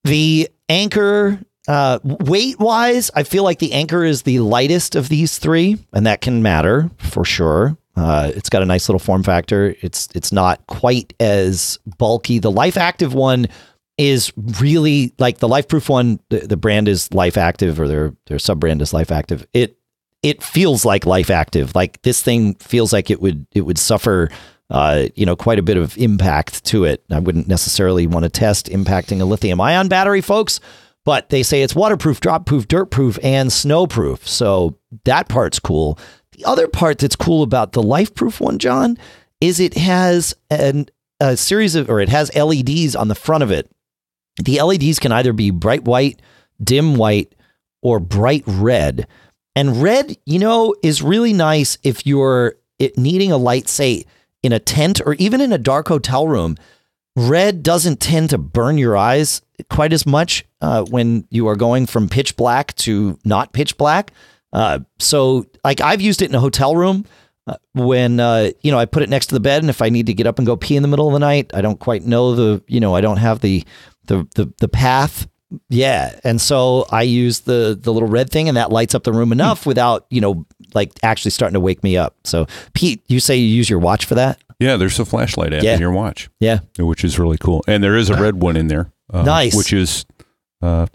The 0.05 0.49
Anker 0.69 1.41
uh, 1.69 1.99
weight 2.03 2.59
wise, 2.59 3.11
I 3.15 3.23
feel 3.23 3.45
like 3.45 3.59
the 3.59 3.73
Anker 3.73 4.05
is 4.05 4.23
the 4.23 4.41
lightest 4.41 4.97
of 4.97 5.09
these 5.09 5.39
three, 5.39 5.79
and 5.93 6.07
that 6.07 6.21
can 6.21 6.43
matter 6.43 6.91
for 6.99 7.25
sure. 7.25 7.77
Uh, 7.97 8.33
it's 8.35 8.49
got 8.49 8.63
a 8.63 8.67
nice 8.67 8.89
little 8.89 8.99
form 8.99 9.23
factor. 9.23 9.75
It's 9.81 10.09
it's 10.15 10.33
not 10.33 10.67
quite 10.67 11.13
as 11.21 11.79
bulky. 11.99 12.39
The 12.39 12.51
Life 12.51 12.77
Active 12.77 13.15
one 13.15 13.47
is 13.99 14.33
really 14.59 15.13
like 15.19 15.39
the 15.39 15.49
Life 15.49 15.69
Proof 15.69 15.89
one. 15.89 16.19
The, 16.31 16.41
the 16.41 16.57
brand 16.57 16.89
is 16.89 17.13
Life 17.13 17.37
Active, 17.37 17.79
or 17.79 17.87
their 17.87 18.15
their 18.27 18.39
sub 18.39 18.61
brand 18.61 18.81
is 18.81 18.95
Life 18.95 19.13
Active. 19.13 19.47
It 19.53 19.77
it 20.23 20.43
feels 20.43 20.85
like 20.85 21.07
Life 21.07 21.31
Active. 21.31 21.75
Like 21.75 22.01
this 22.03 22.23
thing 22.23 22.55
feels 22.55 22.93
like 22.93 23.11
it 23.11 23.21
would 23.21 23.47
it 23.53 23.63
would 23.63 23.79
suffer 23.79 24.31
uh, 24.71 25.09
you 25.17 25.27
know, 25.27 25.35
quite 25.35 25.59
a 25.59 25.63
bit 25.63 25.77
of 25.77 25.99
impact 25.99 26.65
to 26.65 26.85
it. 26.85 27.05
I 27.11 27.19
wouldn't 27.19 27.49
necessarily 27.49 28.07
want 28.07 28.23
to 28.23 28.29
test 28.29 28.67
impacting 28.67 29.21
a 29.21 29.25
lithium 29.25 29.61
ion 29.61 29.89
battery, 29.89 30.21
folks, 30.21 30.61
but 31.05 31.29
they 31.31 31.43
say 31.43 31.63
it's 31.63 31.75
waterproof, 31.75 32.21
drop 32.21 32.47
proof, 32.47 32.69
dirt 32.69 32.87
proof, 32.87 33.19
and 33.23 33.53
snow 33.53 33.87
proof. 33.89 34.27
So 34.29 34.79
that 35.05 35.29
part's 35.29 35.59
cool. 35.59 35.99
The 36.33 36.45
other 36.45 36.69
part 36.69 36.99
that's 36.99 37.17
cool 37.17 37.43
about 37.43 37.73
the 37.73 37.83
life 37.83 38.15
proof 38.15 38.41
one, 38.41 38.59
John, 38.59 38.97
is 39.41 39.59
it 39.59 39.75
has 39.75 40.35
an, 40.51 40.87
a 41.19 41.37
series 41.37 41.75
of, 41.75 41.91
or 41.91 42.01
it 42.01 42.09
has 42.09 42.35
LEDs 42.35 42.95
on 42.95 43.09
the 43.09 43.17
front 43.17 43.43
of 43.43 43.51
it. 43.51 43.69
The 44.45 44.63
LEDs 44.63 45.01
can 45.01 45.11
either 45.11 45.33
be 45.33 45.51
bright 45.51 45.83
white, 45.83 46.23
dim 46.63 46.95
white, 46.95 47.35
or 47.83 47.99
bright 47.99 48.45
red. 48.47 49.09
And 49.57 49.83
red, 49.83 50.17
you 50.27 50.39
know, 50.39 50.75
is 50.83 51.03
really 51.03 51.33
nice 51.33 51.77
if 51.83 52.07
you're 52.07 52.55
needing 52.97 53.33
a 53.33 53.37
light, 53.37 53.69
say, 53.69 54.05
in 54.43 54.53
a 54.53 54.59
tent 54.59 55.01
or 55.05 55.15
even 55.15 55.41
in 55.41 55.53
a 55.53 55.59
dark 55.59 55.89
hotel 55.89 56.27
room. 56.27 56.57
Red 57.17 57.63
doesn't 57.63 58.01
tend 58.01 58.31
to 58.31 58.39
burn 58.39 58.79
your 58.79 58.97
eyes 58.97 59.43
quite 59.69 59.93
as 59.93 60.07
much 60.07 60.47
uh, 60.61 60.85
when 60.85 61.27
you 61.31 61.49
are 61.49 61.57
going 61.57 61.87
from 61.87 62.09
pitch 62.09 62.37
black 62.37 62.75
to 62.77 63.19
not 63.25 63.53
pitch 63.53 63.77
black. 63.77 64.13
Uh, 64.53 64.81
so, 64.99 65.47
like, 65.65 65.81
I've 65.81 66.01
used 66.01 66.23
it 66.23 66.29
in 66.29 66.35
a 66.35 66.41
hotel 66.41 66.77
room 66.77 67.05
uh, 67.47 67.57
when 67.73 68.21
uh, 68.21 68.51
you 68.63 68.71
know 68.71 68.79
I 68.79 68.85
put 68.85 69.03
it 69.03 69.09
next 69.09 69.27
to 69.27 69.35
the 69.35 69.41
bed, 69.41 69.63
and 69.63 69.71
if 69.71 69.83
I 69.83 69.89
need 69.89 70.07
to 70.07 70.15
get 70.15 70.27
up 70.27 70.39
and 70.39 70.47
go 70.47 70.57
pee 70.57 70.77
in 70.77 70.83
the 70.83 70.89
middle 70.89 71.09
of 71.09 71.13
the 71.13 71.19
night, 71.19 71.51
I 71.55 71.61
don't 71.61 71.81
quite 71.81 72.05
know 72.05 72.35
the 72.35 72.63
you 72.69 72.81
know 72.81 72.95
I 72.95 73.01
don't 73.01 73.17
have 73.17 73.41
the 73.41 73.65
the 74.07 74.27
the, 74.35 74.53
the 74.59 74.69
path. 74.69 75.27
Yeah, 75.69 76.19
and 76.23 76.41
so 76.41 76.87
I 76.91 77.03
use 77.03 77.41
the 77.41 77.77
the 77.81 77.93
little 77.93 78.09
red 78.09 78.31
thing, 78.31 78.49
and 78.49 78.57
that 78.57 78.71
lights 78.71 78.95
up 78.95 79.03
the 79.05 79.13
room 79.13 79.33
enough 79.33 79.67
without 79.67 80.07
you 80.11 80.21
know 80.21 80.47
like 80.75 80.93
actually 81.03 81.33
starting 81.33 81.55
to 81.55 81.61
wake 81.61 81.83
me 81.83 81.97
up. 81.97 82.15
So, 82.25 82.47
Pete, 82.75 83.03
you 83.09 83.19
say 83.19 83.37
you 83.37 83.49
use 83.49 83.69
your 83.69 83.81
watch 83.81 84.05
for 84.05 84.15
that? 84.15 84.39
Yeah, 84.61 84.77
there's 84.77 84.99
a 85.01 85.05
flashlight 85.05 85.53
app 85.53 85.63
Yeah. 85.65 85.75
in 85.75 85.81
your 85.81 85.91
watch, 85.91 86.29
Yeah. 86.39 86.61
which 86.79 87.03
is 87.03 87.19
really 87.19 87.39
cool. 87.39 87.65
And 87.67 87.83
there 87.83 87.97
is 87.97 88.11
a 88.11 88.15
red 88.15 88.41
one 88.43 88.57
in 88.57 88.69
there. 88.69 88.93
uh, 89.13 89.23
Nice. 89.23 89.57
Which 89.57 89.73
is 89.73 90.05
uh, 90.63 90.87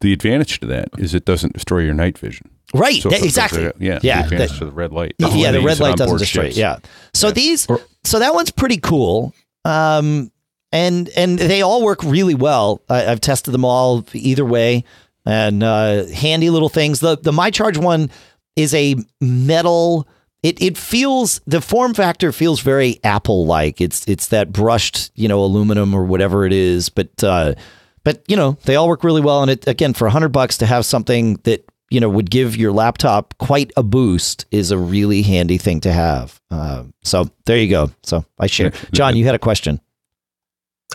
the 0.00 0.12
advantage 0.12 0.60
to 0.60 0.66
that 0.66 0.88
is 0.98 1.14
it 1.14 1.24
doesn't 1.24 1.52
destroy 1.52 1.80
your 1.80 1.94
night 1.94 2.18
vision. 2.18 2.48
Right. 2.74 3.00
So 3.02 3.10
yeah, 3.10 3.18
exactly. 3.22 3.66
a- 3.66 3.72
yeah. 3.78 4.00
Yeah, 4.02 4.22
The 4.22 4.24
advantage 4.24 4.50
that- 4.52 4.58
to 4.60 4.64
the 4.64 4.72
red 4.72 4.92
light. 4.92 5.14
yeah, 5.18 5.52
the 5.52 5.60
red 5.60 5.78
light 5.78 5.96
doesn't 5.96 6.16
destroy 6.18 6.44
ships. 6.46 6.56
Yeah. 6.56 6.78
So 7.12 7.30
these, 7.30 7.66
Or- 7.68 7.80
so 8.02 8.18
that 8.18 8.34
one's 8.34 8.50
pretty 8.50 8.78
cool. 8.78 9.32
Um, 9.66 10.32
and 10.74 11.08
and 11.10 11.38
they 11.38 11.62
all 11.62 11.82
work 11.84 12.02
really 12.02 12.34
well. 12.34 12.82
I, 12.90 13.06
I've 13.06 13.20
tested 13.20 13.54
them 13.54 13.64
all 13.64 14.04
either 14.12 14.44
way, 14.44 14.84
and 15.24 15.62
uh, 15.62 16.06
handy 16.06 16.50
little 16.50 16.68
things. 16.68 17.00
The 17.00 17.16
the 17.16 17.32
My 17.32 17.50
Charge 17.50 17.78
one 17.78 18.10
is 18.56 18.74
a 18.74 18.96
metal. 19.20 20.08
It 20.42 20.60
it 20.60 20.76
feels 20.76 21.40
the 21.46 21.60
form 21.60 21.94
factor 21.94 22.32
feels 22.32 22.60
very 22.60 22.98
Apple 23.04 23.46
like. 23.46 23.80
It's 23.80 24.06
it's 24.08 24.28
that 24.28 24.52
brushed 24.52 25.12
you 25.14 25.28
know 25.28 25.42
aluminum 25.44 25.94
or 25.94 26.04
whatever 26.04 26.44
it 26.44 26.52
is, 26.52 26.88
but 26.88 27.22
uh, 27.22 27.54
but 28.02 28.24
you 28.26 28.36
know 28.36 28.58
they 28.64 28.74
all 28.74 28.88
work 28.88 29.04
really 29.04 29.22
well. 29.22 29.42
And 29.42 29.52
it 29.52 29.68
again 29.68 29.94
for 29.94 30.08
a 30.08 30.10
hundred 30.10 30.30
bucks 30.30 30.58
to 30.58 30.66
have 30.66 30.84
something 30.84 31.36
that 31.44 31.64
you 31.88 32.00
know 32.00 32.08
would 32.08 32.32
give 32.32 32.56
your 32.56 32.72
laptop 32.72 33.38
quite 33.38 33.72
a 33.76 33.84
boost 33.84 34.44
is 34.50 34.72
a 34.72 34.78
really 34.78 35.22
handy 35.22 35.56
thing 35.56 35.80
to 35.82 35.92
have. 35.92 36.40
Uh, 36.50 36.82
so 37.04 37.30
there 37.46 37.58
you 37.58 37.70
go. 37.70 37.92
So 38.02 38.24
I 38.40 38.48
share. 38.48 38.70
John, 38.92 39.14
you 39.16 39.24
had 39.24 39.36
a 39.36 39.38
question. 39.38 39.80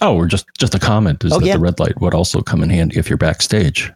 Oh, 0.02 0.16
or 0.16 0.26
just 0.28 0.46
just 0.58 0.76
a 0.76 0.80
comment 0.80 1.24
is 1.24 1.34
Oh, 1.34 1.40
that 1.40 1.46
yeah. 1.46 1.54
the 1.54 1.60
red 1.60 1.80
light 1.80 2.00
would 2.02 2.14
also 2.14 2.42
come 2.42 2.62
in 2.64 2.70
handy 2.70 2.98
if 2.98 3.10
you're 3.10 3.18
backstage. 3.18 3.92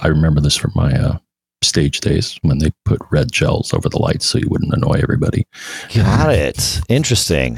I 0.00 0.08
remember 0.08 0.40
this 0.40 0.56
from 0.56 0.72
my 0.74 0.92
uh, 0.94 1.18
stage 1.62 2.00
days 2.00 2.38
when 2.42 2.58
they 2.58 2.70
put 2.84 3.00
red 3.10 3.30
gels 3.32 3.72
over 3.74 3.88
the 3.88 3.98
lights 4.00 4.24
so 4.26 4.38
you 4.38 4.48
wouldn't 4.48 4.72
annoy 4.72 5.00
everybody. 5.02 5.46
Got 5.94 6.30
it. 6.32 6.80
Interesting. 6.88 7.56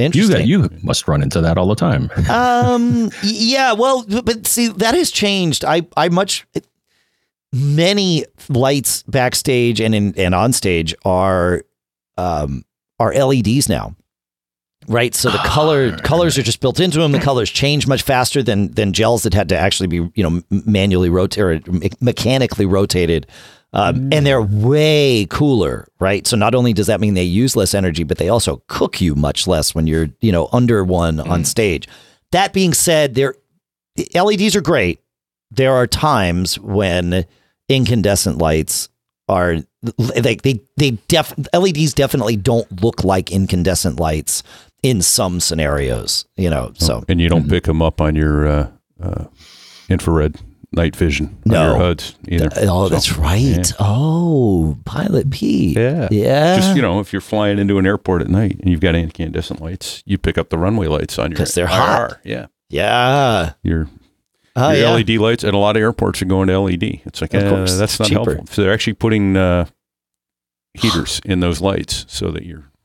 You 0.00 0.04
Interesting. 0.06 0.36
got, 0.38 0.46
you 0.46 0.68
must 0.82 1.08
run 1.08 1.22
into 1.22 1.40
that 1.40 1.58
all 1.58 1.66
the 1.68 1.74
time. 1.74 2.10
um 2.30 3.10
yeah 3.22 3.72
well 3.72 4.04
but 4.24 4.46
see 4.46 4.68
that 4.68 4.94
has 4.94 5.10
changed 5.10 5.64
i 5.64 5.82
i 5.96 6.08
much 6.08 6.46
many 7.52 8.24
lights 8.48 9.02
backstage 9.04 9.80
and 9.80 9.94
in 9.94 10.14
and 10.16 10.34
on 10.34 10.52
stage 10.52 10.94
are 11.04 11.62
um 12.16 12.64
are 13.00 13.12
leds 13.12 13.68
now 13.68 13.94
right? 14.88 15.14
So 15.14 15.30
the 15.30 15.38
color 15.38 15.94
ah, 15.94 16.00
colors 16.02 16.38
are 16.38 16.42
just 16.42 16.60
built 16.60 16.80
into 16.80 16.98
them. 16.98 17.12
The 17.12 17.20
colors 17.20 17.50
change 17.50 17.86
much 17.86 18.02
faster 18.02 18.42
than 18.42 18.72
than 18.72 18.92
gels 18.92 19.22
that 19.22 19.34
had 19.34 19.48
to 19.50 19.56
actually 19.56 19.86
be 19.86 20.10
you 20.14 20.22
know 20.22 20.42
manually 20.50 21.10
rotated 21.10 21.68
or 21.68 21.72
me- 21.72 21.90
mechanically 22.00 22.66
rotated. 22.66 23.26
Um, 23.74 23.96
mm. 23.96 24.14
and 24.14 24.26
they're 24.26 24.40
way 24.40 25.26
cooler, 25.28 25.86
right? 26.00 26.26
So 26.26 26.38
not 26.38 26.54
only 26.54 26.72
does 26.72 26.86
that 26.86 27.00
mean 27.00 27.12
they 27.12 27.22
use 27.22 27.54
less 27.54 27.74
energy, 27.74 28.02
but 28.02 28.16
they 28.16 28.30
also 28.30 28.62
cook 28.66 28.98
you 28.98 29.14
much 29.14 29.46
less 29.46 29.74
when 29.74 29.86
you're, 29.86 30.08
you 30.22 30.32
know, 30.32 30.48
under 30.52 30.82
one 30.82 31.20
on 31.20 31.42
mm. 31.42 31.46
stage. 31.46 31.86
That 32.32 32.54
being 32.54 32.72
said, 32.72 33.14
there 33.14 33.34
LEDs 34.14 34.56
are 34.56 34.62
great. 34.62 35.00
There 35.50 35.74
are 35.74 35.86
times 35.86 36.58
when 36.58 37.26
incandescent 37.68 38.38
lights 38.38 38.88
are 39.28 39.58
like 40.24 40.42
they 40.42 40.60
they 40.76 40.92
def 41.08 41.34
LEDs 41.52 41.94
definitely 41.94 42.36
don't 42.36 42.82
look 42.82 43.04
like 43.04 43.30
incandescent 43.30 44.00
lights 44.00 44.42
in 44.82 45.02
some 45.02 45.40
scenarios, 45.40 46.24
you 46.36 46.50
know. 46.50 46.72
So 46.76 47.04
and 47.08 47.20
you 47.20 47.28
don't 47.28 47.42
Mm-hmm. 47.42 47.50
pick 47.50 47.64
them 47.64 47.82
up 47.82 48.00
on 48.00 48.14
your 48.14 48.46
uh, 48.46 48.70
uh, 49.02 49.24
infrared 49.88 50.36
night 50.72 50.94
vision 50.94 51.26
on 51.46 51.52
No. 51.52 51.66
your 51.70 51.78
HUDs 51.78 52.14
either. 52.28 52.48
oh, 52.56 52.86
So, 52.86 52.88
that's 52.90 53.16
right. 53.16 53.38
yeah. 53.40 53.62
Oh, 53.80 54.76
Pilot 54.84 55.30
P. 55.30 55.72
Yeah. 55.74 56.08
Yeah. 56.10 56.56
Just 56.56 56.76
you 56.76 56.82
know, 56.82 57.00
if 57.00 57.12
you're 57.12 57.22
flying 57.22 57.58
into 57.58 57.78
an 57.78 57.86
airport 57.86 58.20
at 58.22 58.28
night 58.28 58.58
and 58.60 58.70
you've 58.70 58.80
got 58.80 58.94
incandescent 58.94 59.60
lights, 59.62 60.02
you 60.06 60.18
pick 60.18 60.36
up 60.38 60.50
the 60.50 60.58
runway 60.58 60.86
lights 60.86 61.18
on 61.18 61.30
your 61.30 61.36
because 61.36 61.54
they're 61.54 61.64
IR. 61.64 61.70
hot. 61.70 62.18
Yeah, 62.24 62.46
yeah. 62.68 63.52
your 63.62 63.88
Oh, 64.56 64.70
your 64.72 64.80
yeah. 64.80 64.90
LED 64.90 65.10
lights 65.20 65.44
at 65.44 65.54
a 65.54 65.58
lot 65.58 65.76
of 65.76 65.82
airports 65.82 66.20
are 66.20 66.24
going 66.26 66.48
to 66.48 66.58
LED. 66.60 67.00
It's 67.06 67.20
like 67.20 67.32
Of 67.32 67.44
uh, 67.44 67.64
that's 67.76 67.98
not 68.00 68.08
cheaper. 68.08 68.34
helpful. 68.34 68.46
So 68.54 68.62
they're 68.62 68.72
actually 68.72 68.94
putting 68.94 69.36
uh, 69.36 69.66
heaters 70.74 71.20
in 71.24 71.40
those 71.40 71.60
lights 71.60 72.04
so 72.08 72.30
that 72.32 72.44
you're 72.44 72.64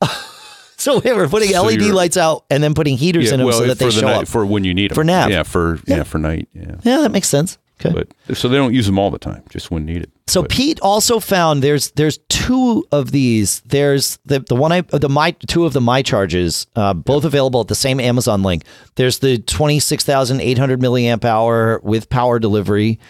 So 0.84 1.00
we're 1.04 1.28
putting 1.28 1.50
So 1.50 1.62
LED 1.62 1.82
lights 1.82 2.16
out 2.16 2.44
and 2.50 2.62
then 2.62 2.74
putting 2.74 2.96
heaters 2.96 3.30
in 3.32 3.38
them 3.38 3.46
well 3.46 3.58
so 3.58 3.66
that 3.66 3.78
they 3.78 3.86
the 3.86 3.90
show 3.92 4.00
night, 4.06 4.22
up. 4.22 4.28
for 4.28 4.44
when 4.44 4.64
you 4.64 4.74
need 4.74 4.90
them 4.90 4.96
For 4.96 5.04
nap. 5.04 5.30
Yeah, 5.30 5.42
for 5.44 5.76
Yeah. 5.86 5.96
yeah, 5.98 6.02
for 6.02 6.18
night. 6.18 6.48
Yeah, 6.54 6.74
Yeah, 6.82 6.98
that 7.02 7.10
makes 7.12 7.28
sense. 7.28 7.58
Okay. 7.84 7.92
but 8.28 8.36
so 8.36 8.48
they 8.48 8.56
don't 8.56 8.72
use 8.72 8.86
them 8.86 8.98
all 9.00 9.10
the 9.10 9.18
time, 9.18 9.42
just 9.50 9.70
when 9.70 9.84
needed. 9.84 10.10
So 10.28 10.42
But- 10.42 10.50
Pete 10.52 10.80
also 10.80 11.18
found 11.18 11.60
there's 11.62 11.90
there's 11.92 12.18
two 12.28 12.84
of 12.92 13.10
these. 13.10 13.60
There's 13.66 14.18
the 14.24 14.40
the 14.40 14.54
one 14.54 14.70
I 14.72 14.82
the 14.82 15.08
my 15.08 15.32
two 15.32 15.64
of 15.64 15.72
the 15.72 15.80
my 15.80 16.00
charges, 16.02 16.66
uh, 16.76 16.94
both 16.94 17.24
available 17.24 17.60
at 17.60 17.66
the 17.68 17.74
same 17.74 17.98
Amazon 17.98 18.42
link. 18.44 18.62
There's 18.94 19.18
the 19.18 19.38
twenty 19.38 19.80
six 19.80 20.04
thousand 20.04 20.40
eight 20.40 20.56
hundred 20.56 20.80
milliamp 20.80 21.24
hour 21.24 21.80
with 21.82 22.08
power 22.08 22.38
delivery. 22.38 23.00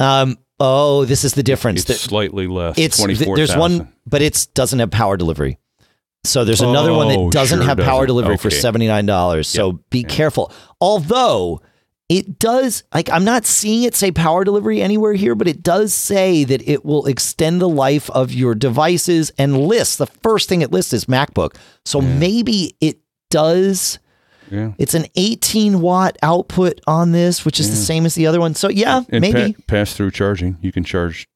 Um. 0.00 0.36
Oh, 0.64 1.04
this 1.04 1.24
is 1.24 1.34
the 1.34 1.42
difference. 1.42 1.80
it's 1.80 1.88
That- 1.88 2.08
slightly 2.08 2.46
less. 2.46 2.78
it's 2.78 2.96
there's 3.04 3.56
one, 3.56 3.88
but 4.06 4.22
it's 4.22 4.46
doesn't 4.46 4.78
have 4.78 4.90
power 4.90 5.16
delivery. 5.16 5.58
So 6.24 6.44
there's 6.44 6.60
another 6.60 6.92
one 6.92 7.08
Oh, 7.10 7.24
that 7.26 7.32
doesn't 7.32 7.58
sure 7.58 7.66
have 7.66 7.78
power 7.78 8.06
doesn't. 8.06 8.06
delivery 8.06 8.36
for 8.36 8.50
seventy 8.50 8.86
nine 8.86 9.06
dollars. 9.06 9.48
So 9.48 9.80
be 9.90 10.04
careful. 10.04 10.52
Although 10.80 11.60
it 12.08 12.38
does, 12.38 12.84
like 12.94 13.10
I'm 13.10 13.24
not 13.24 13.44
seeing 13.46 13.82
it 13.84 13.94
say 13.96 14.12
power 14.12 14.44
delivery 14.44 14.80
anywhere 14.82 15.14
here, 15.14 15.34
but 15.34 15.48
it 15.48 15.62
does 15.62 15.92
say 15.92 16.44
that 16.44 16.62
it 16.68 16.84
will 16.84 17.06
extend 17.06 17.60
the 17.60 17.68
life 17.68 18.08
of 18.10 18.32
your 18.32 18.54
devices 18.54 19.32
and 19.38 19.58
lists. 19.66 19.96
The 19.96 20.06
first 20.06 20.48
thing 20.48 20.62
it 20.62 20.70
lists 20.70 20.92
is 20.92 21.06
MacBook. 21.06 21.56
So 21.84 22.00
maybe 22.00 22.76
it 22.80 22.98
does. 23.30 23.98
Yeah. 24.50 24.72
It's 24.78 24.92
an 24.94 25.06
18 25.16 25.80
watt 25.80 26.18
output 26.22 26.80
on 26.86 27.12
this, 27.12 27.44
which 27.46 27.58
is 27.58 27.70
the 27.70 27.76
same 27.76 28.04
as 28.04 28.14
the 28.14 28.26
other 28.26 28.38
one. 28.38 28.54
So 28.54 28.68
yeah, 28.68 29.02
And 29.08 29.22
maybe. 29.22 29.54
pass 29.66 29.94
through 29.94 30.10
charging. 30.10 30.58
You 30.60 30.70
can 30.72 30.84
charge 30.84 31.26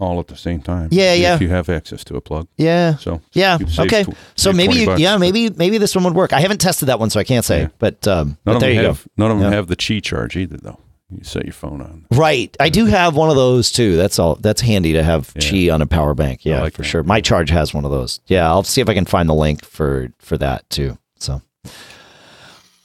all 0.00 0.18
at 0.18 0.26
the 0.28 0.36
same 0.36 0.60
time. 0.62 0.88
Yeah, 0.90 1.12
yeah. 1.14 1.34
if 1.34 1.40
you 1.42 1.48
have 1.50 1.68
access 1.68 2.02
to 2.04 2.16
a 2.16 2.20
plug. 2.20 2.48
yeah. 2.56 2.96
So 2.96 3.20
Yeah. 3.32 3.58
Okay. 3.78 4.04
tw- 4.04 4.14
So 4.34 4.52
maybe 4.52 4.74
you, 4.74 4.96
yeah, 4.96 5.16
maybe 5.18 5.50
maybe 5.50 5.78
this 5.78 5.94
one 5.94 6.04
would 6.04 6.14
work. 6.14 6.32
I 6.32 6.40
haven't 6.40 6.60
tested 6.60 6.88
that 6.88 6.98
one, 6.98 7.10
so 7.10 7.20
I 7.20 7.24
can't 7.24 7.44
say. 7.44 7.60
Yeah. 7.62 7.68
But 7.78 8.08
um, 8.08 8.28
none 8.28 8.36
but 8.44 8.54
of 8.56 8.60
there 8.62 8.72
you 8.72 8.80
have 8.80 9.06
none 9.16 9.30
of 9.30 9.38
them 9.38 9.50
Yeah. 9.52 9.56
have 9.56 9.68
the 9.68 9.76
Qi 9.76 10.02
charge 10.02 10.36
either, 10.36 10.56
though. 10.56 10.78
You 11.12 11.24
set 11.24 11.44
your 11.44 11.52
phone 11.52 11.80
on. 11.82 12.06
Right. 12.12 12.56
I 12.60 12.68
do 12.68 12.86
have 12.86 13.16
one 13.16 13.30
of 13.30 13.36
those 13.36 13.72
too. 13.72 13.96
That's 13.96 14.18
all. 14.20 14.36
That's 14.36 14.60
handy 14.60 14.92
to 14.92 15.02
have 15.02 15.32
Yeah. 15.34 15.42
Qi 15.42 15.74
on 15.74 15.82
a 15.82 15.86
power 15.86 16.14
bank. 16.14 16.44
Yeah, 16.44 16.60
like 16.62 16.74
for 16.74 16.82
that. 16.82 16.88
sure. 16.88 17.02
My 17.02 17.20
charge 17.20 17.50
has 17.50 17.74
one 17.74 17.84
of 17.84 17.90
those. 17.90 18.20
Yeah, 18.26 18.46
I'll 18.48 18.62
see 18.62 18.80
if 18.80 18.88
I 18.88 18.94
can 18.94 19.04
find 19.06 19.28
the 19.28 19.34
link 19.34 19.64
for 19.64 20.12
for 20.18 20.38
that 20.38 20.68
too. 20.70 20.98
So. 21.18 21.42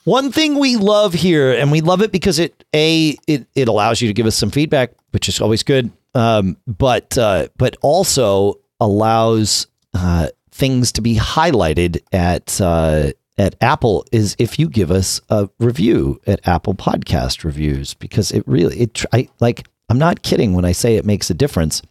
One 0.05 0.31
thing 0.31 0.59
we 0.59 0.75
love 0.75 1.13
here, 1.13 1.51
and 1.51 1.71
we 1.71 1.81
love 1.81 2.01
it 2.03 2.11
because 2.11 2.37
it 2.37 2.63
a 2.75 3.17
it, 3.27 3.47
it 3.55 3.67
allows 3.67 4.01
you 4.01 4.07
to 4.07 4.13
give 4.13 4.27
us 4.27 4.35
some 4.35 4.51
feedback, 4.51 4.91
which 5.11 5.27
is 5.27 5.41
always 5.41 5.63
good. 5.63 5.91
Um, 6.15 6.57
but 6.65 7.17
uh, 7.17 7.49
but 7.57 7.75
also 7.81 8.55
allows 8.79 9.67
uh, 9.93 10.29
things 10.51 10.91
to 10.93 11.01
be 11.01 11.15
highlighted 11.15 12.01
at 12.13 12.59
uh, 12.61 13.11
at 13.37 13.55
Apple 13.61 14.05
is 14.11 14.35
if 14.39 14.57
you 14.57 14.69
give 14.69 14.91
us 14.91 15.19
a 15.29 15.49
review 15.59 16.19
at 16.25 16.47
Apple 16.47 16.73
Podcast 16.73 17.43
Reviews 17.43 17.93
because 17.93 18.31
it 18.31 18.43
really 18.47 18.79
it 18.79 19.03
I, 19.11 19.27
like 19.39 19.67
I'm 19.89 19.99
not 19.99 20.23
kidding 20.23 20.53
when 20.53 20.65
I 20.65 20.71
say 20.71 20.95
it 20.95 21.05
makes 21.05 21.29
a 21.29 21.33
difference. 21.33 21.81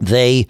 They 0.00 0.48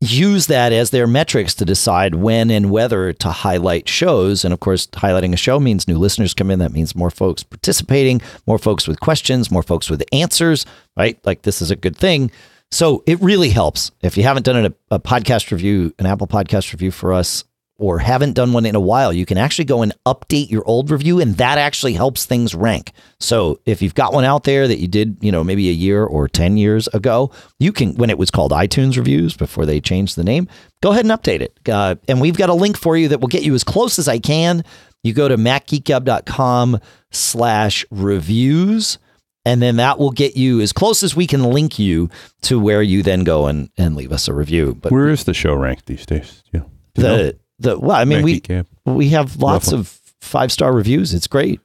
use 0.00 0.46
that 0.46 0.72
as 0.72 0.90
their 0.90 1.06
metrics 1.06 1.54
to 1.54 1.64
decide 1.64 2.14
when 2.14 2.50
and 2.50 2.70
whether 2.70 3.12
to 3.12 3.28
highlight 3.30 3.88
shows. 3.88 4.44
And 4.44 4.54
of 4.54 4.60
course, 4.60 4.86
highlighting 4.88 5.34
a 5.34 5.36
show 5.36 5.60
means 5.60 5.86
new 5.86 5.98
listeners 5.98 6.32
come 6.34 6.50
in. 6.50 6.58
That 6.58 6.72
means 6.72 6.94
more 6.94 7.10
folks 7.10 7.42
participating, 7.42 8.22
more 8.46 8.58
folks 8.58 8.88
with 8.88 9.00
questions, 9.00 9.50
more 9.50 9.62
folks 9.62 9.90
with 9.90 10.02
answers, 10.12 10.64
right? 10.96 11.18
Like 11.24 11.42
this 11.42 11.60
is 11.60 11.70
a 11.70 11.76
good 11.76 11.96
thing. 11.96 12.30
So 12.70 13.02
it 13.06 13.20
really 13.20 13.50
helps. 13.50 13.90
If 14.00 14.16
you 14.16 14.22
haven't 14.22 14.46
done 14.46 14.66
a, 14.66 14.94
a 14.94 15.00
podcast 15.00 15.50
review, 15.50 15.92
an 15.98 16.06
Apple 16.06 16.28
podcast 16.28 16.72
review 16.72 16.90
for 16.90 17.12
us, 17.12 17.44
or 17.80 17.98
haven't 17.98 18.34
done 18.34 18.52
one 18.52 18.66
in 18.66 18.74
a 18.74 18.80
while, 18.80 19.10
you 19.10 19.24
can 19.24 19.38
actually 19.38 19.64
go 19.64 19.80
and 19.80 19.94
update 20.06 20.50
your 20.50 20.62
old 20.66 20.90
review, 20.90 21.18
and 21.18 21.36
that 21.38 21.56
actually 21.56 21.94
helps 21.94 22.26
things 22.26 22.54
rank. 22.54 22.92
So 23.18 23.58
if 23.64 23.80
you've 23.80 23.94
got 23.94 24.12
one 24.12 24.24
out 24.24 24.44
there 24.44 24.68
that 24.68 24.78
you 24.78 24.86
did, 24.86 25.16
you 25.22 25.32
know, 25.32 25.42
maybe 25.42 25.70
a 25.70 25.72
year 25.72 26.04
or 26.04 26.28
10 26.28 26.58
years 26.58 26.88
ago, 26.88 27.32
you 27.58 27.72
can, 27.72 27.94
when 27.94 28.10
it 28.10 28.18
was 28.18 28.30
called 28.30 28.52
iTunes 28.52 28.98
Reviews 28.98 29.34
before 29.34 29.64
they 29.64 29.80
changed 29.80 30.16
the 30.16 30.24
name, 30.24 30.46
go 30.82 30.90
ahead 30.90 31.06
and 31.06 31.12
update 31.12 31.40
it. 31.40 31.58
Uh, 31.66 31.94
and 32.06 32.20
we've 32.20 32.36
got 32.36 32.50
a 32.50 32.54
link 32.54 32.76
for 32.76 32.98
you 32.98 33.08
that 33.08 33.20
will 33.20 33.28
get 33.28 33.44
you 33.44 33.54
as 33.54 33.64
close 33.64 33.98
as 33.98 34.08
I 34.08 34.18
can. 34.18 34.62
You 35.02 35.14
go 35.14 35.28
to 35.28 35.38
macgeekgab.com 35.38 36.80
slash 37.10 37.86
reviews, 37.90 38.98
and 39.46 39.62
then 39.62 39.76
that 39.76 39.98
will 39.98 40.10
get 40.10 40.36
you 40.36 40.60
as 40.60 40.74
close 40.74 41.02
as 41.02 41.16
we 41.16 41.26
can 41.26 41.44
link 41.44 41.78
you 41.78 42.10
to 42.42 42.60
where 42.60 42.82
you 42.82 43.02
then 43.02 43.24
go 43.24 43.46
and, 43.46 43.70
and 43.78 43.96
leave 43.96 44.12
us 44.12 44.28
a 44.28 44.34
review. 44.34 44.74
But 44.74 44.92
Where 44.92 45.08
is 45.08 45.24
the 45.24 45.32
show 45.32 45.54
ranked 45.54 45.86
these 45.86 46.04
days? 46.04 46.42
Yeah. 46.52 46.64
The, 46.94 47.38
the, 47.60 47.78
well, 47.78 47.92
I 47.96 48.04
mean, 48.04 48.18
Mackie 48.20 48.24
we, 48.24 48.40
Cab. 48.40 48.66
we 48.84 49.08
have 49.10 49.36
lots 49.36 49.72
of 49.72 49.88
five 50.20 50.50
star 50.50 50.72
reviews. 50.72 51.14
It's 51.14 51.26
great. 51.26 51.60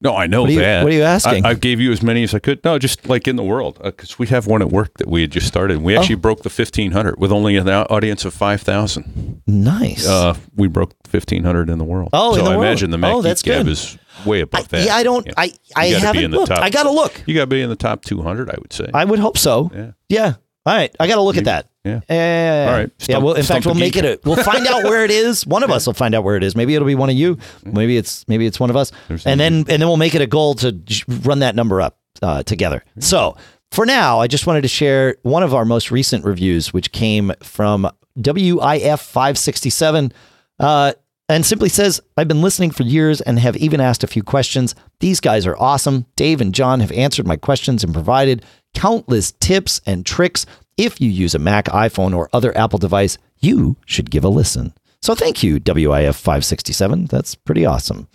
No, 0.00 0.14
I 0.14 0.28
know 0.28 0.42
What 0.42 0.50
are 0.50 0.52
you, 0.52 0.60
that. 0.60 0.84
what 0.84 0.92
are 0.92 0.96
you 0.96 1.02
asking? 1.02 1.44
I, 1.44 1.50
I 1.50 1.54
gave 1.54 1.80
you 1.80 1.90
as 1.90 2.04
many 2.04 2.22
as 2.22 2.32
I 2.32 2.38
could. 2.38 2.64
No, 2.64 2.78
just 2.78 3.08
like 3.08 3.26
in 3.26 3.34
the 3.34 3.42
world, 3.42 3.80
because 3.82 4.16
we 4.16 4.28
have 4.28 4.46
one 4.46 4.62
at 4.62 4.70
work 4.70 4.96
that 4.98 5.08
we 5.08 5.22
had 5.22 5.32
just 5.32 5.48
started. 5.48 5.82
We 5.82 5.96
actually 5.96 6.14
Oh. 6.14 6.18
broke 6.18 6.42
the 6.44 6.50
fifteen 6.50 6.92
hundred 6.92 7.18
with 7.18 7.32
only 7.32 7.56
an 7.56 7.68
audience 7.68 8.24
of 8.24 8.32
five 8.32 8.60
thousand. 8.62 9.42
nice. 9.48 10.06
Uh, 10.06 10.36
we 10.54 10.68
broke 10.68 10.92
fifteen 11.04 11.42
hundred 11.42 11.68
in 11.68 11.78
the 11.78 11.84
world. 11.84 12.10
Oh, 12.12 12.34
so 12.34 12.38
in 12.38 12.44
the 12.44 12.50
I 12.52 12.54
world. 12.56 12.64
imagine 12.68 12.90
the 12.90 12.98
Mac 12.98 13.12
Oh, 13.12 13.22
that's 13.22 13.42
good. 13.42 13.66
is 13.66 13.98
way 14.24 14.38
I, 14.38 14.42
above 14.42 14.68
that. 14.68 14.86
yeah, 14.86 14.94
I 14.94 15.02
don't. 15.02 15.26
I 15.36 15.50
I 15.74 15.86
You 15.86 15.94
gotta 16.00 16.12
be 16.12 16.18
haven't 16.22 16.30
looked. 16.30 16.48
top. 16.48 16.60
I 16.62 16.70
got 16.70 16.84
to 16.84 16.92
look. 16.92 17.20
You 17.26 17.34
got 17.34 17.40
to 17.42 17.46
be 17.48 17.60
in 17.60 17.68
the 17.68 17.74
top 17.74 18.04
two 18.04 18.22
hundred, 18.22 18.50
I 18.50 18.56
would 18.60 18.72
say. 18.72 18.88
I 18.94 19.04
would 19.04 19.18
hope 19.18 19.36
so. 19.36 19.68
yeah. 19.74 19.90
Yeah. 20.08 20.34
All 20.64 20.74
right. 20.76 20.94
I 21.00 21.08
got 21.08 21.16
to 21.16 21.22
look 21.22 21.36
at 21.38 21.44
that. 21.46 21.66
Yeah. 21.88 22.00
Yeah. 22.08 22.66
All 22.70 22.78
right. 22.78 22.90
yeah. 23.08 23.18
Well, 23.18 23.34
in 23.34 23.42
fact, 23.42 23.64
we'll 23.64 23.74
the 23.74 23.80
make 23.80 23.94
geek. 23.94 24.04
it. 24.04 24.20
A, 24.24 24.28
we'll 24.28 24.42
find 24.42 24.66
out 24.66 24.84
where 24.84 25.04
it 25.04 25.10
is. 25.10 25.46
One 25.46 25.62
of 25.62 25.70
us 25.70 25.86
will 25.86 25.94
find 25.94 26.14
out 26.14 26.24
where 26.24 26.36
it 26.36 26.42
is. 26.44 26.54
Maybe 26.54 26.74
it'll 26.74 26.86
be 26.86 26.94
one 26.94 27.10
of 27.10 27.16
you. 27.16 27.38
Maybe 27.64 27.96
it's 27.96 28.26
maybe 28.28 28.46
it's 28.46 28.60
one 28.60 28.70
of 28.70 28.76
us. 28.76 28.92
There's 29.08 29.26
and 29.26 29.40
then 29.40 29.54
and 29.54 29.66
then 29.66 29.88
we'll 29.88 29.96
make 29.96 30.14
it 30.14 30.22
a 30.22 30.26
goal 30.26 30.54
to 30.56 30.76
run 31.08 31.40
that 31.40 31.54
number 31.54 31.80
up 31.80 31.98
uh, 32.22 32.42
together. 32.42 32.84
So 32.98 33.36
for 33.70 33.84
now, 33.86 34.20
I 34.20 34.26
just 34.26 34.46
wanted 34.46 34.62
to 34.62 34.68
share 34.68 35.16
one 35.22 35.42
of 35.42 35.54
our 35.54 35.64
most 35.64 35.90
recent 35.90 36.24
reviews, 36.24 36.72
which 36.72 36.92
came 36.92 37.32
from 37.42 37.90
WIF 38.18 39.00
five 39.00 39.38
sixty 39.38 39.70
seven. 39.70 40.12
Uh, 40.58 40.92
and 41.30 41.44
simply 41.44 41.68
says, 41.68 42.00
I've 42.16 42.26
been 42.26 42.40
listening 42.40 42.70
for 42.70 42.84
years 42.84 43.20
and 43.20 43.38
have 43.38 43.54
even 43.58 43.80
asked 43.82 44.02
a 44.02 44.06
few 44.06 44.22
questions. 44.22 44.74
These 45.00 45.20
guys 45.20 45.46
are 45.46 45.56
awesome. 45.58 46.06
Dave 46.16 46.40
and 46.40 46.54
John 46.54 46.80
have 46.80 46.90
answered 46.92 47.26
my 47.26 47.36
questions 47.36 47.84
and 47.84 47.92
provided 47.92 48.46
countless 48.74 49.32
tips 49.32 49.82
and 49.84 50.06
tricks. 50.06 50.46
If 50.78 51.00
you 51.00 51.10
use 51.10 51.34
a 51.34 51.40
Mac, 51.40 51.66
iPhone, 51.66 52.16
or 52.16 52.30
other 52.32 52.56
Apple 52.56 52.78
device, 52.78 53.18
you 53.40 53.76
should 53.84 54.10
give 54.10 54.24
a 54.24 54.28
listen. 54.28 54.72
So 55.02 55.14
thank 55.14 55.42
you, 55.42 55.58
WIF 55.60 56.14
567. 56.14 57.06
That's 57.06 57.34
pretty 57.34 57.66
awesome. 57.66 58.08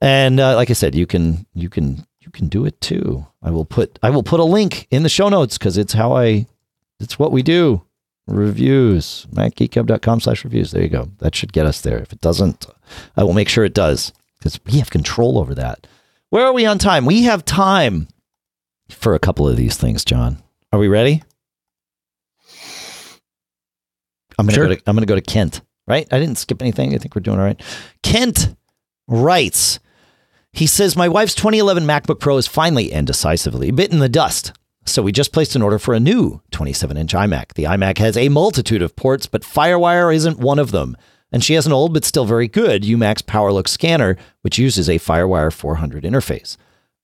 And 0.00 0.40
uh, 0.40 0.56
like 0.56 0.70
I 0.70 0.72
said, 0.72 0.94
you 0.94 1.06
can 1.06 1.46
you 1.54 1.68
can 1.68 2.06
you 2.20 2.30
can 2.30 2.48
do 2.48 2.64
it 2.64 2.80
too. 2.80 3.26
I 3.42 3.50
will 3.50 3.66
put 3.66 3.98
I 4.02 4.10
will 4.10 4.22
put 4.22 4.40
a 4.40 4.44
link 4.44 4.88
in 4.90 5.02
the 5.02 5.08
show 5.08 5.28
notes 5.28 5.58
because 5.58 5.76
it's 5.76 5.92
how 5.92 6.12
I 6.16 6.46
it's 6.98 7.18
what 7.18 7.30
we 7.30 7.42
do. 7.42 7.82
Reviews. 8.26 9.26
MacGeekGab.com 9.32 10.20
slash 10.20 10.44
reviews. 10.44 10.70
There 10.70 10.82
you 10.82 10.88
go. 10.88 11.10
That 11.18 11.34
should 11.34 11.52
get 11.52 11.66
us 11.66 11.80
there. 11.82 11.98
If 11.98 12.12
it 12.12 12.20
doesn't, 12.20 12.66
I 13.16 13.24
will 13.24 13.34
make 13.34 13.48
sure 13.48 13.64
it 13.64 13.74
does 13.74 14.12
because 14.38 14.58
we 14.64 14.78
have 14.78 14.90
control 14.90 15.38
over 15.38 15.54
that. 15.56 15.86
Where 16.30 16.46
are 16.46 16.52
we 16.52 16.64
on 16.64 16.78
time? 16.78 17.04
We 17.04 17.24
have 17.24 17.44
time 17.44 18.08
for 18.88 19.14
a 19.14 19.18
couple 19.18 19.46
of 19.48 19.56
these 19.56 19.76
things, 19.76 20.04
John. 20.04 20.42
Are 20.72 20.78
we 20.78 20.88
ready? 20.88 21.22
I'm 24.42 24.46
gonna 24.46 24.54
Sure. 24.56 24.68
go 24.68 24.74
to 24.74 24.82
I'm 24.86 24.94
gonna 24.96 25.06
go 25.06 25.14
to 25.14 25.20
Kent. 25.20 25.60
Right? 25.86 26.06
I 26.12 26.18
didn't 26.20 26.38
skip 26.38 26.62
anything. 26.62 26.94
I 26.94 26.98
think 26.98 27.14
we're 27.16 27.20
doing 27.22 27.38
all 27.38 27.44
right. 27.44 27.60
Kent 28.02 28.54
writes. 29.08 29.78
He 30.52 30.66
says, 30.66 30.96
My 30.96 31.08
wife's 31.08 31.34
2011 31.34 31.84
MacBook 31.84 32.20
Pro 32.20 32.36
is 32.36 32.46
finally 32.46 32.92
and 32.92 33.06
decisively 33.06 33.70
bitten 33.70 33.98
the 33.98 34.08
dust. 34.08 34.52
So 34.84 35.02
we 35.02 35.12
just 35.12 35.32
placed 35.32 35.54
an 35.56 35.62
order 35.62 35.78
for 35.78 35.94
a 35.94 36.00
new 36.00 36.42
27 36.50 36.96
inch 36.96 37.14
iMac. 37.14 37.54
The 37.54 37.64
iMac 37.64 37.98
has 37.98 38.16
a 38.16 38.28
multitude 38.28 38.82
of 38.82 38.96
ports, 38.96 39.26
but 39.26 39.42
FireWire 39.42 40.14
isn't 40.14 40.38
one 40.38 40.58
of 40.58 40.70
them. 40.72 40.96
And 41.32 41.42
she 41.42 41.54
has 41.54 41.66
an 41.66 41.72
old 41.72 41.94
but 41.94 42.04
still 42.04 42.26
very 42.26 42.48
good 42.48 42.82
UMax 42.82 43.22
PowerLook 43.22 43.66
scanner, 43.68 44.16
which 44.42 44.58
uses 44.58 44.88
a 44.88 44.98
FireWire 44.98 45.52
400 45.52 46.04
interface. 46.04 46.56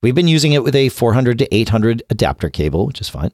We've 0.03 0.15
been 0.15 0.27
using 0.27 0.51
it 0.53 0.63
with 0.63 0.75
a 0.75 0.89
400 0.89 1.39
to 1.39 1.55
800 1.55 2.03
adapter 2.09 2.49
cable, 2.49 2.85
which 2.85 3.01
is 3.01 3.09
fine. 3.09 3.31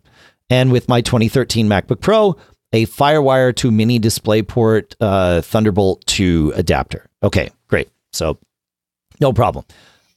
And 0.49 0.71
with 0.71 0.87
my 0.87 1.01
2013 1.01 1.67
MacBook 1.67 1.99
Pro, 2.01 2.37
a 2.75 2.85
FireWire 2.85 3.55
to 3.55 3.71
mini 3.71 4.01
DisplayPort 4.01 4.95
uh, 4.99 5.41
Thunderbolt 5.41 6.05
2 6.07 6.51
adapter. 6.55 7.09
Okay, 7.23 7.49
great. 7.69 7.89
So 8.11 8.37
no 9.21 9.31
problem. 9.31 9.63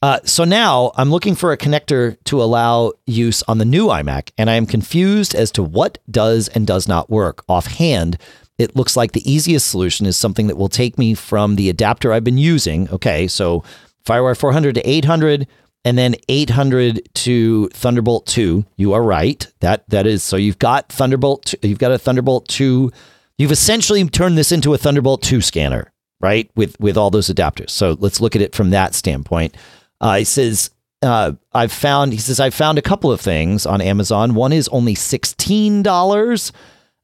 Uh, 0.01 0.19
so 0.25 0.43
now 0.43 0.91
I'm 0.95 1.09
looking 1.09 1.35
for 1.35 1.53
a 1.53 1.57
connector 1.57 2.17
to 2.25 2.41
allow 2.41 2.91
use 3.05 3.43
on 3.43 3.59
the 3.59 3.65
new 3.65 3.87
iMac, 3.87 4.31
and 4.37 4.49
I 4.49 4.55
am 4.55 4.65
confused 4.65 5.33
as 5.33 5.51
to 5.51 5.63
what 5.63 5.99
does 6.11 6.49
and 6.49 6.67
does 6.67 6.85
not 6.85 7.09
work. 7.09 7.45
Offhand, 7.47 8.17
it 8.57 8.75
looks 8.75 8.97
like 8.97 9.13
the 9.13 9.29
easiest 9.29 9.67
solution 9.67 10.05
is 10.05 10.17
something 10.17 10.47
that 10.47 10.57
will 10.57 10.69
take 10.69 10.97
me 10.97 11.13
from 11.13 11.55
the 11.55 11.69
adapter 11.69 12.11
I've 12.11 12.25
been 12.25 12.37
using. 12.37 12.89
Okay, 12.89 13.27
so 13.27 13.63
FireWire 14.05 14.37
400 14.37 14.75
to 14.75 14.89
800, 14.89 15.47
and 15.85 15.97
then 15.97 16.15
800 16.27 17.07
to 17.15 17.69
Thunderbolt 17.69 18.25
2. 18.27 18.65
You 18.77 18.93
are 18.93 19.03
right. 19.03 19.45
That 19.61 19.87
that 19.89 20.05
is 20.05 20.23
so 20.23 20.37
you've 20.37 20.59
got 20.59 20.89
Thunderbolt. 20.89 21.45
2 21.45 21.67
You've 21.67 21.79
got 21.79 21.91
a 21.91 21.99
Thunderbolt 21.99 22.47
2. 22.47 22.91
You've 23.37 23.51
essentially 23.51 24.07
turned 24.09 24.37
this 24.37 24.51
into 24.51 24.73
a 24.73 24.77
Thunderbolt 24.77 25.21
2 25.23 25.41
scanner, 25.41 25.91
right? 26.19 26.49
With 26.55 26.79
with 26.79 26.97
all 26.97 27.09
those 27.09 27.27
adapters. 27.27 27.69
So 27.69 27.97
let's 27.99 28.21
look 28.21 28.35
at 28.35 28.41
it 28.41 28.55
from 28.55 28.71
that 28.71 28.93
standpoint. 28.93 29.55
Uh, 30.01 30.17
he 30.17 30.23
says, 30.23 30.71
uh, 31.01 31.33
I've 31.53 31.71
found, 31.71 32.13
he 32.13 32.19
says, 32.19 32.39
I've 32.39 32.53
found 32.53 32.77
a 32.77 32.81
couple 32.81 33.11
of 33.11 33.21
things 33.21 33.65
on 33.65 33.81
Amazon. 33.81 34.33
One 34.33 34.53
is 34.53 34.67
only 34.69 34.95
$16 34.95 36.51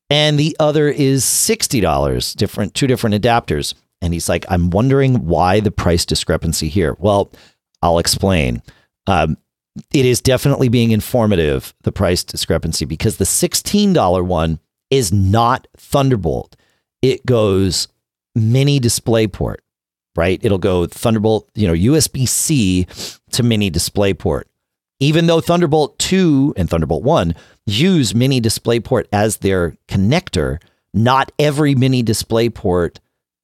and 0.09 0.39
the 0.39 0.55
other 0.59 0.89
is 0.89 1.23
$60, 1.23 2.35
different, 2.35 2.73
two 2.73 2.87
different 2.87 3.21
adapters. 3.21 3.73
And 4.01 4.13
he's 4.13 4.29
like, 4.29 4.45
I'm 4.49 4.69
wondering 4.69 5.25
why 5.25 5.61
the 5.61 5.71
price 5.71 6.05
discrepancy 6.05 6.69
here. 6.69 6.95
Well, 6.99 7.31
I'll 7.85 7.99
explain. 7.99 8.61
Um, 9.07 9.37
it 9.93 10.05
is 10.05 10.21
definitely 10.21 10.69
being 10.69 10.91
informative, 10.91 11.73
the 11.83 11.91
price 11.91 12.23
discrepancy, 12.23 12.85
because 12.85 13.17
the 13.17 13.25
$16 13.25 14.25
one 14.25 14.59
is 14.89 15.11
not 15.11 15.67
Thunderbolt. 15.77 16.55
It 17.01 17.25
goes 17.25 17.87
mini 18.33 18.79
DisplayPort 18.79 19.57
right? 20.15 20.39
It'll 20.43 20.57
go 20.57 20.85
Thunderbolt, 20.85 21.49
you 21.55 21.67
know, 21.67 21.73
USB 21.73 22.27
C 22.27 22.87
to 23.31 23.43
mini 23.43 23.69
DisplayPort. 23.69 24.43
Even 24.99 25.27
though 25.27 25.41
Thunderbolt 25.41 25.99
2 25.99 26.53
and 26.55 26.69
Thunderbolt 26.69 27.03
1 27.03 27.35
use 27.65 28.15
mini 28.15 28.39
DisplayPort 28.39 29.05
as 29.11 29.37
their 29.37 29.77
connector, 29.89 30.61
not 30.93 31.31
every 31.37 31.75
mini 31.75 32.01
DisplayPort 32.01 32.99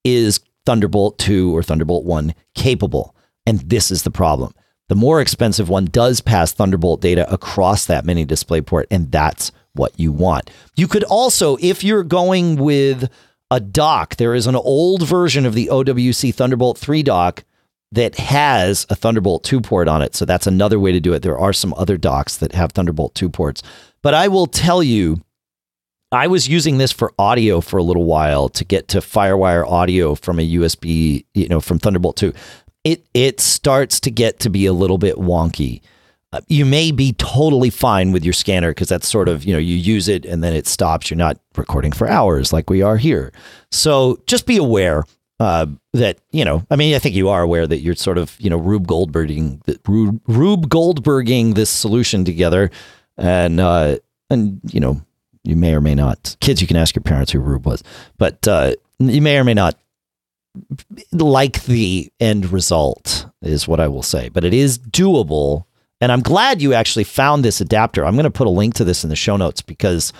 is 0.05 0.39
Thunderbolt 0.65 1.18
2 1.19 1.55
or 1.55 1.61
Thunderbolt 1.61 2.05
1 2.05 2.34
capable. 2.55 3.15
And 3.45 3.59
this 3.61 3.91
is 3.91 4.03
the 4.03 4.11
problem. 4.11 4.53
The 4.89 4.95
more 4.95 5.22
expensive 5.22 5.69
one 5.69 5.85
does 5.85 6.22
pass 6.22 6.51
Thunderbolt 6.51 7.01
data 7.01 7.31
across 7.31 7.85
that 7.85 8.05
mini 8.05 8.26
display 8.26 8.61
port, 8.61 8.88
and 8.91 9.11
that's 9.11 9.51
what 9.73 9.97
you 9.99 10.11
want. 10.11 10.49
You 10.76 10.88
could 10.88 11.03
also, 11.05 11.57
if 11.61 11.84
you're 11.84 12.03
going 12.03 12.57
with 12.57 13.09
a 13.51 13.59
dock. 13.59 14.15
There 14.15 14.34
is 14.34 14.47
an 14.47 14.55
old 14.55 15.05
version 15.05 15.45
of 15.45 15.53
the 15.53 15.68
OWC 15.68 16.34
Thunderbolt 16.34 16.77
3 16.77 17.03
dock 17.03 17.43
that 17.91 18.15
has 18.15 18.88
a 18.89 18.95
Thunderbolt 18.95 19.43
2 19.43 19.59
port 19.59 19.89
on 19.89 20.01
it. 20.01 20.15
So 20.15 20.23
that's 20.23 20.47
another 20.47 20.80
way 20.80 20.93
to 20.93 21.01
do 21.01 21.13
it. 21.13 21.22
There 21.22 21.38
are 21.38 21.51
some 21.51 21.73
other 21.76 21.97
docks 21.97 22.38
that 22.38 22.53
have 22.53 22.72
Thunderbolt 22.72 23.13
2 23.13 23.30
ports. 23.30 23.61
But 24.01 24.13
I 24.13 24.30
will 24.30 24.47
tell 24.47 24.81
you, 24.81 25.22
I 26.13 26.27
was 26.27 26.47
using 26.47 26.77
this 26.77 26.93
for 26.93 27.13
audio 27.19 27.59
for 27.59 27.77
a 27.77 27.84
little 27.84 28.05
while 28.05 28.47
to 28.49 28.63
get 28.63 28.88
to 28.89 28.99
FireWire 28.99 29.69
audio 29.69 30.15
from 30.15 30.39
a 30.39 30.49
USB, 30.55 31.26
you 31.34 31.49
know, 31.49 31.59
from 31.59 31.77
Thunderbolt 31.77 32.15
2. 32.15 32.34
It 32.84 33.06
it 33.14 33.40
starts 33.40 33.99
to 34.02 34.12
get 34.12 34.40
to 34.40 34.49
be 34.49 34.66
a 34.66 34.74
little 34.74 34.98
bit 34.98 35.16
wonky. 35.16 35.82
Uh, 36.34 36.40
you 36.48 36.66
may 36.66 36.91
be 36.91 37.12
totally 37.14 37.70
fine 37.70 38.14
with 38.14 38.24
your 38.24 38.34
scanner 38.34 38.72
because 38.72 38.88
that's 38.88 39.08
sort 39.08 39.28
of, 39.28 39.44
you 39.44 39.52
know, 39.52 39.60
you 39.60 39.76
use 39.76 40.08
it 40.08 40.26
and 40.26 40.41
then 40.41 40.53
it 40.53 40.66
stops. 40.66 41.10
You're 41.10 41.18
not 41.18 41.38
recording 41.58 41.91
for 41.91 42.08
hours 42.08 42.53
like 42.53 42.70
we 42.70 42.82
are 42.82 42.95
here. 42.95 43.34
So 43.70 44.22
just 44.28 44.45
be 44.45 44.56
aware 44.56 45.03
uh, 45.41 45.66
that, 45.91 46.20
you 46.32 46.45
know, 46.45 46.66
I 46.72 46.78
mean, 46.78 46.95
I 46.95 46.99
think 46.99 47.16
you 47.16 47.28
are 47.28 47.41
aware 47.41 47.68
that 47.68 47.80
you're 47.80 47.95
sort 47.95 48.18
of, 48.18 48.40
you 48.40 48.49
know, 48.49 48.58
Rube 48.58 48.88
Goldberging, 48.88 49.62
Rube, 49.86 50.70
Goldberging 50.70 51.56
this 51.56 51.70
solution 51.70 52.24
together. 52.24 52.72
And, 53.18 53.60
uh, 53.60 53.98
and, 54.30 54.62
you 54.72 54.80
know, 54.80 55.02
you 55.44 55.58
may 55.58 55.74
or 55.74 55.82
may 55.82 55.95
not, 55.95 56.38
kids, 56.40 56.62
you 56.62 56.68
can 56.68 56.78
ask 56.78 56.95
your 56.95 57.03
parents 57.03 57.32
who 57.32 57.40
Rube 57.40 57.66
was, 57.66 57.84
but 58.18 58.48
uh, 58.48 58.74
you 58.99 59.22
may 59.22 59.38
or 59.38 59.44
may 59.44 59.56
not 59.56 59.78
like 61.11 61.64
the 61.64 62.11
end 62.19 62.52
result, 62.52 63.26
is 63.41 63.68
what 63.68 63.80
I 63.80 63.88
will 63.88 64.03
say. 64.03 64.30
But 64.30 64.44
it 64.44 64.53
is 64.53 64.78
doable 64.78 65.65
and 66.02 66.11
I'm 66.11 66.22
glad 66.22 66.61
you 66.64 66.73
actually 66.73 67.03
found 67.03 67.45
this 67.45 67.61
adapter. 67.61 68.03
I'm 68.03 68.15
going 68.15 68.23
to 68.23 68.32
put 68.32 68.48
a 68.48 68.52
link 68.52 68.73
to 68.76 68.84
this 68.84 69.03
in 69.03 69.11
the 69.11 69.15
show 69.15 69.38
notes 69.38 69.61
because 69.61 70.11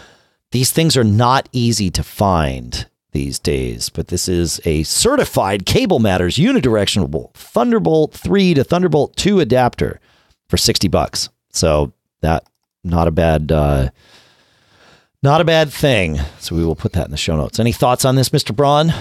these 0.52 0.72
things 0.72 0.96
are 0.96 1.04
not 1.04 1.50
easy 1.52 1.90
to 1.90 2.04
find 2.04 2.88
these 3.14 3.40
days. 3.40 3.90
But 3.90 4.10
this 4.10 4.30
is 4.30 4.62
a 4.64 4.84
certified 4.84 5.66
Cable 5.66 5.98
Matters 5.98 6.38
unidirectional 6.38 7.34
Thunderbolt 7.34 8.14
3 8.14 8.54
to 8.54 8.64
Thunderbolt 8.64 9.16
2 9.16 9.40
adapter 9.40 10.00
for 10.48 10.58
60 10.58 10.88
bucks. 10.88 11.30
So 11.50 11.94
that 12.22 12.46
not 12.84 13.08
a 13.08 13.12
bad 13.12 13.52
uh, 13.52 13.90
not 15.24 15.42
a 15.42 15.46
bad 15.46 15.74
thing. 15.74 16.20
So 16.40 16.56
we 16.56 16.64
will 16.64 16.76
put 16.76 16.94
that 16.94 17.06
in 17.06 17.12
the 17.12 17.18
show 17.18 17.36
notes. 17.36 17.60
Any 17.60 17.72
thoughts 17.72 18.06
on 18.06 18.16
this, 18.16 18.30
Mr. 18.30 18.56
Braun? 18.56 18.94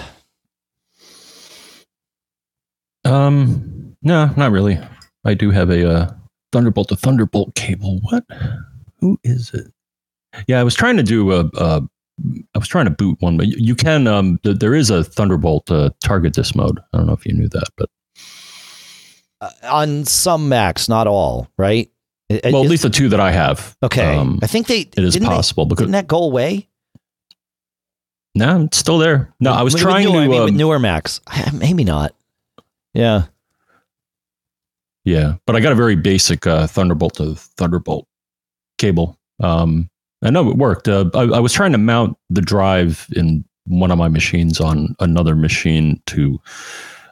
Um, 3.11 3.95
no, 4.01 4.31
not 4.37 4.51
really. 4.51 4.79
I 5.25 5.33
do 5.33 5.51
have 5.51 5.69
a 5.69 5.89
uh, 5.89 6.13
Thunderbolt 6.51 6.89
to 6.89 6.95
Thunderbolt 6.95 7.55
cable. 7.55 7.99
What? 8.03 8.23
Who 8.99 9.19
is 9.23 9.51
it? 9.53 9.71
Yeah, 10.47 10.59
I 10.59 10.63
was 10.63 10.75
trying 10.75 10.97
to 10.97 11.03
do 11.03 11.31
a. 11.33 11.49
a 11.57 11.81
I 12.53 12.59
was 12.59 12.67
trying 12.67 12.85
to 12.85 12.91
boot 12.91 13.17
one, 13.19 13.35
but 13.37 13.47
you, 13.47 13.73
can. 13.75 14.05
Um, 14.07 14.37
th- 14.43 14.59
there 14.59 14.75
is 14.75 14.89
a 14.91 15.03
Thunderbolt 15.03 15.71
uh, 15.71 15.89
target 16.03 16.33
disk 16.33 16.55
mode. 16.55 16.79
I 16.93 16.97
don't 16.97 17.07
know 17.07 17.13
if 17.13 17.25
you 17.25 17.33
knew 17.33 17.49
that, 17.49 17.67
but 17.77 17.89
Uh, 19.41 19.49
on 19.63 20.05
some 20.05 20.47
Macs, 20.49 20.87
not 20.87 21.07
all, 21.07 21.47
right? 21.57 21.89
It- 22.29 22.53
well, 22.53 22.63
at 22.63 22.69
least 22.69 22.83
the 22.83 22.89
two 22.91 23.09
that 23.09 23.19
I 23.19 23.31
have. 23.31 23.75
okay. 23.81 24.15
um, 24.15 24.39
I 24.43 24.47
think 24.47 24.67
they 24.67 24.81
it 24.81 24.99
is 24.99 25.13
didn't 25.13 25.29
they- 25.29 25.33
possible 25.35 25.65
because 25.65 25.81
didn't 25.83 25.93
that 25.93 26.07
go 26.07 26.23
away? 26.23 26.67
no, 28.35 28.63
it's 28.65 28.77
still 28.77 28.99
there. 28.99 29.33
No, 29.39 29.51
I 29.53 29.63
was 29.63 29.73
trying 29.75 30.05
newer, 30.05 30.19
I 30.21 30.23
to. 30.25 30.29
mean, 30.29 30.41
with 30.41 30.49
um, 30.51 30.57
newer 30.57 30.79
Macs. 30.79 31.19
Maybe 31.53 31.83
not. 31.83 32.13
Yeah. 32.93 33.25
Yeah, 35.03 35.35
but 35.47 35.55
I 35.55 35.61
got 35.61 35.71
a 35.71 35.75
very 35.75 35.95
basic 35.95 36.45
uh, 36.45 36.67
Thunderbolt 36.67 37.15
to 37.15 37.35
Thunderbolt 37.35 38.07
cable. 38.77 39.17
Um, 39.39 39.89
I 40.23 40.29
know 40.29 40.49
it 40.49 40.57
worked. 40.57 40.87
Uh, 40.87 41.09
I, 41.15 41.23
I 41.23 41.39
was 41.39 41.53
trying 41.53 41.71
to 41.71 41.79
mount 41.79 42.17
the 42.29 42.41
drive 42.41 43.07
in 43.15 43.43
one 43.65 43.91
of 43.91 43.97
my 43.97 44.07
machines 44.07 44.59
on 44.59 44.95
another 44.99 45.35
machine 45.35 46.01
to 46.07 46.39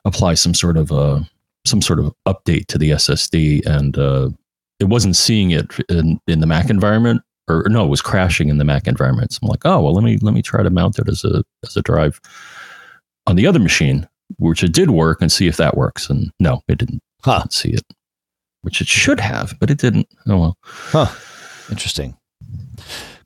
apply 0.06 0.35
some 0.35 0.53
sort 0.53 0.77
of 0.77 0.91
uh, 0.91 1.22
some 1.65 1.81
sort 1.81 1.99
of 1.99 2.14
update 2.27 2.68
to 2.68 2.77
the 2.77 2.91
SSD, 2.91 3.65
and 3.65 3.97
uh, 3.97 4.30
it 4.80 4.85
wasn't 4.85 5.15
seeing 5.15 5.51
it 5.51 5.65
in, 5.89 6.19
in 6.27 6.41
the 6.41 6.47
Mac 6.47 6.69
environment, 6.69 7.22
or 7.47 7.65
no, 7.69 7.85
it 7.85 7.89
was 7.89 8.01
crashing 8.01 8.49
in 8.49 8.60
the 8.60 8.65
Mac 8.65 8.88
environment. 8.88 9.34
So 9.34 9.39
I'm 9.41 9.49
like, 9.49 9.65
oh 9.65 9.81
well, 9.81 9.93
let 9.93 10.03
me 10.03 10.18
let 10.22 10.35
me 10.35 10.43
try 10.43 10.61
to 10.61 10.69
mount 10.69 10.99
it 10.99 11.10
as 11.10 11.23
a 11.23 11.43
as 11.64 11.76
a 11.76 11.81
drive 11.81 12.22
on 13.26 13.35
the 13.35 13.47
other 13.47 13.60
machine, 13.60 14.07
which 14.38 14.64
it 14.64 14.73
did 14.73 14.91
work, 14.91 15.22
and 15.22 15.31
see 15.31 15.47
if 15.47 15.57
that 15.57 15.76
works. 15.77 16.10
And 16.10 16.31
no, 16.39 16.61
it 16.68 16.77
didn't 16.77 17.01
Huh. 17.23 17.39
not 17.39 17.53
see 17.53 17.69
it, 17.72 17.84
which 18.61 18.80
it 18.81 18.88
should 18.88 19.19
have, 19.19 19.56
but 19.60 19.69
it 19.69 19.77
didn't. 19.80 20.07
Oh 20.27 20.38
well. 20.39 20.57
Huh. 20.64 21.07
Interesting. 21.69 22.15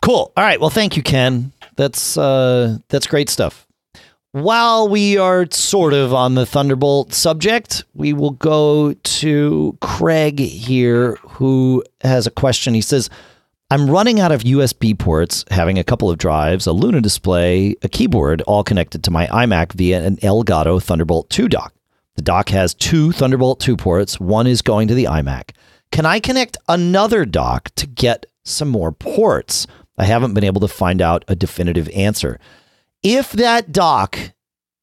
Cool. 0.02 0.32
All 0.36 0.44
right. 0.44 0.60
Well, 0.60 0.70
thank 0.70 0.98
you, 0.98 1.04
Ken. 1.04 1.52
That's 1.76 2.18
uh, 2.18 2.78
that's 2.90 3.08
great 3.08 3.30
stuff. 3.30 3.66
While 4.32 4.90
we 4.90 5.18
are 5.18 5.46
sort 5.52 5.94
of 5.94 6.12
on 6.12 6.34
the 6.34 6.46
Thunderbolt 6.46 7.14
subject, 7.14 7.84
we 7.94 8.14
will 8.14 8.32
go 8.32 8.94
to 8.94 9.78
Craig 9.80 10.40
here, 10.40 11.16
who 11.22 11.84
has 12.02 12.26
a 12.26 12.32
question. 12.32 12.74
He 12.74 12.82
says, 12.82 13.12
I'm 13.74 13.90
running 13.90 14.20
out 14.20 14.32
of 14.32 14.44
USB 14.44 14.96
ports, 14.96 15.46
having 15.50 15.80
a 15.80 15.84
couple 15.84 16.12
of 16.12 16.20
drives, 16.20 16.68
a 16.68 16.72
Luna 16.72 17.02
display, 17.02 17.76
a 17.82 17.90
keyboard, 17.90 18.44
all 18.44 18.64
connected 18.64 19.04
to 19.04 19.10
my 19.10 19.26
iMac 19.26 19.74
via 19.74 20.06
an 20.06 20.18
Elgato 20.18 20.80
Thunderbolt 20.80 21.32
2 21.32 21.50
dock. 21.50 21.74
The 22.16 22.22
dock 22.22 22.50
has 22.50 22.76
two 22.76 23.12
Thunderbolt 23.12 23.60
2 23.60 23.76
ports, 23.76 24.20
one 24.20 24.46
is 24.46 24.62
going 24.62 24.90
to 24.90 24.94
the 24.94 25.06
iMac. 25.06 25.56
Can 25.92 26.06
I 26.06 26.20
connect 26.20 26.56
another 26.70 27.26
dock 27.26 27.72
to 27.78 27.88
get 27.88 28.28
some 28.44 28.68
more 28.68 28.92
ports? 28.92 29.66
I 29.98 30.04
haven't 30.04 30.36
been 30.36 30.44
able 30.44 30.62
to 30.62 30.68
find 30.68 31.02
out 31.02 31.26
a 31.28 31.36
definitive 31.36 31.90
answer 31.96 32.40
if 33.02 33.32
that 33.32 33.72
dock 33.72 34.20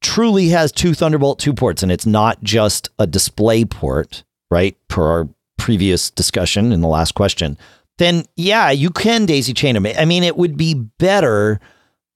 truly 0.01 0.49
has 0.49 0.73
two 0.73 0.93
Thunderbolt 0.93 1.39
2 1.39 1.53
ports 1.53 1.81
and 1.81 1.93
it's 1.93 2.05
not 2.05 2.43
just 2.43 2.89
a 2.99 3.07
display 3.07 3.63
port, 3.63 4.25
right, 4.49 4.75
per 4.89 5.09
our 5.09 5.29
previous 5.57 6.11
discussion 6.11 6.73
in 6.73 6.81
the 6.81 6.89
last 6.89 7.13
question, 7.13 7.57
then 8.01 8.25
yeah, 8.35 8.71
you 8.71 8.89
can 8.89 9.25
daisy 9.25 9.53
chain 9.53 9.75
them. 9.75 9.85
I 9.85 10.05
mean, 10.05 10.23
it 10.23 10.35
would 10.35 10.57
be 10.57 10.73
better 10.73 11.59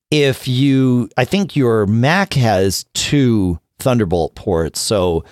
if 0.10 0.48
you, 0.48 1.10
I 1.16 1.26
think 1.26 1.56
your 1.56 1.86
Mac 1.86 2.34
has 2.34 2.86
two 2.94 3.60
Thunderbolt 3.80 4.34
ports. 4.34 4.80
So 4.80 5.24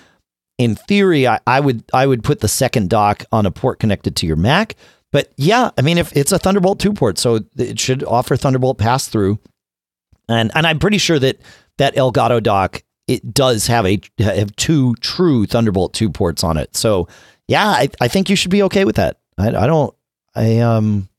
in 0.60 0.76
theory, 0.76 1.28
I, 1.28 1.40
I 1.48 1.60
would 1.60 1.84
I 1.92 2.06
would 2.06 2.24
put 2.24 2.42
the 2.42 2.48
second 2.48 2.90
dock 2.90 3.26
on 3.32 3.46
a 3.48 3.52
port 3.52 3.80
connected 3.80 4.16
to 4.18 4.28
your 4.28 4.36
Mac. 4.36 4.76
But 5.12 5.32
yeah, 5.38 5.72
I 5.78 5.82
mean, 5.82 5.98
if 5.98 6.16
it's 6.16 6.32
a 6.32 6.38
Thunderbolt 6.38 6.80
2 6.80 6.94
port, 6.94 7.18
so 7.18 7.40
it 7.58 7.80
should 7.80 8.04
offer 8.04 8.36
Thunderbolt 8.36 8.78
pass 8.78 9.08
through 9.08 9.40
and 10.30 10.52
and 10.56 10.68
I'm 10.68 10.80
pretty 10.80 10.98
sure 10.98 11.20
that 11.20 11.40
that 11.78 11.96
Elgato 11.96 12.42
dock 12.42 12.84
it 13.08 13.34
does 13.34 13.68
have 13.68 13.86
a 13.86 14.00
have 14.20 14.56
two 14.56 14.94
true 14.96 15.46
Thunderbolt 15.46 15.94
two 15.94 16.10
ports 16.10 16.44
on 16.44 16.58
it. 16.58 16.76
So 16.76 17.08
yeah, 17.48 17.66
I, 17.66 17.90
I 18.00 18.08
think 18.08 18.30
you 18.30 18.36
should 18.36 18.52
be 18.52 18.64
okay 18.64 18.86
with 18.86 18.96
that. 18.96 19.18
I, 19.38 19.48
I 19.48 19.68
don't 19.68 19.96
I 20.36 20.60
um 20.60 21.10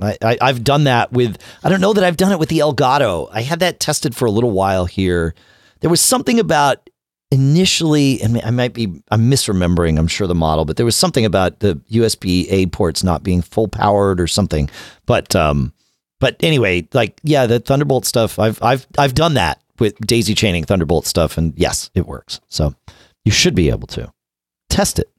I, 0.00 0.16
I 0.22 0.38
I've 0.40 0.64
done 0.64 0.84
that 0.84 1.12
with 1.12 1.38
I 1.62 1.68
don't 1.68 1.80
know 1.80 1.92
that 1.92 2.04
I've 2.04 2.16
done 2.16 2.32
it 2.32 2.38
with 2.38 2.48
the 2.48 2.58
Elgato. 2.58 3.28
I 3.32 3.42
had 3.42 3.60
that 3.60 3.80
tested 3.80 4.14
for 4.14 4.26
a 4.26 4.30
little 4.30 4.50
while 4.50 4.86
here. 4.86 5.34
There 5.80 5.90
was 5.90 6.00
something 6.00 6.40
about 6.40 6.88
initially, 7.30 8.20
and 8.22 8.40
I 8.42 8.50
might 8.50 8.72
be 8.72 9.02
I'm 9.10 9.30
misremembering. 9.30 9.98
I'm 9.98 10.08
sure 10.08 10.26
the 10.26 10.34
model, 10.34 10.64
but 10.64 10.76
there 10.76 10.86
was 10.86 10.96
something 10.96 11.24
about 11.24 11.60
the 11.60 11.76
USB 11.90 12.46
A 12.50 12.66
ports 12.66 13.02
not 13.02 13.22
being 13.22 13.42
full 13.42 13.68
powered 13.68 14.20
or 14.20 14.26
something. 14.26 14.70
But 15.06 15.34
um, 15.34 15.72
but 16.20 16.36
anyway, 16.42 16.88
like 16.92 17.20
yeah, 17.22 17.46
the 17.46 17.60
Thunderbolt 17.60 18.04
stuff. 18.04 18.38
I've 18.38 18.62
I've 18.62 18.86
I've 18.98 19.14
done 19.14 19.34
that 19.34 19.60
with 19.78 19.98
daisy 19.98 20.34
chaining 20.34 20.64
Thunderbolt 20.64 21.06
stuff, 21.06 21.38
and 21.38 21.52
yes, 21.56 21.90
it 21.94 22.06
works. 22.06 22.40
So 22.48 22.74
you 23.24 23.32
should 23.32 23.54
be 23.54 23.70
able 23.70 23.88
to 23.88 24.12
test 24.70 24.98
it. 24.98 25.10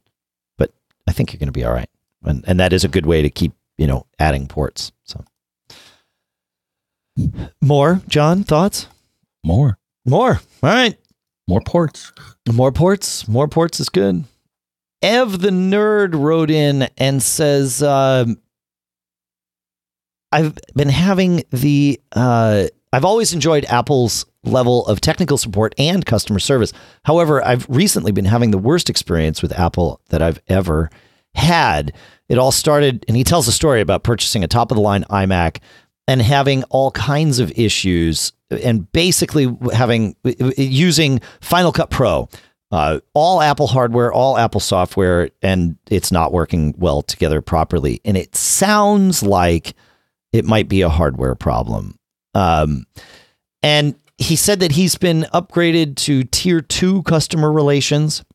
But 0.57 0.71
I 1.07 1.11
think 1.11 1.33
you're 1.33 1.39
going 1.39 1.47
to 1.47 1.53
be 1.53 1.65
all 1.65 1.73
right, 1.73 1.89
and 2.27 2.43
and 2.47 2.59
that 2.59 2.73
is 2.73 2.83
a 2.83 2.89
good 2.89 3.05
way 3.05 3.21
to 3.21 3.29
keep 3.29 3.53
you 3.77 3.87
know 3.87 4.05
adding 4.19 4.47
ports. 4.47 4.91
So 5.03 5.23
more, 7.61 8.01
John, 8.07 8.43
thoughts? 8.43 8.87
More, 9.43 9.77
more. 10.05 10.41
All 10.61 10.69
right, 10.69 10.97
more 11.47 11.61
ports. 11.61 12.11
More 12.51 12.71
ports. 12.71 13.27
More 13.27 13.47
ports 13.47 13.79
is 13.79 13.89
good. 13.89 14.25
Ev 15.01 15.39
the 15.39 15.49
nerd 15.49 16.15
wrote 16.15 16.49
in 16.49 16.89
and 16.97 17.21
says, 17.21 17.83
uh, 17.83 18.25
I've 20.31 20.57
been 20.75 20.89
having 20.89 21.43
the 21.51 22.01
uh, 22.11 22.67
I've 22.91 23.05
always 23.05 23.33
enjoyed 23.33 23.65
Apple's 23.65 24.25
level 24.43 24.85
of 24.87 25.01
technical 25.01 25.37
support 25.37 25.75
and 25.77 26.05
customer 26.05 26.39
service. 26.39 26.73
However, 27.03 27.45
I've 27.45 27.67
recently 27.69 28.11
been 28.11 28.25
having 28.25 28.51
the 28.51 28.57
worst 28.57 28.89
experience 28.89 29.41
with 29.41 29.57
Apple 29.57 30.01
that 30.09 30.21
I've 30.21 30.39
ever 30.47 30.89
had. 31.33 31.93
It 32.29 32.37
all 32.37 32.51
started, 32.51 33.05
and 33.07 33.15
he 33.15 33.23
tells 33.23 33.47
a 33.47 33.51
story 33.51 33.81
about 33.81 34.03
purchasing 34.03 34.43
a 34.43 34.47
top 34.47 34.71
of 34.71 34.75
the 34.75 34.81
line 34.81 35.05
iMac 35.09 35.59
and 36.07 36.21
having 36.21 36.63
all 36.65 36.91
kinds 36.91 37.39
of 37.39 37.51
issues, 37.57 38.31
and 38.49 38.89
basically 38.91 39.55
having 39.73 40.15
using 40.57 41.19
Final 41.41 41.71
Cut 41.71 41.89
Pro. 41.89 42.29
Uh, 42.69 42.99
all 43.13 43.41
Apple 43.41 43.67
hardware, 43.67 44.11
all 44.11 44.37
Apple 44.37 44.59
software, 44.59 45.29
and 45.41 45.77
it's 45.89 46.11
not 46.11 46.33
working 46.33 46.75
well 46.77 47.01
together 47.01 47.41
properly. 47.41 48.01
And 48.03 48.17
it 48.17 48.35
sounds 48.35 49.23
like 49.23 49.73
it 50.33 50.43
might 50.43 50.67
be 50.67 50.81
a 50.81 50.89
hardware 50.89 51.35
problem. 51.35 51.97
Um, 52.33 52.85
and 53.63 53.95
he 54.17 54.35
said 54.35 54.59
that 54.59 54.73
he's 54.73 54.95
been 54.95 55.25
upgraded 55.33 55.95
to 55.97 56.23
tier 56.23 56.61
two 56.61 57.03
customer 57.03 57.51
relations 57.51 58.25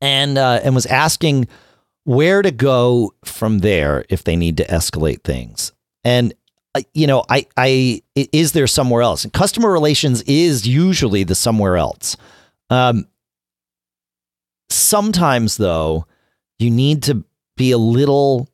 and 0.00 0.38
uh, 0.38 0.60
and 0.62 0.74
was 0.74 0.86
asking 0.86 1.48
where 2.08 2.40
to 2.40 2.50
go 2.50 3.12
from 3.22 3.58
there 3.58 4.02
if 4.08 4.24
they 4.24 4.34
need 4.34 4.56
to 4.56 4.64
escalate 4.64 5.22
things. 5.24 5.72
And 6.04 6.32
uh, 6.74 6.80
you 6.94 7.06
know, 7.06 7.22
I 7.28 7.46
I 7.54 8.02
is 8.14 8.52
there 8.52 8.66
somewhere 8.66 9.02
else? 9.02 9.24
And 9.24 9.32
customer 9.32 9.70
relations 9.70 10.22
is 10.22 10.66
usually 10.66 11.24
the 11.24 11.34
somewhere 11.34 11.76
else. 11.76 12.16
Um, 12.70 13.08
sometimes 14.70 15.58
though, 15.58 16.06
you 16.58 16.70
need 16.70 17.02
to 17.04 17.24
be 17.58 17.72
a 17.72 17.78
little 17.78 18.48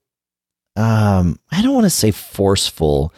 um, 0.74 1.38
I 1.52 1.62
don't 1.62 1.74
want 1.74 1.84
to 1.84 1.90
say 1.90 2.10
forceful, 2.10 3.14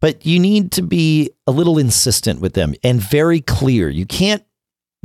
but 0.00 0.24
you 0.24 0.40
need 0.40 0.72
to 0.72 0.82
be 0.82 1.28
a 1.46 1.52
little 1.52 1.76
insistent 1.76 2.40
with 2.40 2.54
them 2.54 2.74
and 2.82 3.02
very 3.02 3.42
clear. 3.42 3.90
You 3.90 4.06
can't 4.06 4.44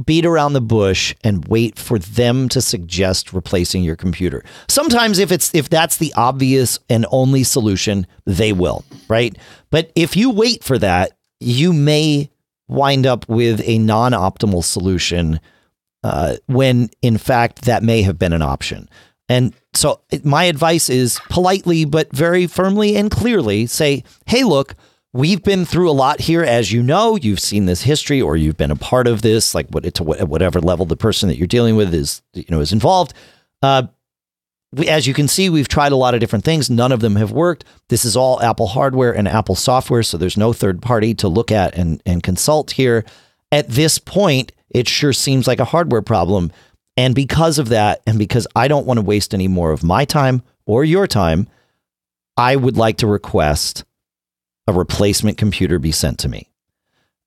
beat 0.06 0.26
around 0.26 0.54
the 0.54 0.62
bush 0.62 1.14
and 1.24 1.48
wait 1.48 1.78
for 1.78 2.00
them 2.00 2.50
to 2.50 2.62
suggest 2.62 3.34
replacing 3.34 3.84
your 3.84 3.96
computer. 3.96 4.44
Sometimes 4.68 5.20
if 5.20 5.32
it's 5.32 5.54
if 5.54 5.70
that's 5.70 5.98
the 5.98 6.14
obvious 6.16 6.80
and 6.90 7.06
only 7.12 7.44
solution, 7.44 8.08
they 8.26 8.54
will, 8.54 8.86
right? 9.08 9.38
But 9.70 9.92
if 9.96 10.16
you 10.16 10.30
wait 10.30 10.64
for 10.64 10.78
that, 10.78 11.12
you 11.40 11.74
may 11.74 12.30
wind 12.68 13.06
up 13.06 13.28
with 13.28 13.62
a 13.66 13.80
non-optimal 13.80 14.64
solution 14.64 15.40
uh, 16.04 16.36
when 16.46 16.90
in 17.02 17.18
fact 17.18 17.64
that 17.64 17.84
may 17.84 18.02
have 18.04 18.18
been 18.18 18.34
an 18.34 18.42
option. 18.42 18.90
And 19.28 19.54
so 19.74 20.02
my 20.24 20.46
advice 20.46 20.90
is 20.90 21.20
politely, 21.30 21.86
but 21.86 22.12
very 22.12 22.48
firmly 22.48 22.96
and 22.96 23.12
clearly 23.12 23.68
say, 23.68 24.04
hey, 24.26 24.44
look, 24.44 24.76
we've 25.14 25.44
been 25.44 25.65
through 25.65 25.90
a 25.90 25.91
lot 25.91 26.19
here. 26.22 26.44
As 26.44 26.72
you 26.72 26.84
know, 26.84 27.15
you've 27.15 27.40
seen 27.40 27.65
this 27.65 27.81
history 27.81 28.22
or 28.22 28.38
you've 28.38 28.57
been 28.57 28.72
a 28.72 28.76
part 28.76 29.07
of 29.07 29.22
this, 29.22 29.56
like 29.56 29.68
what, 29.69 29.91
to 29.95 30.03
whatever 30.03 30.60
level 30.60 30.86
the 30.86 30.98
person 30.98 31.30
that 31.30 31.38
you're 31.38 31.48
dealing 31.48 31.76
with 31.76 31.94
is, 31.94 32.22
you 32.34 32.45
know, 32.49 32.60
is 32.60 32.73
involved. 32.73 33.14
Uh, 33.61 33.84
we, 34.72 34.88
as 34.88 35.07
you 35.07 35.14
can 35.14 35.27
see, 35.27 35.49
we've 35.49 35.68
tried 35.68 35.91
a 35.91 35.98
lot 35.98 36.14
of 36.14 36.19
different 36.19 36.45
things. 36.45 36.69
None 36.69 36.91
of 36.91 36.99
them 36.99 37.15
have 37.15 37.31
worked. 37.31 37.65
This 37.90 38.06
is 38.06 38.15
all 38.15 38.41
Apple 38.41 38.68
hardware 38.68 39.15
and 39.15 39.27
Apple 39.27 39.56
software, 39.56 40.03
so 40.03 40.18
there's 40.18 40.38
no 40.38 40.53
third 40.53 40.81
party 40.81 41.15
to 41.15 41.27
look 41.27 41.52
at 41.52 41.76
and, 41.76 42.02
and 42.06 42.22
consult 42.22 42.72
here. 42.72 43.03
At 43.52 43.68
this 43.68 43.98
point, 43.98 44.52
it 44.69 44.88
sure 44.88 45.14
seems 45.14 45.48
like 45.48 45.60
a 45.60 45.65
hardware 45.65 46.03
problem. 46.03 46.52
And 46.95 47.15
because 47.15 47.57
of 47.57 47.69
that, 47.69 48.02
and 48.06 48.19
because 48.19 48.45
I 48.56 48.68
don't 48.68 48.86
want 48.86 48.99
to 48.99 49.06
waste 49.06 49.34
any 49.34 49.48
more 49.48 49.72
of 49.72 49.84
my 49.84 50.06
time 50.06 50.44
or 50.68 50.84
your 50.84 51.07
time, 51.07 51.48
I 52.38 52.56
would 52.56 52.77
like 52.77 52.98
to 52.98 53.07
request 53.07 53.84
a 54.70 54.74
replacement 54.74 55.38
computer 55.38 55.80
be 55.80 55.91
sent 55.91 56.20
to 56.20 56.30
me. 56.30 56.48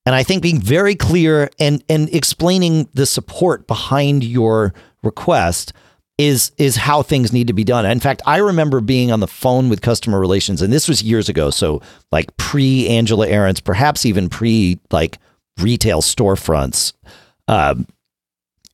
And 0.07 0.15
I 0.15 0.23
think 0.23 0.43
being 0.43 0.61
very 0.61 0.95
clear 0.95 1.51
and, 1.59 1.85
and 1.89 2.13
explaining 2.15 2.89
the 2.95 3.07
support 3.07 3.67
behind 3.67 4.25
your 4.25 4.73
request 5.03 5.73
is 6.19 6.53
is 6.59 6.77
how 6.77 7.03
things 7.03 7.33
need 7.33 7.47
to 7.47 7.53
be 7.53 7.65
done. 7.65 7.87
In 7.87 7.99
fact, 7.99 8.23
I 8.27 8.37
remember 8.39 8.81
being 8.81 9.11
on 9.11 9.21
the 9.21 9.27
phone 9.27 9.69
with 9.69 9.81
customer 9.81 10.21
relations, 10.21 10.61
and 10.63 10.73
this 10.73 10.87
was 10.87 11.03
years 11.03 11.29
ago. 11.29 11.51
So 11.51 11.81
like 12.13 12.37
pre 12.37 12.87
Angela 12.89 13.27
Ahrendts, 13.27 13.65
perhaps 13.65 14.05
even 14.05 14.29
pre 14.29 14.79
like 14.91 15.19
retail 15.59 16.01
storefronts. 16.03 16.93
Um, 17.49 17.87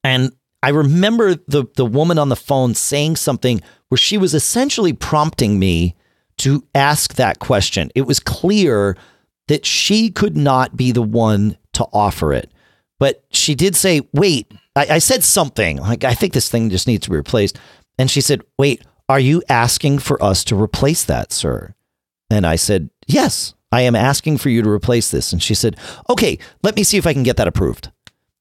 and 0.02 0.32
I 0.62 0.70
remember 0.70 1.36
the 1.46 1.64
the 1.76 1.86
woman 1.86 2.18
on 2.18 2.28
the 2.28 2.36
phone 2.36 2.74
saying 2.74 3.16
something 3.16 3.62
where 3.88 3.98
she 3.98 4.18
was 4.18 4.34
essentially 4.34 4.92
prompting 4.92 5.58
me 5.58 5.94
to 6.38 6.64
ask 6.74 7.14
that 7.14 7.38
question. 7.38 7.90
It 7.94 8.02
was 8.02 8.20
clear 8.20 8.96
that 9.48 9.66
she 9.66 10.10
could 10.10 10.36
not 10.36 10.76
be 10.76 10.92
the 10.92 11.02
one 11.02 11.56
to 11.74 11.86
offer 11.92 12.32
it. 12.32 12.52
But 12.98 13.24
she 13.30 13.54
did 13.54 13.76
say, 13.76 14.02
wait, 14.12 14.52
I, 14.74 14.86
I 14.92 14.98
said 14.98 15.22
something 15.22 15.78
like, 15.78 16.04
I 16.04 16.14
think 16.14 16.32
this 16.32 16.50
thing 16.50 16.70
just 16.70 16.86
needs 16.86 17.04
to 17.04 17.10
be 17.10 17.16
replaced. 17.16 17.58
And 17.98 18.10
she 18.10 18.20
said, 18.20 18.42
wait, 18.58 18.82
are 19.08 19.20
you 19.20 19.42
asking 19.48 20.00
for 20.00 20.22
us 20.22 20.44
to 20.44 20.60
replace 20.60 21.04
that, 21.04 21.32
sir? 21.32 21.74
And 22.30 22.46
I 22.46 22.56
said, 22.56 22.90
yes, 23.06 23.54
I 23.72 23.82
am 23.82 23.96
asking 23.96 24.38
for 24.38 24.50
you 24.50 24.62
to 24.62 24.68
replace 24.68 25.10
this. 25.10 25.32
And 25.32 25.42
she 25.42 25.54
said, 25.54 25.76
okay, 26.10 26.38
let 26.62 26.76
me 26.76 26.82
see 26.82 26.98
if 26.98 27.06
I 27.06 27.12
can 27.12 27.22
get 27.22 27.36
that 27.36 27.48
approved. 27.48 27.90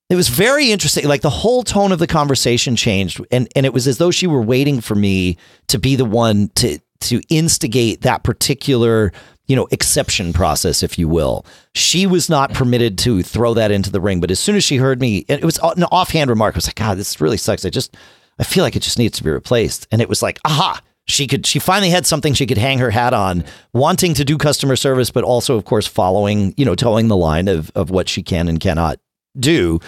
It 0.10 0.16
was 0.16 0.30
very 0.30 0.72
interesting. 0.72 1.06
Like 1.06 1.22
the 1.22 1.30
whole 1.30 1.64
tone 1.64 1.92
of 1.92 2.00
the 2.00 2.08
conversation 2.08 2.78
changed, 2.78 3.22
and 3.30 3.50
and 3.58 3.66
it 3.66 3.74
was 3.74 3.88
as 3.88 3.98
though 3.98 4.12
she 4.12 4.26
were 4.26 4.42
waiting 4.42 4.80
for 4.80 4.96
me 4.96 5.36
to 5.68 5.78
be 5.78 5.98
the 5.98 6.06
one 6.06 6.50
to 6.56 6.80
to 7.02 7.22
instigate 7.30 8.02
that 8.02 8.24
particular 8.24 9.12
you 9.48 9.56
know, 9.56 9.68
exception 9.72 10.34
process, 10.34 10.84
if 10.84 11.00
you 11.00 11.08
will. 11.08 11.46
She 11.74 12.06
was 12.06 12.30
not 12.30 12.54
permitted 12.54 12.98
to 13.00 13.24
throw 13.24 13.54
that 13.54 13.72
into 13.72 13.90
the 13.90 14.02
ring. 14.02 14.20
But 14.20 14.30
as 14.30 14.40
soon 14.40 14.56
as 14.56 14.64
she 14.64 14.78
heard 14.78 15.00
me, 15.00 15.26
it 15.30 15.44
was 15.44 15.58
an 15.60 15.86
offhand 15.86 16.30
remark. 16.30 16.56
I 16.56 16.58
was 16.58 16.68
like, 16.68 16.76
God, 16.76 16.98
this 16.98 17.20
really 17.22 17.38
sucks. 17.38 17.66
I 17.66 17.70
just, 17.70 17.96
I 18.40 18.44
feel 18.44 18.64
like 18.64 18.76
it 18.76 18.82
just 18.82 19.00
needs 19.00 19.18
to 19.18 19.24
be 19.24 19.30
replaced. 19.30 19.88
And 19.92 20.02
it 20.02 20.10
was 20.10 20.22
like, 20.22 20.40
aha, 20.44 20.82
she 21.06 21.28
could, 21.28 21.46
she 21.46 21.60
finally 21.60 21.90
had 21.90 22.06
something 22.06 22.34
she 22.34 22.46
could 22.46 22.58
hang 22.58 22.80
her 22.80 22.92
hat 22.92 23.14
on, 23.14 23.46
wanting 23.72 24.14
to 24.16 24.26
do 24.26 24.38
customer 24.38 24.76
service, 24.76 25.12
but 25.12 25.24
also, 25.24 25.56
of 25.56 25.64
course, 25.64 25.88
following, 25.88 26.54
you 26.58 26.66
know, 26.66 26.76
toeing 26.76 27.08
the 27.08 27.16
line 27.16 27.48
of, 27.48 27.72
of 27.74 27.90
what 27.90 28.10
she 28.10 28.22
can 28.22 28.50
and 28.50 28.60
cannot 28.60 29.00
do. 29.40 29.80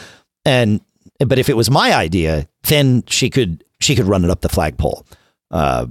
And, 0.45 0.79
but 1.19 1.37
if 1.37 1.49
it 1.49 1.57
was 1.57 1.69
my 1.69 1.93
idea, 1.93 2.47
then 2.63 3.03
she 3.07 3.29
could, 3.29 3.65
she 3.81 3.93
could 3.93 4.05
run 4.05 4.23
it 4.23 4.29
up 4.29 4.39
the 4.39 4.47
flagpole. 4.47 5.05
Uh, 5.51 5.87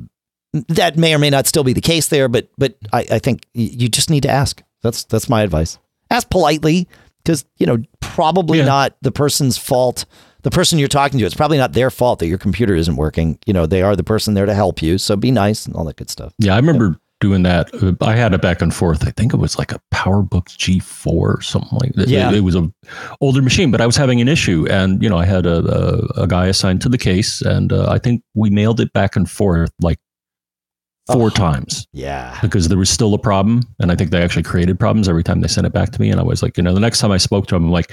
that 0.68 0.96
may 0.96 1.14
or 1.14 1.18
may 1.18 1.30
not 1.30 1.46
still 1.46 1.64
be 1.64 1.72
the 1.72 1.80
case 1.80 2.08
there, 2.08 2.28
but 2.28 2.48
but 2.58 2.76
I, 2.92 3.06
I 3.12 3.18
think 3.18 3.46
you 3.54 3.88
just 3.88 4.10
need 4.10 4.22
to 4.22 4.30
ask. 4.30 4.62
That's 4.82 5.04
that's 5.04 5.28
my 5.28 5.42
advice. 5.42 5.78
Ask 6.10 6.30
politely 6.30 6.88
because 7.22 7.44
you 7.58 7.66
know 7.66 7.78
probably 8.00 8.58
Yeah. 8.58 8.64
not 8.66 8.96
the 9.02 9.12
person's 9.12 9.58
fault. 9.58 10.04
The 10.42 10.50
person 10.50 10.78
you're 10.78 10.88
talking 10.88 11.18
to, 11.18 11.26
it's 11.26 11.34
probably 11.34 11.58
not 11.58 11.72
their 11.72 11.90
fault 11.90 12.20
that 12.20 12.28
your 12.28 12.38
computer 12.38 12.74
isn't 12.74 12.94
working. 12.96 13.38
You 13.44 13.52
know, 13.52 13.66
they 13.66 13.82
are 13.82 13.96
the 13.96 14.04
person 14.04 14.34
there 14.34 14.46
to 14.46 14.54
help 14.54 14.80
you. 14.80 14.96
So 14.96 15.16
be 15.16 15.32
nice 15.32 15.66
and 15.66 15.74
all 15.74 15.84
that 15.86 15.96
good 15.96 16.08
stuff. 16.10 16.32
Yeah, 16.38 16.54
I 16.54 16.56
remember 16.58 16.96
doing 17.20 17.42
that. 17.42 17.68
I 18.00 18.14
had 18.14 18.32
a 18.32 18.38
back 18.38 18.62
and 18.62 18.72
forth. 18.72 19.04
I 19.06 19.10
think 19.10 19.34
it 19.34 19.38
was 19.38 19.58
like 19.58 19.72
a 19.72 19.80
PowerBook 19.92 20.44
G4 20.56 21.06
or 21.08 21.40
something 21.42 21.76
like 21.82 21.92
that. 21.94 22.06
Yeah. 22.08 22.30
It, 22.30 22.36
it 22.36 22.40
was 22.42 22.54
a 22.54 22.72
older 23.20 23.42
machine, 23.42 23.72
but 23.72 23.80
I 23.80 23.86
was 23.86 23.96
having 23.96 24.20
an 24.20 24.28
issue, 24.28 24.66
and 24.70 25.02
you 25.02 25.08
know, 25.08 25.18
I 25.18 25.24
had 25.26 25.44
a 25.44 25.58
a, 26.16 26.22
a 26.22 26.26
guy 26.28 26.46
assigned 26.46 26.80
to 26.82 26.88
the 26.88 26.98
case, 26.98 27.42
and 27.42 27.72
uh, 27.72 27.90
I 27.90 27.98
think 27.98 28.22
we 28.34 28.48
mailed 28.48 28.78
it 28.78 28.92
back 28.92 29.16
and 29.16 29.28
forth 29.28 29.72
like 29.80 29.98
four 31.12 31.26
Oh. 31.26 31.30
times 31.30 31.86
Yeah. 31.92 32.38
because 32.42 32.68
there 32.68 32.78
was 32.78 32.90
still 32.90 33.14
a 33.14 33.18
problem, 33.18 33.62
and 33.80 33.90
I 33.90 33.96
think 33.96 34.10
they 34.10 34.22
actually 34.22 34.42
created 34.44 34.78
problems 34.78 35.08
every 35.08 35.24
time 35.24 35.40
they 35.40 35.48
sent 35.48 35.66
it 35.66 35.72
back 35.72 35.90
to 35.92 36.00
me. 36.00 36.10
And 36.10 36.20
I 36.20 36.22
was 36.22 36.42
like, 36.42 36.56
you 36.56 36.62
know, 36.62 36.74
the 36.74 36.80
next 36.80 36.98
time 37.00 37.10
I 37.12 37.18
spoke 37.18 37.46
to 37.48 37.54
them, 37.54 37.64
I'm 37.64 37.70
like. 37.72 37.92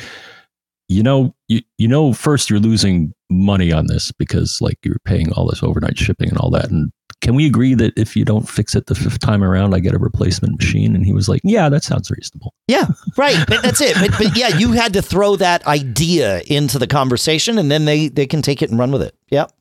You 0.87 1.01
know, 1.01 1.33
you, 1.47 1.61
you 1.79 1.87
know, 1.87 2.13
first 2.13 2.47
you're 2.47 2.59
losing 2.59 3.11
money 3.31 3.71
on 3.71 3.87
this 3.87 4.11
because 4.11 4.59
like 4.61 4.77
you're 4.85 4.99
paying 5.03 5.33
all 5.33 5.47
this 5.47 5.63
overnight 5.63 5.97
shipping 5.97 6.29
and 6.29 6.37
all 6.37 6.51
that. 6.51 6.69
And 6.69 6.91
can 7.21 7.33
we 7.33 7.47
agree 7.47 7.73
that 7.73 7.91
if 7.97 8.15
you 8.15 8.23
don't 8.23 8.47
fix 8.47 8.75
it 8.75 8.85
the 8.85 8.93
fifth 8.93 9.17
time 9.17 9.43
around, 9.43 9.73
I 9.73 9.79
get 9.79 9.95
a 9.95 9.97
replacement 9.97 10.59
machine? 10.59 10.95
And 10.95 11.03
he 11.03 11.11
was 11.11 11.27
like, 11.27 11.41
yeah, 11.43 11.69
that 11.69 11.83
sounds 11.83 12.11
reasonable. 12.11 12.53
Yeah, 12.67 12.85
right. 13.17 13.35
But 13.47 13.63
that's 13.63 13.81
it. 13.81 13.95
But, 13.95 14.11
but 14.19 14.37
yeah, 14.37 14.49
you 14.59 14.73
had 14.73 14.93
to 14.93 15.01
throw 15.01 15.35
that 15.37 15.65
idea 15.65 16.41
into 16.41 16.77
the 16.77 16.85
conversation, 16.85 17.57
and 17.57 17.71
then 17.71 17.85
they 17.85 18.09
they 18.09 18.27
can 18.27 18.43
take 18.43 18.61
it 18.61 18.69
and 18.69 18.77
run 18.77 18.91
with 18.91 19.01
it. 19.01 19.15
Yep. 19.31 19.51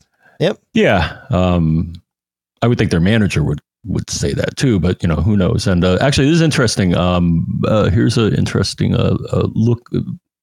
Yep. 0.41 0.59
Yeah. 0.75 1.21
Um, 1.31 1.95
I 2.65 2.67
would 2.67 2.79
think 2.79 2.91
their 2.91 2.99
manager 2.99 3.45
would, 3.45 3.61
would 3.85 4.09
say 4.09 4.33
that 4.33 4.57
too, 4.57 4.81
but 4.81 5.03
you 5.03 5.09
know, 5.09 5.17
who 5.17 5.37
knows? 5.37 5.67
And 5.67 5.85
uh, 5.85 5.99
actually, 6.01 6.29
this 6.29 6.37
is 6.37 6.41
interesting. 6.41 6.97
Um, 6.97 7.61
uh, 7.69 7.91
here's 7.91 8.17
an 8.17 8.35
interesting 8.35 8.95
uh, 8.95 9.19
uh, 9.31 9.49
look. 9.53 9.91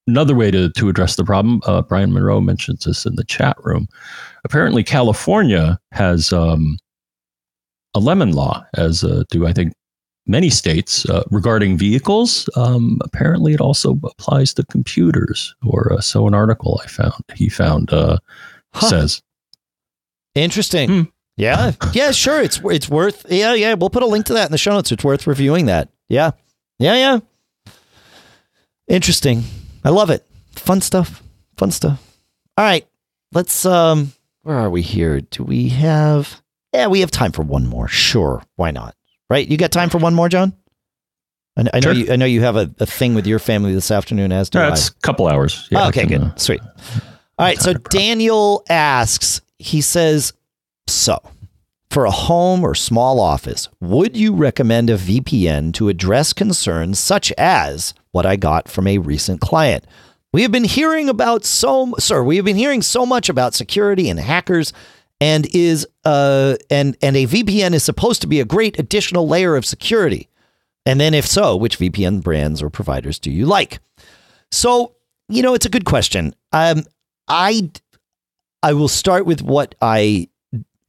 Another 0.05 0.35
way 0.35 0.51
to, 0.51 0.69
to 0.69 0.87
address 0.89 1.15
the 1.15 1.23
problem, 1.23 1.61
uh, 1.65 1.81
Brian 1.81 2.13
Monroe 2.13 2.41
mentions 2.41 2.85
this 2.85 3.05
in 3.07 3.15
the 3.15 3.23
chat 3.23 3.55
room. 3.63 3.87
Apparently, 4.43 4.83
California 4.83 5.79
has 5.91 6.31
um, 6.31 6.77
a 7.95 7.99
lemon 7.99 8.33
law, 8.33 8.63
as 8.75 9.03
uh, 9.03 9.23
do 9.31 9.47
I 9.47 9.53
think 9.53 9.73
many 10.27 10.51
states 10.51 11.09
uh, 11.09 11.23
regarding 11.31 11.77
vehicles. 11.77 12.47
Um, 12.55 12.99
apparently, 13.03 13.53
it 13.53 13.61
also 13.61 13.99
applies 14.03 14.53
to 14.55 14.65
computers, 14.65 15.55
or 15.65 15.93
uh, 15.93 16.01
so 16.01 16.27
an 16.27 16.35
article 16.35 16.79
I 16.83 16.87
found 16.87 17.23
he 17.33 17.49
found 17.49 17.91
uh, 17.91 18.17
Huh. 18.73 18.89
says. 18.89 19.21
Interesting. 20.35 20.89
Hmm. 20.89 21.01
Yeah. 21.37 21.71
Yeah, 21.93 22.11
sure. 22.11 22.41
It's 22.41 22.59
it's 22.63 22.89
worth 22.89 23.25
yeah, 23.29 23.53
yeah. 23.53 23.73
We'll 23.73 23.89
put 23.89 24.03
a 24.03 24.07
link 24.07 24.25
to 24.27 24.33
that 24.33 24.45
in 24.45 24.51
the 24.51 24.57
show 24.57 24.71
notes. 24.71 24.91
It's 24.91 25.03
worth 25.03 25.25
reviewing 25.27 25.65
that. 25.67 25.89
Yeah. 26.09 26.31
Yeah, 26.79 26.95
yeah. 26.95 27.19
Interesting. 28.87 29.43
I 29.83 29.89
love 29.89 30.09
it. 30.09 30.25
Fun 30.51 30.81
stuff. 30.81 31.23
Fun 31.57 31.71
stuff. 31.71 32.01
All 32.57 32.65
right. 32.65 32.85
Let's 33.31 33.65
um 33.65 34.11
where 34.43 34.57
are 34.57 34.69
we 34.69 34.81
here? 34.81 35.21
Do 35.21 35.43
we 35.43 35.69
have 35.69 36.41
Yeah, 36.73 36.87
we 36.87 36.99
have 37.01 37.11
time 37.11 37.31
for 37.31 37.43
one 37.43 37.67
more. 37.67 37.87
Sure. 37.87 38.43
Why 38.55 38.71
not? 38.71 38.95
Right? 39.29 39.47
You 39.47 39.57
got 39.57 39.71
time 39.71 39.89
for 39.89 39.97
one 39.97 40.13
more, 40.13 40.27
John? 40.29 40.53
I, 41.57 41.61
I 41.73 41.79
know 41.79 41.81
Sure. 41.81 41.93
you 41.93 42.11
I 42.11 42.15
know 42.17 42.25
you 42.25 42.41
have 42.41 42.55
a, 42.57 42.69
a 42.79 42.85
thing 42.85 43.13
with 43.15 43.25
your 43.25 43.39
family 43.39 43.73
this 43.73 43.91
afternoon 43.91 44.31
as 44.31 44.49
do 44.49 44.59
Yeah, 44.59 44.67
I. 44.67 44.71
it's 44.71 44.89
a 44.89 44.93
couple 44.95 45.27
hours. 45.27 45.67
Yeah, 45.71 45.85
Oh, 45.85 45.87
okay, 45.89 46.05
can, 46.05 46.09
good. 46.09 46.21
uh, 46.31 46.35
Sweet. 46.35 46.61
All 46.61 47.45
right. 47.45 47.57
So 47.59 47.71
Not 47.71 47.77
a 47.77 47.79
problem. 47.79 48.01
Daniel 48.01 48.63
asks, 48.69 49.41
he 49.57 49.81
says, 49.81 50.33
so 50.87 51.21
for 51.91 52.05
a 52.05 52.11
home 52.11 52.63
or 52.63 52.73
small 52.73 53.19
office, 53.19 53.67
would 53.81 54.15
you 54.15 54.33
recommend 54.33 54.89
a 54.89 54.97
VPN 54.97 55.73
to 55.73 55.89
address 55.89 56.31
concerns 56.31 56.97
such 56.97 57.33
as 57.33 57.93
what 58.11 58.25
I 58.25 58.37
got 58.37 58.69
from 58.69 58.87
a 58.87 58.97
recent 58.97 59.41
client? 59.41 59.85
We 60.31 60.43
have 60.43 60.51
been 60.53 60.63
hearing 60.63 61.09
about 61.09 61.43
so, 61.43 61.93
sir, 61.99 62.23
we 62.23 62.37
have 62.37 62.45
been 62.45 62.55
hearing 62.55 62.81
so 62.81 63.05
much 63.05 63.27
about 63.27 63.53
security 63.53 64.09
and 64.09 64.17
hackers 64.17 64.71
and 65.19 65.45
is 65.53 65.85
uh 66.05 66.55
and 66.69 66.97
and 67.01 67.17
a 67.17 67.27
VPN 67.27 67.73
is 67.73 67.83
supposed 67.83 68.21
to 68.21 68.27
be 68.27 68.39
a 68.39 68.45
great 68.45 68.79
additional 68.79 69.27
layer 69.27 69.57
of 69.57 69.65
security. 69.65 70.29
And 70.85 70.99
then 70.99 71.13
if 71.13 71.27
so, 71.27 71.57
which 71.57 71.77
VPN 71.77 72.23
brands 72.23 72.63
or 72.63 72.69
providers 72.69 73.19
do 73.19 73.29
you 73.29 73.45
like? 73.45 73.79
So, 74.51 74.95
you 75.27 75.43
know, 75.43 75.53
it's 75.53 75.65
a 75.65 75.69
good 75.69 75.85
question. 75.85 76.33
Um, 76.53 76.85
I 77.27 77.69
I 78.63 78.73
will 78.73 78.87
start 78.87 79.25
with 79.25 79.41
what 79.41 79.75
I 79.81 80.29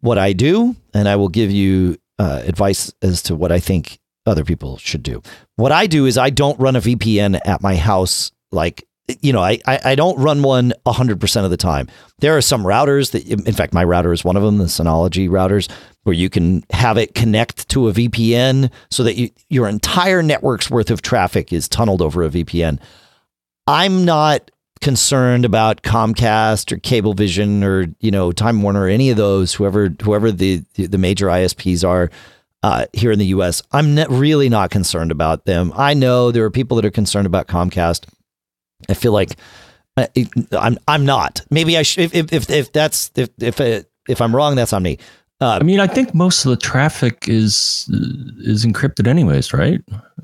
what 0.02 0.18
I 0.18 0.34
do, 0.34 0.76
and 0.92 1.08
I 1.08 1.16
will 1.16 1.28
give 1.28 1.50
you 1.50 1.96
uh, 2.18 2.42
advice 2.44 2.92
as 3.00 3.22
to 3.22 3.34
what 3.34 3.50
I 3.50 3.58
think 3.58 3.98
other 4.26 4.44
people 4.44 4.76
should 4.76 5.02
do. 5.02 5.22
What 5.56 5.72
I 5.72 5.86
do 5.86 6.06
is 6.06 6.18
I 6.18 6.30
don't 6.30 6.58
run 6.60 6.76
a 6.76 6.80
VPN 6.80 7.40
at 7.44 7.62
my 7.62 7.76
house. 7.76 8.30
Like, 8.50 8.86
you 9.20 9.32
know, 9.32 9.40
I 9.40 9.58
I, 9.66 9.80
I 9.84 9.94
don't 9.94 10.18
run 10.18 10.42
one 10.42 10.74
one 10.82 10.94
hundred 10.94 11.20
percent 11.20 11.44
of 11.44 11.50
the 11.50 11.56
time. 11.56 11.88
There 12.18 12.36
are 12.36 12.42
some 12.42 12.62
routers 12.64 13.12
that, 13.12 13.26
in 13.26 13.54
fact, 13.54 13.72
my 13.72 13.82
router 13.82 14.12
is 14.12 14.24
one 14.24 14.36
of 14.36 14.42
them, 14.42 14.58
the 14.58 14.64
Synology 14.64 15.28
routers, 15.28 15.70
where 16.02 16.14
you 16.14 16.28
can 16.28 16.64
have 16.70 16.98
it 16.98 17.14
connect 17.14 17.68
to 17.70 17.88
a 17.88 17.92
VPN 17.92 18.70
so 18.90 19.02
that 19.02 19.16
you, 19.16 19.30
your 19.48 19.68
entire 19.68 20.22
network's 20.22 20.70
worth 20.70 20.90
of 20.90 21.02
traffic 21.02 21.52
is 21.52 21.68
tunneled 21.68 22.02
over 22.02 22.22
a 22.22 22.28
VPN. 22.28 22.78
I'm 23.66 24.04
not 24.04 24.50
concerned 24.82 25.44
about 25.44 25.82
Comcast 25.82 26.72
or 26.72 26.76
Cablevision 26.76 27.64
or 27.64 27.86
you 28.00 28.10
know 28.10 28.32
Time 28.32 28.60
Warner 28.62 28.82
or 28.82 28.88
any 28.88 29.08
of 29.10 29.16
those 29.16 29.54
whoever 29.54 29.88
whoever 30.02 30.30
the 30.30 30.62
the 30.74 30.98
major 30.98 31.28
ISPs 31.28 31.88
are 31.88 32.10
uh, 32.62 32.86
here 32.92 33.10
in 33.10 33.18
the 33.18 33.26
U.S. 33.26 33.62
I'm 33.72 33.96
really 34.10 34.48
not 34.48 34.70
concerned 34.70 35.10
about 35.10 35.46
them. 35.46 35.72
I 35.74 35.94
know 35.94 36.30
there 36.30 36.44
are 36.44 36.50
people 36.50 36.76
that 36.76 36.84
are 36.84 36.90
concerned 36.90 37.26
about 37.26 37.48
Comcast. 37.48 38.04
I 38.88 38.94
feel 38.94 39.12
like 39.12 39.36
uh, 39.96 40.06
I'm 40.52 40.78
I'm 40.86 41.06
not. 41.06 41.42
Maybe 41.50 41.78
I 41.78 41.82
should 41.82 42.14
if 42.14 42.32
if 42.32 42.50
if 42.50 42.72
that's 42.72 43.10
if 43.14 43.30
if 43.38 43.60
uh, 43.60 43.82
if 44.08 44.20
I'm 44.20 44.34
wrong, 44.34 44.56
that's 44.56 44.72
on 44.72 44.82
me. 44.82 44.98
Uh, 45.42 45.58
I 45.60 45.64
mean, 45.64 45.80
I 45.80 45.88
think 45.88 46.14
most 46.14 46.44
of 46.44 46.50
the 46.50 46.56
traffic 46.56 47.24
is 47.28 47.90
is 48.44 48.64
encrypted, 48.64 49.08
anyways, 49.08 49.52
right? 49.52 49.80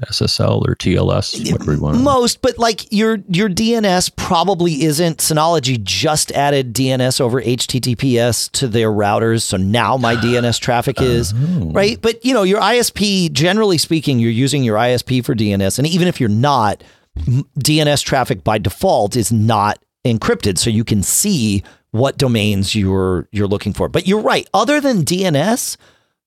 SSL 0.07 0.63
or 0.69 0.77
TLS, 0.77 1.51
whatever 1.51 1.73
you 1.75 1.81
want. 1.81 2.01
Most, 2.01 2.41
but 2.41 2.57
like 2.57 2.87
your 2.93 3.19
your 3.29 3.49
DNS 3.49 4.15
probably 4.15 4.85
isn't. 4.85 5.19
Synology 5.19 5.83
just 5.83 6.31
added 6.33 6.73
DNS 6.73 7.21
over 7.21 7.43
HTTPS 7.43 8.49
to 8.53 8.69
their 8.69 8.91
routers, 8.91 9.43
so 9.43 9.57
now 9.57 9.97
my 9.97 10.15
DNS 10.25 10.61
traffic 10.61 11.01
is 11.01 11.35
Oh. 11.37 11.73
right. 11.73 12.01
But 12.01 12.25
you 12.25 12.33
know, 12.33 12.45
your 12.45 12.61
ISP, 12.61 13.33
generally 13.33 13.79
speaking, 13.79 14.21
you're 14.21 14.31
using 14.31 14.63
your 14.63 14.77
ISP 14.77 15.25
for 15.25 15.35
DNS, 15.35 15.79
and 15.79 15.89
even 15.89 16.07
if 16.07 16.21
you're 16.21 16.29
not, 16.29 16.85
m- 17.27 17.45
DNS 17.59 18.05
traffic 18.05 18.45
by 18.45 18.59
default 18.59 19.17
is 19.17 19.33
not 19.33 19.83
encrypted, 20.07 20.59
so 20.59 20.71
you 20.71 20.85
can 20.85 21.03
see 21.03 21.65
what 21.99 22.17
domains 22.17 22.75
you're 22.75 23.29
you're 23.33 23.49
looking 23.49 23.73
for. 23.73 23.89
But 23.89 24.07
you're 24.07 24.23
right. 24.23 24.49
Other 24.55 24.81
than 24.81 25.05
DNS, 25.05 25.77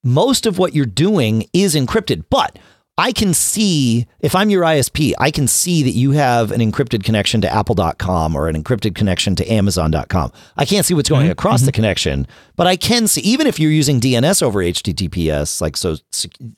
most 0.03 0.45
of 0.45 0.57
what 0.57 0.75
you're 0.75 0.85
doing 0.85 1.47
is 1.53 1.75
encrypted. 1.75 2.25
But 2.29 2.59
I 2.97 3.13
can 3.13 3.33
see, 3.33 4.05
if 4.19 4.35
I'm 4.35 4.49
your 4.49 4.63
ISP, 4.63 5.13
I 5.17 5.31
can 5.31 5.47
see 5.47 5.81
that 5.83 5.91
you 5.91 6.11
have 6.11 6.51
an 6.51 6.59
encrypted 6.59 7.03
connection 7.03 7.41
to 7.41 7.51
apple.com 7.51 8.35
or 8.35 8.47
an 8.47 8.61
encrypted 8.61 8.95
connection 8.95 9.35
to 9.37 9.51
amazon.com. 9.51 10.31
I 10.57 10.65
can't 10.65 10.85
see 10.85 10.93
what's 10.93 11.09
going 11.09 11.23
mm-hmm. 11.23 11.31
across 11.31 11.61
the 11.61 11.71
mm-hmm. 11.71 11.75
connection, 11.75 12.27
but 12.57 12.67
I 12.67 12.75
can 12.75 13.07
see, 13.07 13.21
even 13.21 13.47
if 13.47 13.59
you're 13.59 13.71
using 13.71 13.99
DNS 13.99 14.43
over 14.43 14.59
HTTPS, 14.59 15.61
like 15.61 15.77
so 15.77 15.95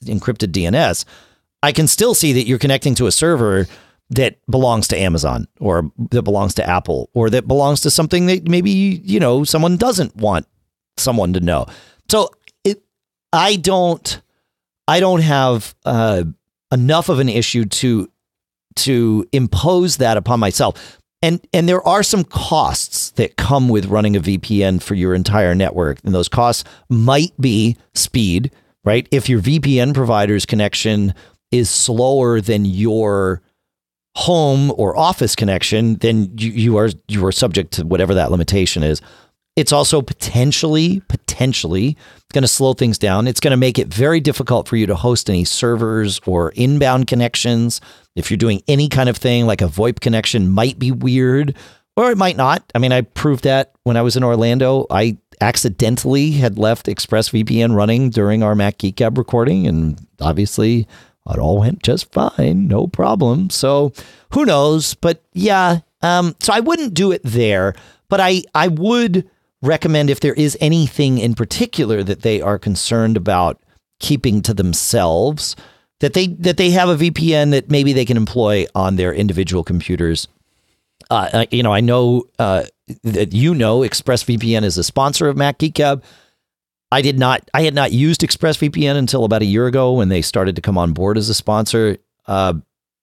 encrypted 0.04 0.52
DNS, 0.52 1.04
I 1.62 1.72
can 1.72 1.86
still 1.86 2.14
see 2.14 2.34
that 2.34 2.46
you're 2.46 2.58
connecting 2.58 2.94
to 2.96 3.06
a 3.06 3.12
server 3.12 3.66
that 4.10 4.38
belongs 4.50 4.88
to 4.88 4.98
Amazon 4.98 5.48
or 5.60 5.90
that 6.10 6.22
belongs 6.22 6.54
to 6.54 6.68
Apple 6.68 7.10
or 7.14 7.30
that 7.30 7.48
belongs 7.48 7.80
to 7.82 7.90
something 7.90 8.26
that 8.26 8.48
maybe, 8.48 8.70
you 8.70 9.18
know, 9.18 9.44
someone 9.44 9.76
doesn't 9.76 10.14
want 10.16 10.46
someone 10.96 11.32
to 11.32 11.40
know. 11.40 11.66
So 12.10 12.30
it, 12.64 12.82
I 13.32 13.56
don't, 13.56 14.20
I 14.86 15.00
don't 15.00 15.22
have 15.22 15.74
uh, 15.84 16.24
enough 16.70 17.08
of 17.08 17.18
an 17.18 17.28
issue 17.28 17.64
to 17.64 18.10
to 18.76 19.26
impose 19.32 19.98
that 19.98 20.16
upon 20.16 20.40
myself. 20.40 20.98
And 21.22 21.40
and 21.52 21.68
there 21.68 21.86
are 21.86 22.02
some 22.02 22.24
costs 22.24 23.10
that 23.12 23.36
come 23.36 23.68
with 23.68 23.86
running 23.86 24.16
a 24.16 24.20
VPN 24.20 24.82
for 24.82 24.94
your 24.94 25.14
entire 25.14 25.54
network, 25.54 25.98
and 26.04 26.14
those 26.14 26.28
costs 26.28 26.64
might 26.90 27.32
be 27.40 27.78
speed, 27.94 28.50
right? 28.84 29.08
If 29.10 29.28
your 29.28 29.40
VPN 29.40 29.94
provider's 29.94 30.44
connection 30.44 31.14
is 31.50 31.70
slower 31.70 32.40
than 32.40 32.64
your 32.64 33.40
home 34.16 34.72
or 34.76 34.96
office 34.96 35.34
connection, 35.34 35.96
then 35.96 36.32
you, 36.38 36.50
you 36.50 36.76
are 36.76 36.90
you 37.08 37.24
are 37.26 37.32
subject 37.32 37.72
to 37.72 37.86
whatever 37.86 38.14
that 38.14 38.30
limitation 38.30 38.82
is. 38.82 39.00
It's 39.56 39.72
also 39.72 40.02
potentially 40.02 41.00
potentially 41.08 41.96
going 42.32 42.42
to 42.42 42.48
slow 42.48 42.74
things 42.74 42.98
down. 42.98 43.28
It's 43.28 43.40
going 43.40 43.52
to 43.52 43.56
make 43.56 43.78
it 43.78 43.88
very 43.88 44.20
difficult 44.20 44.68
for 44.68 44.76
you 44.76 44.86
to 44.86 44.96
host 44.96 45.30
any 45.30 45.44
servers 45.44 46.20
or 46.26 46.50
inbound 46.50 47.06
connections. 47.06 47.80
If 48.16 48.30
you're 48.30 48.38
doing 48.38 48.62
any 48.66 48.88
kind 48.88 49.08
of 49.08 49.16
thing 49.16 49.46
like 49.46 49.62
a 49.62 49.66
VoIP 49.66 50.00
connection 50.00 50.48
might 50.50 50.78
be 50.78 50.90
weird 50.90 51.56
or 51.96 52.10
it 52.10 52.18
might 52.18 52.36
not. 52.36 52.70
I 52.74 52.78
mean, 52.78 52.92
I 52.92 53.02
proved 53.02 53.44
that 53.44 53.72
when 53.84 53.96
I 53.96 54.02
was 54.02 54.16
in 54.16 54.24
Orlando. 54.24 54.86
I 54.90 55.16
accidentally 55.40 56.32
had 56.32 56.58
left 56.58 56.86
ExpressVPN 56.86 57.74
running 57.74 58.10
during 58.10 58.42
our 58.42 58.54
Mac 58.54 58.78
Geek 58.78 59.00
recording, 59.00 59.66
and 59.66 60.04
obviously 60.20 60.88
it 61.30 61.38
all 61.38 61.58
went 61.58 61.82
just 61.82 62.12
fine, 62.12 62.68
no 62.68 62.86
problem. 62.86 63.50
So 63.50 63.92
who 64.32 64.44
knows? 64.44 64.94
But 64.94 65.22
yeah, 65.32 65.80
um, 66.02 66.36
so 66.40 66.52
I 66.52 66.60
wouldn't 66.60 66.94
do 66.94 67.12
it 67.12 67.22
there, 67.24 67.74
but 68.08 68.20
I 68.20 68.42
I 68.54 68.68
would 68.68 69.28
recommend 69.62 70.10
if 70.10 70.20
there 70.20 70.34
is 70.34 70.58
anything 70.60 71.18
in 71.18 71.34
particular 71.34 72.02
that 72.02 72.22
they 72.22 72.40
are 72.40 72.58
concerned 72.58 73.16
about 73.16 73.58
keeping 74.00 74.42
to 74.42 74.52
themselves 74.52 75.56
that 76.00 76.12
they 76.12 76.26
that 76.26 76.58
they 76.58 76.70
have 76.70 76.88
a 76.88 76.96
VPN 76.96 77.52
that 77.52 77.70
maybe 77.70 77.94
they 77.94 78.04
can 78.04 78.16
employ 78.16 78.66
on 78.74 78.96
their 78.96 79.14
individual 79.14 79.64
computers. 79.64 80.28
Uh, 81.10 81.46
you 81.50 81.62
know, 81.62 81.72
I 81.72 81.80
know 81.80 82.24
uh, 82.38 82.64
that 83.02 83.32
you 83.32 83.54
know 83.54 83.80
ExpressVPN 83.80 84.64
is 84.64 84.76
a 84.76 84.84
sponsor 84.84 85.28
of 85.28 85.36
Mac 85.36 85.58
Geek 85.58 85.74
Gab. 85.74 86.04
I 86.94 87.02
did 87.02 87.18
not. 87.18 87.50
I 87.52 87.62
had 87.62 87.74
not 87.74 87.90
used 87.90 88.20
ExpressVPN 88.20 88.94
until 88.94 89.24
about 89.24 89.42
a 89.42 89.46
year 89.46 89.66
ago 89.66 89.94
when 89.94 90.10
they 90.10 90.22
started 90.22 90.54
to 90.54 90.62
come 90.62 90.78
on 90.78 90.92
board 90.92 91.18
as 91.18 91.28
a 91.28 91.34
sponsor. 91.34 91.98
Uh, 92.28 92.54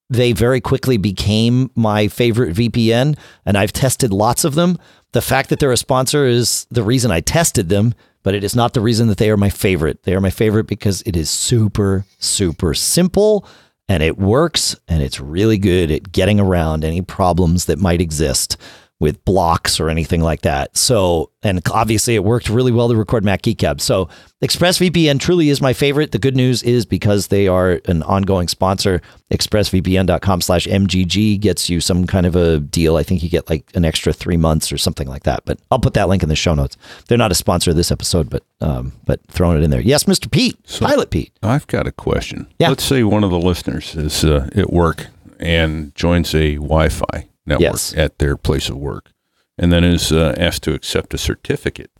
they 0.09 0.31
very 0.31 0.61
quickly 0.61 0.95
became 0.95 1.69
my 1.76 2.07
favorite 2.07 2.55
VPN, 2.55 3.18
and 3.45 3.57
I've 3.57 3.73
tested 3.73 4.13
lots 4.13 4.45
of 4.45 4.55
them. 4.55 4.77
The 5.11 5.22
fact 5.22 5.49
that 5.49 5.59
they're 5.59 5.73
a 5.73 5.77
sponsor 5.77 6.26
is 6.26 6.68
the 6.72 6.84
reason 6.84 7.11
I 7.11 7.19
tested 7.19 7.68
them, 7.68 7.93
but 8.23 8.34
it 8.34 8.45
is 8.45 8.55
not 8.55 8.73
the 8.73 8.80
reason 8.80 9.09
that 9.09 9.18
they 9.18 9.30
are 9.30 9.35
my 9.35 9.49
favorite. 9.49 10.03
They 10.03 10.15
are 10.15 10.22
my 10.22 10.30
favorite 10.30 10.68
because 10.68 11.01
it 11.01 11.18
is 11.18 11.30
super, 11.30 12.05
super 12.18 12.73
simple 12.73 13.45
and 13.89 14.01
it 14.01 14.18
works 14.18 14.73
and 14.88 15.03
it's 15.03 15.19
really 15.19 15.57
good 15.57 15.91
at 15.91 16.13
getting 16.13 16.39
around 16.39 16.85
any 16.85 17.01
problems 17.01 17.65
that 17.65 17.77
might 17.77 17.99
exist 17.99 18.55
with 19.02 19.26
blocks 19.26 19.80
or 19.80 19.90
anything 19.90 20.22
like 20.22 20.41
that. 20.44 20.78
So, 20.78 21.32
and 21.41 21.60
obviously 21.72 22.14
it 22.14 22.23
worked 22.23 22.49
really 22.49 22.72
well 22.72 22.88
to 22.88 22.95
record 22.95 23.26
Mac 23.26 23.41
Geek 23.41 23.64
So, 23.80 24.07
ExpressVPN 24.44 25.19
truly 25.19 25.49
is 25.49 25.60
my 25.60 25.73
favorite. 25.73 26.11
The 26.11 26.19
good 26.19 26.36
news 26.36 26.61
is 26.61 26.86
because 26.86 27.28
they 27.28 27.48
are 27.48 27.82
an 27.86 28.03
ongoing 28.03 28.48
sponsor, 28.48 29.02
expressvpn.com 29.32 30.41
slash 30.41 30.68
MGG 30.68 31.40
gets 31.40 31.68
you 31.69 31.82
some 31.82 32.06
kind 32.06 32.26
of 32.28 32.36
a 32.36 32.60
deal. 32.60 32.95
I 32.95 33.03
think 33.03 33.23
you 33.23 33.30
get 33.30 33.49
like 33.49 33.69
an 33.76 33.86
extra 33.86 34.14
three 34.14 34.38
months 34.38 34.72
or 34.72 34.78
something 34.78 35.07
like 35.07 35.23
that. 35.23 35.45
But 35.45 35.60
I'll 35.72 35.80
put 35.80 35.95
that 35.95 36.07
link 36.07 36.22
in 36.23 36.30
the 36.30 36.36
show 36.36 36.53
notes. 36.53 36.78
They're 37.07 37.18
not 37.18 37.32
a 37.32 37.36
sponsor 37.36 37.72
of 37.72 37.76
this 37.78 37.91
episode, 37.91 38.30
but 38.30 38.44
um, 38.61 38.94
but 39.06 39.19
throwing 39.30 39.57
it 39.57 39.64
in 39.64 39.72
there. 39.72 39.82
Yes, 39.82 40.03
Mr. 40.03 40.30
Pete, 40.30 40.57
So- 40.69 40.86
Pilot 40.86 41.10
Pete. 41.10 41.34
I've 41.41 41.65
got 41.68 41.88
a 41.88 41.91
question. 41.91 42.48
Yeah. 42.60 42.69
Let's 42.69 42.84
say 42.84 43.03
one 43.03 43.23
of 43.23 43.32
the 43.32 43.40
listeners 43.40 43.95
is 43.95 44.23
uh, 44.23 44.48
at 44.56 44.72
work 44.72 45.07
and 45.40 45.94
joins 45.95 46.36
a 46.36 46.56
Wi-Fi 46.56 47.28
network 47.45 47.61
Yes. 47.72 47.93
at 47.95 48.19
their 48.19 48.38
place 48.38 48.69
of 48.69 48.77
work, 48.77 49.11
and 49.57 49.72
then 49.72 49.84
is 49.84 50.11
uh, 50.11 50.35
asked 50.38 50.63
to 50.63 50.73
accept 50.73 51.13
a 51.13 51.18
certificate. 51.18 51.91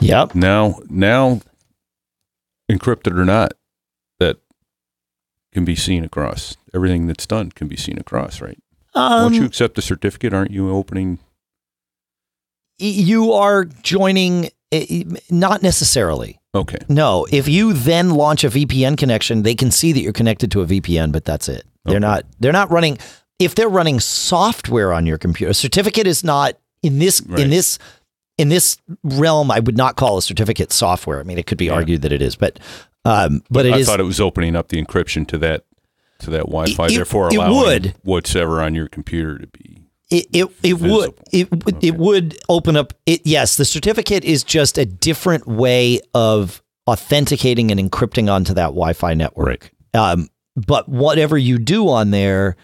Yep. 0.00 0.34
Now, 0.34 0.80
now, 0.88 1.40
encrypted 2.70 3.16
or 3.18 3.24
not, 3.24 3.52
that 4.18 4.38
can 5.52 5.64
be 5.64 5.76
seen 5.76 6.04
across. 6.04 6.56
Everything 6.74 7.06
that's 7.06 7.26
done 7.26 7.50
can 7.52 7.68
be 7.68 7.76
seen 7.76 7.98
across, 7.98 8.40
right? 8.40 8.58
Um, 8.94 9.24
Once 9.24 9.36
you 9.36 9.44
accept 9.44 9.74
the 9.74 9.82
certificate, 9.82 10.32
aren't 10.34 10.50
you 10.50 10.70
opening? 10.70 11.18
you 12.78 13.32
are 13.32 13.64
joining, 13.64 14.48
eh, 14.72 15.04
not 15.30 15.62
necessarily. 15.62 16.38
Okay, 16.54 16.78
No, 16.88 17.26
if 17.30 17.48
you 17.48 17.72
then 17.72 18.10
launch 18.10 18.44
a 18.44 18.48
VPN 18.50 18.96
connection, 18.98 19.42
they 19.42 19.54
can 19.54 19.70
see 19.70 19.92
that 19.92 20.00
you're 20.00 20.12
connected 20.12 20.50
to 20.52 20.60
a 20.60 20.66
VPN, 20.66 21.10
but 21.12 21.24
that's 21.24 21.48
it. 21.48 21.64
They're 21.84 21.96
Okay. 21.96 22.00
not 22.00 22.24
they're 22.40 22.52
not 22.52 22.70
running 22.70 22.98
if 23.38 23.54
they're 23.54 23.68
running 23.70 24.00
software 24.00 24.92
on 24.92 25.06
your 25.06 25.16
computer. 25.18 25.50
A 25.50 25.54
certificate 25.54 26.06
is 26.06 26.22
not 26.22 26.58
in 26.82 26.98
this 26.98 27.22
Right. 27.26 27.40
in 27.40 27.50
this 27.50 27.78
in 28.38 28.48
this 28.50 28.76
realm 29.02 29.50
I 29.50 29.60
would 29.60 29.76
not 29.76 29.96
call 29.96 30.18
a 30.18 30.22
certificate 30.22 30.72
software. 30.72 31.20
I 31.20 31.22
mean, 31.22 31.38
it 31.38 31.46
could 31.46 31.58
be 31.58 31.66
Yeah. 31.66 31.72
argued 31.72 32.02
that 32.02 32.12
it 32.12 32.20
is, 32.22 32.36
but 32.36 32.58
um 33.04 33.42
but 33.50 33.64
it 33.66 33.72
I 33.74 33.78
is 33.78 33.86
thought 33.86 33.98
it 34.00 34.04
was 34.04 34.20
opening 34.20 34.54
up 34.54 34.68
the 34.68 34.82
encryption 34.82 35.26
to 35.28 35.38
that 35.38 35.64
to 36.20 36.30
that 36.30 36.42
Wi-Fi, 36.46 36.86
It- 36.86 36.94
therefore 36.94 37.28
it 37.28 37.34
allowing 37.36 37.56
would. 37.56 37.94
whatever 38.02 38.60
on 38.62 38.74
your 38.74 38.88
computer 38.88 39.38
to 39.38 39.46
be. 39.46 39.81
It 40.12 40.26
it, 40.32 40.46
it 40.62 40.74
would 40.80 41.14
it 41.32 41.50
would 41.50 41.74
Okay. 41.76 41.88
it 41.88 41.96
would 41.96 42.38
open 42.48 42.76
up 42.76 42.92
it 43.06 43.20
yes 43.24 43.56
the 43.56 43.64
certificate 43.64 44.24
is 44.24 44.44
just 44.44 44.78
a 44.78 44.84
different 44.86 45.46
way 45.48 45.98
of 46.14 46.62
authenticating 46.86 47.70
and 47.72 47.80
encrypting 47.80 48.30
onto 48.32 48.52
that 48.54 48.66
wi-fi 48.68 49.14
network 49.14 49.70
um, 49.94 50.28
but 50.54 50.88
whatever 50.88 51.36
you 51.38 51.58
do 51.58 51.88
on 51.88 52.10
there 52.10 52.56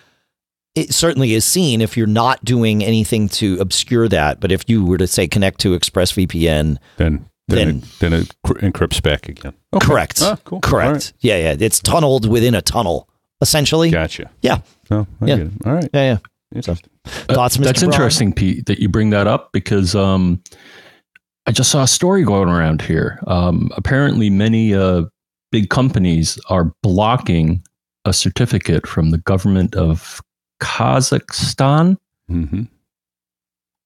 it 0.75 0.93
certainly 0.93 1.35
is 1.35 1.45
seen 1.45 1.81
if 1.81 1.97
you're 1.97 2.07
not 2.07 2.45
doing 2.45 2.85
anything 2.85 3.29
to 3.29 3.59
obscure 3.61 4.09
that 4.09 4.41
but 4.41 4.53
if 4.53 4.63
you 4.69 4.85
were 4.85 4.99
to 4.99 5.07
say 5.07 5.27
connect 5.27 5.59
to 5.61 5.77
expressvpn 5.79 6.77
Then 6.97 7.25
then 7.49 7.57
Then- 7.57 7.69
it, 7.79 7.85
then 8.01 8.13
it 8.13 8.35
encrypts 8.45 9.03
back 9.03 9.27
again. 9.29 9.55
Okay. 9.73 9.87
correct 9.87 10.21
Ah, 10.23 10.37
cool. 10.45 10.61
correct 10.61 10.87
All 10.89 10.93
right. 10.95 11.13
yeah 11.21 11.37
yeah 11.39 11.57
it's 11.59 11.81
tunneled 11.81 12.29
within 12.29 12.55
a 12.55 12.61
tunnel 12.63 13.09
essentially 13.41 13.91
Gotcha. 13.91 14.31
Yeah. 14.43 14.59
Oh, 14.91 15.07
I 15.23 15.27
Yeah. 15.27 15.37
get 15.37 15.47
it. 15.47 15.53
All 15.65 15.73
right. 15.75 15.91
yeah 15.95 16.03
yeah 16.13 16.19
Interesting. 16.55 16.91
Thoughts 17.09 17.57
Uh, 17.57 17.61
Mr. 17.61 17.65
That's 17.65 17.81
Braun? 17.83 17.93
interesting, 17.93 18.33
Pete, 18.33 18.67
that 18.67 18.79
you 18.79 18.89
bring 18.89 19.11
that 19.11 19.27
up 19.27 19.51
because 19.53 19.95
um, 19.95 20.43
I 21.47 21.53
just 21.53 21.71
saw 21.71 21.83
a 21.83 21.89
story 21.89 22.25
going 22.25 22.49
around 22.49 22.83
here. 22.83 23.19
Um, 23.27 23.71
apparently, 23.77 24.31
many 24.31 24.75
uh, 24.75 25.05
big 25.51 25.71
companies 25.71 26.39
are 26.51 26.73
blocking 26.83 27.63
a 28.05 28.13
certificate 28.13 28.87
from 28.87 29.11
the 29.11 29.19
government 29.19 29.75
of 29.75 30.21
Kazakhstan 30.63 31.97
hmm 32.29 32.63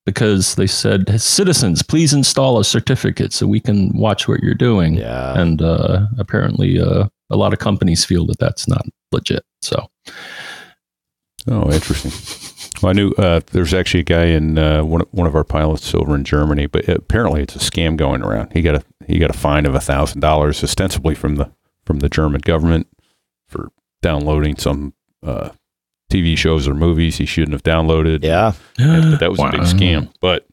because 0.04 0.56
they 0.56 0.66
said, 0.66 1.20
citizens, 1.20 1.80
please 1.80 2.12
install 2.12 2.58
a 2.58 2.64
certificate 2.64 3.32
so 3.32 3.46
we 3.46 3.60
can 3.60 3.96
watch 3.96 4.26
what 4.26 4.40
you're 4.40 4.52
doing. 4.52 4.94
yeah 4.94 5.38
And 5.40 5.62
uh, 5.62 6.06
apparently, 6.18 6.80
uh, 6.80 7.06
a 7.30 7.36
lot 7.36 7.52
of 7.52 7.60
companies 7.60 8.04
feel 8.04 8.26
that 8.26 8.40
that's 8.40 8.66
not 8.66 8.84
legit. 9.12 9.44
So, 9.60 9.88
Oh, 11.48 11.70
interesting. 11.70 12.10
Well, 12.82 12.90
I 12.90 12.92
knew 12.94 13.12
uh, 13.12 13.40
there's 13.52 13.72
actually 13.72 14.00
a 14.00 14.04
guy 14.04 14.24
in 14.26 14.58
uh, 14.58 14.82
one 14.84 15.02
of, 15.02 15.08
one 15.12 15.26
of 15.26 15.34
our 15.36 15.44
pilots 15.44 15.94
over 15.94 16.14
in 16.14 16.24
Germany, 16.24 16.66
but 16.66 16.88
apparently 16.88 17.42
it's 17.42 17.54
a 17.54 17.58
scam 17.60 17.96
going 17.96 18.22
around. 18.22 18.52
He 18.52 18.60
got 18.62 18.74
a 18.74 18.82
he 19.06 19.18
got 19.18 19.30
a 19.30 19.38
fine 19.38 19.66
of 19.66 19.74
a 19.74 19.80
thousand 19.80 20.20
dollars, 20.20 20.62
ostensibly 20.64 21.14
from 21.14 21.36
the 21.36 21.52
from 21.86 22.00
the 22.00 22.08
German 22.08 22.40
government 22.40 22.86
for 23.48 23.70
downloading 24.02 24.56
some 24.56 24.94
uh, 25.22 25.50
TV 26.10 26.36
shows 26.36 26.66
or 26.66 26.74
movies 26.74 27.18
he 27.18 27.26
shouldn't 27.26 27.52
have 27.52 27.62
downloaded. 27.62 28.24
yeah 28.24 28.52
And- 28.78 29.12
but 29.12 29.20
that 29.20 29.30
was 29.30 29.40
a 29.40 29.50
big 29.50 29.60
scam. 29.62 30.12
But 30.20 30.46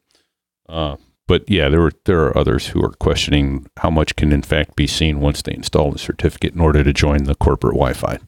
uh, 0.68 0.96
but 1.26 1.48
yeah, 1.50 1.68
there 1.68 1.80
were 1.80 1.92
there 2.04 2.20
are 2.24 2.36
others 2.38 2.68
who 2.68 2.84
are 2.84 2.92
questioning 2.92 3.66
how 3.78 3.90
much 3.90 4.14
can 4.16 4.32
in 4.32 4.42
fact 4.42 4.76
be 4.76 4.86
seen 4.86 5.20
once 5.20 5.42
they 5.42 5.52
install 5.54 5.90
the 5.90 5.98
certificate 5.98 6.54
in 6.54 6.60
order 6.60 6.84
to 6.84 6.92
join 6.92 7.24
the 7.24 7.34
corporate 7.34 7.74
Wi-Fi. 7.74 8.18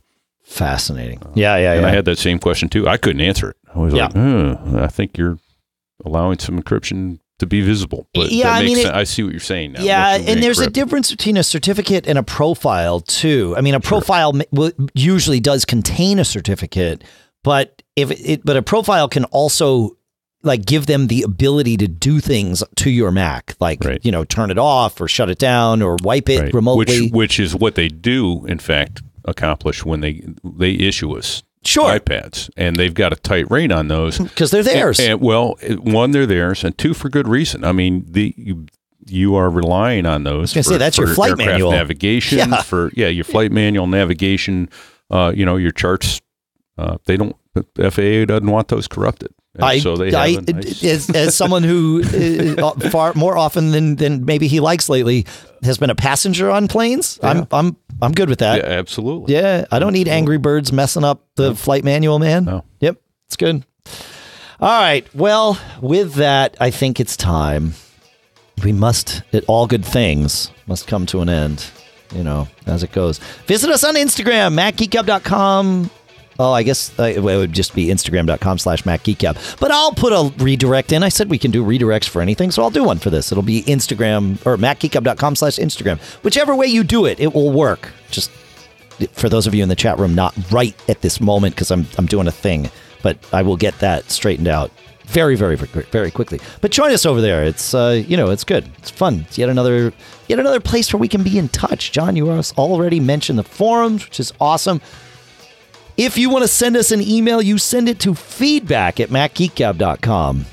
fascinating 0.42 1.20
yeah 1.34 1.56
yeah 1.56 1.72
And 1.72 1.82
yeah 1.82 1.88
I 1.88 1.90
had 1.90 2.04
that 2.06 2.18
same 2.18 2.38
question 2.38 2.68
too. 2.68 2.88
I 2.88 2.96
couldn't 2.96 3.20
answer 3.22 3.50
it. 3.50 3.56
I 3.74 3.78
was 3.78 3.94
Yeah. 3.94 4.04
like, 4.06 4.14
"Huh, 4.14 4.56
I 4.82 4.86
think 4.88 5.16
you're 5.18 5.38
allowing 6.04 6.38
some 6.38 6.60
encryption 6.60 7.18
to 7.38 7.46
be 7.46 7.60
visible. 7.60 8.06
But 8.14 8.30
Yeah, 8.30 8.52
I 8.52 8.62
mean, 8.64 8.78
it- 8.78 8.86
I 8.86 9.02
see 9.04 9.22
what 9.24 9.32
you're 9.32 9.40
saying 9.40 9.72
now. 9.72 9.82
Yeah, 9.82 10.16
and 10.16 10.40
there's 10.42 10.60
a 10.60 10.70
difference 10.70 11.10
between 11.10 11.36
a 11.36 11.42
certificate 11.42 12.06
and 12.06 12.16
a 12.16 12.22
profile 12.22 13.00
too. 13.00 13.54
I 13.56 13.62
mean, 13.62 13.74
a 13.74 13.80
profile 13.80 14.32
w- 14.52 14.72
usually 14.94 15.40
does 15.40 15.64
contain 15.64 16.18
a 16.20 16.24
certificate, 16.24 17.02
but 17.42 17.82
if 17.96 18.10
it, 18.12 18.42
but 18.44 18.56
a 18.56 18.62
profile 18.62 19.08
can 19.08 19.24
also 19.26 19.96
like 20.44 20.66
give 20.66 20.86
them 20.86 21.06
the 21.08 21.22
ability 21.22 21.76
to 21.78 21.86
do 21.88 22.18
things 22.20 22.62
to 22.76 22.90
your 22.90 23.10
Mac, 23.12 23.54
like 23.60 23.82
Right. 23.84 24.00
you 24.04 24.10
know, 24.12 24.24
turn 24.24 24.50
it 24.50 24.58
off 24.58 25.00
or 25.00 25.06
shut 25.08 25.30
it 25.30 25.38
down 25.38 25.82
or 25.82 25.96
wipe 26.02 26.28
it 26.28 26.40
Right. 26.40 26.54
remotely. 26.54 27.02
which 27.02 27.12
which 27.12 27.40
is 27.40 27.54
what 27.56 27.74
they 27.76 27.88
do 27.88 28.44
in 28.46 28.58
fact 28.58 29.02
accomplish 29.24 29.84
when 29.84 30.00
they 30.00 30.22
they 30.44 30.72
issue 30.72 31.12
us 31.16 31.42
sure, 31.64 31.98
iPads, 31.98 32.50
and 32.56 32.76
they've 32.76 32.94
got 32.94 33.12
a 33.12 33.16
tight 33.16 33.50
rein 33.50 33.72
on 33.72 33.88
those. 33.88 34.18
because 34.18 34.50
they're 34.50 34.62
theirs. 34.62 34.98
And, 34.98 35.12
and, 35.12 35.20
well, 35.20 35.58
one, 35.78 36.10
they're 36.12 36.26
theirs, 36.26 36.64
and 36.64 36.76
two, 36.76 36.94
for 36.94 37.08
good 37.08 37.28
reason. 37.28 37.64
I 37.64 37.72
mean, 37.72 38.04
the 38.08 38.34
you, 38.36 38.66
you 39.06 39.34
are 39.34 39.50
relying 39.50 40.06
on 40.06 40.24
those. 40.24 40.52
gonna 40.52 40.64
for, 40.64 40.70
say, 40.70 40.78
that's 40.78 40.98
your 40.98 41.08
flight 41.08 41.36
manual. 41.36 41.70
navigation. 41.70 42.38
Yeah. 42.38 42.62
For 42.62 42.90
yeah, 42.94 43.08
your 43.08 43.24
flight 43.24 43.52
manual 43.52 43.86
navigation. 43.86 44.68
Uh, 45.10 45.32
you 45.34 45.44
know, 45.44 45.56
your 45.56 45.72
charts. 45.72 46.20
Uh, 46.78 46.98
they 47.04 47.16
don't. 47.16 47.36
The 47.54 47.90
FAA 47.90 48.24
doesn't 48.26 48.50
want 48.50 48.68
those 48.68 48.88
corrupted. 48.88 49.32
I, 49.60 49.80
so 49.80 49.96
they 49.96 50.14
I 50.14 50.30
have 50.32 50.48
a 50.48 50.52
nice- 50.54 50.82
as, 50.82 51.10
as 51.10 51.36
someone 51.40 51.62
who 51.62 52.02
uh, 52.58 52.72
far 52.88 53.12
more 53.14 53.36
often 53.36 53.70
than 53.70 53.96
than 53.96 54.24
maybe 54.24 54.48
he 54.48 54.60
likes 54.60 54.88
lately 54.88 55.26
has 55.62 55.76
been 55.76 55.90
a 55.90 55.94
passenger 55.94 56.50
on 56.50 56.68
planes. 56.68 57.18
I'm 57.22 57.46
I'm 57.52 57.76
I'm 58.00 58.12
good 58.12 58.30
with 58.30 58.38
that. 58.38 58.58
Yeah, 58.58 58.70
absolutely. 58.70 59.34
Yeah, 59.34 59.66
I 59.70 59.78
don't 59.78 59.92
need 59.92 60.08
Angry 60.08 60.38
Birds 60.38 60.72
messing 60.72 61.04
up 61.04 61.26
the 61.36 61.54
flight 61.54 61.84
manual, 61.84 62.18
man. 62.18 62.46
No. 62.46 62.64
Yep, 62.80 62.96
it's 63.26 63.36
good. 63.36 63.64
All 64.58 64.80
right. 64.80 65.06
Well, 65.14 65.60
with 65.80 66.14
that, 66.14 66.56
I 66.60 66.70
think 66.70 67.00
it's 67.00 67.16
time. 67.16 67.74
We 68.62 68.72
must, 68.72 69.22
it, 69.32 69.44
all 69.48 69.66
good 69.66 69.84
things 69.84 70.52
must 70.68 70.86
come 70.86 71.04
to 71.06 71.20
an 71.20 71.28
end, 71.28 71.66
you 72.14 72.22
know, 72.22 72.46
as 72.66 72.84
it 72.84 72.92
goes. 72.92 73.18
Visit 73.46 73.70
us 73.70 73.82
on 73.82 73.96
Instagram, 73.96 74.54
macgeekgab.com. 74.54 75.90
Oh, 76.38 76.52
I 76.52 76.62
guess 76.62 76.98
uh, 76.98 77.04
it 77.04 77.22
would 77.22 77.52
just 77.52 77.74
be 77.74 77.86
instagram.com 77.86 78.58
slash 78.58 78.82
macgeekgab. 78.84 79.60
But 79.60 79.70
I'll 79.70 79.92
put 79.92 80.12
a 80.12 80.32
redirect 80.42 80.92
in. 80.92 81.02
I 81.02 81.08
said 81.08 81.30
we 81.30 81.38
can 81.38 81.50
do 81.50 81.64
redirects 81.64 82.08
for 82.08 82.22
anything, 82.22 82.50
so 82.50 82.62
I'll 82.62 82.70
do 82.70 82.84
one 82.84 82.98
for 82.98 83.10
this. 83.10 83.30
It'll 83.30 83.42
be 83.42 83.62
Instagram 83.64 84.44
or 84.46 84.56
macgeekgab.com 84.56 85.36
slash 85.36 85.56
Instagram. 85.56 86.00
Whichever 86.22 86.54
way 86.54 86.66
you 86.66 86.84
do 86.84 87.04
it, 87.04 87.20
it 87.20 87.34
will 87.34 87.50
work. 87.50 87.90
Just 88.10 88.30
for 89.12 89.28
those 89.28 89.46
of 89.46 89.54
you 89.54 89.62
in 89.62 89.68
the 89.68 89.76
chat 89.76 89.98
room, 89.98 90.14
not 90.14 90.34
right 90.50 90.74
at 90.88 91.00
this 91.02 91.20
moment 91.20 91.54
because 91.54 91.70
I'm 91.70 91.86
I'm 91.98 92.06
doing 92.06 92.26
a 92.26 92.32
thing, 92.32 92.70
but 93.02 93.18
I 93.32 93.42
will 93.42 93.56
get 93.56 93.78
that 93.80 94.10
straightened 94.10 94.48
out 94.48 94.70
very, 95.04 95.36
very, 95.36 95.56
very, 95.56 95.84
very 95.90 96.10
quickly. 96.10 96.40
But 96.60 96.70
join 96.70 96.92
us 96.92 97.04
over 97.04 97.20
there. 97.20 97.44
It's 97.44 97.74
uh, 97.74 98.02
you 98.06 98.16
know, 98.16 98.30
it's 98.30 98.44
good. 98.44 98.68
It's 98.78 98.90
fun. 98.90 99.26
It's 99.28 99.36
yet 99.38 99.48
another 99.48 99.92
yet 100.28 100.38
another 100.38 100.60
place 100.60 100.92
where 100.92 101.00
we 101.00 101.08
can 101.08 101.22
be 101.22 101.38
in 101.38 101.48
touch. 101.48 101.92
John, 101.92 102.16
you 102.16 102.30
already 102.30 103.00
mentioned 103.00 103.38
the 103.38 103.44
forums, 103.44 104.04
which 104.04 104.18
is 104.18 104.32
awesome. 104.40 104.80
If 105.96 106.16
you 106.18 106.30
want 106.30 106.42
to 106.42 106.48
send 106.48 106.76
us 106.76 106.90
an 106.90 107.00
email, 107.02 107.40
you 107.42 107.58
send 107.58 107.88
it 107.88 107.98
to 108.00 108.14
feedback 108.14 108.98
at 109.00 109.08
macgeekgab.com. 109.10 110.46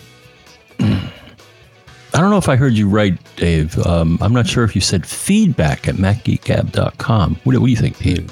I 0.80 2.22
don't 2.22 2.30
know 2.32 2.38
if 2.38 2.50
I 2.50 2.56
heard 2.56 2.74
you 2.74 2.90
right, 2.90 3.18
Dave. 3.36 3.78
Um, 3.86 4.18
I'm 4.22 4.34
not 4.34 4.48
sure 4.48 4.64
if 4.64 4.74
you 4.76 4.82
said 4.82 5.06
feedback 5.06 5.88
at 5.88 5.96
macgeekgab.com. 5.96 7.36
What, 7.44 7.54
do- 7.54 7.60
what 7.62 7.68
do 7.68 7.72
you 7.72 7.78
think, 7.78 8.00
Pete? 8.00 8.30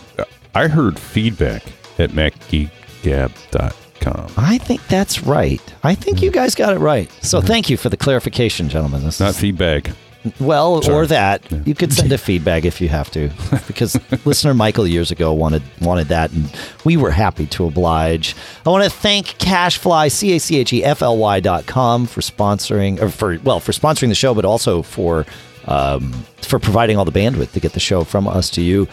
I 0.56 0.68
heard 0.68 1.00
feedback 1.00 1.64
at 2.00 2.10
macgeekgab.com. 2.12 4.32
I 4.38 4.58
think 4.60 4.86
that's 4.88 5.24
right. 5.24 5.62
I 5.84 5.94
think 5.96 6.22
you 6.22 6.32
guys 6.32 6.56
got 6.56 6.74
it 6.74 6.80
right. 6.80 7.12
So 7.22 7.42
thank 7.42 7.70
you 7.70 7.78
for 7.78 7.90
the 7.90 7.98
clarification, 7.98 8.70
gentlemen. 8.70 9.04
This 9.04 9.20
Not 9.20 9.32
is- 9.32 9.40
feedback. 9.40 9.92
Well, 10.40 10.90
or 10.90 11.06
that 11.08 11.44
you 11.68 11.76
could 11.76 11.94
send 11.94 12.12
a 12.12 12.18
feedback 12.18 12.66
if 12.66 12.82
you 12.82 12.90
have 12.90 13.10
to, 13.12 13.30
because 13.68 14.00
listener 14.26 14.54
Michael 14.54 14.88
years 14.88 15.12
ago 15.12 15.34
wanted 15.34 15.64
wanted 15.82 16.08
that, 16.08 16.32
and 16.32 16.52
we 16.86 16.98
were 16.98 17.12
happy 17.12 17.46
to 17.48 17.66
oblige. 17.66 18.36
I 18.66 18.70
want 18.70 18.84
to 18.84 18.90
thank 18.90 19.28
CacheFly 19.38 20.12
C 20.12 20.36
A 20.36 20.40
C 20.40 20.58
H 20.58 20.74
E 20.74 20.84
F 20.84 21.02
L 21.02 21.18
Y 21.18 21.40
dot 21.40 21.66
com 21.66 22.06
for 22.06 22.22
sponsoring, 22.22 23.02
or 23.02 23.10
for 23.10 23.38
well, 23.44 23.60
for 23.60 23.72
sponsoring 23.72 24.10
the 24.10 24.16
show, 24.16 24.34
but 24.34 24.46
also 24.46 24.82
for 24.82 25.26
um, 25.66 26.12
for 26.42 26.60
providing 26.60 26.98
all 26.98 27.06
the 27.06 27.12
bandwidth 27.12 27.52
to 27.52 27.60
get 27.60 27.74
the 27.74 27.80
show 27.80 28.04
from 28.04 28.28
us 28.28 28.50
to 28.52 28.62
you. 28.62 28.88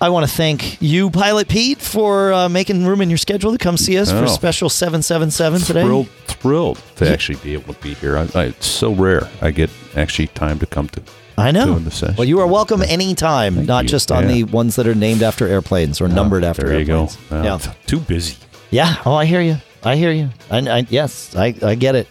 I 0.00 0.10
want 0.10 0.28
to 0.28 0.32
thank 0.32 0.80
you, 0.80 1.10
Pilot 1.10 1.48
Pete, 1.48 1.80
for 1.80 2.32
uh, 2.32 2.48
making 2.48 2.86
room 2.86 3.00
in 3.00 3.08
your 3.10 3.18
schedule 3.18 3.50
to 3.50 3.58
come 3.58 3.76
see 3.76 3.98
us 3.98 4.10
for 4.12 4.18
Oh. 4.24 4.26
special 4.26 4.68
seven 4.68 5.02
seven 5.02 5.30
seven 5.32 5.60
today. 5.60 5.82
Thrilled, 5.82 6.08
thrilled 6.26 6.80
to 6.96 7.10
actually 7.10 7.38
be 7.40 7.52
able 7.54 7.74
to 7.74 7.80
be 7.80 7.94
here. 7.94 8.16
I, 8.16 8.28
I, 8.34 8.44
it's 8.44 8.66
so 8.66 8.92
rare. 8.92 9.28
I 9.42 9.50
get 9.50 9.70
actually 9.96 10.28
time 10.28 10.60
to 10.60 10.66
come 10.66 10.88
to. 10.90 11.02
I 11.36 11.50
know. 11.50 11.66
doing 11.66 11.84
the 11.84 11.90
session. 11.90 12.14
Well, 12.16 12.28
you 12.28 12.38
are 12.40 12.46
welcome 12.46 12.82
anytime, 12.82 13.54
Thank 13.56 13.66
not 13.68 13.84
you. 13.84 13.88
just 13.90 14.12
on 14.12 14.24
Yeah. 14.28 14.34
the 14.34 14.44
ones 14.44 14.76
that 14.76 14.86
are 14.86 14.94
named 14.94 15.22
after 15.22 15.48
airplanes 15.48 16.00
or 16.00 16.06
numbered 16.08 16.44
after 16.44 16.66
There 16.68 16.78
you 16.78 16.84
go. 16.84 17.00
airplanes. 17.02 17.32
Uh, 17.32 17.42
Yeah. 17.66 17.72
Too 17.86 17.98
busy. 18.00 18.36
Yeah. 18.70 18.96
Oh, 19.04 19.14
I 19.14 19.24
hear 19.24 19.40
you. 19.40 19.56
I 19.82 19.96
hear 19.96 20.12
you. 20.12 20.30
I, 20.50 20.58
I 20.58 20.86
yes, 20.90 21.34
I, 21.36 21.54
I 21.62 21.74
get 21.74 21.94
it. 21.96 22.06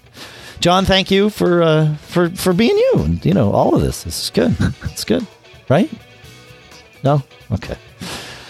John, 0.60 0.84
thank 0.86 1.10
you 1.12 1.30
for 1.30 1.62
uh, 1.64 1.96
for 2.08 2.30
for 2.32 2.52
being 2.52 2.76
you 2.78 2.94
and 2.96 3.26
you 3.26 3.34
know 3.34 3.52
all 3.52 3.76
of 3.76 3.82
this. 3.82 4.04
This 4.04 4.24
is 4.24 4.30
good. 4.32 4.56
It's 4.92 5.04
good, 5.06 5.26
right? 5.70 5.90
No. 7.04 7.24
Okay. 7.52 7.78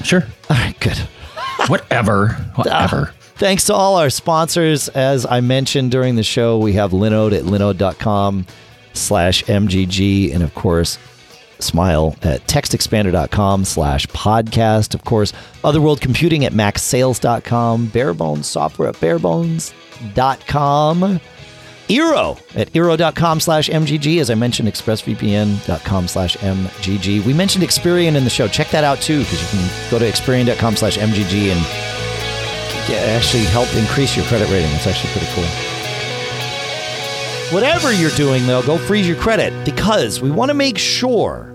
Sure. 0.03 0.23
All 0.49 0.57
right. 0.57 0.79
Good. 0.79 0.97
Whatever. 1.67 2.29
Whatever. 2.55 3.09
Uh, 3.09 3.11
thanks 3.35 3.65
to 3.65 3.73
all 3.73 3.97
our 3.97 4.09
sponsors. 4.09 4.89
As 4.89 5.25
I 5.25 5.41
mentioned 5.41 5.91
during 5.91 6.15
the 6.15 6.23
show, 6.23 6.57
we 6.57 6.73
have 6.73 6.91
Linode 6.91 7.37
at 7.37 7.43
linode.com 7.43 8.45
slash 8.93 9.43
MGG. 9.43 10.33
And 10.33 10.43
of 10.43 10.53
course, 10.55 10.97
Smile 11.59 12.15
at 12.21 12.41
textexpander.com 12.41 13.65
slash 13.65 14.05
podcast. 14.07 14.93
Of 14.93 15.03
course, 15.05 15.33
Other 15.63 15.81
World 15.81 16.01
Computing 16.01 16.45
at 16.45 16.53
macsales.com. 16.53 17.87
Barebones 17.87 18.45
Software 18.45 18.89
at 18.89 18.95
barebones.com. 18.95 19.73
Eero 21.89 22.37
at 22.55 22.71
eero.com 22.73 23.39
slash 23.39 23.69
MGG. 23.69 24.19
As 24.19 24.29
I 24.29 24.35
mentioned, 24.35 24.67
expressvpn.com 24.67 26.07
slash 26.07 26.35
MGG. 26.37 27.25
We 27.25 27.33
mentioned 27.33 27.63
Experian 27.63 28.15
in 28.15 28.23
the 28.23 28.29
show. 28.29 28.47
Check 28.47 28.69
that 28.71 28.83
out 28.83 28.99
too, 29.01 29.19
because 29.19 29.41
you 29.41 29.59
can 29.59 29.91
go 29.91 29.99
to 29.99 30.05
experian.com 30.05 30.75
slash 30.75 30.97
MGG 30.97 31.51
and 31.51 31.65
actually 33.15 33.43
help 33.43 33.73
increase 33.75 34.15
your 34.15 34.25
credit 34.25 34.49
rating. 34.49 34.69
It's 34.71 34.87
actually 34.87 35.11
pretty 35.11 35.27
cool. 35.33 35.43
Whatever 37.53 37.93
you're 37.93 38.11
doing, 38.11 38.45
though, 38.45 38.61
go 38.61 38.77
freeze 38.77 39.07
your 39.07 39.15
credit 39.17 39.53
because 39.63 40.21
we 40.21 40.29
want 40.29 40.49
to 40.49 40.53
make 40.53 40.77
sure. 40.77 41.53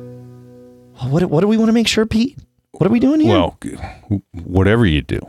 Oh, 1.03 1.09
what, 1.09 1.23
what 1.25 1.43
do 1.43 1.49
we 1.49 1.59
want 1.59 1.69
to 1.69 1.75
make 1.75 1.89
sure, 1.89 2.07
Pete? 2.07 2.39
What 2.73 2.87
are 2.87 2.91
we 2.91 3.01
doing 3.01 3.21
here? 3.21 3.35
Well, 3.35 3.59
whatever 4.45 4.87
you 4.87 5.03
do, 5.03 5.21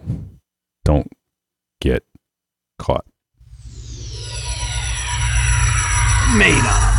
don't 0.85 1.11
get 1.81 2.03
caught. 2.80 3.05
made 6.34 6.65
of. 6.65 6.93